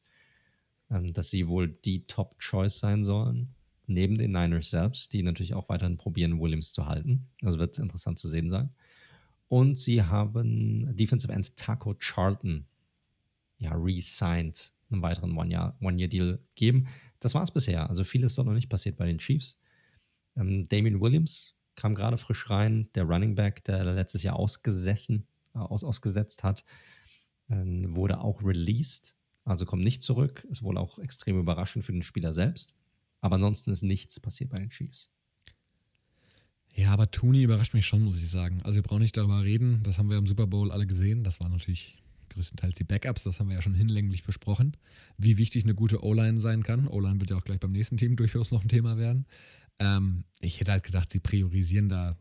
ähm, 0.89 1.13
dass 1.13 1.29
sie 1.29 1.47
wohl 1.47 1.69
die 1.69 2.05
Top 2.07 2.37
Choice 2.39 2.79
sein 2.79 3.03
sollen 3.03 3.55
neben 3.89 4.17
den 4.17 4.31
Niners 4.31 4.69
selbst, 4.69 5.13
die 5.13 5.23
natürlich 5.23 5.53
auch 5.53 5.69
weiterhin 5.69 5.97
probieren, 5.97 6.39
Williams 6.39 6.73
zu 6.73 6.85
halten. 6.87 7.27
Also 7.41 7.59
wird 7.59 7.77
interessant 7.79 8.19
zu 8.19 8.27
sehen 8.27 8.49
sein. 8.49 8.69
Und 9.47 9.77
sie 9.77 10.03
haben 10.03 10.95
Defensive 10.95 11.33
End 11.33 11.55
Taco 11.55 11.95
Charlton 11.95 12.65
ja 13.57 13.71
re-signed, 13.73 14.73
einen 14.91 15.01
weiteren 15.01 15.35
One-Year-Deal 15.35 16.39
geben. 16.55 16.87
Das 17.19 17.33
war 17.33 17.43
es 17.43 17.51
bisher. 17.51 17.89
Also 17.89 18.03
viel 18.03 18.23
ist 18.23 18.37
dort 18.37 18.47
noch 18.47 18.53
nicht 18.53 18.69
passiert 18.69 18.95
bei 18.95 19.05
den 19.05 19.17
Chiefs. 19.17 19.59
Ähm, 20.37 20.67
Damien 20.69 21.01
Williams 21.01 21.55
kam 21.75 21.95
gerade 21.95 22.17
frisch 22.17 22.49
rein, 22.49 22.89
der 22.95 23.03
Running 23.03 23.35
Back, 23.35 23.63
der 23.63 23.83
letztes 23.83 24.23
Jahr 24.23 24.35
ausgesessen, 24.35 25.27
äh, 25.55 25.59
aus, 25.59 25.83
ausgesetzt 25.83 26.43
hat, 26.43 26.63
ähm, 27.49 27.95
wurde 27.95 28.19
auch 28.21 28.43
released, 28.43 29.15
also 29.45 29.65
kommt 29.65 29.83
nicht 29.83 30.03
zurück. 30.03 30.45
Ist 30.49 30.63
wohl 30.63 30.77
auch 30.77 30.99
extrem 30.99 31.39
überraschend 31.39 31.85
für 31.85 31.91
den 31.91 32.03
Spieler 32.03 32.33
selbst. 32.33 32.75
Aber 33.21 33.35
ansonsten 33.35 33.71
ist 33.71 33.83
nichts 33.83 34.19
passiert 34.19 34.49
bei 34.49 34.59
den 34.59 34.69
Chiefs. 34.69 35.11
Ja, 36.75 36.91
aber 36.91 37.11
Tooney 37.11 37.43
überrascht 37.43 37.73
mich 37.73 37.85
schon, 37.85 38.03
muss 38.03 38.17
ich 38.17 38.29
sagen. 38.29 38.61
Also 38.63 38.75
wir 38.75 38.83
brauchen 38.83 39.01
nicht 39.01 39.17
darüber 39.17 39.43
reden. 39.43 39.83
Das 39.83 39.97
haben 39.97 40.09
wir 40.09 40.17
im 40.17 40.27
Super 40.27 40.47
Bowl 40.47 40.71
alle 40.71 40.87
gesehen. 40.87 41.23
Das 41.23 41.39
waren 41.39 41.51
natürlich 41.51 42.01
größtenteils 42.29 42.75
die 42.75 42.83
Backups. 42.83 43.23
Das 43.23 43.39
haben 43.39 43.49
wir 43.49 43.55
ja 43.55 43.61
schon 43.61 43.73
hinlänglich 43.73 44.23
besprochen. 44.23 44.77
Wie 45.17 45.37
wichtig 45.37 45.63
eine 45.63 45.75
gute 45.75 46.03
O-Line 46.03 46.39
sein 46.39 46.63
kann. 46.63 46.87
O-Line 46.87 47.19
wird 47.19 47.31
ja 47.31 47.37
auch 47.37 47.43
gleich 47.43 47.59
beim 47.59 47.71
nächsten 47.71 47.97
Team 47.97 48.15
durchaus 48.15 48.51
noch 48.51 48.61
ein 48.61 48.69
Thema 48.69 48.97
werden. 48.97 49.25
Ähm, 49.79 50.23
ich 50.39 50.59
hätte 50.59 50.71
halt 50.71 50.83
gedacht, 50.83 51.09
sie 51.09 51.19
priorisieren 51.19 51.89
da, 51.89 52.17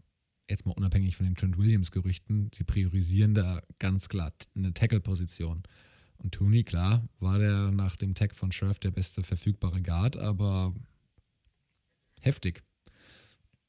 jetzt 0.48 0.66
mal 0.66 0.72
unabhängig 0.72 1.16
von 1.16 1.26
den 1.26 1.34
Trent 1.34 1.58
Williams-Gerüchten, 1.58 2.50
sie 2.54 2.64
priorisieren 2.64 3.34
da 3.34 3.62
ganz 3.78 4.08
klar 4.08 4.32
eine 4.56 4.72
Tackle-Position. 4.72 5.62
Und 6.18 6.32
Tooney, 6.32 6.64
klar, 6.64 7.08
war 7.20 7.38
der 7.38 7.70
nach 7.70 7.96
dem 7.96 8.14
Tag 8.14 8.34
von 8.34 8.52
Scherf 8.52 8.78
der 8.78 8.90
beste 8.90 9.22
verfügbare 9.22 9.80
Guard, 9.80 10.16
aber 10.16 10.74
heftig. 12.20 12.62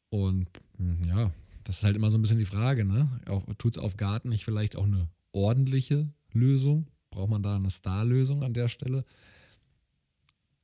Und 0.09 0.47
hm, 0.77 1.03
ja, 1.03 1.31
das 1.63 1.77
ist 1.77 1.83
halt 1.83 1.95
immer 1.95 2.09
so 2.09 2.17
ein 2.17 2.21
bisschen 2.21 2.39
die 2.39 2.45
Frage, 2.45 2.85
ne? 2.85 3.21
Tut 3.57 3.73
es 3.73 3.77
auf 3.77 3.97
Guard 3.97 4.25
nicht 4.25 4.45
vielleicht 4.45 4.75
auch 4.75 4.85
eine 4.85 5.09
ordentliche 5.31 6.11
Lösung? 6.33 6.87
Braucht 7.11 7.29
man 7.29 7.43
da 7.43 7.55
eine 7.55 7.69
Star-Lösung 7.69 8.43
an 8.43 8.53
der 8.53 8.67
Stelle? 8.67 9.05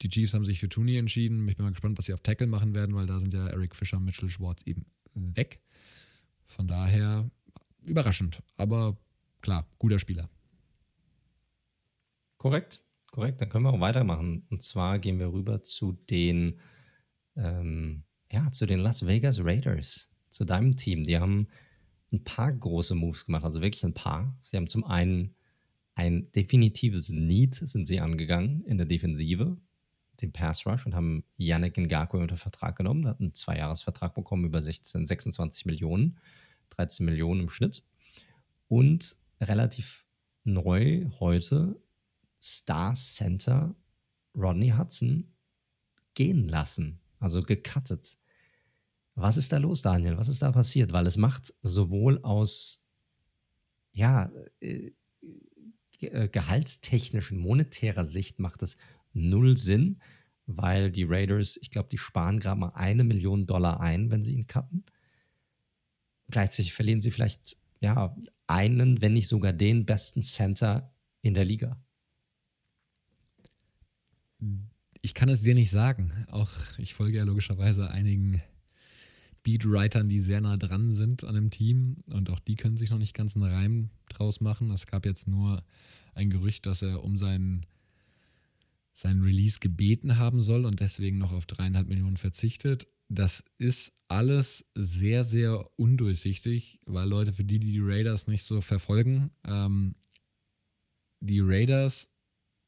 Die 0.02 0.10
Chiefs 0.10 0.34
haben 0.34 0.46
sich 0.46 0.60
für 0.60 0.70
Tooney 0.70 0.98
entschieden. 0.98 1.48
Ich 1.48 1.58
bin 1.58 1.64
mal 1.64 1.72
gespannt, 1.72 1.98
was 1.98 2.06
sie 2.06 2.14
auf 2.14 2.22
Tackle 2.22 2.48
machen 2.48 2.74
werden, 2.76 2.96
weil 2.96 3.06
da 3.06 3.20
sind 3.20 3.34
ja 3.34 3.48
Eric 3.48 3.76
Fischer 3.76 3.98
und 3.98 4.06
Mitchell 4.06 4.30
Schwartz 4.30 4.64
eben 4.64 4.86
weg. 5.14 5.60
Von 6.48 6.68
daher 6.68 7.30
überraschend, 7.84 8.42
aber 8.58 8.98
klar, 9.42 9.68
guter 9.80 10.00
Spieler. 10.00 10.30
Korrekt, 12.46 12.84
korrekt. 13.08 13.41
Dann 13.41 13.50
können 13.50 13.64
wir 13.64 13.74
auch 13.74 13.80
weitermachen. 13.80 14.46
Und 14.52 14.62
zwar 14.62 15.00
gehen 15.00 15.18
wir 15.18 15.34
rüber 15.34 15.64
zu 15.64 15.93
den, 15.93 16.60
ähm, 17.36 18.04
ja, 18.32 18.52
zu 18.52 18.68
den 18.68 18.82
Las 18.82 19.08
Vegas 19.08 19.43
Raiders, 19.43 20.12
zu 20.30 20.46
deinem 20.46 20.78
Team. 20.78 21.06
Die 21.06 21.18
haben 21.18 21.48
ein 22.14 22.24
paar 22.24 22.54
große 22.54 22.93
Moves 22.93 23.26
gemacht, 23.26 23.46
also 23.46 23.62
wirklich 23.64 23.84
ein 23.84 23.96
paar. 23.96 24.38
Sie 24.41 24.58
haben 24.58 24.68
zum 24.68 24.84
einen 24.84 25.34
ein 25.96 26.32
definitives 26.34 27.10
Need 27.10 27.56
sind 27.56 27.88
sie 27.88 28.00
angegangen 28.00 28.64
in 28.66 28.78
der 28.78 28.86
Defensive, 28.86 29.58
den 30.22 30.32
Pass 30.32 30.68
Rush 30.68 30.86
und 30.86 30.93
haben 30.93 31.24
Yannick 31.38 31.78
Ngakwe 31.78 32.20
unter 32.20 32.38
Vertrag 32.38 32.76
genommen, 32.76 33.08
hat 33.08 33.22
einen 33.22 33.34
Zweijahresvertrag 33.34 34.14
bekommen 34.14 34.46
über 34.46 34.62
16, 34.62 35.08
26 35.08 35.66
Millionen, 35.66 36.20
13 36.70 37.08
Millionen 37.08 37.41
im 37.41 37.50
Schnitt. 37.50 37.82
und 38.68 39.18
relativ 39.41 40.06
neu 40.43 41.08
heute 41.20 41.82
Star 42.46 42.93
Center 42.93 43.76
Rodney 44.36 44.70
Hudson 44.70 45.34
gehen 46.14 46.48
lassen, 46.48 47.00
also 47.20 47.41
gecuttet. 47.41 48.18
Was 49.16 49.38
ist 49.38 49.52
da 49.52 49.58
los, 49.58 49.82
Daniel? 49.82 50.18
Was 50.18 50.28
ist 50.28 50.41
da 50.41 50.52
passiert? 50.52 50.91
Weil 50.93 51.08
es 51.08 51.18
macht 51.18 51.54
sowohl 51.62 52.22
aus 52.24 52.91
ja, 53.93 54.32
äh, 54.60 54.91
äh 56.02 56.30
gehaltstechnischen, 56.30 57.39
monetärer 57.39 58.06
Sicht 58.06 58.39
macht 58.39 58.62
es 58.62 58.78
null 59.14 59.58
Sinn, 59.58 60.02
weil 60.46 60.91
die 60.91 61.06
Raiders, 61.06 61.58
ich 61.58 61.72
glaube, 61.72 61.89
die 61.89 61.98
sparen 61.98 62.39
gerade 62.39 62.60
mal 62.60 62.74
eine 62.76 63.04
Million 63.04 63.48
Dollar 63.48 63.80
ein, 63.80 64.12
wenn 64.12 64.22
sie 64.22 64.34
ihn 64.34 64.46
cutten. 64.46 64.84
Gleichzeitig 66.30 66.74
verlieren 66.74 67.02
sie 67.02 67.12
vielleicht 67.12 67.58
ja, 67.80 68.16
einen, 68.48 69.02
wenn 69.02 69.14
nicht 69.14 69.28
sogar 69.28 69.54
den 69.54 69.86
besten 69.86 70.22
Center 70.22 70.93
in 71.22 71.34
der 71.34 71.46
Liga. 71.46 71.82
Ich 75.02 75.14
kann 75.14 75.30
es 75.30 75.42
dir 75.42 75.56
nicht 75.56 75.70
sagen. 75.70 76.12
Auch 76.30 76.50
ich 76.78 76.94
folge 76.94 77.18
ja 77.18 77.24
logischerweise 77.24 77.90
einigen 77.90 78.42
Beatwritern, 79.44 80.10
die 80.10 80.20
sehr 80.20 80.42
nah 80.42 80.58
dran 80.58 80.92
sind 80.92 81.24
an 81.24 81.36
dem 81.36 81.52
Team 81.52 81.98
und 82.08 82.32
auch 82.32 82.40
die 82.40 82.56
können 82.56 82.78
sich 82.78 82.90
noch 82.90 82.98
nicht 82.98 83.14
ganz 83.14 83.36
einen 83.36 83.46
Reim 83.46 83.90
draus 84.10 84.42
machen. 84.42 84.72
Es 84.72 84.88
gab 84.88 85.06
jetzt 85.06 85.28
nur 85.28 85.64
ein 86.16 86.32
Gerücht, 86.32 86.66
dass 86.66 86.82
er 86.82 87.04
um 87.04 87.16
seinen, 87.16 87.66
seinen 88.96 89.22
Release 89.22 89.60
gebeten 89.60 90.18
haben 90.18 90.42
soll 90.42 90.66
und 90.66 90.80
deswegen 90.80 91.20
noch 91.20 91.32
auf 91.32 91.46
dreieinhalb 91.46 91.88
Millionen 91.88 92.18
verzichtet. 92.18 92.88
Das 93.08 93.44
ist 93.60 93.94
alles 94.08 94.66
sehr, 94.74 95.24
sehr 95.24 95.70
undurchsichtig, 95.78 96.80
weil 96.88 97.08
Leute, 97.08 97.32
für 97.32 97.44
die, 97.44 97.60
die 97.60 97.72
die 97.72 97.82
Raiders 97.84 98.26
nicht 98.26 98.44
so 98.44 98.62
verfolgen, 98.62 99.30
ähm, 99.44 99.94
die 101.20 101.40
Raiders 101.40 102.10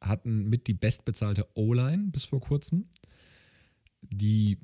hatten 0.01 0.49
mit 0.49 0.67
die 0.67 0.73
bestbezahlte 0.73 1.47
O-Line 1.55 2.09
bis 2.11 2.25
vor 2.25 2.39
kurzem, 2.39 2.89
die 4.01 4.57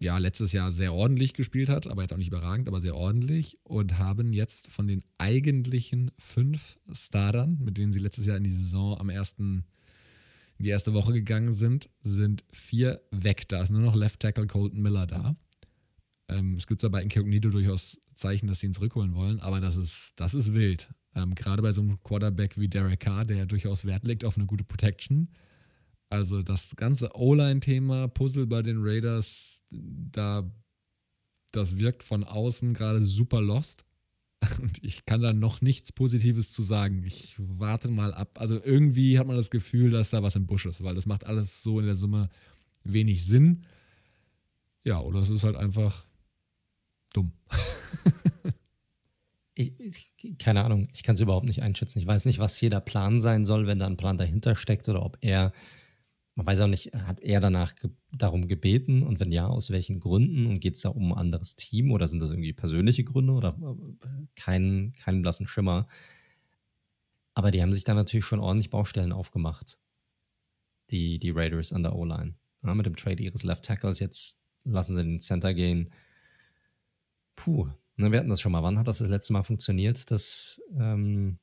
ja 0.00 0.18
letztes 0.18 0.52
Jahr 0.52 0.70
sehr 0.70 0.92
ordentlich 0.92 1.34
gespielt 1.34 1.68
hat, 1.68 1.86
aber 1.86 2.02
jetzt 2.02 2.12
auch 2.12 2.18
nicht 2.18 2.28
überragend, 2.28 2.68
aber 2.68 2.80
sehr 2.80 2.96
ordentlich 2.96 3.58
und 3.62 3.98
haben 3.98 4.32
jetzt 4.32 4.68
von 4.68 4.86
den 4.86 5.02
eigentlichen 5.18 6.10
fünf 6.18 6.78
Startern, 6.92 7.58
mit 7.62 7.78
denen 7.78 7.92
sie 7.92 8.00
letztes 8.00 8.26
Jahr 8.26 8.36
in 8.36 8.44
die 8.44 8.54
Saison 8.54 8.98
am 8.98 9.08
ersten 9.08 9.64
in 10.58 10.64
die 10.64 10.70
erste 10.70 10.94
Woche 10.94 11.12
gegangen 11.12 11.52
sind, 11.52 11.90
sind 12.02 12.44
vier 12.52 13.02
weg. 13.10 13.48
Da 13.48 13.60
ist 13.60 13.70
nur 13.70 13.80
noch 13.80 13.96
Left 13.96 14.20
Tackle 14.20 14.46
Colton 14.46 14.80
Miller 14.80 15.06
da. 15.06 15.36
Ähm, 16.28 16.54
es 16.54 16.66
gibt 16.66 16.80
zwar 16.80 16.90
bei 16.90 17.02
Incognito 17.02 17.50
durchaus 17.50 18.00
Zeichen, 18.14 18.46
dass 18.46 18.60
sie 18.60 18.66
ihn 18.66 18.72
zurückholen 18.72 19.14
wollen, 19.14 19.40
aber 19.40 19.60
das 19.60 19.76
ist, 19.76 20.12
das 20.16 20.34
ist 20.34 20.54
wild. 20.54 20.88
Ähm, 21.14 21.34
Gerade 21.34 21.62
bei 21.62 21.72
so 21.72 21.80
einem 21.80 22.02
Quarterback 22.02 22.58
wie 22.58 22.68
Derek 22.68 23.00
Carr, 23.00 23.24
der 23.24 23.36
ja 23.38 23.46
durchaus 23.46 23.84
Wert 23.84 24.04
legt 24.04 24.24
auf 24.24 24.36
eine 24.36 24.46
gute 24.46 24.64
Protection. 24.64 25.28
Also 26.10 26.42
das 26.42 26.76
ganze 26.76 27.10
O-Line-Thema, 27.14 28.08
Puzzle 28.08 28.46
bei 28.46 28.62
den 28.62 28.78
Raiders, 28.80 29.62
da 29.70 30.50
das 31.54 31.78
wirkt 31.78 32.02
von 32.02 32.24
außen 32.24 32.74
gerade 32.74 33.02
super 33.02 33.40
lost. 33.40 33.84
Und 34.60 34.82
ich 34.82 35.06
kann 35.06 35.22
da 35.22 35.32
noch 35.32 35.60
nichts 35.60 35.92
Positives 35.92 36.52
zu 36.52 36.62
sagen. 36.62 37.02
Ich 37.04 37.36
warte 37.38 37.88
mal 37.88 38.12
ab. 38.12 38.40
Also 38.40 38.60
irgendwie 38.62 39.18
hat 39.18 39.26
man 39.26 39.36
das 39.36 39.50
Gefühl, 39.50 39.90
dass 39.90 40.10
da 40.10 40.22
was 40.22 40.36
im 40.36 40.46
Busch 40.46 40.66
ist, 40.66 40.82
weil 40.82 40.94
das 40.94 41.06
macht 41.06 41.24
alles 41.24 41.62
so 41.62 41.80
in 41.80 41.86
der 41.86 41.94
Summe 41.94 42.28
wenig 42.82 43.24
Sinn. 43.24 43.64
Ja, 44.84 45.00
oder 45.00 45.20
es 45.20 45.30
ist 45.30 45.44
halt 45.44 45.56
einfach 45.56 46.04
dumm. 47.12 47.32
ich, 49.54 50.12
keine 50.38 50.64
Ahnung, 50.64 50.88
ich 50.92 51.02
kann 51.02 51.14
es 51.14 51.20
überhaupt 51.20 51.46
nicht 51.46 51.62
einschätzen. 51.62 51.98
Ich 51.98 52.06
weiß 52.06 52.24
nicht, 52.26 52.38
was 52.38 52.56
hier 52.56 52.70
der 52.70 52.80
Plan 52.80 53.20
sein 53.20 53.44
soll, 53.44 53.66
wenn 53.66 53.78
da 53.78 53.86
ein 53.86 53.96
Plan 53.96 54.18
dahinter 54.18 54.56
steckt 54.56 54.88
oder 54.88 55.04
ob 55.04 55.18
er, 55.20 55.52
man 56.34 56.46
weiß 56.46 56.60
auch 56.60 56.66
nicht, 56.66 56.92
hat 56.92 57.20
er 57.20 57.40
danach 57.40 57.76
ge 57.76 57.90
darum 58.12 58.48
gebeten 58.48 59.02
und 59.02 59.20
wenn 59.20 59.32
ja, 59.32 59.46
aus 59.46 59.70
welchen 59.70 60.00
Gründen 60.00 60.46
und 60.46 60.60
geht 60.60 60.76
es 60.76 60.82
da 60.82 60.88
um 60.88 61.12
ein 61.12 61.18
anderes 61.18 61.56
Team 61.56 61.92
oder 61.92 62.06
sind 62.06 62.20
das 62.20 62.30
irgendwie 62.30 62.52
persönliche 62.52 63.04
Gründe 63.04 63.32
oder 63.32 63.56
keinen 64.36 64.92
kein 64.94 65.22
blassen 65.22 65.46
Schimmer. 65.46 65.88
Aber 67.34 67.50
die 67.50 67.62
haben 67.62 67.72
sich 67.72 67.84
da 67.84 67.94
natürlich 67.94 68.24
schon 68.24 68.40
ordentlich 68.40 68.70
Baustellen 68.70 69.12
aufgemacht, 69.12 69.78
die, 70.90 71.18
die 71.18 71.30
Raiders 71.30 71.72
an 71.72 71.82
der 71.82 71.96
O-Line. 71.96 72.34
Ja, 72.64 72.74
mit 72.74 72.86
dem 72.86 72.96
Trade 72.96 73.22
ihres 73.22 73.42
Left 73.42 73.64
Tackles 73.64 73.98
jetzt 73.98 74.40
lassen 74.64 74.94
sie 74.94 75.04
den 75.04 75.20
Center 75.20 75.54
gehen. 75.54 75.90
Puh, 77.36 77.68
Ne, 77.96 78.10
wir 78.10 78.18
hatten 78.18 78.28
das 78.30 78.40
schon 78.40 78.52
mal. 78.52 78.62
Wann 78.62 78.78
hat 78.78 78.88
das 78.88 78.98
das 78.98 79.08
letzte 79.08 79.32
Mal 79.32 79.44
funktioniert, 79.44 80.10
dass, 80.10 80.60
ähm, 80.78 81.38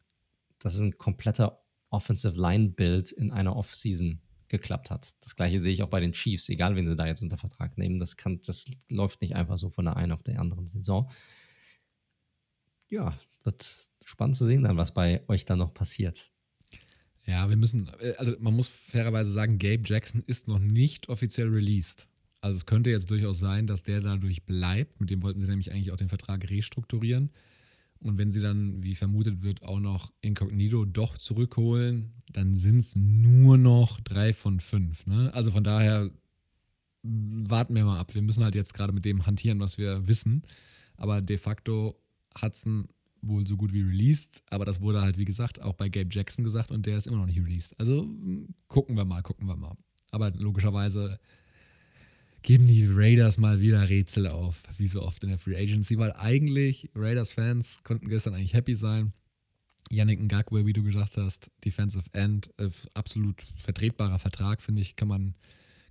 dass 0.59 0.79
ein 0.79 0.97
kompletter 0.97 1.63
Offensive 1.89 2.39
Line 2.39 2.69
Build 2.69 3.11
in 3.11 3.31
einer 3.31 3.55
Offseason 3.55 4.21
geklappt 4.49 4.89
hat? 4.89 5.11
Das 5.21 5.35
gleiche 5.35 5.59
sehe 5.59 5.71
ich 5.71 5.83
auch 5.83 5.89
bei 5.89 6.01
den 6.01 6.11
Chiefs, 6.11 6.49
egal 6.49 6.75
wen 6.75 6.87
sie 6.87 6.95
da 6.95 7.07
jetzt 7.07 7.21
unter 7.21 7.37
Vertrag 7.37 7.77
nehmen. 7.77 7.99
Das, 7.99 8.17
kann, 8.17 8.41
das 8.45 8.65
läuft 8.89 9.21
nicht 9.21 9.35
einfach 9.35 9.57
so 9.57 9.69
von 9.69 9.85
der 9.85 9.95
einen 9.95 10.11
auf 10.11 10.23
der 10.23 10.39
anderen 10.39 10.67
Saison. 10.67 11.09
Ja, 12.89 13.17
wird 13.43 13.89
spannend 14.03 14.35
zu 14.35 14.45
sehen 14.45 14.63
dann, 14.63 14.77
was 14.77 14.93
bei 14.93 15.23
euch 15.29 15.45
da 15.45 15.55
noch 15.55 15.73
passiert. 15.73 16.31
Ja, 17.25 17.49
wir 17.49 17.55
müssen, 17.55 17.89
äh, 17.99 18.15
also 18.17 18.35
man 18.39 18.53
muss 18.53 18.67
fairerweise 18.67 19.31
sagen, 19.31 19.57
Gabe 19.57 19.83
Jackson 19.85 20.23
ist 20.25 20.49
noch 20.49 20.59
nicht 20.59 21.07
offiziell 21.07 21.47
released. 21.47 22.07
Also 22.41 22.57
es 22.57 22.65
könnte 22.65 22.89
jetzt 22.89 23.09
durchaus 23.11 23.39
sein, 23.39 23.67
dass 23.67 23.83
der 23.83 24.01
dadurch 24.01 24.43
bleibt. 24.43 24.99
Mit 24.99 25.11
dem 25.11 25.21
wollten 25.21 25.39
sie 25.39 25.47
nämlich 25.47 25.71
eigentlich 25.71 25.91
auch 25.91 25.97
den 25.97 26.09
Vertrag 26.09 26.49
restrukturieren. 26.49 27.29
Und 27.99 28.17
wenn 28.17 28.31
sie 28.31 28.41
dann, 28.41 28.81
wie 28.81 28.95
vermutet 28.95 29.43
wird, 29.43 29.61
auch 29.61 29.79
noch 29.79 30.11
Incognito 30.21 30.85
doch 30.85 31.19
zurückholen, 31.19 32.13
dann 32.33 32.55
sind 32.55 32.77
es 32.77 32.95
nur 32.95 33.59
noch 33.59 34.01
drei 34.01 34.33
von 34.33 34.59
fünf. 34.59 35.05
Ne? 35.05 35.31
Also 35.35 35.51
von 35.51 35.63
daher 35.63 36.09
warten 37.03 37.75
wir 37.75 37.85
mal 37.85 37.99
ab. 37.99 38.15
Wir 38.15 38.23
müssen 38.23 38.43
halt 38.43 38.55
jetzt 38.55 38.73
gerade 38.73 38.91
mit 38.91 39.05
dem 39.05 39.27
hantieren, 39.27 39.59
was 39.59 39.77
wir 39.77 40.07
wissen. 40.07 40.41
Aber 40.97 41.21
de 41.21 41.37
facto 41.37 41.95
es 42.41 42.65
wohl 43.21 43.45
so 43.45 43.55
gut 43.55 43.71
wie 43.71 43.81
released. 43.81 44.41
Aber 44.49 44.65
das 44.65 44.81
wurde 44.81 45.01
halt, 45.01 45.19
wie 45.19 45.25
gesagt, 45.25 45.61
auch 45.61 45.73
bei 45.73 45.89
Gabe 45.89 46.09
Jackson 46.11 46.43
gesagt 46.43 46.71
und 46.71 46.87
der 46.87 46.97
ist 46.97 47.05
immer 47.05 47.17
noch 47.17 47.27
nicht 47.27 47.39
released. 47.39 47.79
Also 47.79 48.07
gucken 48.67 48.97
wir 48.97 49.05
mal, 49.05 49.21
gucken 49.21 49.47
wir 49.47 49.55
mal. 49.55 49.77
Aber 50.09 50.31
logischerweise 50.31 51.19
geben 52.43 52.67
die 52.67 52.87
Raiders 52.87 53.37
mal 53.37 53.59
wieder 53.61 53.89
Rätsel 53.89 54.27
auf, 54.27 54.63
wie 54.77 54.87
so 54.87 55.01
oft 55.01 55.23
in 55.23 55.29
der 55.29 55.37
Free 55.37 55.55
Agency, 55.55 55.97
weil 55.97 56.11
eigentlich 56.13 56.89
Raiders-Fans 56.95 57.79
konnten 57.83 58.09
gestern 58.09 58.33
eigentlich 58.33 58.53
happy 58.53 58.75
sein. 58.75 59.13
Yannick 59.89 60.21
Ngakwe, 60.21 60.65
wie 60.65 60.73
du 60.73 60.83
gesagt 60.83 61.17
hast, 61.17 61.51
Defensive 61.65 62.05
End, 62.13 62.49
äh, 62.57 62.69
absolut 62.93 63.45
vertretbarer 63.57 64.19
Vertrag, 64.19 64.61
finde 64.61 64.81
ich, 64.81 64.95
kann 64.95 65.07
man, 65.07 65.35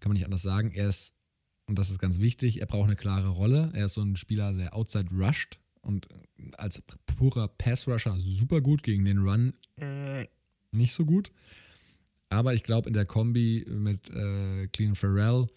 kann 0.01 0.11
man 0.11 0.15
nicht 0.15 0.25
anders 0.25 0.43
sagen. 0.43 0.73
Er 0.73 0.89
ist, 0.89 1.13
und 1.67 1.79
das 1.79 1.91
ist 1.91 1.99
ganz 1.99 2.19
wichtig, 2.19 2.61
er 2.61 2.67
braucht 2.67 2.87
eine 2.87 2.97
klare 2.97 3.29
Rolle. 3.29 3.71
Er 3.75 3.87
ist 3.87 3.95
so 3.95 4.03
ein 4.03 4.17
Spieler, 4.17 4.53
der 4.53 4.75
outside 4.75 5.09
rusht 5.15 5.59
und 5.83 6.09
als 6.57 6.83
purer 7.07 7.49
Pass-Rusher 7.49 8.19
super 8.19 8.61
gut 8.61 8.83
gegen 8.83 9.05
den 9.05 9.19
Run, 9.19 9.55
äh, 9.77 10.27
nicht 10.73 10.95
so 10.95 11.05
gut. 11.05 11.31
Aber 12.29 12.55
ich 12.55 12.63
glaube, 12.63 12.89
in 12.89 12.95
der 12.95 13.07
Kombi 13.07 13.67
mit 13.69 14.09
äh, 14.11 14.67
Clean 14.69 14.95
Farrell 14.95 15.49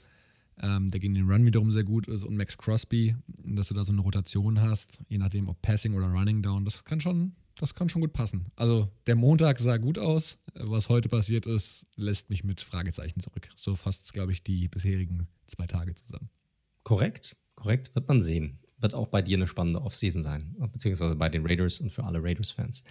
ähm, 0.62 0.90
der 0.90 1.00
gegen 1.00 1.16
den 1.16 1.30
Run 1.30 1.46
wiederum 1.46 1.72
sehr 1.72 1.84
gut 1.84 2.08
ist 2.08 2.24
und 2.24 2.38
Max 2.38 2.58
Crosby, 2.58 3.16
dass 3.44 3.70
du 3.70 3.74
da 3.74 3.84
so 3.84 3.92
eine 3.92 4.02
Rotation 4.02 4.62
hast, 4.62 5.00
je 5.08 5.18
nachdem 5.18 5.50
ob 5.50 5.62
Passing 5.62 5.94
oder 5.94 6.08
Running 6.08 6.42
Down, 6.42 6.66
das 6.66 6.84
kann 6.84 7.02
schon, 7.02 7.36
das 7.56 7.74
kann 7.74 7.90
schon 7.90 8.02
gut 8.02 8.14
passen. 8.14 8.46
Also 8.56 8.90
der 9.08 9.16
Montag 9.16 9.60
sah 9.60 9.78
gut 9.78 9.98
aus, 9.98 10.38
was 10.54 10.90
heute 10.90 11.10
passiert 11.10 11.46
ist, 11.46 11.86
lässt 11.96 12.30
mich 12.30 12.44
mit 12.44 12.62
Fragezeichen 12.62 13.20
zurück. 13.20 13.50
So 13.56 13.76
fasst 13.76 14.14
glaube 14.14 14.32
ich, 14.32 14.44
die 14.44 14.68
bisherigen 14.68 15.28
zwei 15.48 15.68
Tage 15.68 15.96
zusammen. 15.96 16.30
Korrekt, 16.84 17.36
korrekt, 17.56 17.94
wird 17.96 18.08
man 18.08 18.22
sehen. 18.22 18.60
Wird 18.80 18.96
auch 18.96 19.08
bei 19.08 19.22
dir 19.22 19.38
eine 19.38 19.48
spannende 19.48 19.82
Offseason 19.82 20.22
sein, 20.22 20.56
beziehungsweise 20.74 21.16
bei 21.16 21.30
den 21.30 21.46
Raiders 21.46 21.80
und 21.80 21.92
für 21.92 22.04
alle 22.04 22.22
Raiders-Fans. 22.22 22.84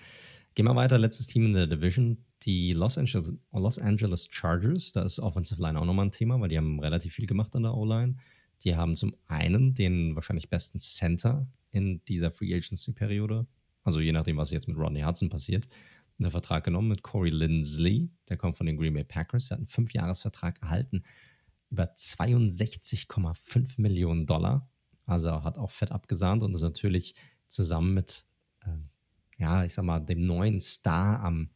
Gehen 0.54 0.66
wir 0.66 0.76
weiter, 0.76 0.98
letztes 0.98 1.26
Team 1.26 1.46
in 1.46 1.52
der 1.54 1.66
Division, 1.66 2.24
die 2.42 2.72
Los 2.72 2.98
Angeles, 2.98 3.32
Los 3.52 3.78
Angeles 3.78 4.28
Chargers. 4.30 4.92
Da 4.92 5.02
ist 5.02 5.18
Offensive 5.18 5.62
Line 5.62 5.80
auch 5.80 5.86
nochmal 5.86 6.06
ein 6.06 6.12
Thema, 6.12 6.40
weil 6.40 6.48
die 6.48 6.58
haben 6.58 6.78
relativ 6.80 7.14
viel 7.14 7.26
gemacht 7.26 7.56
an 7.56 7.62
der 7.62 7.74
O-Line. 7.74 8.16
Die 8.64 8.76
haben 8.76 8.94
zum 8.94 9.16
einen 9.26 9.74
den 9.74 10.14
wahrscheinlich 10.14 10.50
besten 10.50 10.78
Center 10.78 11.46
in 11.70 12.04
dieser 12.04 12.30
Free 12.30 12.54
Agency-Periode, 12.54 13.46
also 13.82 14.00
je 14.00 14.12
nachdem, 14.12 14.36
was 14.36 14.50
jetzt 14.50 14.68
mit 14.68 14.76
Rodney 14.76 15.00
Hudson 15.00 15.28
passiert, 15.28 15.66
einen 16.18 16.30
Vertrag 16.30 16.64
genommen 16.64 16.88
mit 16.88 17.02
Corey 17.02 17.30
Lindsley, 17.30 18.10
der 18.28 18.36
kommt 18.36 18.56
von 18.56 18.66
den 18.66 18.76
Green 18.76 18.94
Bay 18.94 19.04
Packers, 19.04 19.48
der 19.48 19.56
hat 19.56 19.60
einen 19.60 19.66
Fünfjahresvertrag 19.66 20.62
erhalten, 20.62 21.02
über 21.70 21.84
62,5 21.84 23.80
Millionen 23.80 24.26
Dollar. 24.26 24.68
Also 25.06 25.42
hat 25.42 25.58
auch 25.58 25.70
fett 25.70 25.90
abgesahnt 25.90 26.42
und 26.42 26.54
ist 26.54 26.62
natürlich 26.62 27.14
zusammen 27.48 27.94
mit 27.94 28.26
äh, 28.64 28.68
ja, 29.42 29.64
ich 29.64 29.74
sag 29.74 29.84
mal, 29.84 29.98
dem 29.98 30.20
neuen 30.20 30.60
Star 30.60 31.20
am 31.20 31.50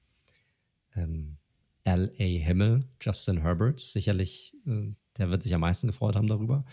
ähm, 0.97 1.37
LA-Himmel, 1.85 2.85
Justin 3.01 3.39
Herbert. 3.39 3.79
Sicherlich, 3.79 4.57
äh, 4.67 4.93
der 5.17 5.31
wird 5.31 5.45
sich 5.45 5.55
am 5.55 5.61
meisten 5.61 5.87
gefreut 5.87 6.17
haben 6.17 6.27
darüber. 6.27 6.65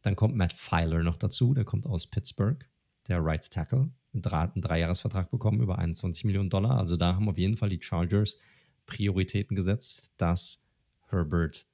Dann 0.00 0.16
kommt 0.16 0.34
Matt 0.34 0.54
Filer 0.54 1.02
noch 1.02 1.16
dazu, 1.16 1.52
der 1.52 1.64
kommt 1.64 1.84
aus 1.84 2.06
Pittsburgh, 2.06 2.66
der 3.06 3.22
Right 3.22 3.48
Tackle. 3.50 3.90
einen 4.14 4.62
Dreijahresvertrag 4.62 5.30
bekommen 5.30 5.60
über 5.60 5.78
21 5.78 6.24
Millionen 6.24 6.48
Dollar. 6.48 6.78
Also 6.78 6.96
da 6.96 7.14
haben 7.14 7.28
auf 7.28 7.36
jeden 7.36 7.58
Fall 7.58 7.68
die 7.68 7.82
Chargers 7.82 8.38
Prioritäten 8.86 9.56
gesetzt, 9.56 10.12
dass 10.16 10.66
Herbert 11.08 11.66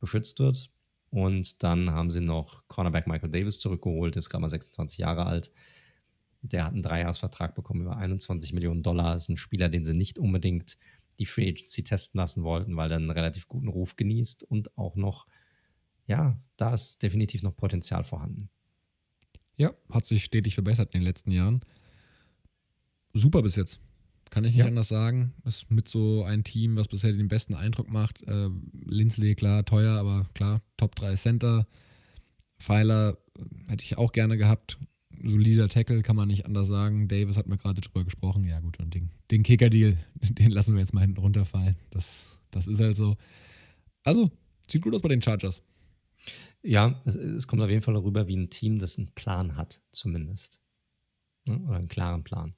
beschützt 0.00 0.40
wird. 0.40 0.70
Und 1.10 1.62
dann 1.62 1.92
haben 1.92 2.10
sie 2.10 2.20
noch 2.20 2.66
Cornerback 2.66 3.06
Michael 3.06 3.30
Davis 3.30 3.60
zurückgeholt, 3.60 4.16
ist 4.16 4.28
gerade 4.28 4.42
mal 4.42 4.48
26 4.48 4.98
Jahre 4.98 5.26
alt. 5.26 5.52
Der 6.42 6.64
hat 6.64 6.72
einen 6.72 6.82
Dreijahresvertrag 6.82 7.54
bekommen 7.54 7.82
über 7.82 7.96
21 7.96 8.52
Millionen 8.52 8.82
Dollar. 8.82 9.16
Ist 9.16 9.28
ein 9.28 9.36
Spieler, 9.36 9.68
den 9.68 9.84
sie 9.84 9.94
nicht 9.94 10.18
unbedingt 10.18 10.76
die 11.18 11.26
Free 11.26 11.48
Agency 11.48 11.82
testen 11.82 12.18
lassen 12.18 12.44
wollten, 12.44 12.76
weil 12.76 12.90
er 12.90 12.98
einen 12.98 13.10
relativ 13.10 13.48
guten 13.48 13.68
Ruf 13.68 13.96
genießt 13.96 14.42
und 14.42 14.76
auch 14.76 14.96
noch, 14.96 15.26
ja, 16.06 16.38
da 16.56 16.74
ist 16.74 17.02
definitiv 17.02 17.42
noch 17.42 17.56
Potenzial 17.56 18.04
vorhanden. 18.04 18.50
Ja, 19.56 19.74
hat 19.90 20.04
sich 20.04 20.24
stetig 20.24 20.54
verbessert 20.54 20.92
in 20.92 21.00
den 21.00 21.06
letzten 21.06 21.30
Jahren. 21.30 21.60
Super 23.14 23.42
bis 23.42 23.56
jetzt. 23.56 23.80
Kann 24.28 24.44
ich 24.44 24.52
nicht 24.52 24.60
ja. 24.60 24.66
anders 24.66 24.88
sagen. 24.88 25.32
Ist 25.44 25.70
mit 25.70 25.88
so 25.88 26.24
ein 26.24 26.44
Team, 26.44 26.76
was 26.76 26.88
bisher 26.88 27.12
den 27.12 27.28
besten 27.28 27.54
Eindruck 27.54 27.88
macht. 27.88 28.22
Äh, 28.24 28.50
Lindsley, 28.84 29.34
klar, 29.34 29.64
teuer, 29.64 29.94
aber 29.98 30.28
klar, 30.34 30.60
Top 30.76 30.94
3 30.96 31.14
Center. 31.14 31.66
Pfeiler 32.58 33.16
äh, 33.38 33.70
hätte 33.70 33.84
ich 33.84 33.96
auch 33.96 34.12
gerne 34.12 34.36
gehabt. 34.36 34.78
Solider 35.22 35.68
Tackle, 35.68 36.02
kann 36.02 36.16
man 36.16 36.28
nicht 36.28 36.46
anders 36.46 36.68
sagen. 36.68 37.08
Davis 37.08 37.36
hat 37.36 37.46
mir 37.46 37.58
gerade 37.58 37.80
drüber 37.80 38.04
gesprochen. 38.04 38.44
Ja, 38.44 38.60
gut, 38.60 38.78
und 38.78 38.94
den, 38.94 39.10
den 39.30 39.42
Kicker-Deal, 39.42 39.96
den 40.20 40.50
lassen 40.50 40.74
wir 40.74 40.80
jetzt 40.80 40.94
mal 40.94 41.00
hinten 41.00 41.20
runterfallen. 41.20 41.76
Das, 41.90 42.26
das 42.50 42.66
ist 42.66 42.80
halt 42.80 42.96
so. 42.96 43.16
Also, 44.02 44.30
sieht 44.68 44.82
gut 44.82 44.94
aus 44.94 45.02
bei 45.02 45.08
den 45.08 45.22
Chargers. 45.22 45.62
Ja, 46.62 47.00
es, 47.04 47.14
es 47.14 47.46
kommt 47.46 47.62
auf 47.62 47.70
jeden 47.70 47.82
Fall 47.82 47.94
darüber, 47.94 48.26
wie 48.28 48.36
ein 48.36 48.50
Team, 48.50 48.78
das 48.78 48.98
einen 48.98 49.12
Plan 49.12 49.56
hat, 49.56 49.82
zumindest. 49.90 50.60
Ne? 51.46 51.58
Oder 51.60 51.76
einen 51.76 51.88
klaren 51.88 52.24
Plan. 52.24 52.54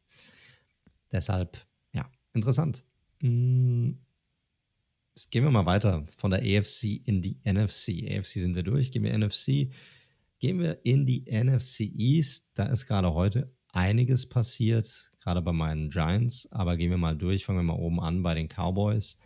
Deshalb, 1.12 1.66
ja, 1.92 2.10
interessant. 2.32 2.84
Hm. 3.20 3.98
Gehen 5.30 5.42
wir 5.42 5.50
mal 5.50 5.66
weiter 5.66 6.06
von 6.16 6.30
der 6.30 6.40
AFC 6.40 7.02
in 7.04 7.20
die 7.20 7.40
NFC. 7.44 8.08
AFC 8.08 8.38
sind 8.38 8.54
wir 8.54 8.62
durch, 8.62 8.92
gehen 8.92 9.02
wir 9.02 9.18
NFC. 9.18 9.68
Gehen 10.38 10.60
wir 10.60 10.84
in 10.84 11.04
die 11.04 11.24
NFC 11.30 11.80
East. 11.80 12.50
Da 12.54 12.66
ist 12.66 12.86
gerade 12.86 13.12
heute 13.14 13.52
einiges 13.72 14.28
passiert, 14.28 15.12
gerade 15.20 15.42
bei 15.42 15.52
meinen 15.52 15.90
Giants. 15.90 16.50
Aber 16.52 16.76
gehen 16.76 16.90
wir 16.90 16.98
mal 16.98 17.16
durch, 17.16 17.44
fangen 17.44 17.58
wir 17.58 17.74
mal 17.74 17.80
oben 17.80 18.00
an 18.00 18.22
bei 18.22 18.34
den 18.34 18.48
Cowboys. 18.48 19.20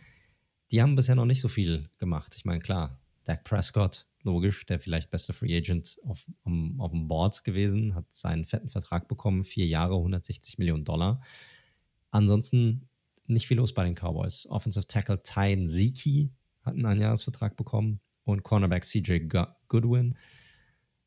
Die 0.71 0.81
haben 0.81 0.95
bisher 0.95 1.15
noch 1.15 1.25
nicht 1.25 1.41
so 1.41 1.47
viel 1.47 1.89
gemacht. 1.99 2.33
Ich 2.35 2.45
meine, 2.45 2.59
klar, 2.59 2.99
Dak 3.25 3.43
Prescott, 3.43 4.07
logisch, 4.23 4.65
der 4.65 4.79
vielleicht 4.79 5.11
beste 5.11 5.33
Free 5.33 5.55
Agent 5.55 5.97
auf, 6.03 6.25
um, 6.43 6.79
auf 6.81 6.91
dem 6.91 7.07
Board 7.07 7.43
gewesen, 7.43 7.95
hat 7.95 8.05
seinen 8.11 8.45
fetten 8.45 8.69
Vertrag 8.69 9.07
bekommen, 9.07 9.43
vier 9.43 9.67
Jahre, 9.67 9.95
160 9.95 10.57
Millionen 10.57 10.83
Dollar. 10.83 11.21
Ansonsten 12.09 12.89
nicht 13.27 13.47
viel 13.47 13.57
los 13.57 13.73
bei 13.73 13.83
den 13.83 13.95
Cowboys. 13.95 14.47
Offensive 14.49 14.87
Tackle 14.87 15.21
Ty 15.21 15.67
Ziki 15.67 16.31
hat 16.63 16.73
einen 16.73 16.85
Einjahresvertrag 16.85 17.55
bekommen 17.55 17.99
und 18.23 18.43
Cornerback 18.43 18.83
CJ 18.83 19.27
Goodwin 19.67 20.17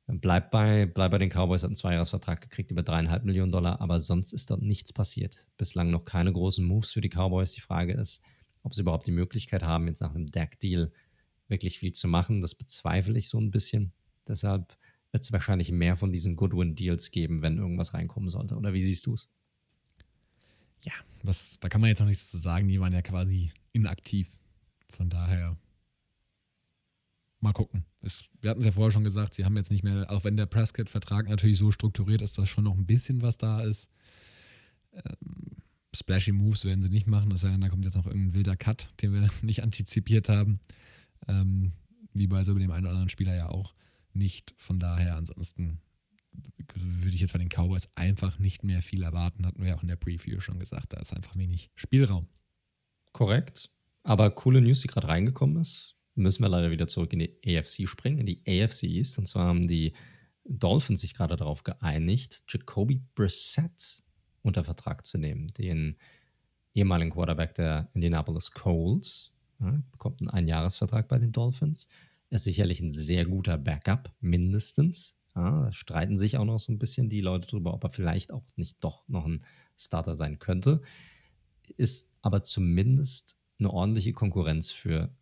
bleibt 0.07 0.51
bei, 0.51 0.87
bleibt 0.87 1.13
bei 1.13 1.19
den 1.19 1.31
Cowboys, 1.31 1.63
hat 1.63 1.69
einen 1.69 1.77
Zweijahresvertrag 1.77 2.41
gekriegt 2.41 2.71
über 2.71 2.83
dreieinhalb 2.83 3.25
Millionen 3.25 3.53
Dollar, 3.53 3.81
aber 3.81 4.01
sonst 4.01 4.33
ist 4.33 4.51
dort 4.51 4.63
nichts 4.63 4.93
passiert. 4.93 5.47
Bislang 5.57 5.91
noch 5.91 6.05
keine 6.05 6.33
großen 6.33 6.65
Moves 6.65 6.93
für 6.93 7.01
die 7.01 7.09
Cowboys. 7.09 7.53
Die 7.53 7.61
Frage 7.61 7.93
ist, 7.95 8.23
ob 8.63 8.75
sie 8.75 8.83
überhaupt 8.83 9.07
die 9.07 9.13
Möglichkeit 9.13 9.63
haben, 9.63 9.89
jetzt 9.89 10.01
nach 10.01 10.15
einem 10.15 10.31
Deck-Deal 10.31 10.93
wirklich 11.49 11.79
viel 11.79 11.93
zu 11.93 12.09
machen. 12.09 12.41
Das 12.41 12.55
bezweifle 12.55 13.19
ich 13.19 13.29
so 13.29 13.41
ein 13.41 13.51
bisschen. 13.51 13.93
Deshalb 14.27 14.77
wird 15.13 15.23
es 15.23 15.33
wahrscheinlich 15.33 15.73
mehr 15.73 15.97
von 15.97 16.13
diesen 16.13 16.37
Goodwin-Deals 16.37 17.11
geben, 17.11 17.43
wenn 17.43 17.59
irgendwas 17.59 17.95
reinkommen 17.95 18.29
sollte. 18.29 18.57
Oder 18.57 18.73
wie 18.73 18.83
siehst 18.83 19.07
du 19.07 19.15
es? 19.15 19.29
Ja, 20.83 20.93
was, 21.23 21.57
da 21.61 21.69
kann 21.69 21.81
man 21.81 21.89
jetzt 21.89 22.01
noch 22.01 22.07
nichts 22.07 22.31
zu 22.31 22.39
sagen. 22.39 22.69
Die 22.69 22.81
waren 22.81 22.93
ja 22.93 23.03
quasi 23.03 23.53
inaktiv. 23.73 24.29
Von 24.89 25.09
daher 25.09 25.57
mal 27.41 27.53
gucken. 27.53 27.85
Es, 28.01 28.25
wir 28.41 28.51
hatten 28.51 28.61
es 28.61 28.67
ja 28.67 28.73
vorher 28.73 28.93
schon 28.93 29.05
gesagt, 29.05 29.35
sie 29.35 29.45
haben 29.45 29.57
jetzt 29.57 29.71
nicht 29.71 29.85
mehr, 29.85 30.11
auch 30.11 30.25
wenn 30.25 30.37
der 30.37 30.47
Prescott-Vertrag 30.47 31.29
natürlich 31.29 31.59
so 31.59 31.71
strukturiert 31.71 32.23
ist, 32.23 32.39
dass 32.39 32.49
schon 32.49 32.65
noch 32.65 32.77
ein 32.77 32.87
bisschen 32.87 33.23
was 33.23 33.39
da 33.39 33.63
ist. 33.63 33.89
Ähm, 34.93 35.63
splashy 35.95 36.33
Moves 36.33 36.65
werden 36.65 36.83
sie 36.83 36.89
nicht 36.89 37.07
machen, 37.07 37.35
sei 37.37 37.51
denn, 37.51 37.61
da 37.61 37.69
kommt 37.69 37.85
jetzt 37.85 37.97
noch 37.97 38.07
irgendein 38.07 38.35
wilder 38.35 38.57
Cut, 38.57 38.89
den 39.01 39.13
wir 39.13 39.29
nicht 39.43 39.63
antizipiert 39.63 40.29
haben. 40.29 40.61
Ähm, 41.29 41.73
wie 42.13 42.27
bei 42.27 42.45
so 42.45 42.55
dem 42.55 42.71
einen 42.71 42.85
oder 42.85 42.93
anderen 42.93 43.09
Spieler 43.09 43.35
ja 43.35 43.49
auch 43.49 43.75
nicht. 44.13 44.55
Von 44.57 44.79
daher, 44.79 45.17
ansonsten 45.17 45.81
würde 46.75 47.15
ich 47.15 47.21
jetzt 47.21 47.33
von 47.33 47.41
den 47.41 47.49
Cowboys 47.49 47.89
einfach 47.95 48.39
nicht 48.39 48.65
mehr 48.65 48.83
viel 48.83 49.03
erwarten. 49.03 49.47
Hatten 49.47 49.61
wir 49.61 49.71
ja 49.71 49.77
auch 49.77 49.83
in 49.83 49.89
der 49.89 49.97
Preview 49.97 50.41
schon 50.41 50.59
gesagt. 50.59 50.93
Da 50.93 51.01
ist 51.01 51.13
einfach 51.13 51.37
wenig 51.37 51.71
Spielraum. 51.75 52.27
Korrekt. 53.13 53.71
Aber 54.03 54.31
coole 54.31 54.61
News, 54.61 54.81
die 54.81 54.89
gerade 54.89 55.09
reingekommen 55.09 55.61
ist, 55.61 55.96
müssen 56.17 56.43
wir 56.43 56.49
leider 56.49 56.71
wieder 56.71 56.89
zurück 56.89 57.13
in 57.13 57.21
die 57.21 57.39
AFC 57.47 57.87
springen, 57.87 58.19
in 58.19 58.27
die 58.27 58.43
AFC 58.47 58.85
East. 58.85 59.19
Und 59.19 59.27
zwar 59.27 59.47
haben 59.47 59.69
die 59.69 59.93
Dolphins 60.45 61.01
sich 61.01 61.15
gerade 61.15 61.37
darauf 61.37 61.63
geeinigt, 61.63 62.45
Jacoby 62.49 63.03
Brissett 63.15 64.03
unter 64.43 64.65
Vertrag 64.65 65.05
zu 65.05 65.19
nehmen, 65.19 65.49
den 65.55 65.97
ehemaligen 66.75 67.11
Quarterback 67.11 67.55
der 67.55 67.91
Indianapolis 67.95 68.53
Colts. 68.53 69.33
Ja, 69.61 69.83
bekommt 69.91 70.21
einen 70.21 70.31
Einjahresvertrag 70.31 71.09
bei 71.09 71.19
den 71.19 71.33
Dolphins. 71.33 71.89
Ist 72.29 72.45
sicherlich 72.45 72.81
ein 72.81 72.95
sehr 72.95 73.25
guter 73.25 73.57
Backup, 73.57 74.15
mindestens. 74.21 75.17
Ja, 75.35 75.65
da 75.65 75.73
streiten 75.73 76.17
sich 76.17 76.37
auch 76.37 76.45
noch 76.45 76.61
so 76.61 76.73
ein 76.73 76.79
bisschen 76.79 77.09
die 77.09 77.21
Leute 77.21 77.47
drüber, 77.49 77.75
ob 77.75 77.85
er 77.85 77.91
vielleicht 77.91 78.33
auch 78.33 78.45
nicht 78.57 78.83
doch 78.83 79.09
noch 79.09 79.27
ein 79.27 79.45
Starter 79.77 80.15
sein 80.15 80.39
könnte. 80.39 80.83
Ist 81.77 82.13
aber 82.23 82.43
zumindest 82.43 83.39
eine 83.59 83.71
ordentliche 83.71 84.13
Konkurrenz 84.13 84.73
für 84.73 85.15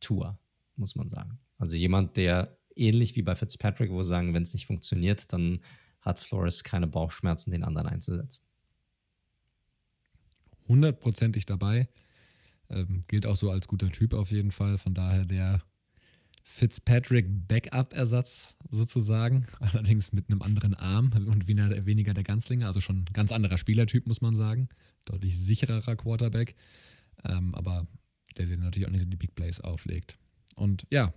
Tour, 0.00 0.38
muss 0.76 0.96
man 0.96 1.08
sagen. 1.08 1.38
Also 1.58 1.76
jemand, 1.76 2.16
der 2.16 2.56
ähnlich 2.74 3.16
wie 3.16 3.22
bei 3.22 3.34
Fitzpatrick, 3.36 3.90
wo 3.90 4.02
sagen, 4.02 4.34
wenn 4.34 4.42
es 4.42 4.54
nicht 4.54 4.66
funktioniert, 4.66 5.32
dann 5.32 5.60
hat 6.00 6.18
Flores 6.18 6.64
keine 6.64 6.86
Bauchschmerzen, 6.86 7.50
den 7.50 7.64
anderen 7.64 7.86
einzusetzen. 7.86 8.42
Hundertprozentig 10.68 11.46
dabei. 11.46 11.88
Ähm, 12.68 13.04
gilt 13.08 13.26
auch 13.26 13.36
so 13.36 13.50
als 13.50 13.68
guter 13.68 13.90
Typ 13.90 14.14
auf 14.14 14.30
jeden 14.30 14.52
Fall. 14.52 14.78
Von 14.78 14.94
daher 14.94 15.24
der 15.24 15.62
Fitzpatrick 16.42 17.48
Backup-Ersatz 17.48 18.56
sozusagen. 18.70 19.46
Allerdings 19.60 20.12
mit 20.12 20.30
einem 20.30 20.42
anderen 20.42 20.74
Arm 20.74 21.12
und 21.12 21.46
weniger 21.46 22.14
der 22.14 22.24
Ganzlinge. 22.24 22.66
Also 22.66 22.80
schon 22.80 23.00
ein 23.00 23.12
ganz 23.12 23.32
anderer 23.32 23.58
Spielertyp, 23.58 24.06
muss 24.06 24.20
man 24.20 24.36
sagen. 24.36 24.68
Deutlich 25.04 25.38
sichererer 25.38 25.96
Quarterback. 25.96 26.54
Ähm, 27.24 27.54
aber 27.54 27.86
der 28.38 28.46
dir 28.46 28.58
natürlich 28.58 28.86
auch 28.86 28.92
nicht 28.92 29.02
so 29.02 29.06
die 29.06 29.16
Big 29.16 29.34
Plays 29.34 29.60
auflegt. 29.60 30.18
Und 30.56 30.86
ja, 30.90 31.12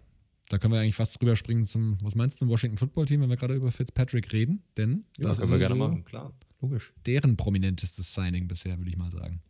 da 0.49 0.57
können 0.57 0.73
wir 0.73 0.79
eigentlich 0.79 0.95
fast 0.95 1.19
drüber 1.19 1.35
springen 1.35 1.65
zum, 1.65 1.97
was 2.01 2.15
meinst 2.15 2.37
du, 2.37 2.39
zum 2.39 2.49
Washington 2.49 2.77
Football 2.77 3.05
Team, 3.05 3.21
wenn 3.21 3.29
wir 3.29 3.37
gerade 3.37 3.55
über 3.55 3.71
Fitzpatrick 3.71 4.31
reden? 4.33 4.63
Denn 4.77 5.05
ja, 5.17 5.29
das 5.29 5.39
können 5.39 5.51
wir 5.51 5.59
gerne 5.59 5.75
so 5.75 5.79
machen, 5.79 6.03
klar, 6.03 6.33
logisch. 6.61 6.93
Deren 7.05 7.37
prominentestes 7.37 8.13
Signing 8.13 8.47
bisher, 8.47 8.77
würde 8.77 8.89
ich 8.89 8.97
mal 8.97 9.11
sagen. 9.11 9.41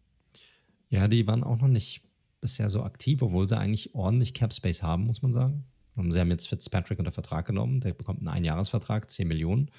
Ja, 0.90 1.08
die 1.08 1.26
waren 1.28 1.44
auch 1.44 1.60
noch 1.60 1.68
nicht 1.68 2.04
bisher 2.40 2.70
so 2.70 2.84
aktiv, 2.84 3.22
obwohl 3.22 3.48
sie 3.48 3.58
eigentlich 3.58 3.96
ordentlich 3.96 4.34
Cap 4.34 4.54
Space 4.54 4.84
haben, 4.84 5.06
muss 5.06 5.22
man 5.22 5.32
sagen. 5.32 5.66
Sie 5.96 6.20
haben 6.20 6.32
jetzt 6.32 6.48
Fitzpatrick 6.48 7.00
unter 7.00 7.12
Vertrag 7.12 7.46
genommen, 7.46 7.80
der 7.80 7.94
bekommt 7.94 8.20
einen 8.20 8.28
Einjahresvertrag, 8.28 9.10
10 9.10 9.28
Millionen. 9.28 9.70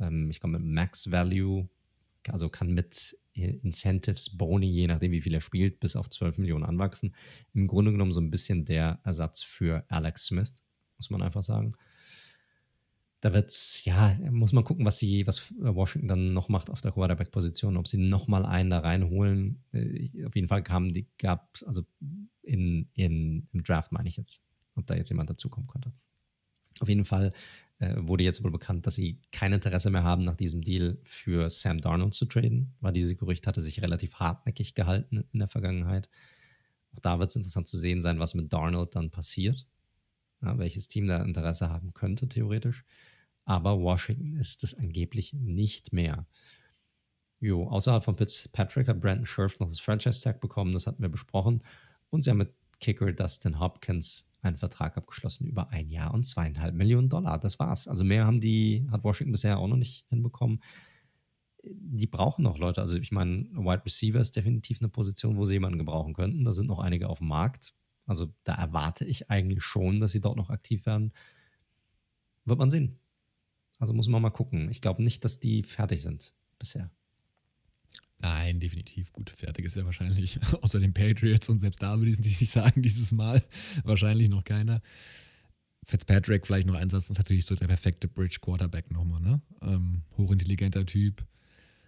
Ähm, 0.00 0.30
ich 0.30 0.40
glaube, 0.40 0.58
mit 0.58 0.66
Max 0.66 1.10
Value, 1.10 1.68
also 2.28 2.48
kann 2.48 2.72
mit 2.72 3.16
Incentives, 3.34 4.36
Boni, 4.36 4.70
je 4.70 4.86
nachdem, 4.86 5.12
wie 5.12 5.20
viel 5.20 5.34
er 5.34 5.40
spielt, 5.40 5.80
bis 5.80 5.96
auf 5.96 6.08
12 6.08 6.38
Millionen 6.38 6.64
anwachsen. 6.64 7.14
Im 7.52 7.66
Grunde 7.66 7.92
genommen 7.92 8.12
so 8.12 8.20
ein 8.20 8.30
bisschen 8.30 8.64
der 8.64 9.00
Ersatz 9.04 9.42
für 9.42 9.84
Alex 9.88 10.26
Smith, 10.26 10.62
muss 10.98 11.10
man 11.10 11.22
einfach 11.22 11.42
sagen. 11.42 11.74
Da 13.20 13.32
wird's, 13.32 13.84
ja, 13.84 14.16
muss 14.30 14.52
man 14.52 14.64
gucken, 14.64 14.84
was 14.84 14.98
sie, 14.98 15.26
was 15.26 15.52
Washington 15.58 16.08
dann 16.08 16.32
noch 16.34 16.50
macht 16.50 16.68
auf 16.68 16.82
der 16.82 16.92
Quarterback-Position, 16.92 17.76
ob 17.76 17.88
sie 17.88 17.96
nochmal 17.96 18.44
einen 18.44 18.70
da 18.70 18.80
reinholen. 18.80 19.64
Äh, 19.72 20.26
auf 20.26 20.34
jeden 20.36 20.48
Fall 20.48 20.62
kamen 20.62 20.92
die, 20.92 21.08
gab, 21.16 21.56
also 21.64 21.82
in, 22.42 22.90
in, 22.92 23.48
im 23.50 23.62
Draft 23.62 23.92
meine 23.92 24.08
ich 24.08 24.16
jetzt, 24.16 24.46
ob 24.74 24.86
da 24.86 24.94
jetzt 24.94 25.08
jemand 25.08 25.30
dazukommen 25.30 25.66
könnte. 25.66 25.92
Auf 26.80 26.88
jeden 26.88 27.04
Fall 27.04 27.32
äh, 27.78 27.94
wurde 27.96 28.24
jetzt 28.24 28.44
wohl 28.44 28.50
bekannt, 28.50 28.86
dass 28.86 28.94
sie 28.94 29.20
kein 29.32 29.52
Interesse 29.52 29.90
mehr 29.90 30.04
haben, 30.04 30.24
nach 30.24 30.36
diesem 30.36 30.62
Deal 30.62 30.98
für 31.02 31.50
Sam 31.50 31.80
Darnold 31.80 32.14
zu 32.14 32.26
traden, 32.26 32.74
weil 32.80 32.92
diese 32.92 33.16
Gerücht 33.16 33.46
hatte 33.46 33.60
sich 33.60 33.82
relativ 33.82 34.14
hartnäckig 34.14 34.74
gehalten 34.74 35.24
in 35.32 35.38
der 35.40 35.48
Vergangenheit. 35.48 36.08
Auch 36.92 37.00
da 37.00 37.18
wird 37.18 37.30
es 37.30 37.36
interessant 37.36 37.68
zu 37.68 37.76
sehen 37.76 38.02
sein, 38.02 38.18
was 38.20 38.34
mit 38.34 38.52
Darnold 38.52 38.94
dann 38.94 39.10
passiert, 39.10 39.66
ja, 40.42 40.56
welches 40.58 40.88
Team 40.88 41.08
da 41.08 41.22
Interesse 41.22 41.68
haben 41.68 41.94
könnte, 41.94 42.28
theoretisch. 42.28 42.84
Aber 43.44 43.80
Washington 43.80 44.36
ist 44.36 44.62
es 44.62 44.74
angeblich 44.74 45.32
nicht 45.34 45.92
mehr. 45.92 46.26
Jo, 47.40 47.68
außerhalb 47.68 48.04
von 48.04 48.16
Fitzpatrick 48.16 48.88
hat 48.88 49.00
Brandon 49.00 49.26
Scherf 49.26 49.58
noch 49.58 49.68
das 49.68 49.80
Franchise-Tag 49.80 50.40
bekommen, 50.40 50.72
das 50.72 50.86
hatten 50.86 51.02
wir 51.02 51.10
besprochen. 51.10 51.62
Und 52.08 52.22
sie 52.22 52.30
haben 52.30 52.38
mit 52.38 52.54
Kicker 52.80 53.12
Dustin 53.12 53.58
Hopkins 53.58 54.30
einen 54.44 54.56
Vertrag 54.56 54.96
abgeschlossen 54.96 55.46
über 55.46 55.70
ein 55.70 55.88
Jahr 55.90 56.12
und 56.14 56.24
zweieinhalb 56.24 56.74
Millionen 56.74 57.08
Dollar. 57.08 57.38
Das 57.38 57.58
war's. 57.58 57.88
Also 57.88 58.04
mehr 58.04 58.26
haben 58.26 58.40
die, 58.40 58.86
hat 58.90 59.04
Washington 59.04 59.32
bisher 59.32 59.58
auch 59.58 59.68
noch 59.68 59.76
nicht 59.76 60.04
hinbekommen. 60.08 60.60
die 61.62 62.06
brauchen 62.06 62.42
noch 62.42 62.58
Leute. 62.58 62.80
Also 62.80 62.98
ich 62.98 63.12
meine, 63.12 63.44
Wide 63.54 63.84
Receiver 63.84 64.20
ist 64.20 64.36
definitiv 64.36 64.78
eine 64.80 64.88
Position, 64.88 65.36
wo 65.36 65.44
sie 65.46 65.54
jemanden 65.54 65.78
gebrauchen 65.78 66.14
könnten. 66.14 66.44
Da 66.44 66.52
sind 66.52 66.66
noch 66.66 66.78
einige 66.78 67.08
auf 67.08 67.18
dem 67.18 67.28
Markt. 67.28 67.74
Also 68.06 68.32
da 68.44 68.54
erwarte 68.54 69.04
ich 69.04 69.30
eigentlich 69.30 69.64
schon, 69.64 70.00
dass 70.00 70.12
sie 70.12 70.20
dort 70.20 70.36
noch 70.36 70.50
aktiv 70.50 70.84
werden. 70.86 71.12
Wird 72.44 72.58
man 72.58 72.70
sehen. 72.70 72.98
Also 73.78 73.94
muss 73.94 74.08
man 74.08 74.22
mal 74.22 74.30
gucken. 74.30 74.70
Ich 74.70 74.80
glaube 74.80 75.02
nicht, 75.02 75.24
dass 75.24 75.40
die 75.40 75.62
fertig 75.62 76.02
sind 76.02 76.34
bisher. 76.58 76.90
Nein, 78.24 78.58
definitiv. 78.58 79.12
Gut, 79.12 79.28
fertig 79.36 79.66
ist 79.66 79.76
ja 79.76 79.84
wahrscheinlich 79.84 80.40
außer 80.62 80.80
den 80.80 80.94
Patriots 80.94 81.50
und 81.50 81.58
selbst 81.58 81.82
da 81.82 81.98
würde 81.98 82.10
ich 82.10 82.18
nicht 82.18 82.38
sagen, 82.50 82.80
dieses 82.80 83.12
Mal 83.12 83.44
wahrscheinlich 83.84 84.30
noch 84.30 84.44
keiner. 84.44 84.80
Fitzpatrick 85.84 86.46
vielleicht 86.46 86.66
noch 86.66 86.74
einsetzen, 86.74 87.12
ist 87.12 87.18
natürlich 87.18 87.44
so 87.44 87.54
der 87.54 87.66
perfekte 87.66 88.08
Bridge 88.08 88.38
Quarterback 88.40 88.90
nochmal, 88.90 89.20
ne? 89.20 89.42
Ähm, 89.60 90.04
hochintelligenter 90.16 90.86
Typ. 90.86 91.22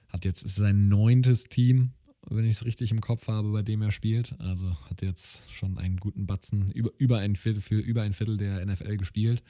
Hat 0.08 0.26
jetzt 0.26 0.46
sein 0.46 0.88
neuntes 0.88 1.44
Team, 1.44 1.92
wenn 2.28 2.44
ich 2.44 2.56
es 2.56 2.66
richtig 2.66 2.90
im 2.90 3.00
Kopf 3.00 3.28
habe, 3.28 3.50
bei 3.50 3.62
dem 3.62 3.80
er 3.80 3.90
spielt. 3.90 4.38
Also 4.38 4.76
hat 4.90 5.00
jetzt 5.00 5.40
schon 5.50 5.78
einen 5.78 5.96
guten 5.96 6.26
Batzen 6.26 6.70
über, 6.72 6.90
über 6.98 7.16
ein 7.16 7.36
Viertel, 7.36 7.62
für 7.62 7.78
über 7.78 8.02
ein 8.02 8.12
Viertel 8.12 8.36
der 8.36 8.64
NFL 8.66 8.98
gespielt. 8.98 9.42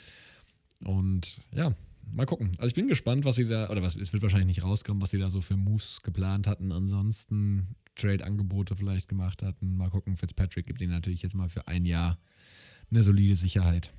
Und 0.84 1.40
ja, 1.52 1.74
mal 2.12 2.26
gucken. 2.26 2.52
Also 2.58 2.68
ich 2.68 2.74
bin 2.74 2.88
gespannt, 2.88 3.24
was 3.24 3.36
sie 3.36 3.46
da, 3.46 3.70
oder 3.70 3.82
was, 3.82 3.96
es 3.96 4.12
wird 4.12 4.22
wahrscheinlich 4.22 4.56
nicht 4.56 4.62
rauskommen, 4.64 5.02
was 5.02 5.10
sie 5.10 5.18
da 5.18 5.30
so 5.30 5.40
für 5.40 5.56
Moves 5.56 6.02
geplant 6.02 6.46
hatten. 6.46 6.72
Ansonsten 6.72 7.76
Trade-Angebote 7.96 8.76
vielleicht 8.76 9.08
gemacht 9.08 9.42
hatten. 9.42 9.76
Mal 9.76 9.90
gucken, 9.90 10.16
Fitzpatrick 10.16 10.66
gibt 10.66 10.80
ihnen 10.80 10.92
natürlich 10.92 11.22
jetzt 11.22 11.34
mal 11.34 11.48
für 11.48 11.66
ein 11.68 11.84
Jahr 11.84 12.18
eine 12.90 13.02
solide 13.02 13.36
Sicherheit. 13.36 13.92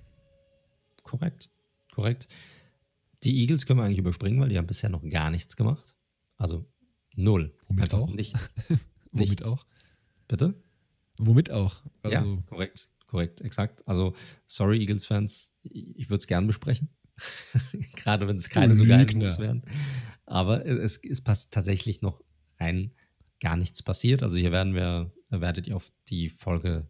Korrekt, 1.04 1.50
korrekt. 1.92 2.28
Die 3.24 3.42
Eagles 3.42 3.66
können 3.66 3.80
wir 3.80 3.84
eigentlich 3.84 3.98
überspringen, 3.98 4.40
weil 4.40 4.50
die 4.50 4.58
haben 4.58 4.68
bisher 4.68 4.90
noch 4.90 5.08
gar 5.10 5.32
nichts 5.32 5.56
gemacht. 5.56 5.96
Also 6.38 6.66
null. 7.16 7.56
Womit 7.68 7.84
Einfach 7.84 8.00
auch? 8.00 8.14
Nichts. 8.14 8.40
Womit 9.12 9.30
nichts. 9.30 9.48
auch? 9.48 9.66
Bitte? 10.28 10.62
Womit 11.18 11.52
auch? 11.52 11.82
Also 12.04 12.36
ja, 12.36 12.44
korrekt, 12.46 12.90
korrekt, 13.08 13.42
exakt. 13.42 13.88
Also, 13.88 14.14
sorry, 14.46 14.80
Eagles-Fans, 14.80 15.54
ich 15.64 16.10
würde 16.10 16.20
es 16.20 16.28
gern 16.28 16.46
besprechen. 16.46 16.90
Gerade 17.96 18.28
wenn 18.28 18.36
es 18.36 18.50
keine 18.50 18.76
so 18.76 18.86
geilen 18.86 19.18
Moves 19.18 19.40
wären. 19.40 19.64
Aber 20.26 20.66
es, 20.66 20.98
es 20.98 21.22
passt 21.22 21.54
tatsächlich 21.54 22.02
noch 22.02 22.22
rein 22.60 22.92
gar 23.40 23.56
nichts 23.56 23.84
passiert. 23.84 24.24
Also 24.24 24.38
hier 24.38 24.52
werden 24.52 24.74
wir, 24.74 25.12
werdet 25.30 25.68
ihr 25.68 25.76
auf 25.76 25.92
die 26.08 26.30
Folge, 26.30 26.88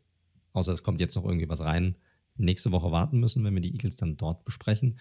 außer 0.54 0.72
es 0.72 0.84
kommt 0.84 1.00
jetzt 1.00 1.16
noch 1.16 1.26
irgendwie 1.26 1.50
was 1.50 1.62
rein, 1.62 1.98
nächste 2.36 2.72
Woche 2.72 2.92
warten 2.92 3.20
müssen, 3.20 3.44
wenn 3.44 3.54
wir 3.54 3.62
die 3.62 3.74
Eagles 3.74 3.98
dann 3.98 4.18
dort 4.18 4.46
besprechen. 4.46 5.00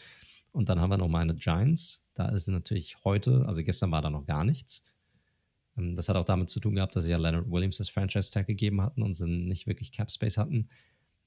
Und 0.53 0.69
dann 0.69 0.81
haben 0.81 0.91
wir 0.91 0.97
noch 0.97 1.09
meine 1.09 1.35
Giants. 1.35 2.11
Da 2.15 2.29
ist 2.31 2.49
natürlich 2.49 3.05
heute, 3.05 3.45
also 3.47 3.63
gestern 3.63 3.91
war 3.91 4.03
da 4.03 4.11
noch 4.11 4.27
gar 4.27 4.45
nichts. 4.45 4.85
Ähm, 5.77 5.97
das 5.97 6.09
hat 6.09 6.17
auch 6.17 6.25
damit 6.25 6.49
zu 6.49 6.61
tun 6.61 6.75
gehabt, 6.75 6.97
dass 6.97 7.05
sie 7.05 7.11
ja 7.11 7.19
Leonard 7.19 7.51
Williams 7.51 7.77
das 7.77 7.91
Franchise-Tag 7.91 8.47
gegeben 8.47 8.81
hatten 8.81 9.03
und 9.03 9.15
sie 9.15 9.27
nicht 9.27 9.67
wirklich 9.67 9.93
Cap 9.93 10.11
Space 10.11 10.39
hatten. 10.39 10.69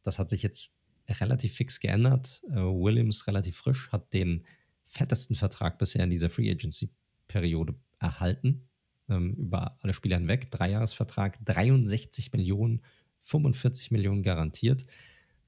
Das 0.01 0.17
hat 0.17 0.29
sich 0.29 0.41
jetzt 0.41 0.78
relativ 1.11 1.53
fix 1.53 1.79
geändert. 1.79 2.41
Äh, 2.49 2.55
Williams 2.55 3.27
relativ 3.27 3.57
frisch, 3.57 3.91
hat 3.91 4.13
den 4.13 4.45
fettesten 4.85 5.35
Vertrag 5.35 5.77
bisher 5.77 6.03
in 6.03 6.09
dieser 6.09 6.29
Free 6.29 6.49
Agency-Periode 6.49 7.75
erhalten. 7.99 8.67
Ähm, 9.07 9.33
über 9.33 9.77
alle 9.81 9.93
Spieler 9.93 10.17
hinweg. 10.17 10.51
Dreijahresvertrag, 10.51 11.43
63 11.45 12.31
Millionen, 12.33 12.81
45 13.19 13.91
Millionen 13.91 14.23
garantiert 14.23 14.85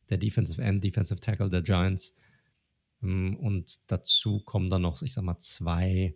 der 0.09 0.17
Defensive 0.17 0.61
End, 0.61 0.83
Defensive 0.83 1.19
Tackle 1.19 1.49
der 1.49 1.61
Giants. 1.61 2.17
Ähm, 3.01 3.35
und 3.37 3.91
dazu 3.91 4.41
kommen 4.41 4.69
dann 4.69 4.83
noch, 4.83 5.01
ich 5.01 5.13
sag 5.13 5.23
mal, 5.23 5.39
zwei 5.39 6.15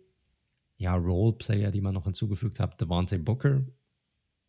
ja, 0.76 0.94
Role-Player, 0.94 1.70
die 1.70 1.80
man 1.80 1.94
noch 1.94 2.04
hinzugefügt 2.04 2.60
hat. 2.60 2.80
Devontae 2.80 3.18
Booker, 3.18 3.64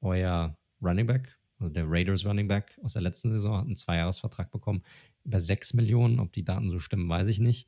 euer 0.02 0.56
Running 0.82 1.08
Back, 1.08 1.38
also 1.60 1.72
der 1.72 1.86
Raiders 1.88 2.26
Running 2.26 2.48
Back 2.48 2.78
aus 2.84 2.94
der 2.94 3.02
letzten 3.02 3.32
Saison, 3.32 3.58
hat 3.58 3.66
einen 3.66 3.76
Zweijahresvertrag 3.76 4.52
bekommen, 4.52 4.84
über 5.24 5.40
6 5.40 5.74
Millionen. 5.74 6.20
Ob 6.20 6.34
die 6.34 6.44
Daten 6.44 6.70
so 6.70 6.80
stimmen, 6.80 7.10
weiß 7.10 7.28
ich 7.28 7.40
nicht. 7.40 7.68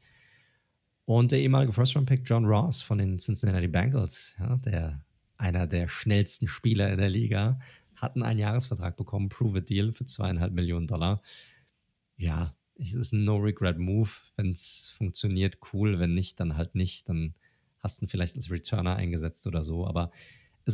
Und 1.05 1.31
der 1.31 1.39
ehemalige 1.39 1.73
First-Round-Pick 1.73 2.21
John 2.25 2.45
Ross 2.45 2.81
von 2.81 2.99
den 2.99 3.17
Cincinnati 3.17 3.67
Bengals, 3.67 4.35
ja, 4.39 4.57
der 4.57 5.03
einer 5.37 5.65
der 5.65 5.87
schnellsten 5.87 6.47
Spieler 6.47 6.91
in 6.91 6.99
der 6.99 7.09
Liga, 7.09 7.59
hat 7.95 8.15
einen 8.15 8.23
Einjahresvertrag 8.23 8.95
bekommen, 8.95 9.29
Prove-a-Deal 9.29 9.91
für 9.91 10.05
zweieinhalb 10.05 10.53
Millionen 10.53 10.87
Dollar 10.87 11.21
ja, 12.19 12.53
es 12.75 12.93
ist 12.93 13.13
ein 13.13 13.23
No-Regret-Move. 13.23 14.09
Wenn 14.35 14.51
es 14.51 14.93
funktioniert, 14.95 15.57
cool. 15.73 15.99
Wenn 15.99 16.13
nicht, 16.13 16.39
dann 16.39 16.57
halt 16.57 16.75
nicht. 16.75 17.09
Dann 17.09 17.33
hast 17.79 18.01
du 18.01 18.05
ihn 18.05 18.09
vielleicht 18.09 18.35
als 18.35 18.51
Returner 18.51 18.97
eingesetzt 18.97 19.47
oder 19.47 19.63
so. 19.63 19.87
Aber 19.87 20.11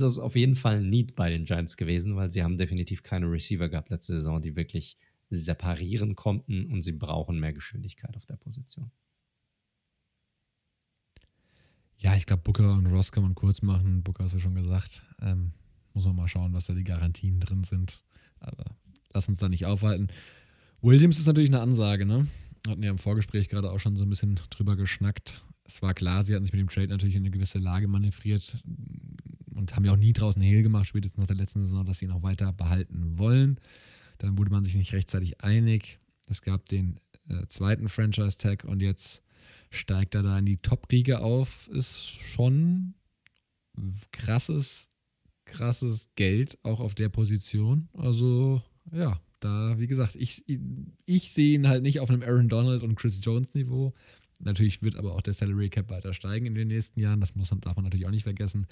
es 0.04 0.14
ist 0.14 0.20
auf 0.20 0.36
jeden 0.36 0.56
Fall 0.56 0.78
ein 0.78 0.90
Need 0.90 1.16
bei 1.16 1.30
den 1.30 1.46
Giants 1.46 1.78
gewesen, 1.78 2.16
weil 2.16 2.30
sie 2.30 2.44
haben 2.44 2.58
definitiv 2.58 3.04
keine 3.04 3.30
Receiver 3.30 3.70
gehabt 3.70 3.90
letzte 3.90 4.16
Saison, 4.16 4.42
die 4.42 4.56
wirklich 4.56 4.98
separieren 5.30 6.16
konnten 6.16 6.72
und 6.72 6.82
sie 6.82 6.94
brauchen 6.94 7.40
mehr 7.40 7.54
Geschwindigkeit 7.54 8.16
auf 8.16 8.26
der 8.26 8.38
Position. 8.38 8.92
Ja, 11.98 12.16
ich 12.16 12.26
glaube, 12.26 12.44
Booker 12.44 12.74
und 12.74 12.88
Ross 12.88 13.12
kann 13.12 13.24
man 13.24 13.36
kurz 13.36 13.62
machen. 13.62 14.04
Booker 14.04 14.26
hast 14.26 14.36
du 14.36 14.40
schon 14.40 14.56
gesagt. 14.56 15.04
Ähm, 15.22 15.54
muss 15.94 16.06
man 16.06 16.16
mal 16.16 16.28
schauen, 16.28 16.54
was 16.54 16.68
da 16.68 16.74
die 16.74 16.84
Garantien 16.84 17.40
drin 17.40 17.64
sind. 17.64 18.04
Aber 18.40 18.66
lass 19.14 19.30
uns 19.30 19.40
da 19.40 19.50
nicht 19.50 19.66
aufhalten. 19.66 20.08
Williams 20.82 21.18
ist 21.18 21.26
natürlich 21.26 21.50
eine 21.50 21.62
Ansage, 21.62 22.06
ne? 22.06 22.28
Hatten 22.68 22.84
ja 22.84 22.92
im 22.92 22.98
Vorgespräch 22.98 23.50
gerade 23.50 23.72
auch 23.72 23.80
schon 23.80 23.96
so 23.96 24.04
ein 24.04 24.10
bisschen 24.10 24.36
drüber 24.50 24.76
geschnackt. 24.76 25.44
Es 25.64 25.82
war 25.82 25.94
klar, 25.94 26.24
sie 26.24 26.36
hatten 26.36 26.44
sich 26.44 26.54
mit 26.54 26.60
dem 26.60 26.70
Trade 26.70 26.90
natürlich 26.90 27.16
in 27.16 27.24
eine 27.24 27.32
gewisse 27.32 27.58
Lage 27.58 27.88
manövriert 27.88 28.62
und 29.56 29.76
haben 29.76 29.86
ja 29.86 29.94
auch 29.94 29.98
nie 29.98 30.14
draußen 30.14 30.41
Hehl 30.41 30.64
gemacht, 30.64 30.88
spätestens 30.88 31.18
nach 31.18 31.27
der 31.27 31.36
letzten 31.36 31.65
Saison, 31.65 31.86
dass 31.86 31.99
sie 31.99 32.06
ihn 32.06 32.11
auch 32.11 32.23
weiter 32.23 32.52
behalten 32.53 33.18
wollen. 33.18 33.60
Dann 34.18 34.38
wurde 34.38 34.52
man 34.52 34.64
sich 34.64 34.76
nicht 34.76 34.94
rechtzeitig 34.94 35.41
einig. 35.41 35.99
Es 36.27 36.41
gab 36.41 36.68
den 36.69 36.99
äh, 37.30 37.45
zweiten 37.48 37.90
Franchise-Tag 37.90 38.64
und 38.64 38.82
jetzt 38.82 39.22
steigt 39.69 40.15
er 40.15 40.23
da 40.23 40.38
in 40.38 40.45
die 40.45 40.57
Top-Riege 40.57 41.19
auf. 41.19 41.68
Ist 41.69 42.10
schon 42.10 42.94
krasses, 44.11 44.90
krasses 45.45 46.10
Geld 46.15 46.57
auch 46.64 46.80
auf 46.80 46.95
der 46.95 47.10
Position. 47.10 47.90
Also, 47.94 48.61
ja, 48.91 49.19
da, 49.40 49.77
wie 49.77 49.88
gesagt, 49.88 50.15
ich, 50.15 50.44
ich, 50.48 50.60
ich 51.06 51.32
sehe 51.32 51.56
ihn 51.56 51.68
halt 51.68 51.84
nicht 51.84 51.99
auf 51.99 52.10
einem 52.10 52.23
Aaron 52.23 52.49
Donald 52.49 52.84
und 52.84 52.95
Chris 52.95 53.19
Jones 53.22 53.53
Niveau. 53.53 53.94
Natürlich 54.40 54.82
wird 54.82 54.95
aber 54.95 55.14
auch 55.15 55.22
der 55.22 55.34
Salary 55.34 55.69
Cap 55.69 55.90
weiter 55.90 56.14
steigen 56.14 56.45
in 56.45 56.56
den 56.56 56.68
nächsten 56.68 56.99
Jahren. 56.99 57.19
Das 57.19 57.36
muss 57.36 57.49
darf 57.49 57.76
man 57.76 57.86
natürlich 57.86 58.06
auch 58.06 58.11
nicht 58.11 58.23
vergessen. 58.23 58.68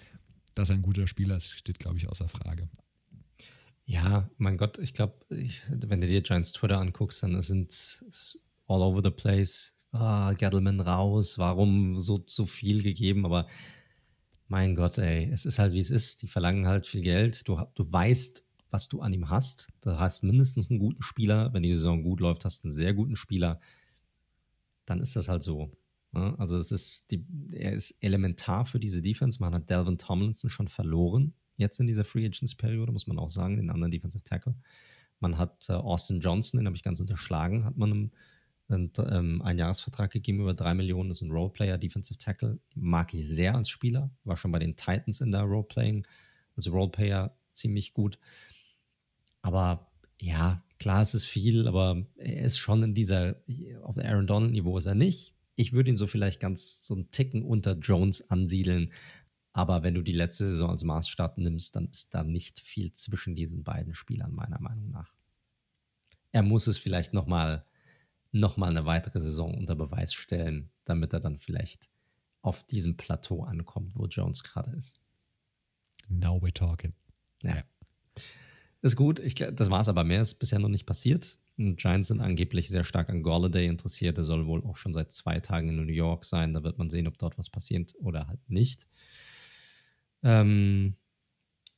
Dass 0.56 0.70
er 0.70 0.76
ein 0.76 0.82
guter 0.82 1.08
Spieler 1.08 1.38
ist, 1.38 1.50
steht, 1.50 1.80
glaube 1.80 1.98
ich, 1.98 2.10
außer 2.10 2.30
Frage. 2.30 2.70
Ja, 3.86 4.30
mein 4.38 4.58
Gott, 4.58 4.78
ich 4.78 4.94
glaube, 4.94 5.14
wenn 5.30 6.00
du 6.00 6.08
dir 6.08 6.22
Giants 6.22 6.54
Twitter 6.54 6.80
anguckst, 6.80 7.24
dann 7.24 7.42
sind 7.42 8.04
all 8.68 8.82
over 8.82 9.02
the 9.04 9.12
place. 9.12 9.74
Ah, 9.92 10.34
Gettleman 10.34 10.80
raus, 10.80 11.38
warum 11.38 12.00
so, 12.00 12.24
so 12.28 12.46
viel 12.46 12.82
gegeben? 12.82 13.26
Aber 13.26 13.48
mein 14.48 14.76
Gott, 14.76 14.98
ey, 14.98 15.30
es 15.32 15.46
ist 15.46 15.60
halt 15.60 15.74
wie 15.74 15.80
es 15.80 15.92
ist. 15.92 16.22
Die 16.22 16.28
verlangen 16.28 16.68
halt 16.68 16.88
viel 16.88 17.02
Geld. 17.02 17.48
Du, 17.48 17.60
du 17.76 17.92
weißt, 17.92 18.44
was 18.70 18.88
du 18.88 19.02
an 19.02 19.14
ihm 19.14 19.30
hast. 19.30 19.70
Du 19.82 20.00
hast 20.00 20.24
mindestens 20.24 20.70
einen 20.70 20.80
guten 20.80 21.02
Spieler. 21.04 21.54
Wenn 21.54 21.64
die 21.64 21.74
Saison 21.74 22.04
gut 22.04 22.20
läuft, 22.20 22.46
hast 22.46 22.64
du 22.64 22.68
einen 22.68 22.74
sehr 22.74 22.94
guten 22.94 23.16
Spieler. 23.16 23.60
Dann 24.86 25.00
ist 25.00 25.16
das 25.16 25.28
halt 25.28 25.44
so. 25.44 25.72
Ne? 26.14 26.36
Also 26.38 26.58
es 26.58 26.72
ist 26.72 27.12
die, 27.12 27.26
er 27.52 27.74
ist 27.74 27.98
elementar 28.02 28.66
für 28.66 28.80
diese 28.80 29.02
Defense. 29.02 29.40
Man 29.42 29.54
hat 29.54 29.70
Delvin 29.70 29.98
Tomlinson 29.98 30.50
schon 30.50 30.68
verloren 30.68 31.34
jetzt 31.58 31.80
in 31.80 31.88
dieser 31.88 32.06
Free 32.06 32.26
Agency 32.26 32.56
Periode, 32.56 32.92
muss 32.92 33.08
man 33.08 33.20
auch 33.20 33.30
sagen, 33.30 33.58
den 33.58 33.70
anderen 33.70 33.92
Defensive 33.92 34.24
Tackle. 34.24 34.56
Man 35.20 35.38
hat 35.38 35.68
äh, 35.70 35.74
Austin 35.74 36.20
Johnson, 36.20 36.60
den 36.60 36.68
habe 36.68 36.76
ich 36.76 36.84
ganz 36.84 37.00
unterschlagen, 37.00 37.66
hat 37.66 37.78
man 37.78 37.92
einem, 37.92 38.12
einen, 38.68 38.92
ähm, 39.46 39.58
Jahresvertrag 39.58 40.12
gegeben 40.12 40.42
über 40.42 40.54
drei 40.54 40.74
Millionen. 40.74 41.10
Das 41.10 41.20
ist 41.20 41.28
ein 41.28 41.32
Roleplayer, 41.32 41.78
Defensive 41.78 42.18
Tackle. 42.18 42.60
Mag 42.76 43.14
ich 43.14 43.28
sehr 43.28 43.56
als 43.56 43.70
Spieler. 43.70 44.10
War 44.24 44.38
schon 44.38 44.52
bei 44.52 44.60
den 44.60 44.76
Titans 44.76 45.22
in 45.22 45.32
der 45.32 45.42
Roleplaying, 45.42 46.08
also 46.56 46.72
Roleplayer 46.72 47.36
ziemlich 47.52 47.94
gut. 47.94 48.20
Aber 49.42 49.92
ja, 50.20 50.64
klar, 50.80 51.02
es 51.02 51.14
ist 51.14 51.26
viel, 51.26 51.68
aber 51.68 52.06
er 52.16 52.46
ist 52.46 52.58
schon 52.58 52.82
in 52.84 52.94
dieser, 52.94 53.36
auf 53.84 53.98
Aaron 53.98 54.28
Donald-Niveau 54.28 54.78
ist 54.78 54.86
er 54.86 54.96
nicht. 54.96 55.33
Ich 55.56 55.74
würde 55.74 55.90
ihn 55.90 55.98
so 55.98 56.08
vielleicht 56.08 56.40
ganz 56.40 56.86
so 56.86 56.96
einen 56.96 57.12
Ticken 57.12 57.44
unter 57.44 57.74
Jones 57.74 58.30
ansiedeln. 58.30 58.92
Aber 59.52 59.84
wenn 59.84 59.94
du 59.94 60.02
die 60.02 60.14
letzte 60.14 60.50
Saison 60.50 60.72
als 60.72 60.84
Maßstab 60.84 61.38
nimmst, 61.38 61.76
dann 61.76 61.90
ist 61.90 62.14
da 62.14 62.24
nicht 62.24 62.60
viel 62.60 62.92
zwischen 62.92 63.36
diesen 63.36 63.64
beiden 63.64 63.94
Spielern, 63.94 64.34
meiner 64.34 64.60
Meinung 64.60 64.90
nach. 64.90 65.14
Er 66.32 66.42
muss 66.42 66.66
es 66.66 66.80
vielleicht 66.80 67.14
nochmal 67.14 67.66
noch 68.34 68.58
mal 68.58 68.70
eine 68.70 68.86
weitere 68.86 69.20
Saison 69.22 69.56
unter 69.56 69.76
Beweis 69.76 70.14
stellen, 70.14 70.72
damit 70.86 71.14
er 71.14 71.20
dann 71.20 71.38
vielleicht 71.38 71.88
auf 72.42 72.66
diesem 72.66 72.98
Plateau 72.98 73.44
ankommt, 73.44 73.96
wo 73.96 74.08
Jones 74.08 74.44
gerade 74.44 74.72
ist. 74.72 75.00
Now 76.10 76.38
we're 76.38 76.54
talking. 76.54 76.94
Ja. 77.44 77.64
Ist 78.82 78.96
gut. 78.96 79.20
Ich, 79.20 79.36
das 79.36 79.70
war 79.70 79.82
es 79.82 79.88
aber 79.88 80.04
mehr 80.04 80.22
ist 80.22 80.36
bisher 80.36 80.60
noch 80.60 80.68
nicht 80.68 80.86
passiert. 80.86 81.38
Giants 81.58 82.08
sind 82.08 82.20
angeblich 82.20 82.70
sehr 82.70 82.84
stark 82.84 83.10
an 83.10 83.22
Golladay 83.22 83.68
interessiert. 83.68 84.18
Er 84.18 84.24
soll 84.24 84.48
wohl 84.48 84.64
auch 84.64 84.78
schon 84.78 84.94
seit 84.94 85.12
zwei 85.12 85.40
Tagen 85.40 85.70
in 85.70 85.76
New 85.76 85.92
York 85.92 86.26
sein. 86.26 86.54
Da 86.54 86.64
wird 86.64 86.78
man 86.78 86.90
sehen, 86.90 87.08
ob 87.08 87.18
dort 87.18 87.38
was 87.38 87.50
passiert 87.50 87.94
oder 88.00 88.28
halt 88.28 88.40
nicht. 88.50 88.88
Ähm, 90.24 90.96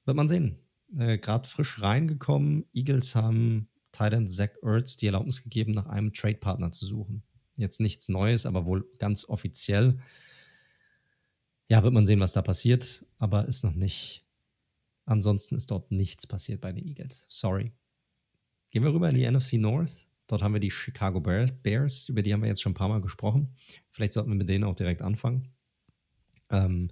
wird 0.05 0.15
man 0.15 0.27
sehen. 0.27 0.59
Äh, 0.97 1.17
Gerade 1.17 1.49
frisch 1.49 1.81
reingekommen. 1.81 2.65
Eagles 2.73 3.15
haben 3.15 3.67
Titan 3.91 4.27
Zach 4.27 4.51
Ertz 4.61 4.97
die 4.97 5.07
Erlaubnis 5.07 5.43
gegeben, 5.43 5.73
nach 5.73 5.87
einem 5.87 6.13
Trade-Partner 6.13 6.71
zu 6.71 6.85
suchen. 6.85 7.23
Jetzt 7.57 7.79
nichts 7.79 8.09
Neues, 8.09 8.45
aber 8.45 8.65
wohl 8.65 8.89
ganz 8.99 9.27
offiziell. 9.27 9.99
Ja, 11.69 11.83
wird 11.83 11.93
man 11.93 12.05
sehen, 12.05 12.19
was 12.19 12.33
da 12.33 12.41
passiert, 12.41 13.05
aber 13.17 13.47
ist 13.47 13.63
noch 13.63 13.73
nicht. 13.73 14.25
Ansonsten 15.05 15.55
ist 15.55 15.71
dort 15.71 15.91
nichts 15.91 16.27
passiert 16.27 16.61
bei 16.61 16.71
den 16.71 16.85
Eagles. 16.85 17.27
Sorry. 17.29 17.71
Gehen 18.75 18.83
wir 18.83 18.93
rüber 18.93 19.07
in 19.07 19.15
die 19.15 19.25
NFC 19.25 19.53
North. 19.53 20.05
Dort 20.27 20.43
haben 20.43 20.51
wir 20.51 20.59
die 20.59 20.69
Chicago 20.69 21.21
Bears, 21.21 22.09
über 22.09 22.21
die 22.21 22.33
haben 22.33 22.41
wir 22.41 22.49
jetzt 22.49 22.61
schon 22.61 22.73
ein 22.73 22.75
paar 22.75 22.89
Mal 22.89 22.99
gesprochen. 22.99 23.55
Vielleicht 23.89 24.11
sollten 24.11 24.29
wir 24.31 24.35
mit 24.35 24.49
denen 24.49 24.65
auch 24.65 24.75
direkt 24.75 25.01
anfangen. 25.01 25.47
Ähm, 26.49 26.91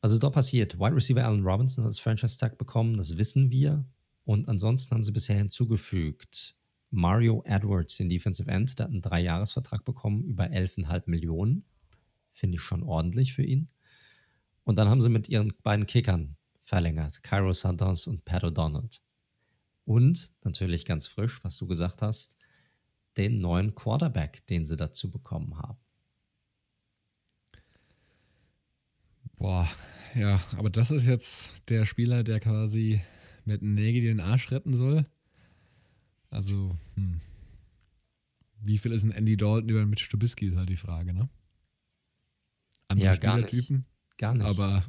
was 0.00 0.12
ist 0.12 0.22
dort 0.22 0.34
passiert? 0.34 0.78
Wide 0.78 0.94
Receiver 0.94 1.24
Allen 1.24 1.42
Robinson 1.42 1.82
hat 1.82 1.88
das 1.88 1.98
Franchise 1.98 2.38
Tag 2.38 2.58
bekommen, 2.58 2.96
das 2.96 3.16
wissen 3.16 3.50
wir. 3.50 3.84
Und 4.24 4.48
ansonsten 4.48 4.94
haben 4.94 5.02
sie 5.02 5.10
bisher 5.10 5.34
hinzugefügt 5.34 6.54
Mario 6.90 7.42
Edwards, 7.44 7.96
den 7.96 8.08
Defensive 8.08 8.48
End, 8.48 8.78
der 8.78 8.84
hat 8.84 8.92
einen 8.92 9.02
Dreijahresvertrag 9.02 9.84
bekommen, 9.84 10.22
über 10.22 10.44
11,5 10.44 11.02
Millionen. 11.06 11.64
Finde 12.30 12.54
ich 12.54 12.62
schon 12.62 12.84
ordentlich 12.84 13.32
für 13.32 13.42
ihn. 13.42 13.68
Und 14.62 14.78
dann 14.78 14.88
haben 14.88 15.00
sie 15.00 15.08
mit 15.08 15.28
ihren 15.28 15.52
beiden 15.64 15.86
Kickern 15.86 16.36
verlängert, 16.62 17.24
Cairo 17.24 17.52
Santos 17.52 18.06
und 18.06 18.24
Pat 18.24 18.44
O'Donnell. 18.44 19.00
Und 19.84 20.32
natürlich 20.44 20.84
ganz 20.84 21.06
frisch, 21.06 21.42
was 21.42 21.56
du 21.58 21.66
gesagt 21.66 22.02
hast, 22.02 22.36
den 23.16 23.40
neuen 23.40 23.74
Quarterback, 23.74 24.46
den 24.46 24.64
sie 24.64 24.76
dazu 24.76 25.10
bekommen 25.10 25.58
haben. 25.58 25.78
Boah, 29.36 29.68
ja, 30.14 30.40
aber 30.56 30.70
das 30.70 30.90
ist 30.90 31.06
jetzt 31.06 31.68
der 31.68 31.86
Spieler, 31.86 32.22
der 32.22 32.40
quasi 32.40 33.00
mit 33.44 33.62
Nägel 33.62 34.02
den 34.02 34.20
Arsch 34.20 34.50
retten 34.50 34.74
soll. 34.74 35.06
Also, 36.28 36.76
hm. 36.94 37.20
wie 38.60 38.78
viel 38.78 38.92
ist 38.92 39.02
ein 39.02 39.12
Andy 39.12 39.36
Dalton 39.36 39.68
über 39.68 39.86
Mitch 39.86 40.08
Trubisky, 40.08 40.48
ist 40.48 40.56
halt 40.56 40.68
die 40.68 40.76
Frage, 40.76 41.12
ne? 41.12 41.28
Andere 42.88 43.06
ja, 43.06 43.16
gar 43.16 43.38
nicht. 43.38 43.72
Gar 44.18 44.34
nicht. 44.34 44.46
Aber 44.46 44.84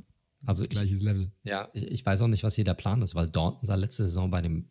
also 0.46 0.66
gleiches 0.66 1.00
ich, 1.00 1.02
Level. 1.02 1.32
Ja, 1.44 1.70
ich, 1.74 1.84
ich, 1.84 2.06
weiß 2.06 2.22
auch 2.22 2.28
nicht, 2.28 2.44
was 2.44 2.56
hier 2.56 2.66
der 2.66 2.74
Plan 2.74 3.02
ist, 3.02 3.16
weil 3.16 3.28
Dalton 3.28 3.64
sah 3.64 3.76
letzte 3.76 4.04
Saison 4.04 4.30
bei 4.32 4.42
den 4.42 4.70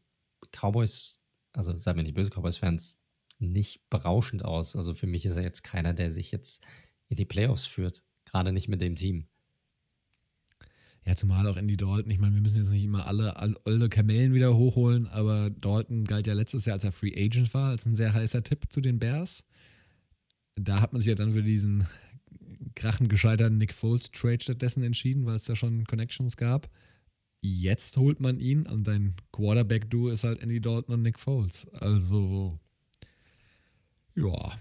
Cowboys, 0.53 1.27
also 1.53 1.79
seid 1.79 1.97
mir 1.97 2.03
nicht 2.03 2.15
böse 2.15 2.31
Cowboys-Fans, 2.31 3.03
nicht 3.39 3.89
berauschend 3.91 4.45
aus. 4.45 4.77
Also 4.77 4.95
für 4.95 5.07
mich 5.07 5.25
ist 5.27 5.37
er 5.37 5.43
jetzt 5.43 5.63
keiner, 5.63 5.95
der 5.95 6.13
sich 6.13 6.31
jetzt 6.31 6.65
in 7.09 7.17
die 7.17 7.25
Playoffs 7.25 7.67
führt. 7.67 8.05
Gerade 8.25 8.53
nicht 8.53 8.69
mit 8.69 8.81
dem 8.81 8.97
Team. 8.97 9.27
Ja, 11.05 11.17
zumal 11.17 11.47
auch 11.47 11.57
Andy 11.57 11.77
Dalton. 11.77 12.11
Ich 12.11 12.19
meine, 12.19 12.35
wir 12.35 12.43
müssen 12.43 12.59
jetzt 12.59 12.71
nicht 12.71 12.85
immer 12.85 13.07
alle 13.07 13.37
alte 13.37 13.89
Kamellen 13.89 14.35
wieder 14.35 14.55
hochholen, 14.55 15.07
aber 15.07 15.49
Dalton 15.51 16.05
galt 16.05 16.27
ja 16.27 16.35
letztes 16.35 16.67
Jahr, 16.67 16.75
als 16.75 16.85
er 16.85 16.93
Free 16.93 17.15
Agent 17.17 17.53
war, 17.55 17.71
als 17.71 17.87
ein 17.87 17.97
sehr 17.97 18.13
heißer 18.13 18.43
Tipp 18.43 18.67
zu 18.69 18.81
den 18.81 18.99
Bears. 18.99 19.45
Da 20.57 20.81
hat 20.81 20.93
man 20.93 21.01
sich 21.01 21.09
ja 21.09 21.15
dann 21.15 21.33
für 21.33 21.43
diesen 21.43 21.87
krachend 22.75 23.09
gescheiterten 23.09 23.57
Nick 23.57 23.73
Foles 23.73 24.11
Trade 24.11 24.41
stattdessen 24.43 24.83
entschieden, 24.83 25.25
weil 25.25 25.37
es 25.37 25.45
da 25.45 25.57
schon 25.57 25.85
Connections 25.87 26.37
gab. 26.37 26.71
Jetzt 27.43 27.97
holt 27.97 28.21
man 28.21 28.39
ihn 28.39 28.67
und 28.67 28.87
dein 28.87 29.15
Quarterback-Duo 29.33 30.09
ist 30.09 30.25
halt 30.25 30.41
Andy 30.41 30.61
Dalton 30.61 30.95
und 30.95 31.03
Nick 31.03 31.19
Foles. 31.19 31.67
Also, 31.73 32.59
ja. 34.15 34.59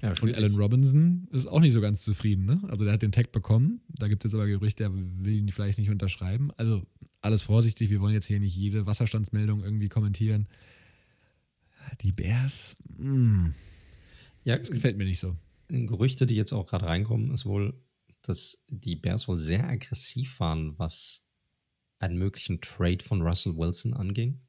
Ja, 0.00 0.14
und 0.22 0.34
Alan 0.34 0.54
Robinson 0.54 1.26
ist 1.32 1.48
auch 1.48 1.58
nicht 1.58 1.72
so 1.72 1.80
ganz 1.80 2.02
zufrieden, 2.02 2.44
ne? 2.44 2.60
Also 2.68 2.84
der 2.84 2.94
hat 2.94 3.02
den 3.02 3.10
Tag 3.10 3.32
bekommen. 3.32 3.80
Da 3.88 4.06
gibt 4.06 4.24
es 4.24 4.30
jetzt 4.30 4.36
aber 4.36 4.46
Gerüchte, 4.46 4.84
er 4.84 4.94
will 4.94 5.34
ihn 5.34 5.48
vielleicht 5.48 5.78
nicht 5.80 5.90
unterschreiben. 5.90 6.52
Also 6.56 6.86
alles 7.20 7.42
vorsichtig, 7.42 7.90
wir 7.90 8.00
wollen 8.00 8.14
jetzt 8.14 8.26
hier 8.26 8.38
nicht 8.38 8.54
jede 8.54 8.86
Wasserstandsmeldung 8.86 9.64
irgendwie 9.64 9.88
kommentieren. 9.88 10.46
Die 12.02 12.12
Bears, 12.12 12.76
mh. 12.96 13.04
Hm. 13.04 13.54
ja, 14.44 14.56
das 14.56 14.70
gefällt 14.70 14.98
mir 14.98 15.04
nicht 15.04 15.18
so. 15.18 15.36
Gerüchte, 15.68 16.26
die 16.26 16.36
jetzt 16.36 16.52
auch 16.52 16.66
gerade 16.66 16.86
reinkommen, 16.86 17.32
ist 17.32 17.44
wohl, 17.44 17.74
dass 18.22 18.64
die 18.68 18.94
Bears 18.94 19.26
wohl 19.26 19.36
sehr 19.36 19.68
aggressiv 19.68 20.38
waren, 20.38 20.78
was 20.78 21.27
einen 21.98 22.18
möglichen 22.18 22.60
Trade 22.60 23.02
von 23.02 23.22
Russell 23.22 23.56
Wilson 23.56 23.94
anging. 23.94 24.40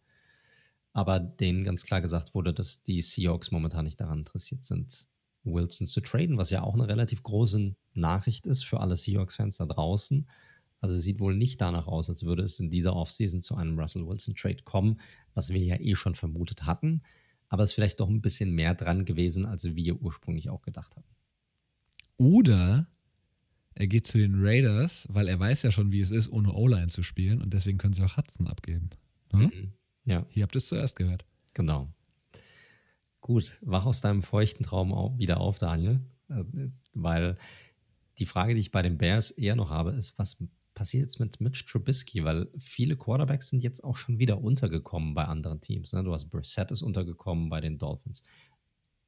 Aber 0.94 1.20
denen 1.20 1.64
ganz 1.64 1.86
klar 1.86 2.02
gesagt 2.02 2.34
wurde, 2.34 2.54
dass 2.54 2.84
die 2.84 3.02
Seahawks 3.02 3.52
momentan 3.52 3.86
nicht 3.86 4.00
daran 4.00 4.20
interessiert 4.20 4.64
sind, 4.64 5.08
Wilson 5.44 5.88
zu 5.88 6.02
traden, 6.02 6.38
was 6.38 6.50
ja 6.50 6.64
auch 6.64 6.74
eine 6.74 6.88
relativ 6.88 7.24
große 7.24 7.76
Nachricht 7.94 8.48
ist 8.48 8.64
für 8.64 8.80
alle 8.80 8.98
Seahawks-Fans 8.98 9.58
da 9.58 9.66
draußen. 9.66 10.26
Also 10.80 10.98
sieht 10.98 11.20
wohl 11.20 11.36
nicht 11.36 11.62
danach 11.62 11.88
aus, 11.88 12.10
als 12.10 12.24
würde 12.24 12.44
es 12.44 12.60
in 12.60 12.70
dieser 12.70 12.96
Offseason 12.96 13.42
zu 13.42 13.56
einem 13.56 13.78
Russell 13.78 14.08
Wilson-Trade 14.08 14.64
kommen, 14.64 15.00
was 15.34 15.50
wir 15.50 15.62
ja 15.62 15.80
eh 15.80 15.96
schon 15.96 16.16
vermutet 16.16 16.66
hatten. 16.66 17.04
Aber 17.50 17.64
es 17.64 17.72
ist 17.72 17.74
vielleicht 17.76 18.00
doch 18.00 18.10
ein 18.10 18.22
bisschen 18.22 18.52
mehr 18.52 18.76
dran 18.76 19.06
gewesen, 19.06 19.46
als 19.46 19.76
wir 19.76 20.02
ursprünglich 20.02 20.50
auch 20.50 20.62
gedacht 20.62 20.96
hatten. 20.96 21.16
Oder 22.18 22.88
er 23.80 23.88
geht 23.88 24.06
zu 24.06 24.18
den 24.18 24.46
Raiders, 24.46 25.08
weil 25.10 25.30
er 25.30 25.40
weiß 25.40 25.64
ja 25.64 25.72
schon, 25.72 25.94
wie 25.94 26.02
es 26.02 26.12
ist, 26.12 26.30
ohne 26.30 26.54
O-Line 26.54 26.88
zu 26.88 27.02
spielen 27.02 27.42
und 27.42 27.54
deswegen 27.54 27.78
können 27.78 27.94
sie 27.94 28.04
auch 28.04 28.18
Hudson 28.18 28.48
abgeben. 28.48 28.90
Hm? 29.32 29.72
Ja. 30.04 30.26
Hier 30.30 30.44
habt 30.44 30.54
ihr 30.54 30.58
es 30.58 30.68
zuerst 30.68 30.98
gehört. 30.98 31.26
Genau. 31.54 31.88
Gut, 33.22 33.58
wach 33.62 33.86
aus 33.86 34.02
deinem 34.02 34.22
feuchten 34.22 34.66
Traum 34.66 35.18
wieder 35.18 35.40
auf, 35.40 35.60
Daniel. 35.60 36.02
Äh, 36.28 36.44
weil 36.94 37.38
die 38.18 38.26
Frage, 38.26 38.54
die 38.54 38.60
ich 38.60 38.72
bei 38.72 38.82
den 38.82 38.98
Bears 38.98 39.32
eher 39.32 39.56
noch 39.56 39.70
habe, 39.70 39.92
ist, 39.92 40.20
was 40.20 40.44
passiert 40.74 41.04
jetzt 41.04 41.22
mit 41.22 41.40
Mitch 41.40 41.66
Trubisky? 41.66 42.26
Weil 42.26 42.50
viele 42.58 42.98
Quarterbacks 42.98 43.48
sind 43.48 43.64
jetzt 43.64 43.82
auch 43.86 43.96
schon 43.96 44.20
wieder 44.20 44.42
untergekommen 44.42 45.14
bei 45.14 45.24
anderen 45.24 45.62
Teams. 45.62 45.94
Ne? 45.94 46.04
Du 46.04 46.12
hast 46.14 46.30
Brissett 46.30 46.72
ist 46.72 46.82
untergekommen 46.82 47.50
bei 47.50 47.62
den 47.62 47.78
Dolphins. 47.78 48.26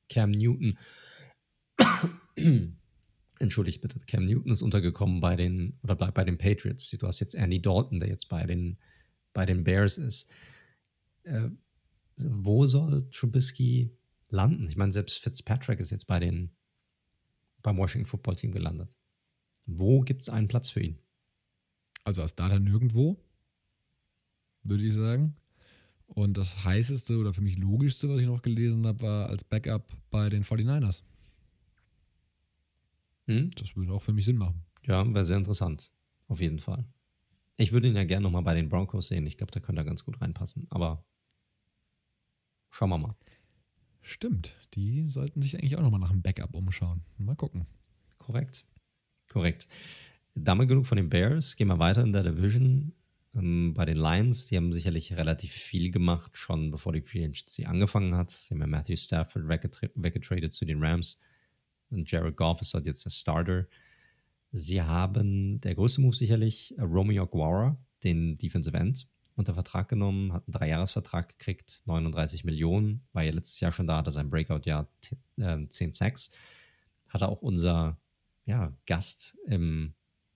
Cam 0.07 0.31
Newton, 0.31 0.77
entschuldigt 3.41 3.81
bitte, 3.81 3.99
Cam 4.05 4.25
Newton 4.25 4.51
ist 4.51 4.61
untergekommen 4.61 5.19
bei 5.19 5.35
den, 5.35 5.77
oder 5.83 5.95
bleibt 5.95 6.13
bei 6.13 6.23
den 6.23 6.37
Patriots. 6.37 6.89
Du 6.91 7.07
hast 7.07 7.19
jetzt 7.19 7.35
Andy 7.35 7.61
Dalton, 7.61 7.99
der 7.99 8.09
jetzt 8.09 8.29
bei 8.29 8.45
den, 8.45 8.77
bei 9.33 9.45
den 9.45 9.63
Bears 9.63 9.97
ist. 9.97 10.29
Äh, 11.23 11.49
wo 12.17 12.65
soll 12.67 13.09
Trubisky 13.09 13.91
landen? 14.29 14.67
Ich 14.67 14.77
meine, 14.77 14.91
selbst 14.91 15.19
Fitzpatrick 15.19 15.79
ist 15.79 15.91
jetzt 15.91 16.05
bei 16.05 16.19
den, 16.19 16.51
beim 17.61 17.77
Washington 17.77 18.07
Football 18.07 18.35
Team 18.35 18.51
gelandet. 18.51 18.97
Wo 19.65 20.01
gibt 20.01 20.21
es 20.21 20.29
einen 20.29 20.47
Platz 20.47 20.69
für 20.69 20.81
ihn? 20.81 20.99
Also 22.03 22.25
da 22.35 22.49
dann 22.49 22.63
nirgendwo, 22.63 23.23
würde 24.63 24.83
ich 24.83 24.93
sagen. 24.93 25.35
Und 26.07 26.35
das 26.35 26.65
heißeste 26.65 27.17
oder 27.17 27.33
für 27.33 27.41
mich 27.41 27.57
logischste, 27.57 28.09
was 28.09 28.19
ich 28.19 28.27
noch 28.27 28.41
gelesen 28.41 28.85
habe, 28.85 29.01
war 29.01 29.29
als 29.29 29.43
Backup 29.43 29.95
bei 30.09 30.29
den 30.29 30.43
49ers. 30.43 31.03
Hm? 33.27 33.51
Das 33.55 33.75
würde 33.75 33.93
auch 33.93 34.01
für 34.01 34.13
mich 34.13 34.25
Sinn 34.25 34.37
machen. 34.37 34.63
Ja, 34.85 35.05
wäre 35.13 35.25
sehr 35.25 35.37
interessant. 35.37 35.91
Auf 36.27 36.41
jeden 36.41 36.59
Fall. 36.59 36.85
Ich 37.57 37.71
würde 37.71 37.87
ihn 37.87 37.95
ja 37.95 38.03
gerne 38.03 38.23
nochmal 38.23 38.43
bei 38.43 38.55
den 38.55 38.69
Broncos 38.69 39.07
sehen. 39.07 39.27
Ich 39.27 39.37
glaube, 39.37 39.51
da 39.51 39.59
könnte 39.59 39.81
er 39.81 39.85
ganz 39.85 40.03
gut 40.03 40.19
reinpassen. 40.21 40.65
Aber 40.69 41.05
schauen 42.69 42.89
wir 42.89 42.97
mal. 42.97 43.15
Stimmt, 44.01 44.55
die 44.73 45.07
sollten 45.07 45.41
sich 45.41 45.55
eigentlich 45.55 45.77
auch 45.77 45.81
nochmal 45.81 45.99
nach 45.99 46.09
einem 46.09 46.23
Backup 46.23 46.55
umschauen. 46.55 47.03
Mal 47.17 47.35
gucken. 47.35 47.67
Korrekt. 48.17 48.65
Korrekt. 49.29 49.67
Damit 50.33 50.69
genug 50.69 50.87
von 50.87 50.95
den 50.95 51.09
Bears. 51.09 51.55
Gehen 51.55 51.67
wir 51.67 51.79
weiter 51.79 52.01
in 52.01 52.13
der 52.13 52.23
Division. 52.23 52.93
Ähm, 53.35 53.73
bei 53.73 53.85
den 53.85 53.97
Lions, 53.97 54.47
die 54.47 54.57
haben 54.57 54.73
sicherlich 54.73 55.13
relativ 55.13 55.51
viel 55.51 55.91
gemacht, 55.91 56.37
schon 56.37 56.71
bevor 56.71 56.93
die 56.93 57.01
Free 57.01 57.23
Agency 57.23 57.65
angefangen 57.65 58.15
hat. 58.15 58.31
Sie 58.31 58.53
haben 58.53 58.61
ja 58.61 58.67
Matthew 58.67 58.95
Stafford 58.95 59.47
weggetra 59.47 59.87
weggetradet 59.95 60.53
zu 60.53 60.65
den 60.65 60.83
Rams. 60.83 61.19
Jared 61.91 62.37
Goff 62.37 62.61
ist 62.61 62.73
dort 62.73 62.85
jetzt 62.85 63.05
der 63.05 63.09
Starter. 63.09 63.67
Sie 64.51 64.81
haben 64.81 65.61
der 65.61 65.75
größte 65.75 66.01
Move 66.01 66.15
sicherlich 66.15 66.75
Romeo 66.79 67.23
Aguara, 67.23 67.77
den 68.03 68.37
Defensive 68.37 68.75
End, 68.75 69.07
unter 69.35 69.53
Vertrag 69.53 69.87
genommen, 69.87 70.33
hat 70.33 70.47
einen 70.47 70.53
Dreijahresvertrag 70.53 71.29
gekriegt, 71.29 71.81
39 71.85 72.43
Millionen, 72.43 73.03
war 73.13 73.23
ja 73.23 73.31
letztes 73.31 73.59
Jahr 73.59 73.71
schon 73.71 73.87
da, 73.87 73.97
hatte 73.97 74.11
sein 74.11 74.29
Breakout-Jahr 74.29 74.87
äh, 75.37 75.67
10 75.67 75.93
Sacks. 75.93 76.31
Hatte 77.07 77.27
auch 77.27 77.41
unser 77.41 77.97
ja, 78.45 78.73
Gast 78.85 79.37
in 79.47 79.93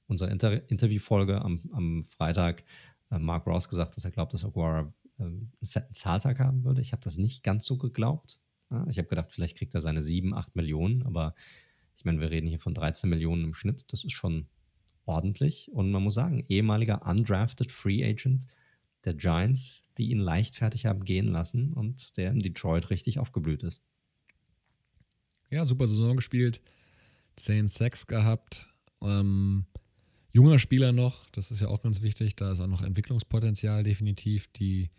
unserer 0.08 0.32
Inter 0.32 0.70
Interviewfolge 0.70 1.42
am, 1.42 1.62
am 1.72 2.04
Freitag, 2.04 2.64
äh, 3.12 3.20
Mark 3.20 3.48
Ross, 3.48 3.70
gesagt, 3.70 3.96
dass 3.96 4.06
er 4.06 4.12
glaubt, 4.12 4.34
dass 4.34 4.46
Aguara 4.46 4.94
äh, 5.18 5.24
einen 5.24 5.52
fetten 5.66 5.94
Zahltag 5.94 6.40
haben 6.40 6.64
würde. 6.64 6.82
Ich 6.82 6.92
habe 6.92 7.02
das 7.02 7.18
nicht 7.18 7.44
ganz 7.44 7.66
so 7.66 7.78
geglaubt. 7.78 8.40
Ich 8.90 8.98
habe 8.98 9.08
gedacht, 9.08 9.32
vielleicht 9.32 9.58
kriegt 9.58 9.74
er 9.76 9.82
seine 9.82 10.02
7, 10.02 10.34
8 10.34 10.56
Millionen, 10.56 11.04
aber 11.04 11.36
ich 11.96 12.04
meine, 12.04 12.20
wir 12.20 12.32
reden 12.32 12.48
hier 12.48 12.60
von 12.60 12.74
13 12.74 13.10
Millionen 13.10 13.44
im 13.44 13.54
Schnitt. 13.54 13.86
Das 13.94 14.04
ist 14.04 14.14
schon 14.14 14.48
ordentlich. 15.06 15.72
Und 15.72 15.92
man 15.92 16.04
muss 16.04 16.16
sagen, 16.16 16.44
ehemaliger 16.50 17.06
undrafted 17.06 17.72
Free 17.72 18.04
Agent 18.04 18.48
der 19.06 19.14
Giants, 19.14 19.84
die 19.98 20.10
ihn 20.10 20.20
leichtfertig 20.20 20.86
haben 20.86 21.04
gehen 21.04 21.28
lassen 21.28 21.74
und 21.74 22.18
der 22.18 22.32
in 22.32 22.40
Detroit 22.40 22.90
richtig 22.90 23.20
aufgeblüht 23.20 23.64
ist. 23.64 23.82
Ja, 25.52 25.66
super 25.66 25.88
Saison 25.88 26.16
gespielt, 26.16 26.62
10 27.36 27.68
Sacks 27.68 28.08
gehabt. 28.08 28.68
Ähm, 29.02 29.66
junger 30.34 30.60
Spieler 30.60 30.92
noch, 30.92 31.30
das 31.30 31.52
ist 31.52 31.62
ja 31.62 31.68
auch 31.68 31.84
ganz 31.84 32.02
wichtig. 32.02 32.36
Da 32.36 32.52
ist 32.52 32.60
auch 32.60 32.68
noch 32.68 32.82
Entwicklungspotenzial 32.82 33.84
definitiv. 33.84 34.48
Die 34.54 34.90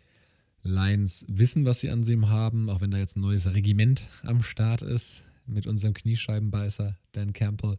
Lions 0.67 1.25
wissen, 1.29 1.65
was 1.65 1.79
sie 1.79 1.89
an 1.89 2.03
ihm 2.03 2.29
haben, 2.29 2.69
auch 2.69 2.81
wenn 2.81 2.91
da 2.91 2.97
jetzt 2.97 3.15
ein 3.15 3.21
neues 3.21 3.45
Regiment 3.47 4.07
am 4.23 4.43
Start 4.43 4.81
ist 4.81 5.23
mit 5.45 5.65
unserem 5.65 5.93
Kniescheibenbeißer 5.93 6.97
Dan 7.13 7.33
Campbell. 7.33 7.77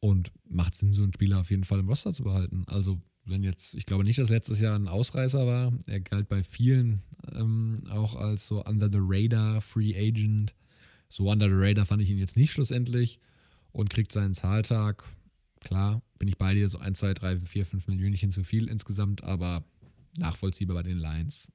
Und 0.00 0.32
macht 0.48 0.74
Sinn, 0.74 0.92
so 0.92 1.02
einen 1.02 1.12
Spieler 1.12 1.40
auf 1.40 1.50
jeden 1.50 1.64
Fall 1.64 1.78
im 1.78 1.88
Roster 1.88 2.12
zu 2.12 2.24
behalten. 2.24 2.64
Also, 2.66 3.00
wenn 3.24 3.44
jetzt, 3.44 3.74
ich 3.74 3.86
glaube 3.86 4.02
nicht, 4.02 4.18
dass 4.18 4.30
letztes 4.30 4.60
Jahr 4.60 4.74
ein 4.74 4.88
Ausreißer 4.88 5.46
war. 5.46 5.72
Er 5.86 6.00
galt 6.00 6.28
bei 6.28 6.42
vielen 6.42 7.02
ähm, 7.32 7.84
auch 7.88 8.16
als 8.16 8.48
so 8.48 8.64
under 8.64 8.90
the 8.90 8.98
radar 9.00 9.60
Free 9.60 9.94
Agent. 9.96 10.54
So 11.08 11.30
under 11.30 11.46
the 11.46 11.54
radar 11.54 11.86
fand 11.86 12.02
ich 12.02 12.10
ihn 12.10 12.18
jetzt 12.18 12.36
nicht 12.36 12.50
schlussendlich 12.50 13.20
und 13.70 13.90
kriegt 13.90 14.12
seinen 14.12 14.34
Zahltag. 14.34 15.04
Klar, 15.60 16.02
bin 16.18 16.28
ich 16.28 16.36
bei 16.36 16.54
dir, 16.54 16.68
so 16.68 16.78
1, 16.78 16.98
2, 16.98 17.14
3, 17.14 17.40
4, 17.40 17.66
5 17.66 17.86
Millionen 17.86 18.32
zu 18.32 18.42
viel 18.42 18.68
insgesamt, 18.68 19.22
aber 19.22 19.64
nachvollziehbar 20.18 20.76
bei 20.76 20.82
den 20.82 20.98
Lions, 20.98 21.52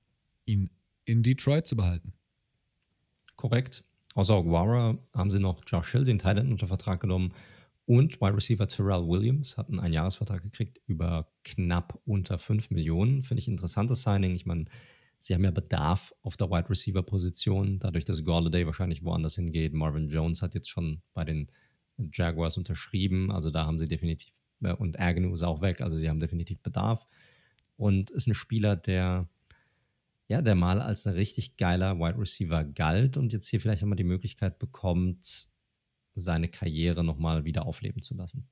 ihn 0.48 0.70
in 1.06 1.22
Detroit 1.22 1.68
zu 1.68 1.76
behalten. 1.76 2.14
Korrekt. 3.36 3.84
Außer 4.16 4.34
Aguara 4.34 4.98
haben 5.14 5.30
sie 5.30 5.40
noch 5.40 5.62
Josh 5.68 5.92
Hill, 5.92 6.04
den 6.04 6.18
Thailand 6.18 6.50
unter 6.50 6.68
Vertrag 6.68 7.00
genommen 7.00 7.34
und 7.88 8.20
Wide 8.20 8.36
Receiver 8.36 8.68
Terrell 8.68 9.08
Williams 9.08 9.56
hat 9.58 9.70
einen 9.70 9.80
Einjahresvertrag 9.80 10.44
gekriegt 10.44 10.82
über 10.88 11.32
knapp 11.46 11.98
unter 12.06 12.38
5 12.38 12.70
Millionen. 12.70 13.22
Finde 13.22 13.40
ich 13.40 13.48
ein 13.48 13.52
interessantes 13.52 14.04
Signing. 14.04 14.36
Ich 14.36 14.46
meine, 14.46 14.66
sie 15.20 15.34
haben 15.34 15.46
ja 15.46 15.52
Bedarf 15.52 16.14
auf 16.22 16.36
der 16.36 16.50
Wide 16.50 16.70
Receiver 16.70 17.02
Position, 17.02 17.80
dadurch, 17.80 18.04
dass 18.04 18.26
Galladay 18.26 18.66
wahrscheinlich 18.66 19.06
woanders 19.06 19.36
hingeht. 19.36 19.74
Marvin 19.74 20.10
Jones 20.10 20.42
hat 20.42 20.54
jetzt 20.54 20.70
schon 20.70 21.02
bei 21.14 21.24
den 21.24 21.48
Jaguars 22.12 22.58
unterschrieben, 22.58 23.32
also 23.32 23.52
da 23.52 23.66
haben 23.66 23.80
sie 23.80 23.88
definitiv, 23.88 24.34
äh, 24.62 24.74
und 24.74 25.00
Agnew 25.00 25.34
ist 25.34 25.44
auch 25.44 25.62
weg, 25.62 25.80
also 25.80 25.96
sie 25.96 26.10
haben 26.10 26.20
definitiv 26.20 26.62
Bedarf. 26.62 27.08
Und 27.78 28.10
ist 28.10 28.28
ein 28.28 28.34
Spieler, 28.34 28.76
der 28.76 29.30
ja, 30.28 30.42
der 30.42 30.56
mal 30.56 30.82
als 30.82 31.08
ein 31.08 31.14
richtig 31.14 31.58
geiler 31.58 31.98
Wide 32.00 32.20
Receiver 32.20 32.64
galt 32.64 33.18
und 33.18 33.32
jetzt 33.34 33.48
hier 33.48 33.62
vielleicht 33.62 33.84
einmal 33.84 33.96
die 33.96 34.04
Möglichkeit 34.04 34.60
bekommt, 34.60 35.50
seine 36.14 36.50
Karriere 36.50 37.04
nochmal 37.04 37.46
wieder 37.46 37.66
aufleben 37.66 38.02
zu 38.02 38.16
lassen. 38.16 38.50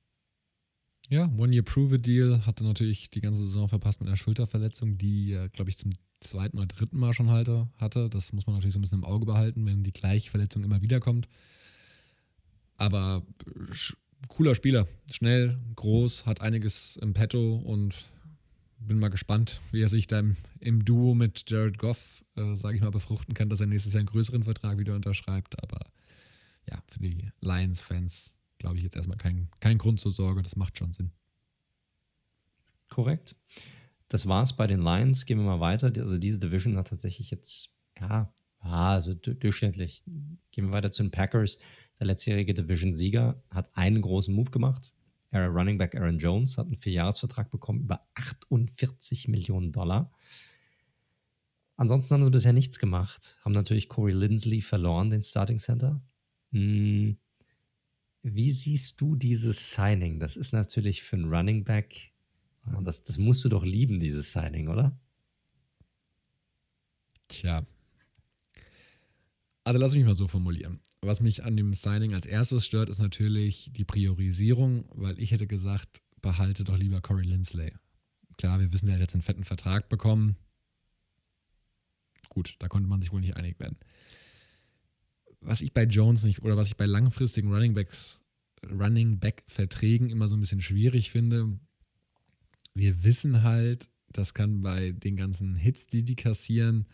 Ja, 1.08 1.30
One-Year-Prove-Deal 1.36 2.46
hatte 2.46 2.64
natürlich 2.64 3.10
die 3.10 3.20
ganze 3.20 3.40
Saison 3.40 3.68
verpasst 3.68 4.00
mit 4.00 4.08
einer 4.08 4.16
Schulterverletzung, 4.16 4.98
die 4.98 5.38
glaube 5.52 5.70
ich, 5.70 5.78
zum 5.78 5.92
zweiten 6.20 6.56
oder 6.58 6.66
dritten 6.66 6.98
Mal 6.98 7.12
schon 7.12 7.30
halte, 7.30 7.68
hatte. 7.76 8.08
Das 8.08 8.32
muss 8.32 8.46
man 8.46 8.56
natürlich 8.56 8.72
so 8.72 8.78
ein 8.78 8.82
bisschen 8.82 8.98
im 8.98 9.04
Auge 9.04 9.26
behalten, 9.26 9.66
wenn 9.66 9.84
die 9.84 9.92
gleiche 9.92 10.30
Verletzung 10.30 10.64
immer 10.64 10.82
wieder 10.82 10.98
kommt. 10.98 11.28
Aber 12.76 13.22
cooler 14.28 14.54
Spieler, 14.54 14.88
schnell, 15.10 15.58
groß, 15.76 16.26
hat 16.26 16.40
einiges 16.40 16.96
im 16.96 17.14
Petto 17.14 17.56
und 17.56 17.94
bin 18.78 18.98
mal 18.98 19.08
gespannt, 19.08 19.60
wie 19.72 19.82
er 19.82 19.88
sich 19.88 20.06
dann 20.06 20.36
im 20.60 20.84
Duo 20.84 21.14
mit 21.14 21.44
Jared 21.48 21.78
Goff, 21.78 22.24
äh, 22.36 22.54
sage 22.54 22.76
ich 22.76 22.82
mal, 22.82 22.90
befruchten 22.90 23.34
kann, 23.34 23.48
dass 23.48 23.60
er 23.60 23.66
nächstes 23.66 23.92
Jahr 23.92 24.00
einen 24.00 24.08
größeren 24.08 24.44
Vertrag 24.44 24.78
wieder 24.78 24.94
unterschreibt. 24.94 25.62
Aber 25.62 25.80
ja, 26.68 26.82
für 26.88 27.00
die 27.00 27.30
Lions-Fans 27.40 28.34
glaube 28.58 28.76
ich 28.76 28.82
jetzt 28.82 28.96
erstmal 28.96 29.18
kein, 29.18 29.48
kein 29.60 29.78
Grund 29.78 30.00
zur 30.00 30.12
Sorge. 30.12 30.42
Das 30.42 30.56
macht 30.56 30.78
schon 30.78 30.92
Sinn. 30.92 31.12
Korrekt. 32.88 33.36
Das 34.08 34.28
war 34.28 34.42
es 34.42 34.54
bei 34.54 34.66
den 34.66 34.80
Lions. 34.80 35.26
Gehen 35.26 35.38
wir 35.38 35.44
mal 35.44 35.60
weiter. 35.60 35.92
Also 35.96 36.18
diese 36.18 36.38
Division 36.38 36.76
hat 36.76 36.88
tatsächlich 36.88 37.30
jetzt, 37.30 37.76
ja, 37.98 38.32
also 38.60 39.14
durchschnittlich. 39.14 40.04
Gehen 40.50 40.66
wir 40.66 40.72
weiter 40.72 40.90
zu 40.90 41.02
den 41.02 41.10
Packers. 41.10 41.58
Der 41.98 42.06
letztjährige 42.06 42.54
Division-Sieger 42.54 43.42
hat 43.50 43.76
einen 43.76 44.02
großen 44.02 44.34
Move 44.34 44.50
gemacht. 44.50 44.92
Running 45.32 45.78
Back 45.78 45.94
Aaron 45.94 46.18
Jones 46.18 46.56
hat 46.56 46.66
einen 46.66 46.76
Vierjahresvertrag 46.76 47.50
bekommen 47.50 47.80
über 47.80 48.06
48 48.14 49.28
Millionen 49.28 49.72
Dollar. 49.72 50.12
Ansonsten 51.76 52.14
haben 52.14 52.24
sie 52.24 52.30
bisher 52.30 52.52
nichts 52.52 52.78
gemacht. 52.78 53.38
Haben 53.44 53.52
natürlich 53.52 53.88
Corey 53.88 54.14
Lindsley 54.14 54.62
verloren, 54.62 55.10
den 55.10 55.22
Starting 55.22 55.58
Center. 55.58 56.00
Hm. 56.52 57.18
Wie 58.22 58.50
siehst 58.50 59.00
du 59.00 59.14
dieses 59.14 59.72
Signing? 59.72 60.18
Das 60.18 60.36
ist 60.36 60.52
natürlich 60.52 61.02
für 61.02 61.16
einen 61.16 61.32
Running 61.32 61.64
Back, 61.64 62.12
das, 62.82 63.02
das 63.02 63.18
musst 63.18 63.44
du 63.44 63.48
doch 63.48 63.64
lieben, 63.64 64.00
dieses 64.00 64.32
Signing, 64.32 64.68
oder? 64.68 64.98
Tja. 67.28 67.64
Also 69.66 69.80
lass 69.80 69.94
mich 69.94 70.04
mal 70.04 70.14
so 70.14 70.28
formulieren. 70.28 70.78
Was 71.00 71.20
mich 71.20 71.42
an 71.42 71.56
dem 71.56 71.74
Signing 71.74 72.14
als 72.14 72.24
erstes 72.24 72.64
stört, 72.64 72.88
ist 72.88 73.00
natürlich 73.00 73.70
die 73.72 73.84
Priorisierung, 73.84 74.88
weil 74.94 75.18
ich 75.18 75.32
hätte 75.32 75.48
gesagt, 75.48 76.02
behalte 76.22 76.62
doch 76.62 76.78
lieber 76.78 77.00
Corey 77.00 77.26
Lindsley. 77.26 77.72
Klar, 78.38 78.60
wir 78.60 78.72
wissen, 78.72 78.88
er 78.88 78.94
hat 78.94 79.00
jetzt 79.00 79.14
einen 79.14 79.22
fetten 79.22 79.44
Vertrag 79.44 79.88
bekommen. 79.88 80.36
Gut, 82.28 82.54
da 82.60 82.68
konnte 82.68 82.88
man 82.88 83.00
sich 83.00 83.10
wohl 83.10 83.20
nicht 83.20 83.36
einig 83.36 83.58
werden 83.58 83.76
was 85.46 85.60
ich 85.60 85.72
bei 85.72 85.84
Jones 85.84 86.24
nicht 86.24 86.42
oder 86.42 86.56
was 86.56 86.68
ich 86.68 86.76
bei 86.76 86.86
langfristigen 86.86 87.52
Running 87.52 87.74
Backs, 87.74 88.20
Running 88.68 89.18
Back 89.18 89.44
Verträgen 89.46 90.10
immer 90.10 90.28
so 90.28 90.36
ein 90.36 90.40
bisschen 90.40 90.60
schwierig 90.60 91.10
finde. 91.10 91.58
Wir 92.74 93.04
wissen 93.04 93.42
halt, 93.42 93.88
das 94.08 94.34
kann 94.34 94.60
bei 94.60 94.92
den 94.92 95.16
ganzen 95.16 95.54
Hits, 95.54 95.86
die 95.86 96.04
die 96.04 96.16
kassieren, 96.16 96.86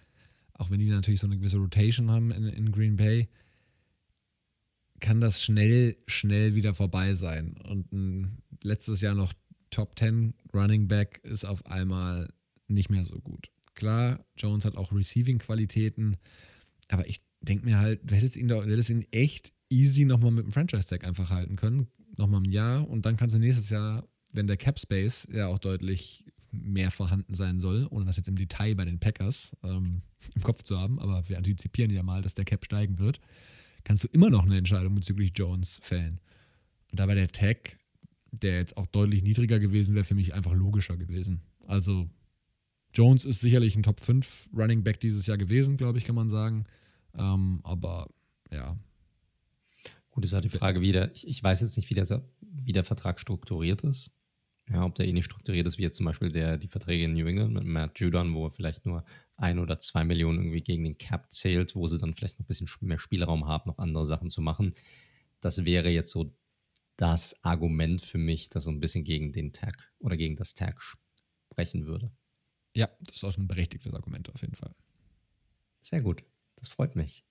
auch 0.62 0.70
wenn 0.70 0.78
die 0.78 0.89
natürlich 0.89 1.18
so 1.18 1.26
eine 1.26 1.36
gewisse 1.36 1.59
Rotation 1.59 2.10
haben 2.10 2.30
in, 2.30 2.44
in 2.44 2.70
Green 2.70 2.94
Bay, 2.94 3.28
kann 5.01 5.20
das 5.20 5.43
schnell, 5.43 5.97
schnell 6.06 6.55
wieder 6.55 6.72
vorbei 6.72 7.14
sein. 7.14 7.56
Und 7.68 7.93
ein 7.93 8.39
letztes 8.62 9.01
Jahr 9.01 9.16
noch 9.16 9.32
Top 9.70 9.98
10 9.98 10.34
Running 10.55 10.86
Back 10.86 11.20
ist 11.24 11.44
auf 11.44 11.66
einmal 11.66 12.32
nicht 12.68 12.90
mehr 12.90 13.05
so 13.05 13.18
gut. 13.18 13.51
Klar, 13.74 14.24
Jones 14.36 14.64
hat 14.64 14.76
auch 14.76 14.93
Receiving-Qualitäten, 14.93 16.16
aber 16.89 17.09
ich 17.09 17.22
denke 17.40 17.64
mir 17.64 17.80
halt, 17.80 18.09
du 18.09 18.14
hättest 18.14 18.36
ihn, 18.36 18.47
da, 18.47 18.60
du 18.60 18.70
hättest 18.70 18.90
ihn 18.90 19.05
echt 19.10 19.52
easy 19.68 20.05
nochmal 20.05 20.30
mit 20.30 20.44
dem 20.44 20.52
Franchise-Tag 20.52 21.05
einfach 21.05 21.30
halten 21.30 21.56
können. 21.56 21.89
Nochmal 22.16 22.43
ein 22.43 22.52
Jahr 22.52 22.89
und 22.89 23.05
dann 23.05 23.16
kannst 23.16 23.34
du 23.34 23.40
nächstes 23.40 23.70
Jahr, 23.70 24.06
wenn 24.30 24.47
der 24.47 24.59
Cap 24.59 24.78
Space 24.78 25.26
ja 25.32 25.48
auch 25.48 25.59
deutlich 25.59 26.24
mehr 26.52 26.90
vorhanden 26.90 27.34
sein 27.34 27.60
soll, 27.60 27.86
ohne 27.90 28.04
das 28.04 28.16
jetzt 28.16 28.28
im 28.28 28.36
Detail 28.36 28.74
bei 28.74 28.84
den 28.84 28.98
Packers 28.98 29.56
ähm, 29.62 30.02
im 30.34 30.42
Kopf 30.42 30.62
zu 30.62 30.78
haben, 30.78 30.98
aber 30.98 31.28
wir 31.28 31.38
antizipieren 31.38 31.90
ja 31.90 32.02
mal, 32.02 32.22
dass 32.22 32.34
der 32.34 32.44
Cap 32.44 32.64
steigen 32.64 32.98
wird, 32.98 33.20
kannst 33.84 34.04
du 34.04 34.08
immer 34.08 34.30
noch 34.30 34.44
eine 34.44 34.58
Entscheidung 34.58 34.94
bezüglich 34.94 35.32
Jones 35.34 35.80
fällen. 35.82 36.20
Und 36.90 37.00
da 37.00 37.08
wäre 37.08 37.18
der 37.18 37.28
Tag, 37.28 37.78
der 38.30 38.58
jetzt 38.58 38.76
auch 38.76 38.86
deutlich 38.86 39.22
niedriger 39.22 39.58
gewesen 39.58 39.94
wäre, 39.94 40.04
für 40.04 40.14
mich 40.14 40.34
einfach 40.34 40.52
logischer 40.52 40.96
gewesen. 40.96 41.42
Also 41.66 42.08
Jones 42.94 43.24
ist 43.24 43.40
sicherlich 43.40 43.74
ein 43.74 43.82
Top 43.82 44.00
5 44.00 44.50
Running 44.54 44.84
Back 44.84 45.00
dieses 45.00 45.26
Jahr 45.26 45.38
gewesen, 45.38 45.76
glaube 45.76 45.98
ich, 45.98 46.04
kann 46.04 46.14
man 46.14 46.28
sagen. 46.28 46.66
Ähm, 47.16 47.60
aber 47.64 48.08
ja. 48.50 48.76
Gut, 50.10 50.24
ist 50.24 50.34
halt 50.34 50.44
die 50.44 50.50
Frage 50.50 50.82
wieder. 50.82 51.10
Ich, 51.14 51.26
ich 51.26 51.42
weiß 51.42 51.62
jetzt 51.62 51.76
nicht, 51.76 51.88
wie 51.88 51.94
der, 51.94 52.22
wie 52.40 52.72
der 52.72 52.84
Vertrag 52.84 53.18
strukturiert 53.18 53.82
ist. 53.82 54.10
Ja, 54.70 54.84
ob 54.84 54.94
der 54.94 55.09
ähnlich 55.09 55.24
strukturiert 55.24 55.66
ist 55.66 55.78
wie 55.78 55.82
jetzt 55.82 55.97
zum 55.97 56.06
Beispiel 56.06 56.30
der, 56.30 56.56
die 56.56 56.68
Verträge 56.68 57.05
in 57.05 57.14
New 57.14 57.26
England 57.26 57.52
mit 57.52 57.64
Matt 57.64 57.98
Judon, 57.98 58.34
wo 58.34 58.47
er 58.47 58.51
vielleicht 58.51 58.86
nur 58.86 59.05
ein 59.36 59.59
oder 59.59 59.78
zwei 59.78 60.05
Millionen 60.05 60.39
irgendwie 60.39 60.62
gegen 60.62 60.84
den 60.84 60.98
Cap 60.98 61.32
zählt, 61.32 61.74
wo 61.74 61.86
sie 61.86 61.98
dann 61.98 62.14
vielleicht 62.14 62.39
noch 62.39 62.44
ein 62.44 62.48
bisschen 62.48 62.68
mehr 62.80 62.98
Spielraum 62.98 63.47
haben, 63.47 63.70
noch 63.70 63.78
andere 63.78 64.06
Sachen 64.06 64.30
zu 64.30 64.40
machen. 64.40 64.74
Das 65.40 65.64
wäre 65.64 65.90
jetzt 65.90 66.10
so 66.10 66.32
das 66.97 67.43
Argument 67.44 68.01
für 68.02 68.18
mich, 68.18 68.48
das 68.51 68.64
so 68.64 68.70
ein 68.70 68.80
bisschen 68.80 69.02
gegen 69.02 69.32
den 69.32 69.52
Tag 69.52 69.93
oder 69.98 70.16
gegen 70.16 70.36
das 70.36 70.55
Tag 70.55 70.80
sprechen 70.80 71.86
würde. 71.86 72.12
Ja, 72.74 72.89
das 73.01 73.16
ist 73.16 73.24
auch 73.24 73.36
ein 73.36 73.48
berechtigtes 73.48 73.93
Argument 73.93 74.30
auf 74.30 74.40
jeden 74.40 74.55
Fall. 74.55 74.74
Sehr 75.80 76.02
gut. 76.02 76.24
Das 76.56 76.68
freut 76.68 76.94
mich. 76.94 77.24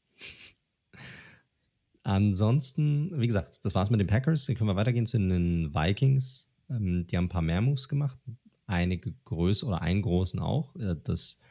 Ansonsten, 2.04 3.20
wie 3.20 3.28
gesagt, 3.28 3.64
das 3.64 3.76
war's 3.76 3.90
mit 3.90 4.00
den 4.00 4.08
Packers. 4.08 4.46
Dann 4.46 4.56
können 4.58 4.70
wir 4.70 4.76
weitergehen 4.76 5.06
zu 5.06 5.18
den 5.18 5.74
Vikings. 5.74 6.51
Ähm, 6.72 7.06
die 7.08 7.18
haben 7.18 7.26
ein 7.26 7.30
paar 7.30 7.42
mehr 7.42 7.62
Moves 7.62 7.88
gemacht. 7.88 8.20
Einige 8.66 9.14
größere 9.26 9.70
oder 9.70 9.82
einen 9.82 10.02
großen 10.02 10.40
auch. 10.40 10.76
Äh, 10.76 10.96
das 11.04 11.42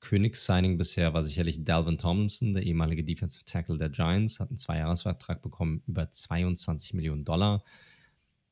Königssigning 0.00 0.78
bisher 0.78 1.14
war 1.14 1.22
sicherlich 1.22 1.62
Dalvin 1.62 1.96
Tomlinson, 1.96 2.52
der 2.52 2.64
ehemalige 2.64 3.04
Defensive 3.04 3.44
Tackle 3.44 3.78
der 3.78 3.88
Giants, 3.88 4.40
hat 4.40 4.48
einen 4.48 4.58
Zweijahresvertrag 4.58 5.40
bekommen, 5.42 5.82
über 5.86 6.10
22 6.10 6.94
Millionen 6.94 7.24
Dollar. 7.24 7.64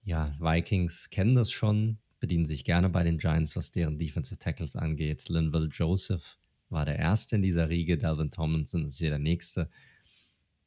Ja, 0.05 0.35
Vikings 0.39 1.11
kennen 1.11 1.35
das 1.35 1.51
schon, 1.51 1.99
bedienen 2.21 2.47
sich 2.47 2.65
gerne 2.65 2.89
bei 2.89 3.03
den 3.03 3.19
Giants, 3.19 3.57
was 3.57 3.73
deren 3.73 3.99
Defensive 3.99 4.39
Tackles 4.39 4.77
angeht. 4.77 5.29
Linville 5.29 5.67
Joseph 5.67 6.39
war 6.69 6.85
der 6.85 6.99
erste 7.01 7.37
in 7.37 7.43
dieser 7.43 7.69
Riege. 7.69 7.99
Dalvin 7.99 8.31
Tomlinson 8.31 8.87
ist 8.87 8.99
hier 8.99 9.11
der 9.11 9.19
nächste. 9.19 9.69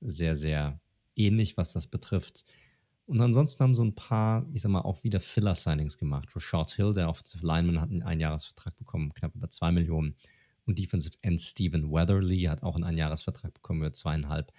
Sehr, 0.01 0.35
sehr 0.35 0.81
ähnlich, 1.15 1.55
was 1.55 1.71
das 1.71 1.87
betrifft. 1.87 2.45
Und 3.05 3.19
ansonsten 3.21 3.63
haben 3.63 3.75
so 3.75 3.83
ein 3.83 3.95
paar, 3.95 4.45
ich 4.53 4.61
sag 4.61 4.69
mal, 4.69 4.81
auch 4.81 5.03
wieder 5.03 5.19
Filler-Signings 5.19 5.97
gemacht. 5.97 6.29
Rashad 6.35 6.71
Hill, 6.71 6.93
der 6.93 7.09
Offensive 7.09 7.45
Lineman, 7.45 7.81
hat 7.81 7.89
einen 7.89 8.03
Einjahresvertrag 8.03 8.77
bekommen, 8.77 9.13
knapp 9.13 9.35
über 9.35 9.49
zwei 9.49 9.71
Millionen. 9.71 10.15
Und 10.65 10.79
Defensive 10.79 11.17
End 11.21 11.41
Stephen 11.41 11.91
Weatherly 11.91 12.43
hat 12.43 12.63
auch 12.63 12.75
einen 12.75 12.85
Einjahresvertrag 12.85 13.53
bekommen 13.53 13.81
über 13.81 13.91
zweieinhalb. 13.91 14.53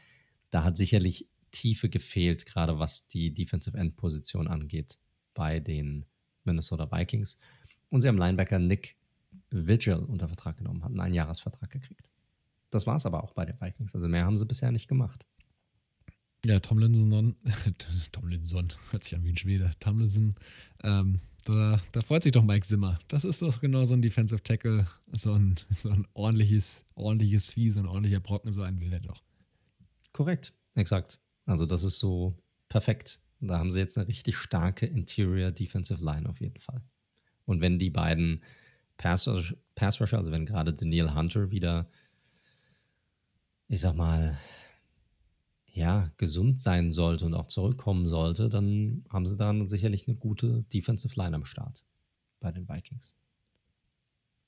Da 0.51 0.62
hat 0.62 0.77
sicherlich 0.77 1.29
Tiefe 1.51 1.89
gefehlt, 1.89 2.45
gerade 2.45 2.79
was 2.79 3.09
die 3.09 3.33
Defensive 3.33 3.79
End-Position 3.79 4.47
angeht. 4.49 4.99
bei 5.35 5.61
den 5.61 6.07
Minnesota 6.45 6.91
Vikings. 6.91 7.39
Und 7.91 8.01
sie 8.01 8.09
haben 8.09 8.19
Linebacker 8.19 8.59
Nick 8.59 8.97
Vigil 9.51 9.97
unter 9.97 10.29
Vertrag 10.29 10.57
genommen, 10.57 10.85
hatten 10.85 11.01
einen 11.01 11.15
Jahresvertrag 11.15 11.71
gekriegt. 11.71 12.09
Das 12.71 12.87
war 12.87 12.97
es 12.97 13.07
aber 13.07 13.23
auch 13.23 13.33
bei 13.33 13.45
den 13.45 13.61
Vikings. 13.61 13.95
Also 13.95 14.09
mehr 14.09 14.25
haben 14.25 14.37
sie 14.37 14.47
bisher 14.47 14.73
nicht 14.73 14.89
gemacht. 14.89 15.27
Ja, 16.45 16.61
Tomlinson, 16.61 17.37
Tomlinson, 18.12 18.73
hört 18.91 19.05
sich 19.05 19.15
an 19.15 19.25
wie 19.25 19.31
ein 19.31 19.37
Schwede. 19.37 19.73
Tomlinson, 19.81 20.35
ähm, 20.83 21.21
da, 21.45 21.81
da, 21.93 22.01
freut 22.03 22.23
sich 22.23 22.33
doch 22.33 22.43
Mike 22.43 22.66
Zimmer. 22.66 22.99
Das 23.09 23.25
ist 23.25 23.41
doch 23.41 23.61
genau 23.61 23.85
so 23.85 23.95
ein 23.95 24.03
Defensive 24.03 24.43
Tackle, 24.43 24.87
so 25.12 25.33
ein, 25.33 25.57
so 25.71 25.89
ein 25.89 26.07
ordentliches, 26.12 26.85
ordentliches 26.95 27.51
Vieh, 27.51 27.71
so 27.71 27.81
ein 27.81 27.87
ordentlicher 27.87 28.21
Brocken, 28.21 28.53
so 28.53 28.61
einen 28.61 28.81
will 28.81 28.93
er 28.93 29.01
doch. 29.01 29.23
Korrekt, 30.12 30.53
exakt. 30.75 31.19
Also 31.47 31.65
das 31.65 31.83
ist 31.83 31.99
so 31.99 32.35
perfekt. 32.69 33.21
Da 33.41 33.59
haben 33.59 33.71
sie 33.71 33.79
jetzt 33.79 33.97
eine 33.97 34.09
richtig 34.09 34.37
starke 34.37 34.87
Interior 34.87 35.51
Defensive 35.51 36.05
Line 36.05 36.29
auf 36.29 36.41
jeden 36.41 36.61
Fall. 36.61 36.83
Und 37.47 37.62
wenn 37.62 37.79
die 37.79 37.91
beiden 37.91 38.43
Pass 38.97 39.27
Rusher, 39.27 40.19
also 40.19 40.31
wenn 40.31 40.47
gerade 40.47 40.73
Daniel 40.73 41.15
Hunter 41.15 41.51
wieder, 41.51 41.89
ich 43.69 43.81
sag 43.81 43.97
mal, 43.97 44.39
ja, 45.75 46.09
gesund 46.19 46.61
sein 46.61 46.93
sollte 46.93 47.27
und 47.27 47.35
auch 47.35 47.49
zurückkommen 47.49 48.07
sollte, 48.07 48.49
dann 48.49 49.05
haben 49.11 49.27
sie 49.27 49.37
dann 49.37 49.67
sicherlich 49.67 50.07
eine 50.07 50.17
gute 50.17 50.63
Defensive 50.73 51.19
Line 51.21 51.35
am 51.35 51.45
Start 51.45 51.85
bei 52.41 52.53
den 52.53 52.69
Vikings. 52.69 53.15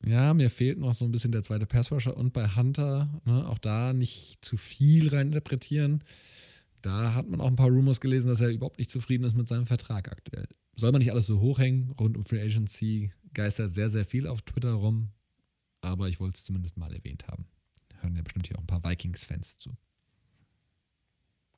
Ja, 0.04 0.34
mir 0.34 0.50
fehlt 0.50 0.78
noch 0.78 0.94
so 0.94 1.04
ein 1.04 1.10
bisschen 1.10 1.32
der 1.32 1.42
zweite 1.42 1.66
Passrusher 1.66 2.16
und 2.16 2.32
bei 2.32 2.54
Hunter, 2.54 3.20
ne, 3.24 3.48
auch 3.48 3.58
da 3.58 3.92
nicht 3.92 4.38
zu 4.44 4.56
viel 4.56 5.08
reininterpretieren. 5.08 6.04
Da 6.80 7.14
hat 7.14 7.28
man 7.28 7.40
auch 7.40 7.48
ein 7.48 7.56
paar 7.56 7.70
Rumors 7.70 8.00
gelesen, 8.00 8.28
dass 8.28 8.40
er 8.40 8.50
überhaupt 8.50 8.78
nicht 8.78 8.90
zufrieden 8.90 9.24
ist 9.24 9.36
mit 9.36 9.48
seinem 9.48 9.66
Vertrag 9.66 10.12
aktuell. 10.12 10.46
Soll 10.76 10.92
man 10.92 11.00
nicht 11.00 11.10
alles 11.10 11.26
so 11.26 11.40
hochhängen? 11.40 11.90
Rund 11.98 12.16
um 12.16 12.24
Free 12.24 12.40
Agency 12.40 13.10
geistert 13.34 13.72
sehr, 13.72 13.88
sehr 13.88 14.04
viel 14.04 14.28
auf 14.28 14.42
Twitter 14.42 14.74
rum. 14.74 15.08
Aber 15.80 16.08
ich 16.08 16.20
wollte 16.20 16.36
es 16.36 16.44
zumindest 16.44 16.76
mal 16.76 16.94
erwähnt 16.94 17.26
haben. 17.26 17.46
Hören 18.00 18.14
ja 18.14 18.22
bestimmt 18.22 18.46
hier 18.46 18.56
auch 18.58 18.62
ein 18.62 18.66
paar 18.66 18.84
Vikings-Fans 18.84 19.58
zu. 19.58 19.76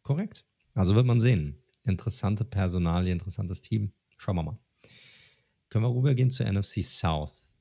Korrekt. 0.09 0.47
Also 0.73 0.95
wird 0.95 1.05
man 1.05 1.19
sehen. 1.19 1.59
Interessante 1.85 2.43
Personalie, 2.43 3.13
interessantes 3.13 3.61
Team. 3.61 3.93
Schauen 4.17 4.37
wir 4.37 4.43
mal. 4.43 4.59
Können 5.69 5.85
wir 5.85 5.95
rübergehen 5.95 6.31
zur 6.31 6.51
NFC 6.51 6.83
South. 6.83 7.55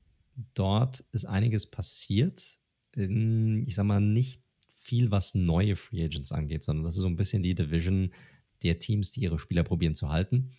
Dort 0.54 1.04
ist 1.12 1.26
einiges 1.26 1.66
passiert. 1.66 2.58
Ich 2.94 3.74
sag 3.74 3.84
mal, 3.84 4.00
nicht 4.00 4.40
viel, 4.80 5.10
was 5.10 5.34
neue 5.34 5.76
Free 5.76 6.02
Agents 6.02 6.32
angeht, 6.32 6.64
sondern 6.64 6.84
das 6.84 6.96
ist 6.96 7.02
so 7.02 7.06
ein 7.06 7.16
bisschen 7.16 7.42
die 7.42 7.54
Division 7.54 8.14
der 8.62 8.78
Teams, 8.78 9.12
die 9.12 9.20
ihre 9.20 9.38
Spieler 9.38 9.62
probieren 9.62 9.94
zu 9.94 10.08
halten. 10.08 10.52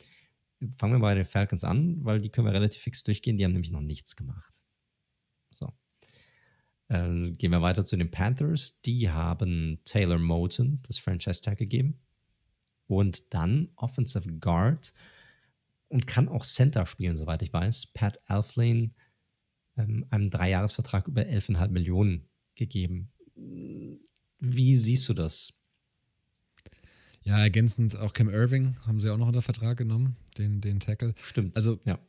Fangen 0.78 0.94
wir 0.94 1.00
bei 1.00 1.16
den 1.16 1.26
Falcons 1.26 1.64
an, 1.64 2.06
weil 2.06 2.22
die 2.22 2.30
können 2.30 2.46
wir 2.46 2.54
relativ 2.54 2.84
fix 2.84 3.04
durchgehen. 3.04 3.36
Die 3.38 3.46
haben 3.46 3.54
nämlich 3.54 3.72
noch 3.72 3.82
nichts 3.82 4.16
gemacht. 4.16 4.59
Äh, 6.90 7.32
gehen 7.32 7.52
wir 7.52 7.62
weiter 7.62 7.86
zu 7.86 7.96
den 7.96 8.12
Panthers. 8.12 8.82
Die 8.82 9.10
haben 9.10 9.80
Taylor 9.86 10.20
Moten 10.20 10.82
das 10.88 10.98
Franchise-Tag 10.98 11.58
gegeben. 11.58 12.00
Und 12.88 13.34
dann 13.34 13.70
Offensive 13.76 14.28
Guard 14.40 14.94
und 15.88 16.08
kann 16.08 16.28
auch 16.28 16.44
Center 16.44 16.86
spielen, 16.86 17.16
soweit 17.16 17.42
ich 17.42 17.54
weiß. 17.54 17.88
Pat 17.94 18.20
Alflane 18.30 18.92
ähm, 19.78 20.06
einem 20.10 20.30
Dreijahresvertrag 20.30 21.08
über 21.08 21.22
11,5 21.22 21.68
Millionen 21.70 22.28
gegeben. 22.56 23.12
Wie 24.40 24.76
siehst 24.76 25.08
du 25.08 25.14
das? 25.14 25.62
Ja, 27.22 27.38
ergänzend 27.40 27.96
auch 27.96 28.14
Cam 28.14 28.30
Irving 28.30 28.76
haben 28.86 29.00
sie 29.00 29.10
auch 29.10 29.18
noch 29.18 29.28
unter 29.28 29.42
Vertrag 29.42 29.78
genommen, 29.78 30.16
den, 30.38 30.62
den 30.62 30.80
Tackle. 30.80 31.14
Stimmt. 31.22 31.56
Also, 31.56 31.80
ja. 31.86 32.00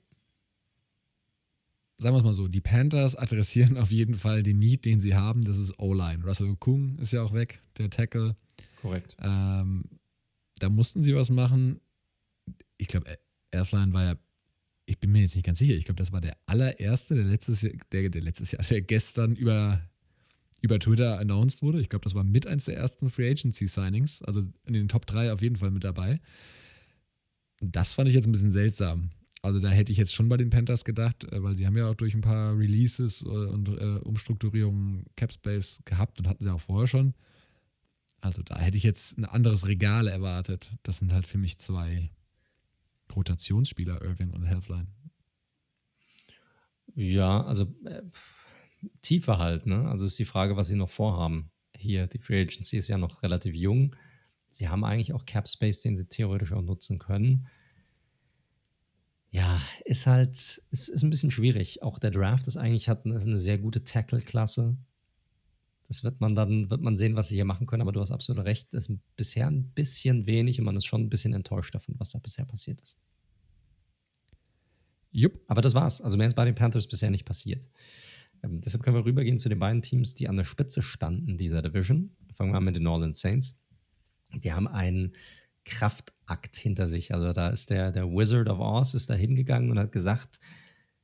Sagen 2.00 2.14
wir 2.14 2.20
es 2.20 2.24
mal 2.24 2.34
so, 2.34 2.48
die 2.48 2.62
Panthers 2.62 3.14
adressieren 3.14 3.76
auf 3.78 3.90
jeden 3.90 4.14
Fall 4.14 4.42
den 4.42 4.58
Need, 4.58 4.86
den 4.86 5.00
sie 5.00 5.14
haben. 5.14 5.44
Das 5.44 5.58
ist 5.58 5.78
O-Line. 5.78 6.24
Russell 6.24 6.56
Kung 6.58 6.98
ist 6.98 7.12
ja 7.12 7.22
auch 7.22 7.34
weg, 7.34 7.60
der 7.76 7.90
Tackle. 7.90 8.36
Korrekt. 8.80 9.16
Ähm, 9.20 9.84
da 10.58 10.70
mussten 10.70 11.02
sie 11.02 11.14
was 11.14 11.30
machen. 11.30 11.80
Ich 12.78 12.88
glaube, 12.88 13.18
Airfline 13.50 13.92
war 13.92 14.04
ja, 14.04 14.14
ich 14.86 14.98
bin 14.98 15.12
mir 15.12 15.20
jetzt 15.20 15.34
nicht 15.34 15.44
ganz 15.44 15.58
sicher, 15.58 15.74
ich 15.74 15.84
glaube, 15.84 15.98
das 15.98 16.10
war 16.10 16.22
der 16.22 16.36
allererste, 16.46 17.14
der 17.14 17.24
letztes 17.24 17.62
Jahr, 17.62 17.74
der, 17.92 18.08
der 18.08 18.22
letztes 18.22 18.52
Jahr, 18.52 18.62
der 18.70 18.80
gestern 18.80 19.36
über 19.36 19.82
über 20.62 20.78
Twitter 20.78 21.18
announced 21.18 21.62
wurde. 21.62 21.80
Ich 21.80 21.88
glaube, 21.88 22.04
das 22.04 22.14
war 22.14 22.24
mit 22.24 22.46
eins 22.46 22.66
der 22.66 22.76
ersten 22.76 23.08
Free 23.08 23.30
Agency 23.30 23.66
Signings, 23.66 24.22
also 24.22 24.44
in 24.66 24.74
den 24.74 24.88
Top 24.88 25.06
3 25.06 25.32
auf 25.32 25.40
jeden 25.40 25.56
Fall 25.56 25.70
mit 25.70 25.84
dabei. 25.84 26.20
Das 27.60 27.94
fand 27.94 28.08
ich 28.08 28.14
jetzt 28.14 28.26
ein 28.26 28.32
bisschen 28.32 28.52
seltsam. 28.52 29.10
Also 29.42 29.58
da 29.58 29.70
hätte 29.70 29.90
ich 29.90 29.98
jetzt 29.98 30.14
schon 30.14 30.28
bei 30.28 30.36
den 30.36 30.50
Panthers 30.50 30.84
gedacht, 30.84 31.24
äh, 31.24 31.42
weil 31.42 31.56
sie 31.56 31.66
haben 31.66 31.76
ja 31.76 31.88
auch 31.88 31.94
durch 31.94 32.14
ein 32.14 32.20
paar 32.20 32.58
Releases 32.58 33.22
äh, 33.22 33.28
und 33.28 33.68
äh, 33.68 33.98
Umstrukturierungen 34.04 35.06
Capspace 35.16 35.82
gehabt 35.84 36.18
und 36.18 36.28
hatten 36.28 36.44
sie 36.44 36.52
auch 36.52 36.60
vorher 36.60 36.86
schon. 36.86 37.14
Also 38.20 38.42
da 38.42 38.58
hätte 38.58 38.76
ich 38.76 38.82
jetzt 38.82 39.16
ein 39.16 39.24
anderes 39.24 39.66
Regal 39.66 40.06
erwartet. 40.06 40.70
Das 40.82 40.98
sind 40.98 41.12
halt 41.12 41.26
für 41.26 41.38
mich 41.38 41.58
zwei 41.58 42.10
Rotationsspieler, 43.14 44.02
Irving 44.02 44.32
und 44.32 44.44
Healthline. 44.44 44.88
Ja, 46.94 47.42
also 47.42 47.64
äh, 47.86 48.02
tiefer 49.00 49.38
halt. 49.38 49.66
Ne? 49.66 49.88
Also 49.88 50.04
ist 50.04 50.18
die 50.18 50.24
Frage, 50.24 50.56
was 50.56 50.66
sie 50.66 50.74
noch 50.74 50.90
vorhaben. 50.90 51.50
Hier, 51.78 52.06
die 52.06 52.18
Free 52.18 52.42
Agency 52.42 52.76
ist 52.76 52.88
ja 52.88 52.98
noch 52.98 53.22
relativ 53.22 53.54
jung. 53.54 53.96
Sie 54.50 54.68
haben 54.68 54.84
eigentlich 54.84 55.14
auch 55.14 55.24
Cap 55.24 55.48
Space, 55.48 55.82
den 55.82 55.96
sie 55.96 56.06
theoretisch 56.06 56.52
auch 56.52 56.62
nutzen 56.62 56.98
können. 56.98 57.46
Ja, 59.30 59.60
ist 59.84 60.06
halt, 60.06 60.36
ist, 60.70 60.88
ist 60.88 61.02
ein 61.02 61.10
bisschen 61.10 61.30
schwierig. 61.30 61.82
Auch 61.82 61.98
der 61.98 62.10
Draft 62.10 62.46
ist 62.48 62.56
eigentlich 62.56 62.88
hat 62.88 63.06
eine, 63.06 63.20
eine 63.20 63.38
sehr 63.38 63.58
gute 63.58 63.84
Tackle-Klasse. 63.84 64.76
Das 65.86 66.04
wird 66.04 66.20
man 66.20 66.34
dann, 66.34 66.70
wird 66.70 66.82
man 66.82 66.96
sehen, 66.96 67.16
was 67.16 67.28
sie 67.28 67.36
hier 67.36 67.44
machen 67.44 67.66
können, 67.66 67.82
aber 67.82 67.92
du 67.92 68.00
hast 68.00 68.10
absolut 68.10 68.44
recht, 68.44 68.74
das 68.74 68.88
ist 68.88 68.98
bisher 69.16 69.48
ein 69.48 69.70
bisschen 69.70 70.26
wenig 70.26 70.58
und 70.58 70.64
man 70.64 70.76
ist 70.76 70.86
schon 70.86 71.02
ein 71.02 71.10
bisschen 71.10 71.32
enttäuscht 71.32 71.74
davon, 71.74 71.94
was 71.98 72.10
da 72.10 72.18
bisher 72.18 72.44
passiert 72.44 72.80
ist. 72.80 72.96
Jupp. 75.12 75.40
Aber 75.48 75.62
das 75.62 75.74
war's. 75.74 76.00
Also 76.00 76.16
mehr 76.16 76.28
ist 76.28 76.36
bei 76.36 76.44
den 76.44 76.54
Panthers 76.54 76.86
bisher 76.86 77.10
nicht 77.10 77.24
passiert. 77.24 77.66
Ähm, 78.42 78.60
deshalb 78.60 78.82
können 78.82 78.96
wir 78.96 79.04
rübergehen 79.04 79.38
zu 79.38 79.48
den 79.48 79.58
beiden 79.58 79.82
Teams, 79.82 80.14
die 80.14 80.28
an 80.28 80.36
der 80.36 80.44
Spitze 80.44 80.82
standen 80.82 81.36
dieser 81.36 81.62
Division. 81.62 82.16
Fangen 82.34 82.52
wir 82.52 82.58
an 82.58 82.64
mit 82.64 82.76
den 82.76 82.84
New 82.84 82.90
Orleans 82.90 83.20
Saints. 83.20 83.58
Die 84.32 84.52
haben 84.52 84.68
einen 84.68 85.12
Kraftakt 85.64 86.56
hinter 86.56 86.86
sich. 86.86 87.14
Also 87.14 87.32
da 87.32 87.48
ist 87.50 87.70
der, 87.70 87.92
der 87.92 88.06
Wizard 88.10 88.48
of 88.48 88.58
Oz 88.58 88.94
ist 88.94 89.10
da 89.10 89.14
hingegangen 89.14 89.70
und 89.70 89.78
hat 89.78 89.92
gesagt, 89.92 90.40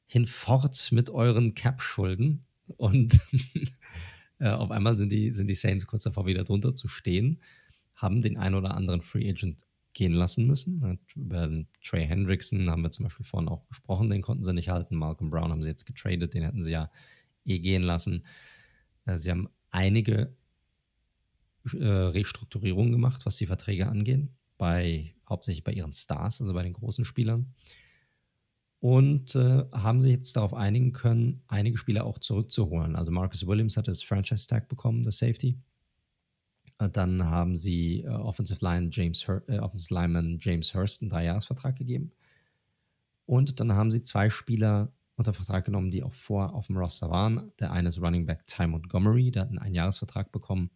hinfort 0.06 0.88
mit 0.92 1.10
euren 1.10 1.54
Cap-Schulden. 1.54 2.44
Und 2.76 3.20
äh, 4.38 4.48
auf 4.48 4.70
einmal 4.70 4.96
sind 4.96 5.12
die, 5.12 5.32
sind 5.32 5.48
die 5.48 5.54
Saints 5.54 5.86
kurz 5.86 6.02
davor, 6.02 6.26
wieder 6.26 6.44
drunter 6.44 6.74
zu 6.74 6.88
stehen, 6.88 7.40
haben 7.94 8.22
den 8.22 8.36
einen 8.36 8.54
oder 8.54 8.74
anderen 8.74 9.02
Free 9.02 9.28
Agent 9.28 9.64
gehen 9.92 10.12
lassen 10.12 10.46
müssen. 10.46 10.98
Über 11.14 11.50
Trey 11.82 12.06
Hendrickson 12.06 12.70
haben 12.70 12.82
wir 12.82 12.90
zum 12.90 13.04
Beispiel 13.04 13.24
vorhin 13.24 13.48
auch 13.48 13.66
gesprochen, 13.68 14.10
den 14.10 14.20
konnten 14.20 14.44
sie 14.44 14.52
nicht 14.52 14.68
halten. 14.68 14.96
Malcolm 14.96 15.30
Brown 15.30 15.50
haben 15.50 15.62
sie 15.62 15.70
jetzt 15.70 15.86
getradet, 15.86 16.34
den 16.34 16.42
hätten 16.42 16.62
sie 16.62 16.72
ja 16.72 16.90
eh 17.46 17.58
gehen 17.58 17.82
lassen. 17.82 18.26
Äh, 19.06 19.16
sie 19.16 19.30
haben 19.30 19.48
einige 19.70 20.36
äh, 21.72 21.86
Restrukturierungen 21.86 22.92
gemacht, 22.92 23.24
was 23.24 23.36
die 23.36 23.46
Verträge 23.46 23.88
angehen, 23.88 24.36
bei, 24.58 25.14
hauptsächlich 25.28 25.64
bei 25.64 25.72
ihren 25.72 25.92
Stars, 25.92 26.40
also 26.40 26.54
bei 26.54 26.62
den 26.62 26.72
großen 26.72 27.04
Spielern. 27.04 27.54
Und 28.80 29.34
äh, 29.34 29.64
haben 29.72 30.00
sich 30.00 30.12
jetzt 30.12 30.36
darauf 30.36 30.54
einigen 30.54 30.92
können, 30.92 31.42
einige 31.48 31.78
Spieler 31.78 32.04
auch 32.04 32.18
zurückzuholen. 32.18 32.94
Also 32.94 33.10
Marcus 33.10 33.46
Williams 33.46 33.76
hat 33.76 33.88
das 33.88 34.02
Franchise-Tag 34.02 34.68
bekommen, 34.68 35.02
das 35.02 35.18
Safety. 35.18 35.58
Dann 36.78 37.24
haben 37.24 37.56
sie 37.56 38.02
äh, 38.02 38.08
Offensive, 38.08 38.62
Line 38.62 38.90
James 38.92 39.26
Hur 39.26 39.42
äh, 39.48 39.58
Offensive 39.58 39.94
Lineman 39.94 40.38
James 40.40 40.74
Hurst 40.74 41.00
einen 41.00 41.10
Dreijahresvertrag 41.10 41.76
gegeben. 41.76 42.12
Und 43.24 43.58
dann 43.58 43.72
haben 43.72 43.90
sie 43.90 44.02
zwei 44.02 44.28
Spieler 44.30 44.92
unter 45.16 45.32
Vertrag 45.32 45.64
genommen, 45.64 45.90
die 45.90 46.02
auch 46.02 46.12
vor 46.12 46.54
auf 46.54 46.66
dem 46.66 46.76
Roster 46.76 47.10
waren. 47.10 47.50
Der 47.58 47.72
eine 47.72 47.88
ist 47.88 48.00
Running 48.00 48.26
Back 48.26 48.46
Ty 48.46 48.66
Montgomery, 48.66 49.30
der 49.30 49.42
hat 49.42 49.48
einen 49.48 49.58
Einjahresvertrag 49.58 50.30
bekommen. 50.30 50.70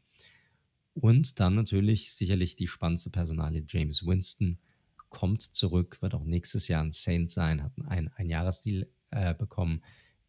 Und 0.94 1.40
dann 1.40 1.54
natürlich 1.54 2.12
sicherlich 2.12 2.56
die 2.56 2.66
spannendste 2.66 3.10
Personalie 3.10 3.64
James 3.66 4.04
Winston 4.04 4.58
kommt 5.08 5.42
zurück, 5.42 5.98
wird 6.00 6.14
auch 6.14 6.24
nächstes 6.24 6.68
Jahr 6.68 6.82
ein 6.82 6.92
Saint 6.92 7.30
sein, 7.30 7.62
hat 7.62 7.72
einen 7.86 8.08
Einjahresdeal 8.08 8.88
äh, 9.10 9.34
bekommen, 9.34 9.82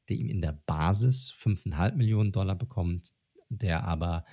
der 0.09 0.17
ihm 0.17 0.29
in 0.29 0.41
der 0.41 0.59
Basis 0.65 1.33
5,5 1.33 1.95
Millionen 1.95 2.31
Dollar 2.31 2.55
bekommt, 2.55 3.13
der 3.49 3.83
aber, 3.83 4.25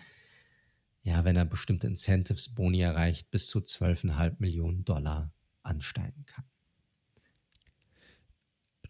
ja, 1.02 1.24
wenn 1.24 1.36
er 1.36 1.44
bestimmte 1.44 1.86
Incentives, 1.86 2.54
Boni 2.54 2.80
erreicht, 2.80 3.30
bis 3.30 3.48
zu 3.48 3.60
12,5 3.60 4.36
Millionen 4.38 4.84
Dollar 4.84 5.32
ansteigen 5.62 6.24
kann. 6.26 6.44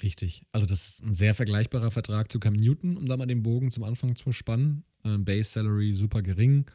Richtig. 0.02 0.46
Also 0.52 0.66
das 0.66 0.88
ist 0.88 1.02
ein 1.02 1.14
sehr 1.14 1.34
vergleichbarer 1.34 1.90
Vertrag 1.90 2.30
zu 2.30 2.38
Cam 2.38 2.54
Newton, 2.54 2.96
um 2.96 3.06
da 3.06 3.16
mal 3.16 3.26
den 3.26 3.42
Bogen 3.42 3.70
zum 3.70 3.82
Anfang 3.82 4.14
zu 4.14 4.30
spannen. 4.32 4.84
Ähm, 5.04 5.24
Base 5.24 5.50
Salary 5.50 5.92
super 5.92 6.22
gering. 6.22 6.70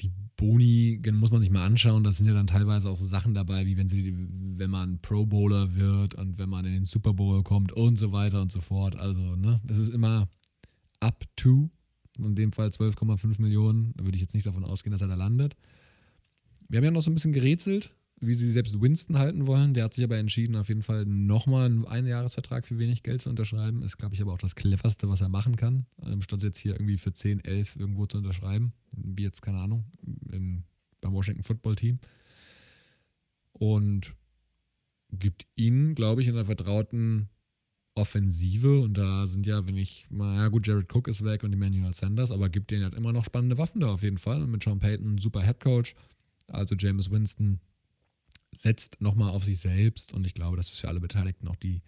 Die 0.00 0.12
Boni 0.36 1.00
muss 1.12 1.30
man 1.30 1.40
sich 1.40 1.50
mal 1.50 1.64
anschauen. 1.64 2.04
Das 2.04 2.18
sind 2.18 2.26
ja 2.26 2.34
dann 2.34 2.46
teilweise 2.46 2.90
auch 2.90 2.96
so 2.96 3.06
Sachen 3.06 3.34
dabei, 3.34 3.66
wie 3.66 3.76
wenn 3.76 3.88
sie, 3.88 4.14
wenn 4.56 4.70
man 4.70 5.00
Pro 5.00 5.24
Bowler 5.26 5.74
wird 5.74 6.14
und 6.14 6.38
wenn 6.38 6.48
man 6.48 6.64
in 6.64 6.72
den 6.72 6.84
Super 6.84 7.14
Bowl 7.14 7.42
kommt 7.42 7.72
und 7.72 7.96
so 7.96 8.12
weiter 8.12 8.42
und 8.42 8.52
so 8.52 8.60
fort. 8.60 8.96
Also, 8.96 9.20
ne, 9.36 9.60
das 9.64 9.78
ist 9.78 9.88
immer 9.88 10.28
up 11.00 11.24
to, 11.36 11.70
in 12.18 12.34
dem 12.34 12.52
Fall 12.52 12.68
12,5 12.68 13.40
Millionen. 13.40 13.94
Da 13.96 14.04
würde 14.04 14.16
ich 14.16 14.22
jetzt 14.22 14.34
nicht 14.34 14.46
davon 14.46 14.64
ausgehen, 14.64 14.92
dass 14.92 15.00
er 15.00 15.08
da 15.08 15.14
landet. 15.14 15.56
Wir 16.68 16.78
haben 16.78 16.84
ja 16.84 16.90
noch 16.90 17.02
so 17.02 17.10
ein 17.10 17.14
bisschen 17.14 17.32
gerätselt, 17.32 17.94
wie 18.18 18.34
sie 18.34 18.50
selbst 18.50 18.80
Winston 18.80 19.18
halten 19.18 19.46
wollen. 19.46 19.74
Der 19.74 19.84
hat 19.84 19.94
sich 19.94 20.04
aber 20.04 20.16
entschieden, 20.16 20.56
auf 20.56 20.68
jeden 20.68 20.82
Fall 20.82 21.04
nochmal 21.04 21.66
einen 21.66 21.84
Einjahresvertrag 21.84 22.66
für 22.66 22.78
wenig 22.78 23.02
Geld 23.02 23.22
zu 23.22 23.30
unterschreiben. 23.30 23.82
Ist, 23.82 23.98
glaube 23.98 24.14
ich, 24.14 24.22
aber 24.22 24.32
auch 24.32 24.38
das 24.38 24.54
cleverste, 24.54 25.08
was 25.08 25.20
er 25.20 25.28
machen 25.28 25.56
kann, 25.56 25.86
ähm, 26.02 26.22
statt 26.22 26.42
jetzt 26.42 26.58
hier 26.58 26.72
irgendwie 26.72 26.96
für 26.96 27.12
10, 27.12 27.44
11 27.44 27.76
irgendwo 27.76 28.06
zu 28.06 28.18
unterschreiben. 28.18 28.72
Wie 28.96 29.22
jetzt, 29.22 29.42
keine 29.42 29.58
Ahnung, 29.58 29.84
in, 30.32 30.64
beim 31.00 31.12
Washington 31.12 31.44
Football 31.44 31.76
Team. 31.76 31.98
Und 33.52 34.14
gibt 35.12 35.46
ihnen, 35.54 35.94
glaube 35.94 36.22
ich, 36.22 36.28
in 36.28 36.34
der 36.34 36.46
vertrauten 36.46 37.28
Offensive, 37.94 38.80
und 38.80 38.94
da 38.94 39.26
sind 39.26 39.46
ja, 39.46 39.66
wenn 39.66 39.76
ich 39.76 40.06
mal, 40.10 40.36
ja 40.36 40.48
gut, 40.48 40.66
Jared 40.66 40.94
Cook 40.94 41.08
ist 41.08 41.24
weg 41.24 41.42
und 41.44 41.52
Emmanuel 41.52 41.94
Sanders, 41.94 42.30
aber 42.30 42.50
gibt 42.50 42.70
denen 42.70 42.84
halt 42.84 42.94
immer 42.94 43.12
noch 43.12 43.24
spannende 43.24 43.56
Waffen 43.56 43.80
da 43.80 43.88
auf 43.88 44.02
jeden 44.02 44.18
Fall. 44.18 44.42
Und 44.42 44.50
mit 44.50 44.62
Sean 44.62 44.78
Payton, 44.78 45.18
super 45.18 45.42
Head 45.42 45.60
Coach. 45.60 45.94
Also 46.48 46.74
James 46.74 47.10
Winston 47.10 47.60
setzt 48.56 49.00
nochmal 49.00 49.30
auf 49.30 49.44
sich 49.44 49.60
selbst 49.60 50.12
und 50.12 50.26
ich 50.26 50.34
glaube, 50.34 50.56
das 50.56 50.68
ist 50.68 50.80
für 50.80 50.88
alle 50.88 51.00
Beteiligten 51.00 51.48
auch 51.48 51.56
die 51.56 51.82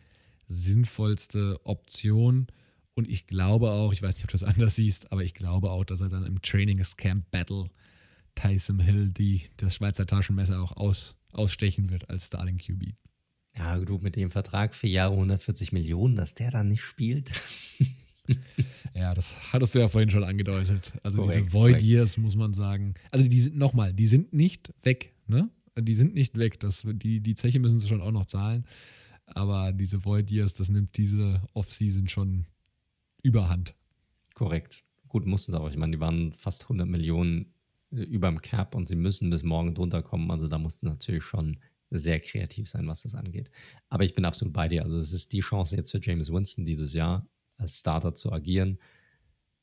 sinnvollste 0.48 1.60
Option. 1.64 2.46
Und 2.94 3.08
ich 3.08 3.26
glaube 3.26 3.70
auch, 3.70 3.92
ich 3.92 4.02
weiß 4.02 4.14
nicht, 4.16 4.24
ob 4.24 4.30
du 4.30 4.38
das 4.38 4.42
anders 4.54 4.74
siehst, 4.74 5.12
aber 5.12 5.22
ich 5.22 5.34
glaube 5.34 5.70
auch, 5.70 5.84
dass 5.84 6.00
er 6.00 6.08
dann 6.08 6.24
im 6.24 6.42
Trainingscamp 6.42 7.30
Battle 7.30 7.70
Tyson 8.34 8.80
Hill 8.80 9.08
die, 9.08 9.42
das 9.56 9.74
Schweizer 9.74 10.06
Taschenmesser 10.06 10.62
auch 10.62 10.76
aus, 10.76 11.16
ausstechen 11.32 11.90
wird 11.90 12.08
als 12.08 12.26
Starling 12.26 12.58
QB. 12.58 12.94
Ja, 13.56 13.78
du 13.78 13.98
mit 13.98 14.14
dem 14.14 14.30
Vertrag 14.30 14.74
für 14.74 14.86
Jahre 14.86 15.14
140 15.14 15.72
Millionen, 15.72 16.14
dass 16.14 16.34
der 16.34 16.50
dann 16.50 16.68
nicht 16.68 16.82
spielt. 16.82 17.32
ja, 18.94 19.14
das 19.14 19.34
hattest 19.52 19.74
du 19.74 19.80
ja 19.80 19.88
vorhin 19.88 20.10
schon 20.10 20.22
angedeutet. 20.22 20.92
Also 21.02 21.18
korrekt, 21.18 21.46
diese 21.46 21.52
Void 21.52 21.82
Years 21.82 22.16
muss 22.18 22.36
man 22.36 22.54
sagen. 22.54 22.94
Also 23.10 23.26
die 23.26 23.40
sind 23.40 23.56
nochmal, 23.56 23.92
die 23.92 24.06
sind 24.06 24.32
nicht 24.32 24.72
weg, 24.82 25.12
ne? 25.26 25.50
Die 25.80 25.94
sind 25.94 26.14
nicht 26.14 26.36
weg. 26.38 26.60
Das, 26.60 26.84
die, 26.86 27.20
die 27.20 27.34
Zeche 27.34 27.60
müssen 27.60 27.78
sie 27.78 27.88
schon 27.88 28.02
auch 28.02 28.12
noch 28.12 28.26
zahlen. 28.26 28.64
Aber 29.26 29.72
diese 29.72 30.04
Void 30.04 30.30
Years, 30.30 30.54
das 30.54 30.68
nimmt 30.68 30.96
diese 30.96 31.42
Offseason 31.54 32.08
schon 32.08 32.46
überhand. 33.22 33.74
Korrekt. 34.34 34.84
Gut, 35.08 35.26
mussten 35.26 35.52
sie 35.52 35.60
auch. 35.60 35.68
Ich 35.68 35.76
meine, 35.76 35.92
die 35.92 36.00
waren 36.00 36.32
fast 36.32 36.64
100 36.64 36.86
Millionen 36.86 37.52
äh, 37.90 38.02
über 38.02 38.28
dem 38.28 38.40
Cap 38.40 38.74
und 38.74 38.88
sie 38.88 38.96
müssen 38.96 39.30
bis 39.30 39.42
morgen 39.42 39.74
drunter 39.74 40.02
kommen. 40.02 40.30
Also 40.30 40.48
da 40.48 40.58
mussten 40.58 40.86
natürlich 40.86 41.24
schon 41.24 41.58
sehr 41.90 42.20
kreativ 42.20 42.68
sein, 42.68 42.86
was 42.86 43.02
das 43.02 43.14
angeht. 43.14 43.50
Aber 43.88 44.04
ich 44.04 44.14
bin 44.14 44.24
absolut 44.24 44.52
bei 44.52 44.68
dir. 44.68 44.82
Also 44.82 44.98
es 44.98 45.12
ist 45.12 45.32
die 45.32 45.40
Chance 45.40 45.76
jetzt 45.76 45.90
für 45.90 46.00
James 46.02 46.30
Winston 46.30 46.64
dieses 46.64 46.92
Jahr 46.92 47.26
als 47.56 47.80
Starter 47.80 48.14
zu 48.14 48.32
agieren, 48.32 48.78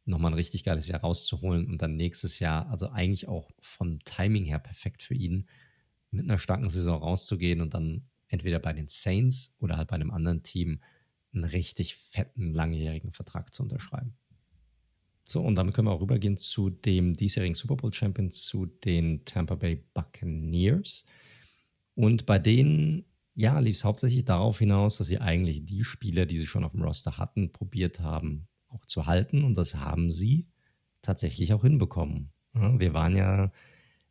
nochmal 0.06 0.32
ein 0.32 0.36
richtig 0.36 0.64
geiles 0.64 0.88
Jahr 0.88 1.02
rauszuholen 1.02 1.68
und 1.68 1.82
dann 1.82 1.96
nächstes 1.96 2.40
Jahr, 2.40 2.70
also 2.70 2.90
eigentlich 2.90 3.28
auch 3.28 3.50
vom 3.62 4.00
Timing 4.04 4.46
her 4.46 4.60
perfekt 4.60 5.02
für 5.02 5.16
ihn, 5.16 5.48
mit 6.16 6.30
einer 6.30 6.40
starken 6.40 6.70
Saison 6.70 7.02
rauszugehen 7.02 7.62
und 7.62 7.74
dann 7.74 8.08
entweder 8.28 8.60
bei 8.60 8.74
den 8.74 8.88
Saints 8.88 9.56
oder 9.60 9.78
halt 9.78 9.88
bei 9.90 9.96
einem 9.96 10.12
anderen 10.12 10.44
Team 10.44 10.82
einen 11.34 11.44
richtig 11.44 11.96
fetten, 11.96 12.54
langjährigen 12.54 13.12
Vertrag 13.12 13.54
zu 13.54 13.64
unterschreiben. 13.64 14.16
So, 15.28 15.42
und 15.42 15.56
damit 15.56 15.74
können 15.74 15.88
wir 15.88 15.92
auch 15.92 16.02
rübergehen 16.02 16.38
zu 16.38 16.70
dem 16.70 17.16
diesjährigen 17.16 17.56
Super 17.56 17.76
Bowl 17.76 17.94
Champion, 17.94 18.30
zu 18.30 18.68
den 18.68 19.26
Tampa 19.26 19.56
Bay 19.56 19.84
Buccaneers. 19.94 21.06
Und 21.96 22.26
bei 22.26 22.38
denen, 22.38 23.06
ja, 23.34 23.60
lief 23.60 23.76
es 23.78 23.84
hauptsächlich 23.84 24.26
darauf 24.26 24.60
hinaus, 24.60 24.98
dass 24.98 25.08
sie 25.08 25.20
eigentlich 25.20 25.66
die 25.66 25.84
Spieler, 25.84 26.26
die 26.26 26.38
sie 26.38 26.46
schon 26.46 26.64
auf 26.64 26.74
dem 26.74 26.84
Roster 26.84 27.18
hatten, 27.18 27.52
probiert 27.52 28.02
haben, 28.02 28.48
auch 28.68 28.86
zu 28.86 29.08
halten. 29.08 29.44
Und 29.44 29.58
das 29.58 29.76
haben 29.76 30.12
sie 30.12 30.48
tatsächlich 31.02 31.54
auch 31.54 31.64
hinbekommen. 31.64 32.32
Wir 32.54 32.94
waren 32.94 33.16
ja 33.18 33.52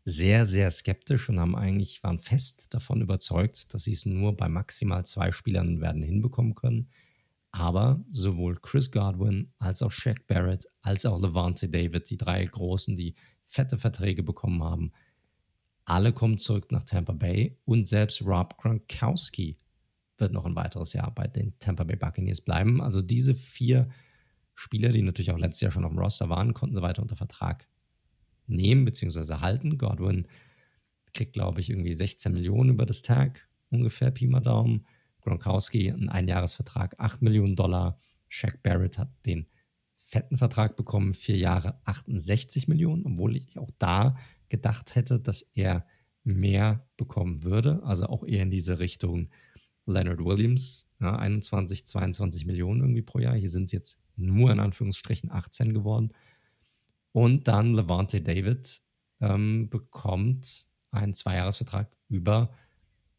sehr, 0.05 0.47
sehr 0.47 0.71
skeptisch 0.71 1.29
und 1.29 1.41
haben 1.41 1.57
eigentlich, 1.57 2.03
waren 2.03 2.19
fest 2.19 2.75
davon 2.75 3.01
überzeugt, 3.01 3.73
dass 3.73 3.85
sie 3.85 3.93
es 3.93 4.05
nur 4.05 4.37
bei 4.37 4.49
maximal 4.49 5.05
zwei 5.07 5.33
Spielern 5.33 5.81
werden 5.81 6.03
hinbekommen 6.03 6.55
können. 6.55 6.91
Aber 7.53 8.05
sowohl 8.11 8.57
Chris 8.57 8.91
Godwin 8.91 9.53
als 9.59 9.81
auch 9.81 9.93
Shaq 9.93 10.27
Barrett 10.27 10.67
als 10.83 11.07
auch 11.07 11.21
Levante 11.21 11.69
David, 11.69 12.11
die 12.11 12.17
drei 12.17 12.45
Großen, 12.45 12.97
die 12.97 13.15
fette 13.45 13.79
Verträge 13.79 14.23
bekommen 14.23 14.63
haben, 14.63 14.93
alle 15.87 16.13
kommen 16.13 16.39
zurück 16.39 16.73
nach 16.73 16.83
Tampa 16.83 17.13
Bay 17.13 17.59
und 17.65 17.87
selbst 17.87 18.23
Rob 18.23 18.57
Gronkowski 18.59 19.59
wird 20.17 20.33
noch 20.33 20.45
ein 20.45 20.57
weiteres 20.57 20.93
Jahr 20.93 21.15
bei 21.15 21.27
den 21.27 21.59
Tampa 21.59 21.85
Bay 21.85 21.97
Buccaneers 21.97 22.41
bleiben. 22.41 22.81
Also 22.81 23.03
diese 23.03 23.35
vier 23.35 23.89
Spieler, 24.55 24.91
die 24.91 25.03
natürlich 25.03 25.31
auch 25.31 25.39
letztes 25.39 25.61
Jahr 25.61 25.73
schon 25.73 25.85
auf 25.85 25.93
dem 25.93 25.99
Roster 25.99 26.29
waren, 26.29 26.55
konnten 26.55 26.75
sie 26.75 26.83
weiter 26.83 27.03
unter 27.03 27.17
Vertrag 27.17 27.69
nehmen 28.47 28.85
bzw. 28.85 29.37
halten. 29.37 29.79
Godwin 29.79 30.27
kriegt, 31.13 31.33
glaube 31.33 31.61
ich, 31.61 31.71
irgendwie 31.71 31.95
16 31.95 32.33
Millionen 32.33 32.71
über 32.71 32.87
das 32.87 33.03
Tag, 33.03 33.49
ungefähr 33.71 34.11
Pi 34.11 34.27
mal 34.27 34.41
Daumen. 34.41 34.87
Gronkowski 35.23 35.91
einen 35.91 36.11
Einjahresvertrag, 36.11 36.97
8 36.99 37.23
Millionen 37.23 37.57
Dollar. 37.57 37.99
Shaq 38.29 38.63
Barrett 38.63 38.99
hat 38.99 39.11
den 39.25 39.47
fetten 39.97 40.37
Vertrag 40.37 40.77
bekommen, 40.77 41.15
vier 41.15 41.37
Jahre 41.37 41.81
68 41.85 42.69
Millionen, 42.69 43.07
obwohl 43.07 43.37
ich 43.37 43.59
auch 43.59 43.71
da 43.79 44.17
gedacht 44.49 44.95
hätte, 44.95 45.19
dass 45.19 45.43
er 45.55 45.87
mehr 46.25 46.87
bekommen 46.97 47.43
würde. 47.43 47.83
Also 47.85 48.07
auch 48.07 48.25
eher 48.25 48.43
in 48.43 48.51
diese 48.51 48.79
Richtung 48.79 49.31
Leonard 49.87 50.21
Williams, 50.21 50.91
ja, 51.01 51.17
21, 51.17 51.87
22 51.87 52.47
Millionen 52.47 52.81
irgendwie 52.81 53.03
pro 53.03 53.19
Jahr. 53.19 53.35
Hier 53.35 53.51
sind 53.51 53.65
es 53.65 53.73
jetzt 53.73 54.03
nur 54.17 54.51
in 54.51 54.61
Anführungsstrichen 54.61 55.31
18 55.31 55.75
geworden. 55.75 56.13
Und 57.15 57.47
dann 57.47 57.75
Levante 57.75 58.21
David 58.21 58.83
ähm, 59.21 59.71
bekommt 59.71 60.67
einen 60.91 61.15
Zweijahresvertrag 61.15 61.97
über 62.09 62.53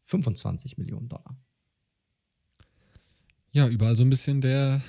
25 0.02 0.76
Millionen 0.76 1.08
Dollar. 1.08 1.34
Ja, 3.52 3.66
überall 3.68 3.96
so 3.96 4.02
ein 4.02 4.10
bisschen 4.10 4.42
der 4.42 4.82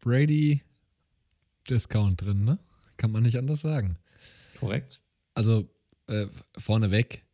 Brady-Discount 0.00 2.20
drin, 2.20 2.44
ne? 2.44 2.58
Kann 2.98 3.10
man 3.10 3.22
nicht 3.22 3.38
anders 3.38 3.62
sagen. 3.62 3.96
Korrekt. 4.58 5.00
Also 5.32 5.70
äh, 6.06 6.26
vorneweg, 6.58 7.24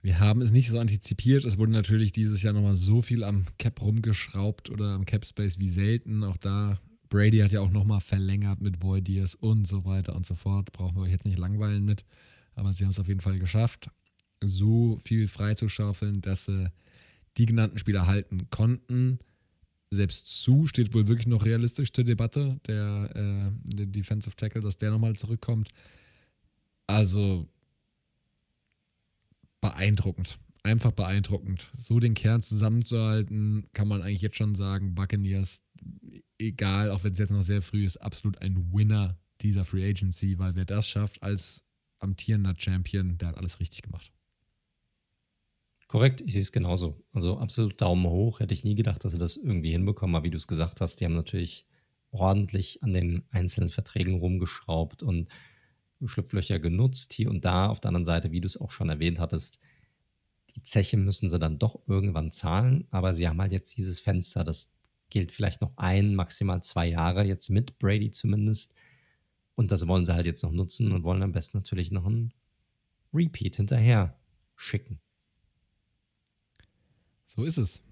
wir 0.00 0.18
haben 0.18 0.40
es 0.40 0.50
nicht 0.50 0.70
so 0.70 0.78
antizipiert. 0.78 1.44
Es 1.44 1.58
wurde 1.58 1.72
natürlich 1.72 2.12
dieses 2.12 2.42
Jahr 2.42 2.54
nochmal 2.54 2.74
so 2.74 3.02
viel 3.02 3.22
am 3.22 3.44
Cap 3.58 3.82
rumgeschraubt 3.82 4.70
oder 4.70 4.94
am 4.94 5.04
Cap 5.04 5.26
Space 5.26 5.58
wie 5.58 5.68
selten. 5.68 6.24
Auch 6.24 6.38
da 6.38 6.80
Brady 7.10 7.38
hat 7.38 7.52
ja 7.52 7.60
auch 7.60 7.70
nochmal 7.70 8.00
verlängert 8.00 8.60
mit 8.60 8.82
Voidiers 8.82 9.34
und 9.34 9.66
so 9.66 9.84
weiter 9.84 10.16
und 10.16 10.24
so 10.24 10.34
fort. 10.34 10.72
Brauchen 10.72 10.96
wir 10.96 11.02
euch 11.02 11.10
jetzt 11.10 11.26
nicht 11.26 11.38
langweilen 11.38 11.84
mit. 11.84 12.04
Aber 12.54 12.72
sie 12.72 12.84
haben 12.84 12.92
es 12.92 12.98
auf 12.98 13.08
jeden 13.08 13.20
Fall 13.20 13.38
geschafft, 13.38 13.90
so 14.40 14.98
viel 15.04 15.28
freizuschaufeln, 15.28 16.22
dass 16.22 16.46
sie 16.46 16.72
die 17.36 17.46
genannten 17.46 17.78
Spieler 17.78 18.06
halten 18.06 18.48
konnten. 18.50 19.18
Selbst 19.90 20.42
zu 20.42 20.66
steht 20.66 20.94
wohl 20.94 21.08
wirklich 21.08 21.26
noch 21.26 21.44
realistisch 21.44 21.92
zur 21.92 22.04
Debatte, 22.04 22.60
der, 22.66 23.10
äh, 23.14 23.50
der 23.64 23.86
Defensive 23.86 24.36
Tackle, 24.36 24.60
dass 24.60 24.78
der 24.78 24.90
nochmal 24.92 25.16
zurückkommt. 25.16 25.68
Also 26.86 27.48
beeindruckend. 29.60 30.38
Einfach 30.62 30.92
beeindruckend. 30.92 31.70
So 31.76 32.00
den 32.00 32.14
Kern 32.14 32.42
zusammenzuhalten, 32.42 33.64
kann 33.72 33.88
man 33.88 34.02
eigentlich 34.02 34.20
jetzt 34.20 34.36
schon 34.36 34.54
sagen, 34.54 34.94
Buccaneers 34.94 35.62
egal, 36.38 36.90
auch 36.90 37.04
wenn 37.04 37.12
es 37.12 37.18
jetzt 37.18 37.30
noch 37.30 37.42
sehr 37.42 37.62
früh 37.62 37.84
ist, 37.84 37.98
absolut 37.98 38.40
ein 38.42 38.72
Winner 38.72 39.18
dieser 39.40 39.64
Free 39.64 39.88
Agency, 39.88 40.38
weil 40.38 40.54
wer 40.54 40.64
das 40.64 40.88
schafft 40.88 41.22
als 41.22 41.64
amtierender 41.98 42.54
Champion, 42.56 43.18
der 43.18 43.28
hat 43.28 43.38
alles 43.38 43.60
richtig 43.60 43.82
gemacht. 43.82 44.12
Korrekt, 45.86 46.20
ich 46.20 46.32
sehe 46.32 46.42
es 46.42 46.52
genauso. 46.52 47.02
Also 47.12 47.38
absolut 47.38 47.80
Daumen 47.80 48.06
hoch. 48.06 48.40
Hätte 48.40 48.54
ich 48.54 48.64
nie 48.64 48.76
gedacht, 48.76 49.04
dass 49.04 49.12
sie 49.12 49.18
das 49.18 49.36
irgendwie 49.36 49.72
hinbekommen. 49.72 50.14
Aber 50.14 50.24
wie 50.24 50.30
du 50.30 50.36
es 50.36 50.46
gesagt 50.46 50.80
hast, 50.80 51.00
die 51.00 51.04
haben 51.04 51.14
natürlich 51.14 51.66
ordentlich 52.12 52.82
an 52.82 52.92
den 52.92 53.24
einzelnen 53.30 53.70
Verträgen 53.70 54.14
rumgeschraubt 54.14 55.02
und 55.02 55.28
Schlupflöcher 56.04 56.60
genutzt, 56.60 57.12
hier 57.12 57.28
und 57.28 57.44
da. 57.44 57.68
Auf 57.68 57.80
der 57.80 57.88
anderen 57.88 58.04
Seite, 58.04 58.30
wie 58.30 58.40
du 58.40 58.46
es 58.46 58.56
auch 58.56 58.70
schon 58.70 58.88
erwähnt 58.88 59.18
hattest, 59.18 59.58
die 60.54 60.62
Zeche 60.62 60.96
müssen 60.96 61.30
sie 61.30 61.38
dann 61.38 61.58
doch 61.58 61.80
irgendwann 61.86 62.32
zahlen. 62.32 62.86
Aber 62.90 63.14
sie 63.14 63.28
haben 63.28 63.40
halt 63.40 63.52
jetzt 63.52 63.76
dieses 63.76 64.00
Fenster, 64.00 64.44
das 64.44 64.74
gilt 65.10 65.32
vielleicht 65.32 65.60
noch 65.60 65.72
ein, 65.76 66.14
maximal 66.14 66.62
zwei 66.62 66.86
Jahre, 66.88 67.24
jetzt 67.24 67.50
mit 67.50 67.78
Brady 67.78 68.10
zumindest. 68.10 68.74
Und 69.54 69.72
das 69.72 69.86
wollen 69.86 70.04
sie 70.04 70.14
halt 70.14 70.26
jetzt 70.26 70.42
noch 70.42 70.52
nutzen 70.52 70.92
und 70.92 71.02
wollen 71.02 71.22
am 71.22 71.32
besten 71.32 71.58
natürlich 71.58 71.90
noch 71.90 72.06
einen 72.06 72.32
Repeat 73.12 73.56
hinterher 73.56 74.16
schicken. 74.56 75.00
So 77.26 77.44
ist 77.44 77.58
es. 77.58 77.82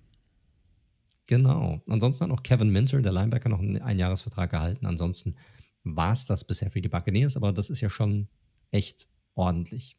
Genau. 1.26 1.82
Ansonsten 1.86 2.24
hat 2.24 2.30
noch 2.30 2.42
Kevin 2.42 2.70
Minter, 2.70 3.02
der 3.02 3.12
Linebacker, 3.12 3.48
noch 3.48 3.60
einen 3.60 3.82
Einjahresvertrag 3.82 4.50
gehalten. 4.50 4.86
Ansonsten 4.86 5.36
war 5.84 6.12
es 6.12 6.26
das 6.26 6.44
bisher 6.44 6.70
für 6.70 6.80
die 6.80 6.88
Buccaneers, 6.88 7.36
aber 7.36 7.52
das 7.52 7.70
ist 7.70 7.80
ja 7.80 7.90
schon 7.90 8.28
echt 8.70 9.08
ordentlich. 9.34 9.96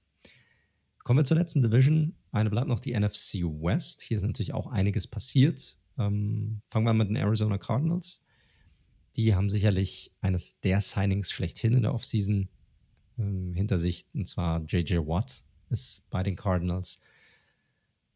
Kommen 1.10 1.22
wir 1.22 1.26
zur 1.26 1.38
letzten 1.38 1.64
Division. 1.64 2.14
Eine 2.32 2.52
bleibt 2.52 2.68
noch 2.68 2.80
die 2.80 2.94
NFC 2.94 3.42
West. 3.42 4.04
Hier 4.04 4.18
ist 4.18 4.22
natürlich 4.22 4.54
auch 4.54 4.68
einiges 4.68 5.08
passiert. 5.08 5.76
Ähm, 5.98 6.62
fangen 6.68 6.86
wir 6.86 6.94
mit 6.94 7.10
den 7.10 7.16
Arizona 7.16 7.58
Cardinals. 7.58 8.24
Die 9.16 9.34
haben 9.34 9.50
sicherlich 9.50 10.14
eines 10.22 10.60
der 10.62 10.82
Signings 10.82 11.32
schlechthin 11.32 11.74
in 11.74 11.82
der 11.82 11.96
Offseason 11.96 12.48
ähm, 13.18 13.56
hinter 13.56 13.80
sich, 13.80 14.06
und 14.14 14.28
zwar 14.28 14.64
JJ 14.66 14.98
Watt 14.98 15.46
ist 15.72 16.08
bei 16.12 16.22
den 16.22 16.36
Cardinals. 16.36 17.02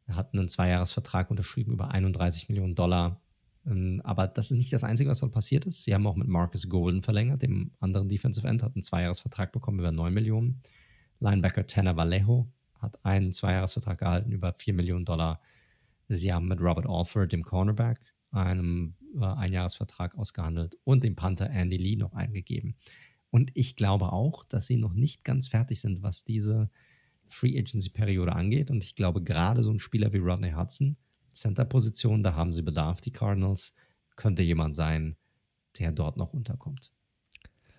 Er 0.05 0.15
hat 0.15 0.35
einen 0.35 0.47
Zweijahresvertrag 0.47 1.31
unterschrieben 1.31 1.73
über 1.73 1.89
31 1.89 2.47
Millionen 2.47 2.75
Dollar. 2.75 3.23
Ähm, 3.65 4.01
aber 4.03 4.27
das 4.27 4.51
ist 4.51 4.57
nicht 4.57 4.71
das 4.71 4.83
Einzige, 4.83 5.09
was 5.09 5.21
dort 5.21 5.31
passiert 5.31 5.65
ist. 5.65 5.83
Sie 5.83 5.95
haben 5.95 6.05
auch 6.05 6.15
mit 6.15 6.27
Marcus 6.27 6.69
Golden 6.69 7.01
verlängert, 7.01 7.41
dem 7.41 7.71
anderen 7.79 8.07
Defensive 8.07 8.47
End, 8.47 8.61
hat 8.61 8.75
einen 8.75 8.83
Zweijahresvertrag 8.83 9.51
bekommen 9.51 9.79
über 9.79 9.91
9 9.91 10.13
Millionen. 10.13 10.61
Linebacker 11.19 11.65
Tanner 11.65 11.97
Vallejo 11.97 12.51
hat 12.83 13.03
einen 13.03 13.31
Zweijahresvertrag 13.31 13.97
gehalten 13.97 14.31
über 14.31 14.53
4 14.53 14.73
Millionen 14.73 15.05
Dollar. 15.05 15.41
Sie 16.09 16.31
haben 16.31 16.47
mit 16.47 16.61
Robert 16.61 16.85
Alford, 16.87 17.31
dem 17.31 17.43
Cornerback, 17.43 17.99
einen 18.31 18.95
äh, 19.15 19.25
Einjahresvertrag 19.25 20.15
ausgehandelt 20.15 20.77
und 20.83 21.03
dem 21.03 21.15
Panther 21.15 21.49
Andy 21.49 21.77
Lee 21.77 21.95
noch 21.95 22.13
eingegeben. 22.13 22.75
Und 23.29 23.49
ich 23.55 23.75
glaube 23.75 24.11
auch, 24.11 24.45
dass 24.45 24.67
sie 24.67 24.77
noch 24.77 24.93
nicht 24.93 25.23
ganz 25.23 25.47
fertig 25.47 25.79
sind, 25.79 26.03
was 26.03 26.23
diese 26.23 26.69
Free 27.29 27.57
Agency-Periode 27.57 28.33
angeht. 28.33 28.69
Und 28.69 28.83
ich 28.83 28.95
glaube, 28.95 29.23
gerade 29.23 29.63
so 29.63 29.71
ein 29.71 29.79
Spieler 29.79 30.13
wie 30.13 30.19
Rodney 30.19 30.51
Hudson, 30.51 30.97
Center-Position, 31.33 32.21
da 32.21 32.35
haben 32.35 32.53
sie 32.53 32.61
Bedarf, 32.61 33.01
die 33.01 33.11
Cardinals, 33.11 33.75
könnte 34.15 34.43
jemand 34.43 34.75
sein, 34.75 35.15
der 35.79 35.91
dort 35.91 36.17
noch 36.17 36.33
unterkommt. 36.33 36.93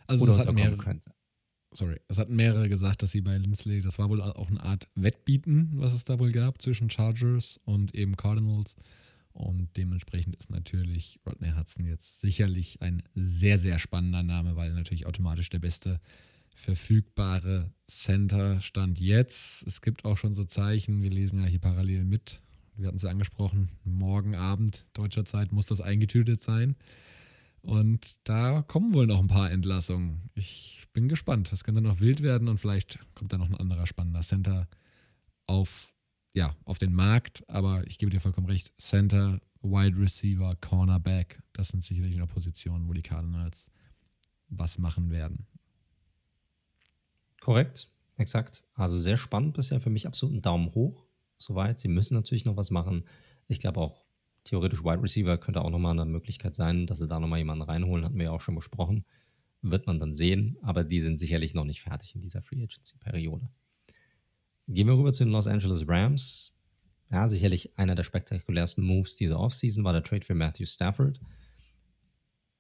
Also 0.09 0.25
Oder 0.25 0.33
unterkommen 0.33 0.63
mehrere, 0.63 0.77
könnte. 0.77 1.15
Sorry, 1.77 2.01
es 2.07 2.19
hatten 2.19 2.37
mehrere 2.37 2.69
gesagt, 2.69 3.03
dass 3.03 3.11
sie 3.11 3.21
bei 3.21 3.37
Lindsley, 3.37 3.81
das 3.81 3.99
war 3.99 4.09
wohl 4.09 4.23
auch 4.23 4.49
eine 4.49 4.63
Art 4.63 4.89
Wettbieten, 4.95 5.73
was 5.75 5.93
es 5.93 6.05
da 6.05 6.21
wohl 6.21 6.31
gab 6.31 6.63
zwischen 6.63 6.89
Chargers 6.89 7.59
und 7.65 7.95
eben 7.95 8.17
Cardinals. 8.17 8.77
Und 9.33 9.77
dementsprechend 9.77 10.37
ist 10.37 10.51
natürlich 10.51 11.19
Rodney 11.27 11.51
Hudson 11.51 11.85
jetzt 11.85 12.21
sicherlich 12.21 12.81
ein 12.81 13.03
sehr, 13.17 13.59
sehr 13.59 13.81
spannender 13.81 14.23
Name, 14.23 14.55
weil 14.55 14.71
er 14.71 14.77
natürlich 14.77 15.07
automatisch 15.07 15.51
der 15.51 15.59
beste 15.59 16.01
verfügbare 16.55 17.73
Center 17.89 18.61
stand 18.61 19.01
jetzt. 19.01 19.67
Es 19.67 19.83
gibt 19.83 20.05
auch 20.05 20.17
schon 20.17 20.35
so 20.35 20.45
Zeichen, 20.45 21.03
wir 21.03 21.11
lesen 21.11 21.41
ja 21.41 21.47
hier 21.47 21.59
parallel 21.59 22.05
mit. 22.05 22.41
Wir 22.77 22.87
hatten 22.87 22.97
es 22.97 23.03
ja 23.03 23.11
angesprochen, 23.11 23.71
morgen 23.83 24.37
Abend 24.37 24.85
deutscher 24.95 25.25
Zeit 25.25 25.51
muss 25.51 25.67
das 25.67 25.81
eingetütet 25.81 26.41
sein. 26.41 26.77
Und 27.61 28.17
da 28.25 28.63
kommen 28.63 28.95
wohl 28.95 29.07
noch 29.07 29.21
ein 29.21 29.29
paar 29.29 29.51
Entlassungen. 29.51 30.31
Ich 30.35 30.84
bin 30.95 31.09
gespannt. 31.09 31.53
Das 31.53 31.65
könnte 31.65 31.83
noch 31.83 32.01
wild 32.01 32.23
werden 32.23 32.49
und 32.49 32.59
vielleicht 32.59 32.99
kommt 33.15 33.35
da 33.35 33.39
noch 33.39 33.51
ein 33.51 33.57
anderer 33.57 33.87
spannender 33.87 34.23
Center 34.23 34.67
auf 35.47 35.95
ja, 36.35 36.57
auf 36.65 36.79
den 36.79 36.93
Markt, 36.93 37.49
aber 37.49 37.87
ich 37.87 37.99
gebe 37.99 38.11
dir 38.11 38.21
vollkommen 38.21 38.49
recht, 38.49 38.73
Center, 38.77 39.41
Wide 39.63 39.97
Receiver, 39.97 40.57
Cornerback, 40.57 41.41
das 41.53 41.69
sind 41.69 41.85
sicherlich 41.85 42.17
noch 42.17 42.29
Positionen, 42.29 42.89
wo 42.89 42.93
die 42.93 43.03
Cardinals 43.03 43.71
was 44.49 44.79
machen 44.79 45.11
werden. 45.11 45.47
Korrekt, 47.41 47.89
exakt. 48.17 48.65
Also 48.75 48.97
sehr 48.97 49.17
spannend 49.17 49.55
bisher 49.55 49.81
für 49.81 49.91
mich, 49.91 50.07
absolut 50.07 50.35
ein 50.35 50.43
Daumen 50.43 50.75
hoch. 50.75 51.05
Soweit. 51.39 51.79
Sie 51.79 51.89
müssen 51.89 52.15
natürlich 52.15 52.45
noch 52.45 52.57
was 52.57 52.71
machen. 52.71 53.05
Ich 53.49 53.61
glaube 53.61 53.81
auch, 53.81 54.07
theoretisch 54.45 54.83
Wide 54.83 55.03
Receiver 55.03 55.37
könnte 55.37 55.63
auch 55.63 55.71
nochmal 55.71 55.93
eine 55.93 56.11
Möglichkeit 56.11 56.55
sein, 56.55 56.87
dass 56.87 56.99
sie 56.99 57.09
da 57.09 57.21
nochmal 57.21 57.39
jemanden 57.39 57.63
reinholen, 57.63 58.05
hatten 58.05 58.17
wir 58.17 58.25
ja 58.25 58.31
auch 58.31 58.41
schon 58.41 58.55
besprochen. 58.55 59.05
Wird 59.67 59.87
man 59.87 59.99
dann 59.99 60.13
sehen, 60.13 60.59
aber 60.61 60.85
die 60.85 61.01
sind 61.01 61.19
sicherlich 61.19 61.55
noch 61.55 61.65
nicht 61.65 61.81
fertig 61.81 62.15
in 62.15 62.21
dieser 62.21 62.43
Free 62.43 62.63
Agency-Periode. 62.63 63.49
Gehen 64.69 64.87
wir 64.87 64.99
rüber 64.99 65.11
zu 65.11 65.25
den 65.25 65.33
Los 65.33 65.47
Angeles 65.47 65.89
Rams. 65.89 66.55
Ja, 67.11 67.27
sicherlich 67.29 67.79
einer 67.79 67.95
der 67.95 68.03
spektakulärsten 68.03 68.85
Moves 68.85 69.17
dieser 69.17 69.41
Offseason 69.41 69.83
war 69.83 69.95
der 69.95 70.03
Trade 70.03 70.25
für 70.25 70.35
Matthew 70.35 70.67
Stafford. 70.67 71.19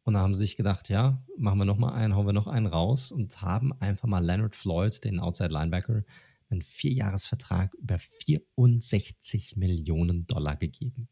Und 0.04 0.14
da 0.14 0.20
haben 0.20 0.32
sie 0.32 0.40
sich 0.40 0.56
gedacht, 0.56 0.88
ja, 0.88 1.22
machen 1.36 1.58
wir 1.58 1.66
noch 1.66 1.76
mal 1.76 1.92
einen, 1.92 2.14
hauen 2.14 2.26
wir 2.26 2.32
noch 2.32 2.46
einen 2.46 2.66
raus 2.66 3.12
und 3.12 3.42
haben 3.42 3.78
einfach 3.80 4.08
mal 4.08 4.24
Leonard 4.24 4.56
Floyd, 4.56 5.04
den 5.04 5.20
Outside 5.20 5.52
Linebacker, 5.52 6.04
einen 6.48 6.62
Vierjahresvertrag 6.62 7.74
über 7.74 7.98
64 7.98 9.56
Millionen 9.56 10.26
Dollar 10.26 10.56
gegeben. 10.56 11.08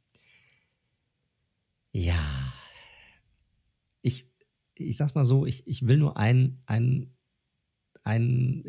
Ja, 1.92 2.54
ich 4.88 4.96
sag's 4.96 5.14
mal 5.14 5.24
so, 5.24 5.46
ich, 5.46 5.66
ich 5.66 5.86
will 5.86 5.98
nur 5.98 6.16
einen, 6.16 6.62
einen, 6.66 7.14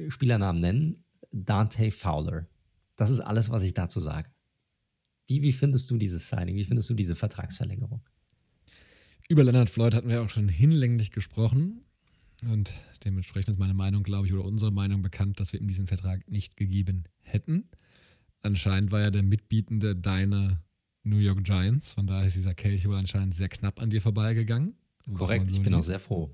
Spielernamen 0.10 0.62
nennen, 0.62 0.98
Dante 1.32 1.92
Fowler. 1.92 2.48
Das 2.96 3.10
ist 3.10 3.20
alles, 3.20 3.50
was 3.50 3.64
ich 3.64 3.74
dazu 3.74 4.00
sage. 4.00 4.30
Wie, 5.28 5.42
wie 5.42 5.54
findest 5.54 5.90
du 5.90 5.98
dieses 5.98 6.30
Signing? 6.30 6.56
Wie 6.56 6.66
findest 6.66 6.90
du 6.90 6.94
diese 6.94 7.16
Vertragsverlängerung? 7.16 8.02
Über 9.30 9.44
Leonard 9.44 9.70
Floyd 9.70 9.94
hatten 9.94 10.10
wir 10.10 10.22
auch 10.22 10.30
schon 10.30 10.50
hinlänglich 10.50 11.12
gesprochen. 11.12 11.86
Und 12.44 12.74
dementsprechend 13.06 13.50
ist 13.50 13.60
meine 13.60 13.74
Meinung, 13.74 14.04
glaube 14.04 14.28
ich, 14.28 14.34
oder 14.34 14.44
unsere 14.44 14.72
Meinung 14.72 15.02
bekannt, 15.02 15.40
dass 15.40 15.54
wir 15.54 15.62
ihm 15.62 15.68
diesen 15.68 15.88
Vertrag 15.88 16.30
nicht 16.30 16.58
gegeben 16.58 17.06
hätten. 17.22 17.70
Anscheinend 18.42 18.92
war 18.92 19.00
ja 19.00 19.12
der 19.12 19.24
Mitbietende 19.24 19.96
deine 19.96 20.62
New 21.04 21.18
York 21.18 21.44
Giants. 21.44 21.94
Von 21.94 22.08
daher 22.08 22.28
ist 22.28 22.36
dieser 22.36 22.54
Kelch 22.54 22.88
wohl 22.88 22.96
anscheinend 22.96 23.34
sehr 23.34 23.50
knapp 23.50 23.82
an 23.82 23.90
dir 23.90 24.02
vorbeigegangen. 24.02 24.76
Korrekt, 25.12 25.50
so 25.50 25.56
ich 25.56 25.62
bin 25.62 25.74
auch 25.74 25.84
sehr 25.84 26.00
froh. 26.00 26.32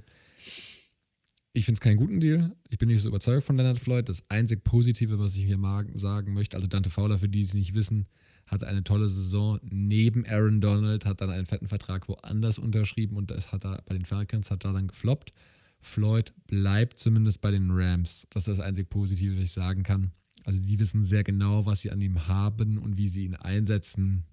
Ich 1.54 1.66
finde 1.66 1.78
es 1.78 1.82
keinen 1.82 1.98
guten 1.98 2.20
Deal. 2.20 2.56
Ich 2.70 2.78
bin 2.78 2.90
nicht 2.90 3.02
so 3.02 3.10
überzeugt 3.10 3.44
von 3.44 3.58
Leonard 3.58 3.80
Floyd. 3.80 4.08
Das 4.08 4.24
einzig 4.30 4.64
Positive, 4.64 5.18
was 5.18 5.36
ich 5.36 5.46
hier 5.46 5.58
mag, 5.58 5.88
sagen 5.94 6.34
möchte, 6.34 6.56
also 6.56 6.68
Dante 6.68 6.90
Fowler, 6.90 7.18
für 7.18 7.28
die, 7.28 7.40
die 7.40 7.46
es 7.46 7.54
nicht 7.54 7.74
wissen, 7.74 8.08
hatte 8.46 8.68
eine 8.68 8.84
tolle 8.84 9.08
Saison 9.08 9.60
neben 9.64 10.26
Aaron 10.26 10.62
Donald, 10.62 11.06
hat 11.06 11.22
dann 11.22 11.30
einen 11.30 11.46
fetten 11.46 11.68
Vertrag 11.68 12.08
woanders 12.08 12.60
unterschrieben 12.60 13.18
und 13.18 13.32
das 13.32 13.52
hat 13.52 13.66
er 13.66 13.82
bei 13.86 13.94
den 13.94 14.06
Falcons, 14.06 14.52
hat 14.52 14.64
da 14.64 14.74
dann 14.74 14.88
gefloppt. 14.88 15.34
Floyd 15.82 16.34
bleibt 16.48 17.00
zumindest 17.00 17.42
bei 17.42 17.52
den 17.52 17.72
Rams. 17.72 18.28
Das 18.30 18.48
ist 18.48 18.58
das 18.58 18.66
einzig 18.66 18.90
Positive, 18.90 19.36
was 19.36 19.44
ich 19.44 19.52
sagen 19.52 19.84
kann. 19.84 20.12
Also 20.44 20.60
die 20.60 20.80
wissen 20.80 21.04
sehr 21.04 21.24
genau, 21.24 21.66
was 21.66 21.82
sie 21.82 21.92
an 21.92 22.02
ihm 22.02 22.28
haben 22.28 22.78
und 22.78 22.98
wie 22.98 23.08
sie 23.08 23.26
ihn 23.26 23.36
einsetzen, 23.36 24.26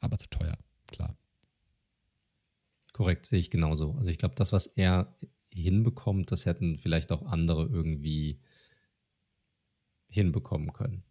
aber 0.00 0.18
zu 0.18 0.28
teuer, 0.28 0.58
klar. 0.86 1.16
Korrekt, 2.94 3.26
sehe 3.26 3.40
ich 3.40 3.50
genauso. 3.50 3.96
Also 3.98 4.10
ich 4.10 4.18
glaube, 4.18 4.36
das, 4.36 4.52
was 4.52 4.66
er 4.66 5.12
hinbekommt, 5.52 6.30
das 6.30 6.46
hätten 6.46 6.78
vielleicht 6.78 7.10
auch 7.10 7.26
andere 7.26 7.66
irgendwie 7.66 8.40
hinbekommen 10.08 10.72
können. 10.72 11.02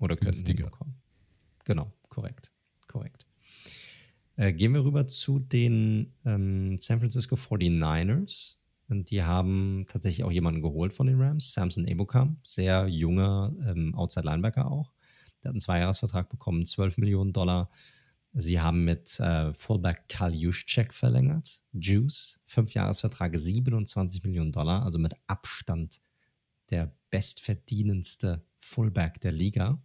Oder 0.00 0.16
könnten 0.16 0.44
hinbekommen. 0.44 0.96
Genau, 1.64 1.90
korrekt. 2.10 2.52
Korrekt. 2.88 3.26
Äh, 4.36 4.52
gehen 4.52 4.74
wir 4.74 4.84
rüber 4.84 5.06
zu 5.06 5.38
den 5.38 6.12
ähm, 6.26 6.76
San 6.78 6.98
Francisco 6.98 7.36
49ers. 7.36 8.56
Und 8.88 9.10
die 9.10 9.22
haben 9.22 9.86
tatsächlich 9.88 10.24
auch 10.24 10.30
jemanden 10.32 10.60
geholt 10.60 10.92
von 10.92 11.06
den 11.06 11.18
Rams, 11.18 11.54
Samson 11.54 11.86
Ebukam, 11.86 12.36
sehr 12.42 12.86
junger 12.86 13.54
ähm, 13.66 13.94
Outside 13.94 14.26
Linebacker 14.26 14.70
auch. 14.70 14.92
Der 15.42 15.48
hat 15.48 15.54
einen 15.54 15.60
Zweijahresvertrag 15.60 16.28
bekommen, 16.28 16.66
12 16.66 16.98
Millionen 16.98 17.32
Dollar. 17.32 17.70
Sie 18.34 18.60
haben 18.60 18.84
mit 18.84 19.20
äh, 19.20 19.52
Fullback 19.52 20.08
Karl 20.08 20.34
Juszczyk 20.34 20.94
verlängert. 20.94 21.60
Juice, 21.72 22.40
Fünfjahresvertrag, 22.46 23.36
27 23.36 24.24
Millionen 24.24 24.52
Dollar, 24.52 24.84
also 24.84 24.98
mit 24.98 25.14
Abstand 25.26 26.00
der 26.70 26.94
bestverdienendste 27.10 28.42
Fullback 28.56 29.20
der 29.20 29.32
Liga. 29.32 29.82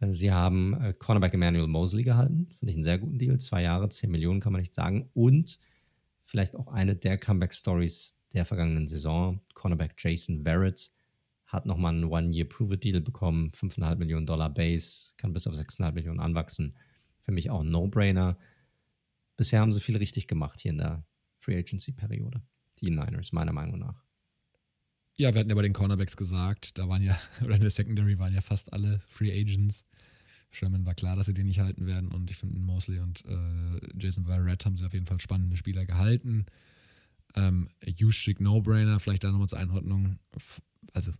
Äh, 0.00 0.12
sie 0.12 0.30
haben 0.30 0.74
äh, 0.82 0.92
Cornerback 0.92 1.32
Emmanuel 1.32 1.66
Mosley 1.66 2.02
gehalten, 2.02 2.48
finde 2.58 2.70
ich 2.70 2.76
einen 2.76 2.82
sehr 2.82 2.98
guten 2.98 3.18
Deal. 3.18 3.38
Zwei 3.38 3.62
Jahre, 3.62 3.88
10 3.88 4.10
Millionen 4.10 4.40
kann 4.40 4.52
man 4.52 4.60
nicht 4.60 4.74
sagen. 4.74 5.08
Und 5.14 5.58
vielleicht 6.24 6.56
auch 6.56 6.68
eine 6.68 6.94
der 6.94 7.16
Comeback-Stories 7.16 8.20
der 8.34 8.44
vergangenen 8.44 8.86
Saison. 8.86 9.40
Cornerback 9.54 9.94
Jason 9.96 10.42
Verrett 10.42 10.90
hat 11.46 11.64
nochmal 11.64 11.94
einen 11.94 12.04
One-Year-Prove-Deal 12.04 13.00
bekommen, 13.00 13.48
5,5 13.48 13.96
Millionen 13.96 14.26
Dollar 14.26 14.52
Base, 14.52 15.12
kann 15.16 15.32
bis 15.32 15.46
auf 15.46 15.54
6,5 15.54 15.92
Millionen 15.92 16.20
anwachsen 16.20 16.74
für 17.20 17.32
mich 17.32 17.50
auch 17.50 17.60
ein 17.60 17.70
No-Brainer. 17.70 18.38
Bisher 19.36 19.60
haben 19.60 19.72
sie 19.72 19.80
viel 19.80 19.96
richtig 19.96 20.26
gemacht 20.26 20.60
hier 20.60 20.72
in 20.72 20.78
der 20.78 21.04
Free 21.38 21.58
Agency-Periode. 21.58 22.42
Die 22.80 22.90
Niners, 22.90 23.32
meiner 23.32 23.52
Meinung 23.52 23.78
nach. 23.78 24.04
Ja, 25.16 25.34
wir 25.34 25.40
hatten 25.40 25.50
ja 25.50 25.54
bei 25.54 25.62
den 25.62 25.72
Cornerbacks 25.72 26.16
gesagt, 26.16 26.78
da 26.78 26.88
waren 26.88 27.02
ja, 27.02 27.18
oder 27.44 27.56
in 27.56 27.60
der 27.60 27.70
Secondary 27.70 28.18
waren 28.18 28.34
ja 28.34 28.40
fast 28.40 28.72
alle 28.72 29.00
Free 29.08 29.32
Agents. 29.32 29.84
Sherman 30.50 30.84
war 30.84 30.94
klar, 30.94 31.14
dass 31.14 31.26
sie 31.26 31.34
den 31.34 31.46
nicht 31.46 31.60
halten 31.60 31.86
werden 31.86 32.10
und 32.10 32.30
ich 32.30 32.36
finde 32.36 32.58
Mosley 32.58 32.98
und 32.98 33.24
äh, 33.24 33.80
Jason 33.98 34.24
Verrett 34.24 34.64
haben 34.64 34.76
sie 34.76 34.84
auf 34.84 34.94
jeden 34.94 35.06
Fall 35.06 35.20
spannende 35.20 35.56
Spieler 35.56 35.86
gehalten. 35.86 36.46
Ähm, 37.36 37.68
Juszczyk 37.84 38.40
No-Brainer, 38.40 38.98
vielleicht 38.98 39.22
da 39.22 39.30
nochmal 39.30 39.48
zur 39.48 39.58
Einordnung. 39.58 40.18
Also, 40.92 41.12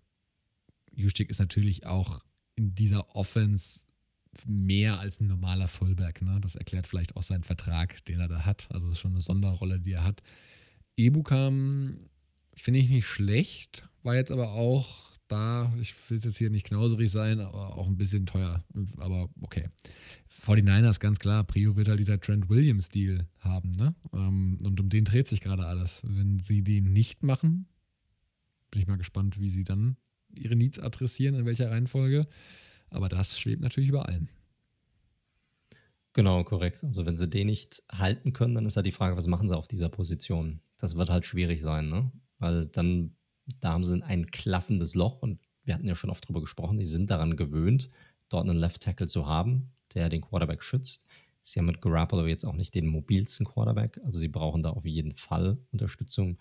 Juszczyk 0.92 1.30
ist 1.30 1.38
natürlich 1.38 1.86
auch 1.86 2.24
in 2.56 2.74
dieser 2.74 3.14
Offense 3.14 3.84
mehr 4.46 4.98
als 5.00 5.20
ein 5.20 5.26
normaler 5.26 5.68
Fullback. 5.68 6.22
Ne? 6.22 6.38
Das 6.40 6.54
erklärt 6.54 6.86
vielleicht 6.86 7.16
auch 7.16 7.22
seinen 7.22 7.42
Vertrag, 7.42 8.04
den 8.04 8.20
er 8.20 8.28
da 8.28 8.44
hat. 8.44 8.68
Also 8.70 8.90
ist 8.90 8.98
schon 8.98 9.12
eine 9.12 9.20
Sonderrolle, 9.20 9.80
die 9.80 9.92
er 9.92 10.04
hat. 10.04 10.22
Ebukam 10.96 11.98
finde 12.54 12.80
ich 12.80 12.90
nicht 12.90 13.06
schlecht, 13.06 13.88
war 14.02 14.14
jetzt 14.14 14.30
aber 14.30 14.52
auch 14.52 15.10
da, 15.28 15.72
ich 15.80 15.94
will 16.10 16.18
es 16.18 16.24
jetzt 16.24 16.38
hier 16.38 16.50
nicht 16.50 16.66
knauserig 16.66 17.10
sein, 17.10 17.40
aber 17.40 17.76
auch 17.76 17.86
ein 17.86 17.96
bisschen 17.96 18.26
teuer. 18.26 18.64
Aber 18.98 19.30
okay. 19.40 19.68
49ers, 20.44 21.00
ganz 21.00 21.18
klar, 21.18 21.44
Prio 21.44 21.76
wird 21.76 21.88
halt 21.88 22.00
dieser 22.00 22.20
Trent 22.20 22.48
Williams-Deal 22.48 23.28
haben, 23.40 23.70
ne? 23.70 23.94
Ähm, 24.12 24.58
und 24.64 24.80
um 24.80 24.88
den 24.88 25.04
dreht 25.04 25.26
sich 25.26 25.40
gerade 25.40 25.66
alles. 25.66 26.02
Wenn 26.04 26.40
sie 26.40 26.62
den 26.62 26.92
nicht 26.92 27.22
machen, 27.22 27.66
bin 28.70 28.80
ich 28.80 28.88
mal 28.88 28.96
gespannt, 28.96 29.38
wie 29.38 29.50
sie 29.50 29.64
dann 29.64 29.96
ihre 30.34 30.56
Needs 30.56 30.78
adressieren, 30.78 31.34
in 31.34 31.44
welcher 31.44 31.70
Reihenfolge. 31.70 32.26
Aber 32.90 33.08
das 33.08 33.38
schwebt 33.38 33.62
natürlich 33.62 33.90
über 33.90 34.06
allem. 34.06 34.28
Genau, 36.12 36.42
korrekt. 36.42 36.82
Also 36.82 37.06
wenn 37.06 37.16
sie 37.16 37.28
den 37.28 37.46
nicht 37.46 37.82
halten 37.90 38.32
können, 38.32 38.54
dann 38.54 38.66
ist 38.66 38.74
ja 38.76 38.82
die 38.82 38.92
Frage, 38.92 39.16
was 39.16 39.28
machen 39.28 39.48
sie 39.48 39.56
auf 39.56 39.68
dieser 39.68 39.88
Position? 39.88 40.60
Das 40.76 40.96
wird 40.96 41.08
halt 41.08 41.24
schwierig 41.24 41.62
sein, 41.62 41.88
ne? 41.88 42.10
Weil 42.38 42.66
dann, 42.66 43.14
da 43.60 43.72
haben 43.72 43.84
sie 43.84 44.02
ein 44.02 44.26
klaffendes 44.30 44.94
Loch 44.94 45.22
und 45.22 45.38
wir 45.62 45.74
hatten 45.74 45.86
ja 45.86 45.94
schon 45.94 46.10
oft 46.10 46.26
drüber 46.26 46.40
gesprochen, 46.40 46.78
die 46.78 46.84
sind 46.84 47.10
daran 47.10 47.36
gewöhnt, 47.36 47.90
dort 48.28 48.48
einen 48.48 48.58
Left 48.58 48.82
Tackle 48.82 49.06
zu 49.06 49.26
haben, 49.26 49.70
der 49.94 50.08
den 50.08 50.22
Quarterback 50.22 50.62
schützt. 50.62 51.06
Sie 51.42 51.60
haben 51.60 51.66
mit 51.66 51.80
Garoppolo 51.80 52.26
jetzt 52.26 52.44
auch 52.44 52.54
nicht 52.54 52.74
den 52.74 52.86
mobilsten 52.86 53.46
Quarterback, 53.46 54.00
also 54.04 54.18
sie 54.18 54.28
brauchen 54.28 54.62
da 54.62 54.70
auf 54.70 54.84
jeden 54.84 55.14
Fall 55.14 55.58
Unterstützung. 55.70 56.38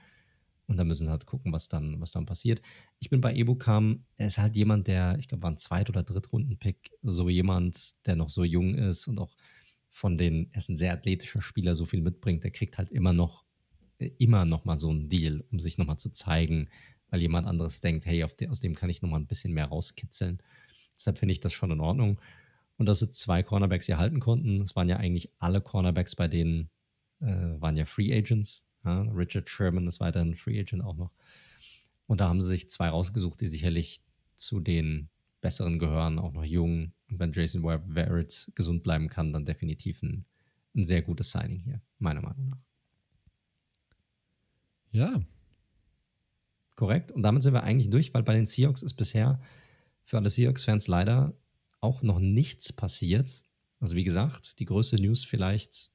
Und 0.69 0.77
da 0.77 0.83
müssen 0.83 1.05
sie 1.05 1.11
halt 1.11 1.25
gucken, 1.25 1.51
was 1.51 1.67
dann, 1.67 1.99
was 1.99 2.11
dann 2.11 2.27
passiert. 2.27 2.61
Ich 2.99 3.09
bin 3.09 3.21
bei 3.21 3.33
Ebukam, 3.33 4.05
er 4.17 4.27
ist 4.27 4.37
halt 4.37 4.55
jemand, 4.55 4.87
der, 4.87 5.17
ich 5.17 5.27
glaube, 5.27 5.41
war 5.41 5.49
ein 5.49 5.57
Zweit- 5.57 5.89
oder 5.89 6.03
Drittrunden-Pick, 6.03 6.91
so 7.01 7.27
jemand, 7.27 7.95
der 8.05 8.15
noch 8.15 8.29
so 8.29 8.43
jung 8.43 8.75
ist 8.75 9.07
und 9.07 9.17
auch 9.17 9.35
von 9.87 10.15
den, 10.15 10.47
er 10.51 10.59
ist 10.59 10.69
ein 10.69 10.77
sehr 10.77 10.93
athletischer 10.93 11.41
Spieler, 11.41 11.73
so 11.73 11.87
viel 11.87 12.01
mitbringt, 12.01 12.43
der 12.43 12.51
kriegt 12.51 12.77
halt 12.77 12.91
immer 12.91 13.13
noch, 13.13 13.45
äh, 13.97 14.11
immer 14.19 14.45
noch 14.45 14.63
mal 14.63 14.77
so 14.77 14.91
einen 14.91 15.09
Deal, 15.09 15.43
um 15.51 15.59
sich 15.59 15.79
noch 15.79 15.87
mal 15.87 15.97
zu 15.97 16.11
zeigen, 16.11 16.69
weil 17.09 17.19
jemand 17.19 17.47
anderes 17.47 17.81
denkt, 17.81 18.05
hey, 18.05 18.23
de, 18.39 18.49
aus 18.49 18.59
dem 18.59 18.75
kann 18.75 18.91
ich 18.91 19.01
noch 19.01 19.09
mal 19.09 19.17
ein 19.19 19.25
bisschen 19.25 19.53
mehr 19.53 19.65
rauskitzeln. 19.65 20.43
Deshalb 20.95 21.17
finde 21.17 21.31
ich 21.31 21.39
das 21.39 21.51
schon 21.51 21.71
in 21.71 21.79
Ordnung. 21.79 22.21
Und 22.77 22.85
dass 22.85 22.99
sie 22.99 23.09
zwei 23.09 23.41
Cornerbacks 23.41 23.87
hier 23.87 23.97
halten 23.97 24.19
konnten, 24.19 24.61
es 24.61 24.75
waren 24.75 24.87
ja 24.87 24.97
eigentlich 24.97 25.33
alle 25.39 25.61
Cornerbacks 25.61 26.15
bei 26.15 26.27
denen, 26.27 26.69
äh, 27.21 27.59
waren 27.59 27.75
ja 27.75 27.85
Free 27.85 28.15
Agents. 28.15 28.68
Ja? 28.83 29.01
Richard 29.01 29.49
Sherman 29.49 29.87
ist 29.87 29.99
weiterhin 29.99 30.35
Free 30.35 30.59
Agent 30.59 30.83
auch 30.83 30.95
noch. 30.95 31.11
Und 32.07 32.21
da 32.21 32.29
haben 32.29 32.41
sie 32.41 32.47
sich 32.47 32.69
zwei 32.69 32.89
rausgesucht, 32.89 33.39
die 33.41 33.47
sicherlich 33.47 34.01
zu 34.35 34.59
den 34.59 35.09
Besseren 35.41 35.79
gehören, 35.79 36.19
auch 36.19 36.33
noch 36.33 36.43
jung. 36.43 36.93
Und 37.09 37.19
wenn 37.19 37.31
Jason 37.31 37.61
Verrett 37.61 38.51
gesund 38.55 38.83
bleiben 38.83 39.09
kann, 39.09 39.31
dann 39.31 39.45
definitiv 39.45 40.01
ein, 40.01 40.25
ein 40.75 40.85
sehr 40.85 41.01
gutes 41.01 41.31
Signing 41.31 41.59
hier, 41.59 41.81
meiner 41.99 42.21
Meinung 42.21 42.49
nach. 42.49 42.63
Ja. 44.91 45.21
Korrekt. 46.75 47.11
Und 47.11 47.23
damit 47.23 47.43
sind 47.43 47.53
wir 47.53 47.63
eigentlich 47.63 47.89
durch, 47.89 48.13
weil 48.13 48.23
bei 48.23 48.33
den 48.33 48.45
Seahawks 48.45 48.81
ist 48.81 48.95
bisher 48.95 49.41
für 50.03 50.17
alle 50.17 50.29
Seahawks-Fans 50.29 50.87
leider 50.87 51.37
auch 51.81 52.01
noch 52.01 52.19
nichts 52.19 52.73
passiert. 52.73 53.43
Also 53.79 53.95
wie 53.95 54.03
gesagt, 54.03 54.59
die 54.59 54.65
größte 54.65 54.97
News 54.97 55.23
vielleicht 55.23 55.91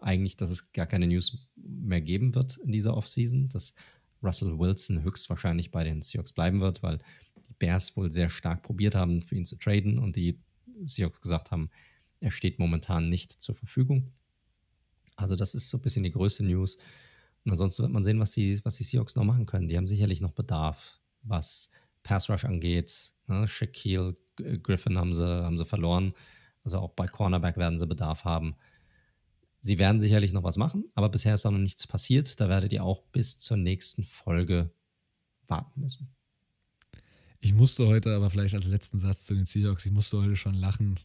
eigentlich, 0.00 0.36
dass 0.36 0.50
es 0.50 0.72
gar 0.72 0.86
keine 0.86 1.06
News 1.06 1.46
mehr 1.56 2.00
geben 2.00 2.34
wird 2.34 2.56
in 2.58 2.72
dieser 2.72 2.96
Offseason, 2.96 3.48
dass 3.48 3.74
Russell 4.22 4.58
Wilson 4.58 5.02
höchstwahrscheinlich 5.02 5.70
bei 5.70 5.84
den 5.84 6.02
Seahawks 6.02 6.32
bleiben 6.32 6.60
wird, 6.60 6.82
weil 6.82 6.98
die 7.48 7.54
Bears 7.58 7.96
wohl 7.96 8.10
sehr 8.10 8.28
stark 8.28 8.62
probiert 8.62 8.94
haben, 8.94 9.20
für 9.20 9.36
ihn 9.36 9.44
zu 9.44 9.56
traden 9.56 9.98
und 9.98 10.16
die 10.16 10.40
Seahawks 10.84 11.20
gesagt 11.20 11.50
haben, 11.50 11.70
er 12.20 12.30
steht 12.30 12.58
momentan 12.58 13.08
nicht 13.08 13.32
zur 13.32 13.54
Verfügung. 13.54 14.12
Also 15.16 15.36
das 15.36 15.54
ist 15.54 15.68
so 15.68 15.78
ein 15.78 15.82
bisschen 15.82 16.02
die 16.02 16.12
größte 16.12 16.44
News. 16.44 16.76
Und 17.44 17.52
ansonsten 17.52 17.82
wird 17.82 17.92
man 17.92 18.04
sehen, 18.04 18.18
was 18.18 18.32
die, 18.32 18.60
was 18.64 18.76
die 18.76 18.84
Seahawks 18.84 19.16
noch 19.16 19.24
machen 19.24 19.46
können. 19.46 19.68
Die 19.68 19.76
haben 19.76 19.86
sicherlich 19.86 20.20
noch 20.20 20.32
Bedarf, 20.32 21.00
was 21.22 21.70
Pass 22.02 22.28
Rush 22.28 22.44
angeht. 22.44 23.12
Ne? 23.28 23.46
Shaquille 23.46 24.16
Griffin 24.36 24.98
haben 24.98 25.14
sie, 25.14 25.24
haben 25.24 25.56
sie 25.56 25.64
verloren. 25.64 26.14
Also 26.62 26.78
auch 26.78 26.90
bei 26.90 27.06
Cornerback 27.06 27.56
werden 27.56 27.78
sie 27.78 27.86
Bedarf 27.86 28.24
haben. 28.24 28.56
Sie 29.60 29.78
werden 29.78 30.00
sicherlich 30.00 30.32
noch 30.32 30.44
was 30.44 30.56
machen, 30.56 30.84
aber 30.94 31.08
bisher 31.08 31.34
ist 31.34 31.44
noch 31.44 31.50
nichts 31.52 31.86
passiert. 31.86 32.40
Da 32.40 32.48
werdet 32.48 32.72
ihr 32.72 32.84
auch 32.84 33.02
bis 33.12 33.38
zur 33.38 33.56
nächsten 33.56 34.04
Folge 34.04 34.70
warten 35.48 35.80
müssen. 35.80 36.14
Ich 37.40 37.52
musste 37.52 37.86
heute 37.86 38.14
aber 38.14 38.30
vielleicht 38.30 38.54
als 38.54 38.66
letzten 38.66 38.98
Satz 38.98 39.24
zu 39.24 39.34
den 39.34 39.46
Seahawks, 39.46 39.86
ich 39.86 39.92
musste 39.92 40.18
heute 40.18 40.36
schon 40.36 40.54
lachen. 40.54 40.98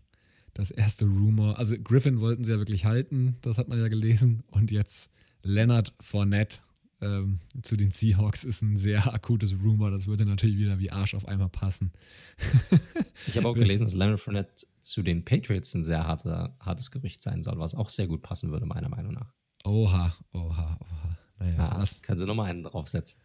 Das 0.53 0.71
erste 0.71 1.05
Rumor, 1.05 1.57
also 1.57 1.75
Griffin 1.81 2.19
wollten 2.19 2.43
sie 2.43 2.51
ja 2.51 2.57
wirklich 2.57 2.85
halten, 2.85 3.37
das 3.41 3.57
hat 3.57 3.67
man 3.67 3.79
ja 3.79 3.87
gelesen. 3.87 4.43
Und 4.51 4.71
jetzt 4.71 5.09
Leonard 5.43 5.93
Fournette 5.99 6.59
ähm, 7.01 7.39
zu 7.63 7.75
den 7.75 7.91
Seahawks 7.91 8.43
ist 8.43 8.61
ein 8.61 8.77
sehr 8.77 9.13
akutes 9.13 9.53
Rumor. 9.53 9.91
Das 9.91 10.07
würde 10.07 10.25
natürlich 10.25 10.57
wieder 10.57 10.79
wie 10.79 10.91
Arsch 10.91 11.15
auf 11.15 11.27
einmal 11.27 11.49
passen. 11.49 11.91
ich 13.27 13.37
habe 13.37 13.47
auch 13.47 13.53
gelesen, 13.53 13.85
dass 13.85 13.93
Leonard 13.93 14.19
Fournette 14.19 14.67
zu 14.81 15.01
den 15.01 15.25
Patriots 15.25 15.73
ein 15.73 15.83
sehr 15.83 16.07
harter, 16.07 16.55
hartes 16.59 16.91
Gerücht 16.91 17.21
sein 17.21 17.43
soll, 17.43 17.59
was 17.59 17.75
auch 17.75 17.89
sehr 17.89 18.07
gut 18.07 18.21
passen 18.21 18.51
würde, 18.51 18.65
meiner 18.65 18.89
Meinung 18.89 19.13
nach. 19.13 19.33
Oha, 19.63 20.15
oha, 20.33 20.79
oha. 20.79 21.17
Naja, 21.39 21.71
ah, 21.71 21.85
können 22.03 22.19
Sie 22.19 22.25
nochmal 22.25 22.51
einen 22.51 22.63
draufsetzen. 22.63 23.19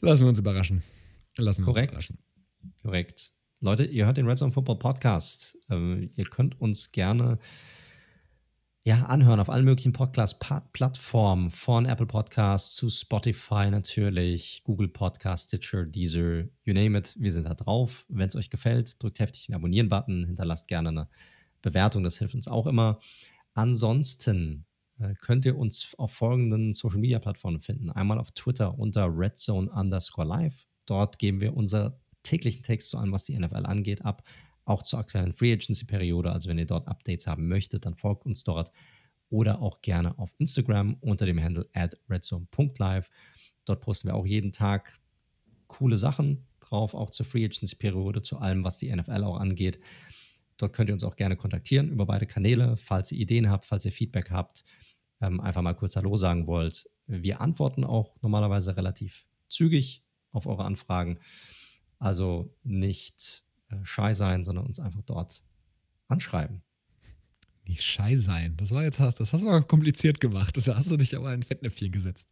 Lassen 0.00 0.22
wir 0.22 0.28
uns 0.28 0.38
überraschen. 0.38 0.82
Lassen 1.36 1.62
wir 1.62 1.66
Korrekt. 1.66 1.94
uns 1.94 2.08
überraschen. 2.08 2.18
Korrekt. 2.82 3.32
Leute, 3.60 3.84
ihr 3.84 4.06
hört 4.06 4.16
den 4.16 4.26
Red 4.26 4.38
Zone 4.38 4.52
Football 4.52 4.78
Podcast. 4.78 5.58
Ähm, 5.68 6.10
ihr 6.14 6.24
könnt 6.24 6.60
uns 6.60 6.92
gerne 6.92 7.38
ja, 8.88 9.02
anhören 9.02 9.38
auf 9.38 9.50
allen 9.50 9.66
möglichen 9.66 9.92
Podcast-Plattformen, 9.92 11.50
von 11.50 11.84
Apple 11.84 12.06
Podcasts 12.06 12.74
zu 12.74 12.88
Spotify 12.88 13.70
natürlich, 13.70 14.62
Google 14.64 14.88
Podcasts, 14.88 15.48
Stitcher, 15.48 15.84
Deezer, 15.84 16.48
you 16.64 16.72
name 16.72 16.96
it. 16.96 17.14
Wir 17.18 17.30
sind 17.30 17.44
da 17.44 17.52
drauf. 17.52 18.06
Wenn 18.08 18.28
es 18.28 18.34
euch 18.34 18.48
gefällt, 18.48 19.02
drückt 19.02 19.18
heftig 19.18 19.44
den 19.44 19.56
Abonnieren-Button, 19.56 20.24
hinterlasst 20.24 20.68
gerne 20.68 20.88
eine 20.88 21.08
Bewertung, 21.60 22.02
das 22.02 22.16
hilft 22.16 22.34
uns 22.34 22.48
auch 22.48 22.66
immer. 22.66 22.98
Ansonsten 23.52 24.64
äh, 24.98 25.12
könnt 25.16 25.44
ihr 25.44 25.58
uns 25.58 25.94
auf 25.98 26.12
folgenden 26.12 26.72
Social-Media-Plattformen 26.72 27.60
finden. 27.60 27.90
Einmal 27.90 28.18
auf 28.18 28.30
Twitter 28.30 28.78
unter 28.78 29.06
redzone 29.14 29.70
underscore 29.70 30.26
live. 30.26 30.66
Dort 30.86 31.18
geben 31.18 31.42
wir 31.42 31.54
unsere 31.54 32.00
täglichen 32.22 32.64
zu 32.78 32.96
allem, 32.96 33.12
was 33.12 33.24
die 33.24 33.38
NFL 33.38 33.66
angeht, 33.66 34.02
ab 34.02 34.22
auch 34.68 34.82
zur 34.82 34.98
aktuellen 34.98 35.32
Free 35.32 35.52
Agency-Periode. 35.52 36.32
Also 36.32 36.48
wenn 36.48 36.58
ihr 36.58 36.66
dort 36.66 36.88
Updates 36.88 37.26
haben 37.26 37.48
möchtet, 37.48 37.86
dann 37.86 37.94
folgt 37.94 38.26
uns 38.26 38.44
dort 38.44 38.72
oder 39.30 39.60
auch 39.60 39.82
gerne 39.82 40.18
auf 40.18 40.34
Instagram 40.38 40.96
unter 41.00 41.26
dem 41.26 41.42
Handle 41.42 41.68
at 41.74 41.96
redzone.live. 42.08 43.10
Dort 43.64 43.80
posten 43.80 44.08
wir 44.08 44.14
auch 44.14 44.26
jeden 44.26 44.52
Tag 44.52 44.98
coole 45.66 45.96
Sachen 45.96 46.46
drauf, 46.60 46.94
auch 46.94 47.10
zur 47.10 47.26
Free 47.26 47.44
Agency-Periode, 47.44 48.22
zu 48.22 48.38
allem, 48.38 48.64
was 48.64 48.78
die 48.78 48.94
NFL 48.94 49.24
auch 49.24 49.38
angeht. 49.38 49.78
Dort 50.56 50.72
könnt 50.72 50.90
ihr 50.90 50.94
uns 50.94 51.04
auch 51.04 51.16
gerne 51.16 51.36
kontaktieren 51.36 51.90
über 51.90 52.06
beide 52.06 52.26
Kanäle, 52.26 52.76
falls 52.76 53.12
ihr 53.12 53.18
Ideen 53.18 53.48
habt, 53.50 53.66
falls 53.66 53.84
ihr 53.84 53.92
Feedback 53.92 54.30
habt, 54.30 54.64
ähm, 55.20 55.40
einfach 55.40 55.62
mal 55.62 55.74
kurz 55.74 55.96
Hallo 55.96 56.16
sagen 56.16 56.46
wollt. 56.46 56.90
Wir 57.06 57.40
antworten 57.40 57.84
auch 57.84 58.16
normalerweise 58.22 58.76
relativ 58.76 59.26
zügig 59.48 60.02
auf 60.32 60.46
eure 60.46 60.64
Anfragen. 60.64 61.20
Also 61.98 62.54
nicht 62.64 63.44
äh, 63.70 63.76
shy 63.84 64.14
sein, 64.14 64.44
sondern 64.44 64.66
uns 64.66 64.78
einfach 64.80 65.02
dort 65.02 65.42
anschreiben. 66.08 66.62
Nicht 67.66 67.82
shy 67.82 68.16
sein. 68.16 68.56
Das 68.56 68.70
war 68.70 68.82
jetzt, 68.82 68.98
das 68.98 69.32
hast 69.32 69.42
du 69.42 69.48
aber 69.48 69.62
kompliziert 69.62 70.20
gemacht. 70.20 70.56
Da 70.66 70.76
hast 70.76 70.90
du 70.90 70.96
dich 70.96 71.14
aber 71.16 71.32
in 71.34 71.40
ein 71.40 71.42
Fettnäpfchen 71.42 71.92
gesetzt. 71.92 72.28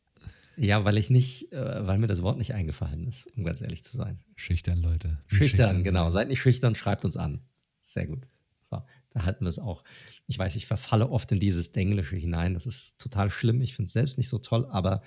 Ja, 0.56 0.84
weil 0.84 0.96
ich 0.96 1.10
nicht, 1.10 1.52
äh, 1.52 1.86
weil 1.86 1.98
mir 1.98 2.06
das 2.06 2.22
Wort 2.22 2.38
nicht 2.38 2.54
eingefallen 2.54 3.06
ist, 3.06 3.26
um 3.36 3.44
ganz 3.44 3.60
ehrlich 3.60 3.84
zu 3.84 3.96
sein. 3.96 4.18
Schüchtern, 4.36 4.78
Leute. 4.78 5.18
Schüchtern, 5.26 5.38
schüchtern, 5.38 5.84
genau. 5.84 6.08
Seid 6.08 6.28
nicht 6.28 6.40
schüchtern, 6.40 6.74
schreibt 6.74 7.04
uns 7.04 7.18
an. 7.18 7.42
Sehr 7.82 8.06
gut. 8.06 8.28
So, 8.62 8.82
da 9.10 9.24
halten 9.24 9.44
wir 9.44 9.48
es 9.48 9.58
auch. 9.58 9.84
Ich 10.26 10.38
weiß, 10.38 10.56
ich 10.56 10.66
verfalle 10.66 11.10
oft 11.10 11.30
in 11.30 11.38
dieses 11.38 11.68
Englische 11.68 12.16
hinein. 12.16 12.54
Das 12.54 12.64
ist 12.64 12.98
total 12.98 13.30
schlimm. 13.30 13.60
Ich 13.60 13.74
finde 13.74 13.86
es 13.86 13.92
selbst 13.92 14.16
nicht 14.16 14.30
so 14.30 14.38
toll, 14.38 14.66
aber 14.66 15.02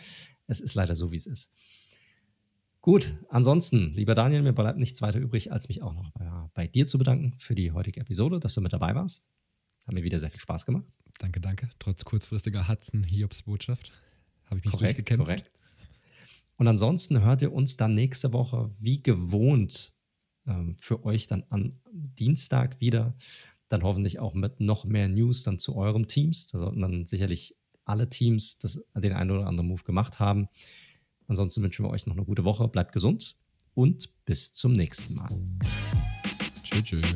es 0.46 0.60
ist 0.60 0.76
leider 0.76 0.96
so, 0.96 1.12
wie 1.12 1.18
es 1.18 1.26
ist. 1.26 1.52
Gut, 2.82 3.18
ansonsten, 3.28 3.92
lieber 3.94 4.16
Daniel, 4.16 4.42
mir 4.42 4.54
bleibt 4.54 4.80
nichts 4.80 5.02
weiter 5.02 5.20
übrig, 5.20 5.52
als 5.52 5.68
mich 5.68 5.82
auch 5.82 5.94
noch 5.94 6.12
bei, 6.12 6.30
bei 6.54 6.68
dir 6.68 6.88
zu 6.88 6.98
bedanken 6.98 7.34
für 7.38 7.54
die 7.54 7.72
heutige 7.72 8.00
Episode, 8.00 8.40
dass 8.40 8.54
du 8.54 8.62
mit 8.62 8.72
dabei 8.72 8.96
warst. 8.96 9.28
Hat 9.86 9.94
mir 9.94 10.04
wieder 10.04 10.20
sehr 10.20 10.32
viel 10.32 10.40
Spaß 10.40 10.66
gemacht. 10.66 10.86
Danke, 11.18 11.42
danke. 11.42 11.70
Trotz 11.80 12.06
kurzfristiger 12.06 12.70
Hudson-Hiobs-Botschaft 12.70 13.92
habe 14.46 14.60
ich 14.60 14.66
mich 14.66 14.74
korrekt, 14.74 14.98
durchgekämpft. 14.98 15.26
Korrekt. 15.26 15.62
Und 16.56 16.68
ansonsten 16.68 17.22
hört 17.22 17.42
ihr 17.42 17.54
uns 17.54 17.76
dann 17.78 17.94
nächste 17.94 18.34
Woche 18.34 18.72
wie 18.80 19.02
gewohnt 19.04 19.94
ähm, 20.48 20.76
für 20.76 21.04
euch 21.06 21.28
dann 21.28 21.44
am 21.50 21.80
Dienstag 21.92 22.80
wieder. 22.80 23.16
Dann 23.68 23.84
hoffentlich 23.84 24.20
auch 24.20 24.34
mit 24.34 24.60
noch 24.60 24.86
mehr 24.86 25.08
News 25.08 25.44
dann 25.44 25.60
zu 25.60 25.76
eurem 25.76 26.08
Teams. 26.08 26.48
Da 26.48 26.60
sollten 26.60 26.82
dann 26.82 27.06
sicherlich 27.06 27.56
alle 27.86 28.10
Teams 28.10 28.60
das, 28.60 28.82
den 28.96 29.14
einen 29.14 29.32
oder 29.32 29.48
anderen 29.48 29.70
Move 29.70 29.84
gemacht 29.84 30.20
haben. 30.20 30.48
Ansonsten 31.30 31.62
wünschen 31.64 31.86
wir 31.86 31.92
euch 31.92 32.08
noch 32.08 32.16
eine 32.16 32.26
gute 32.26 32.44
Woche. 32.44 32.68
Bleibt 32.68 32.92
gesund 32.92 33.38
und 33.76 34.10
bis 34.26 34.52
zum 34.52 34.74
nächsten 34.74 35.16
Mal. 35.16 35.30
Tschüss. 36.64 36.84
tschüss. 36.84 37.16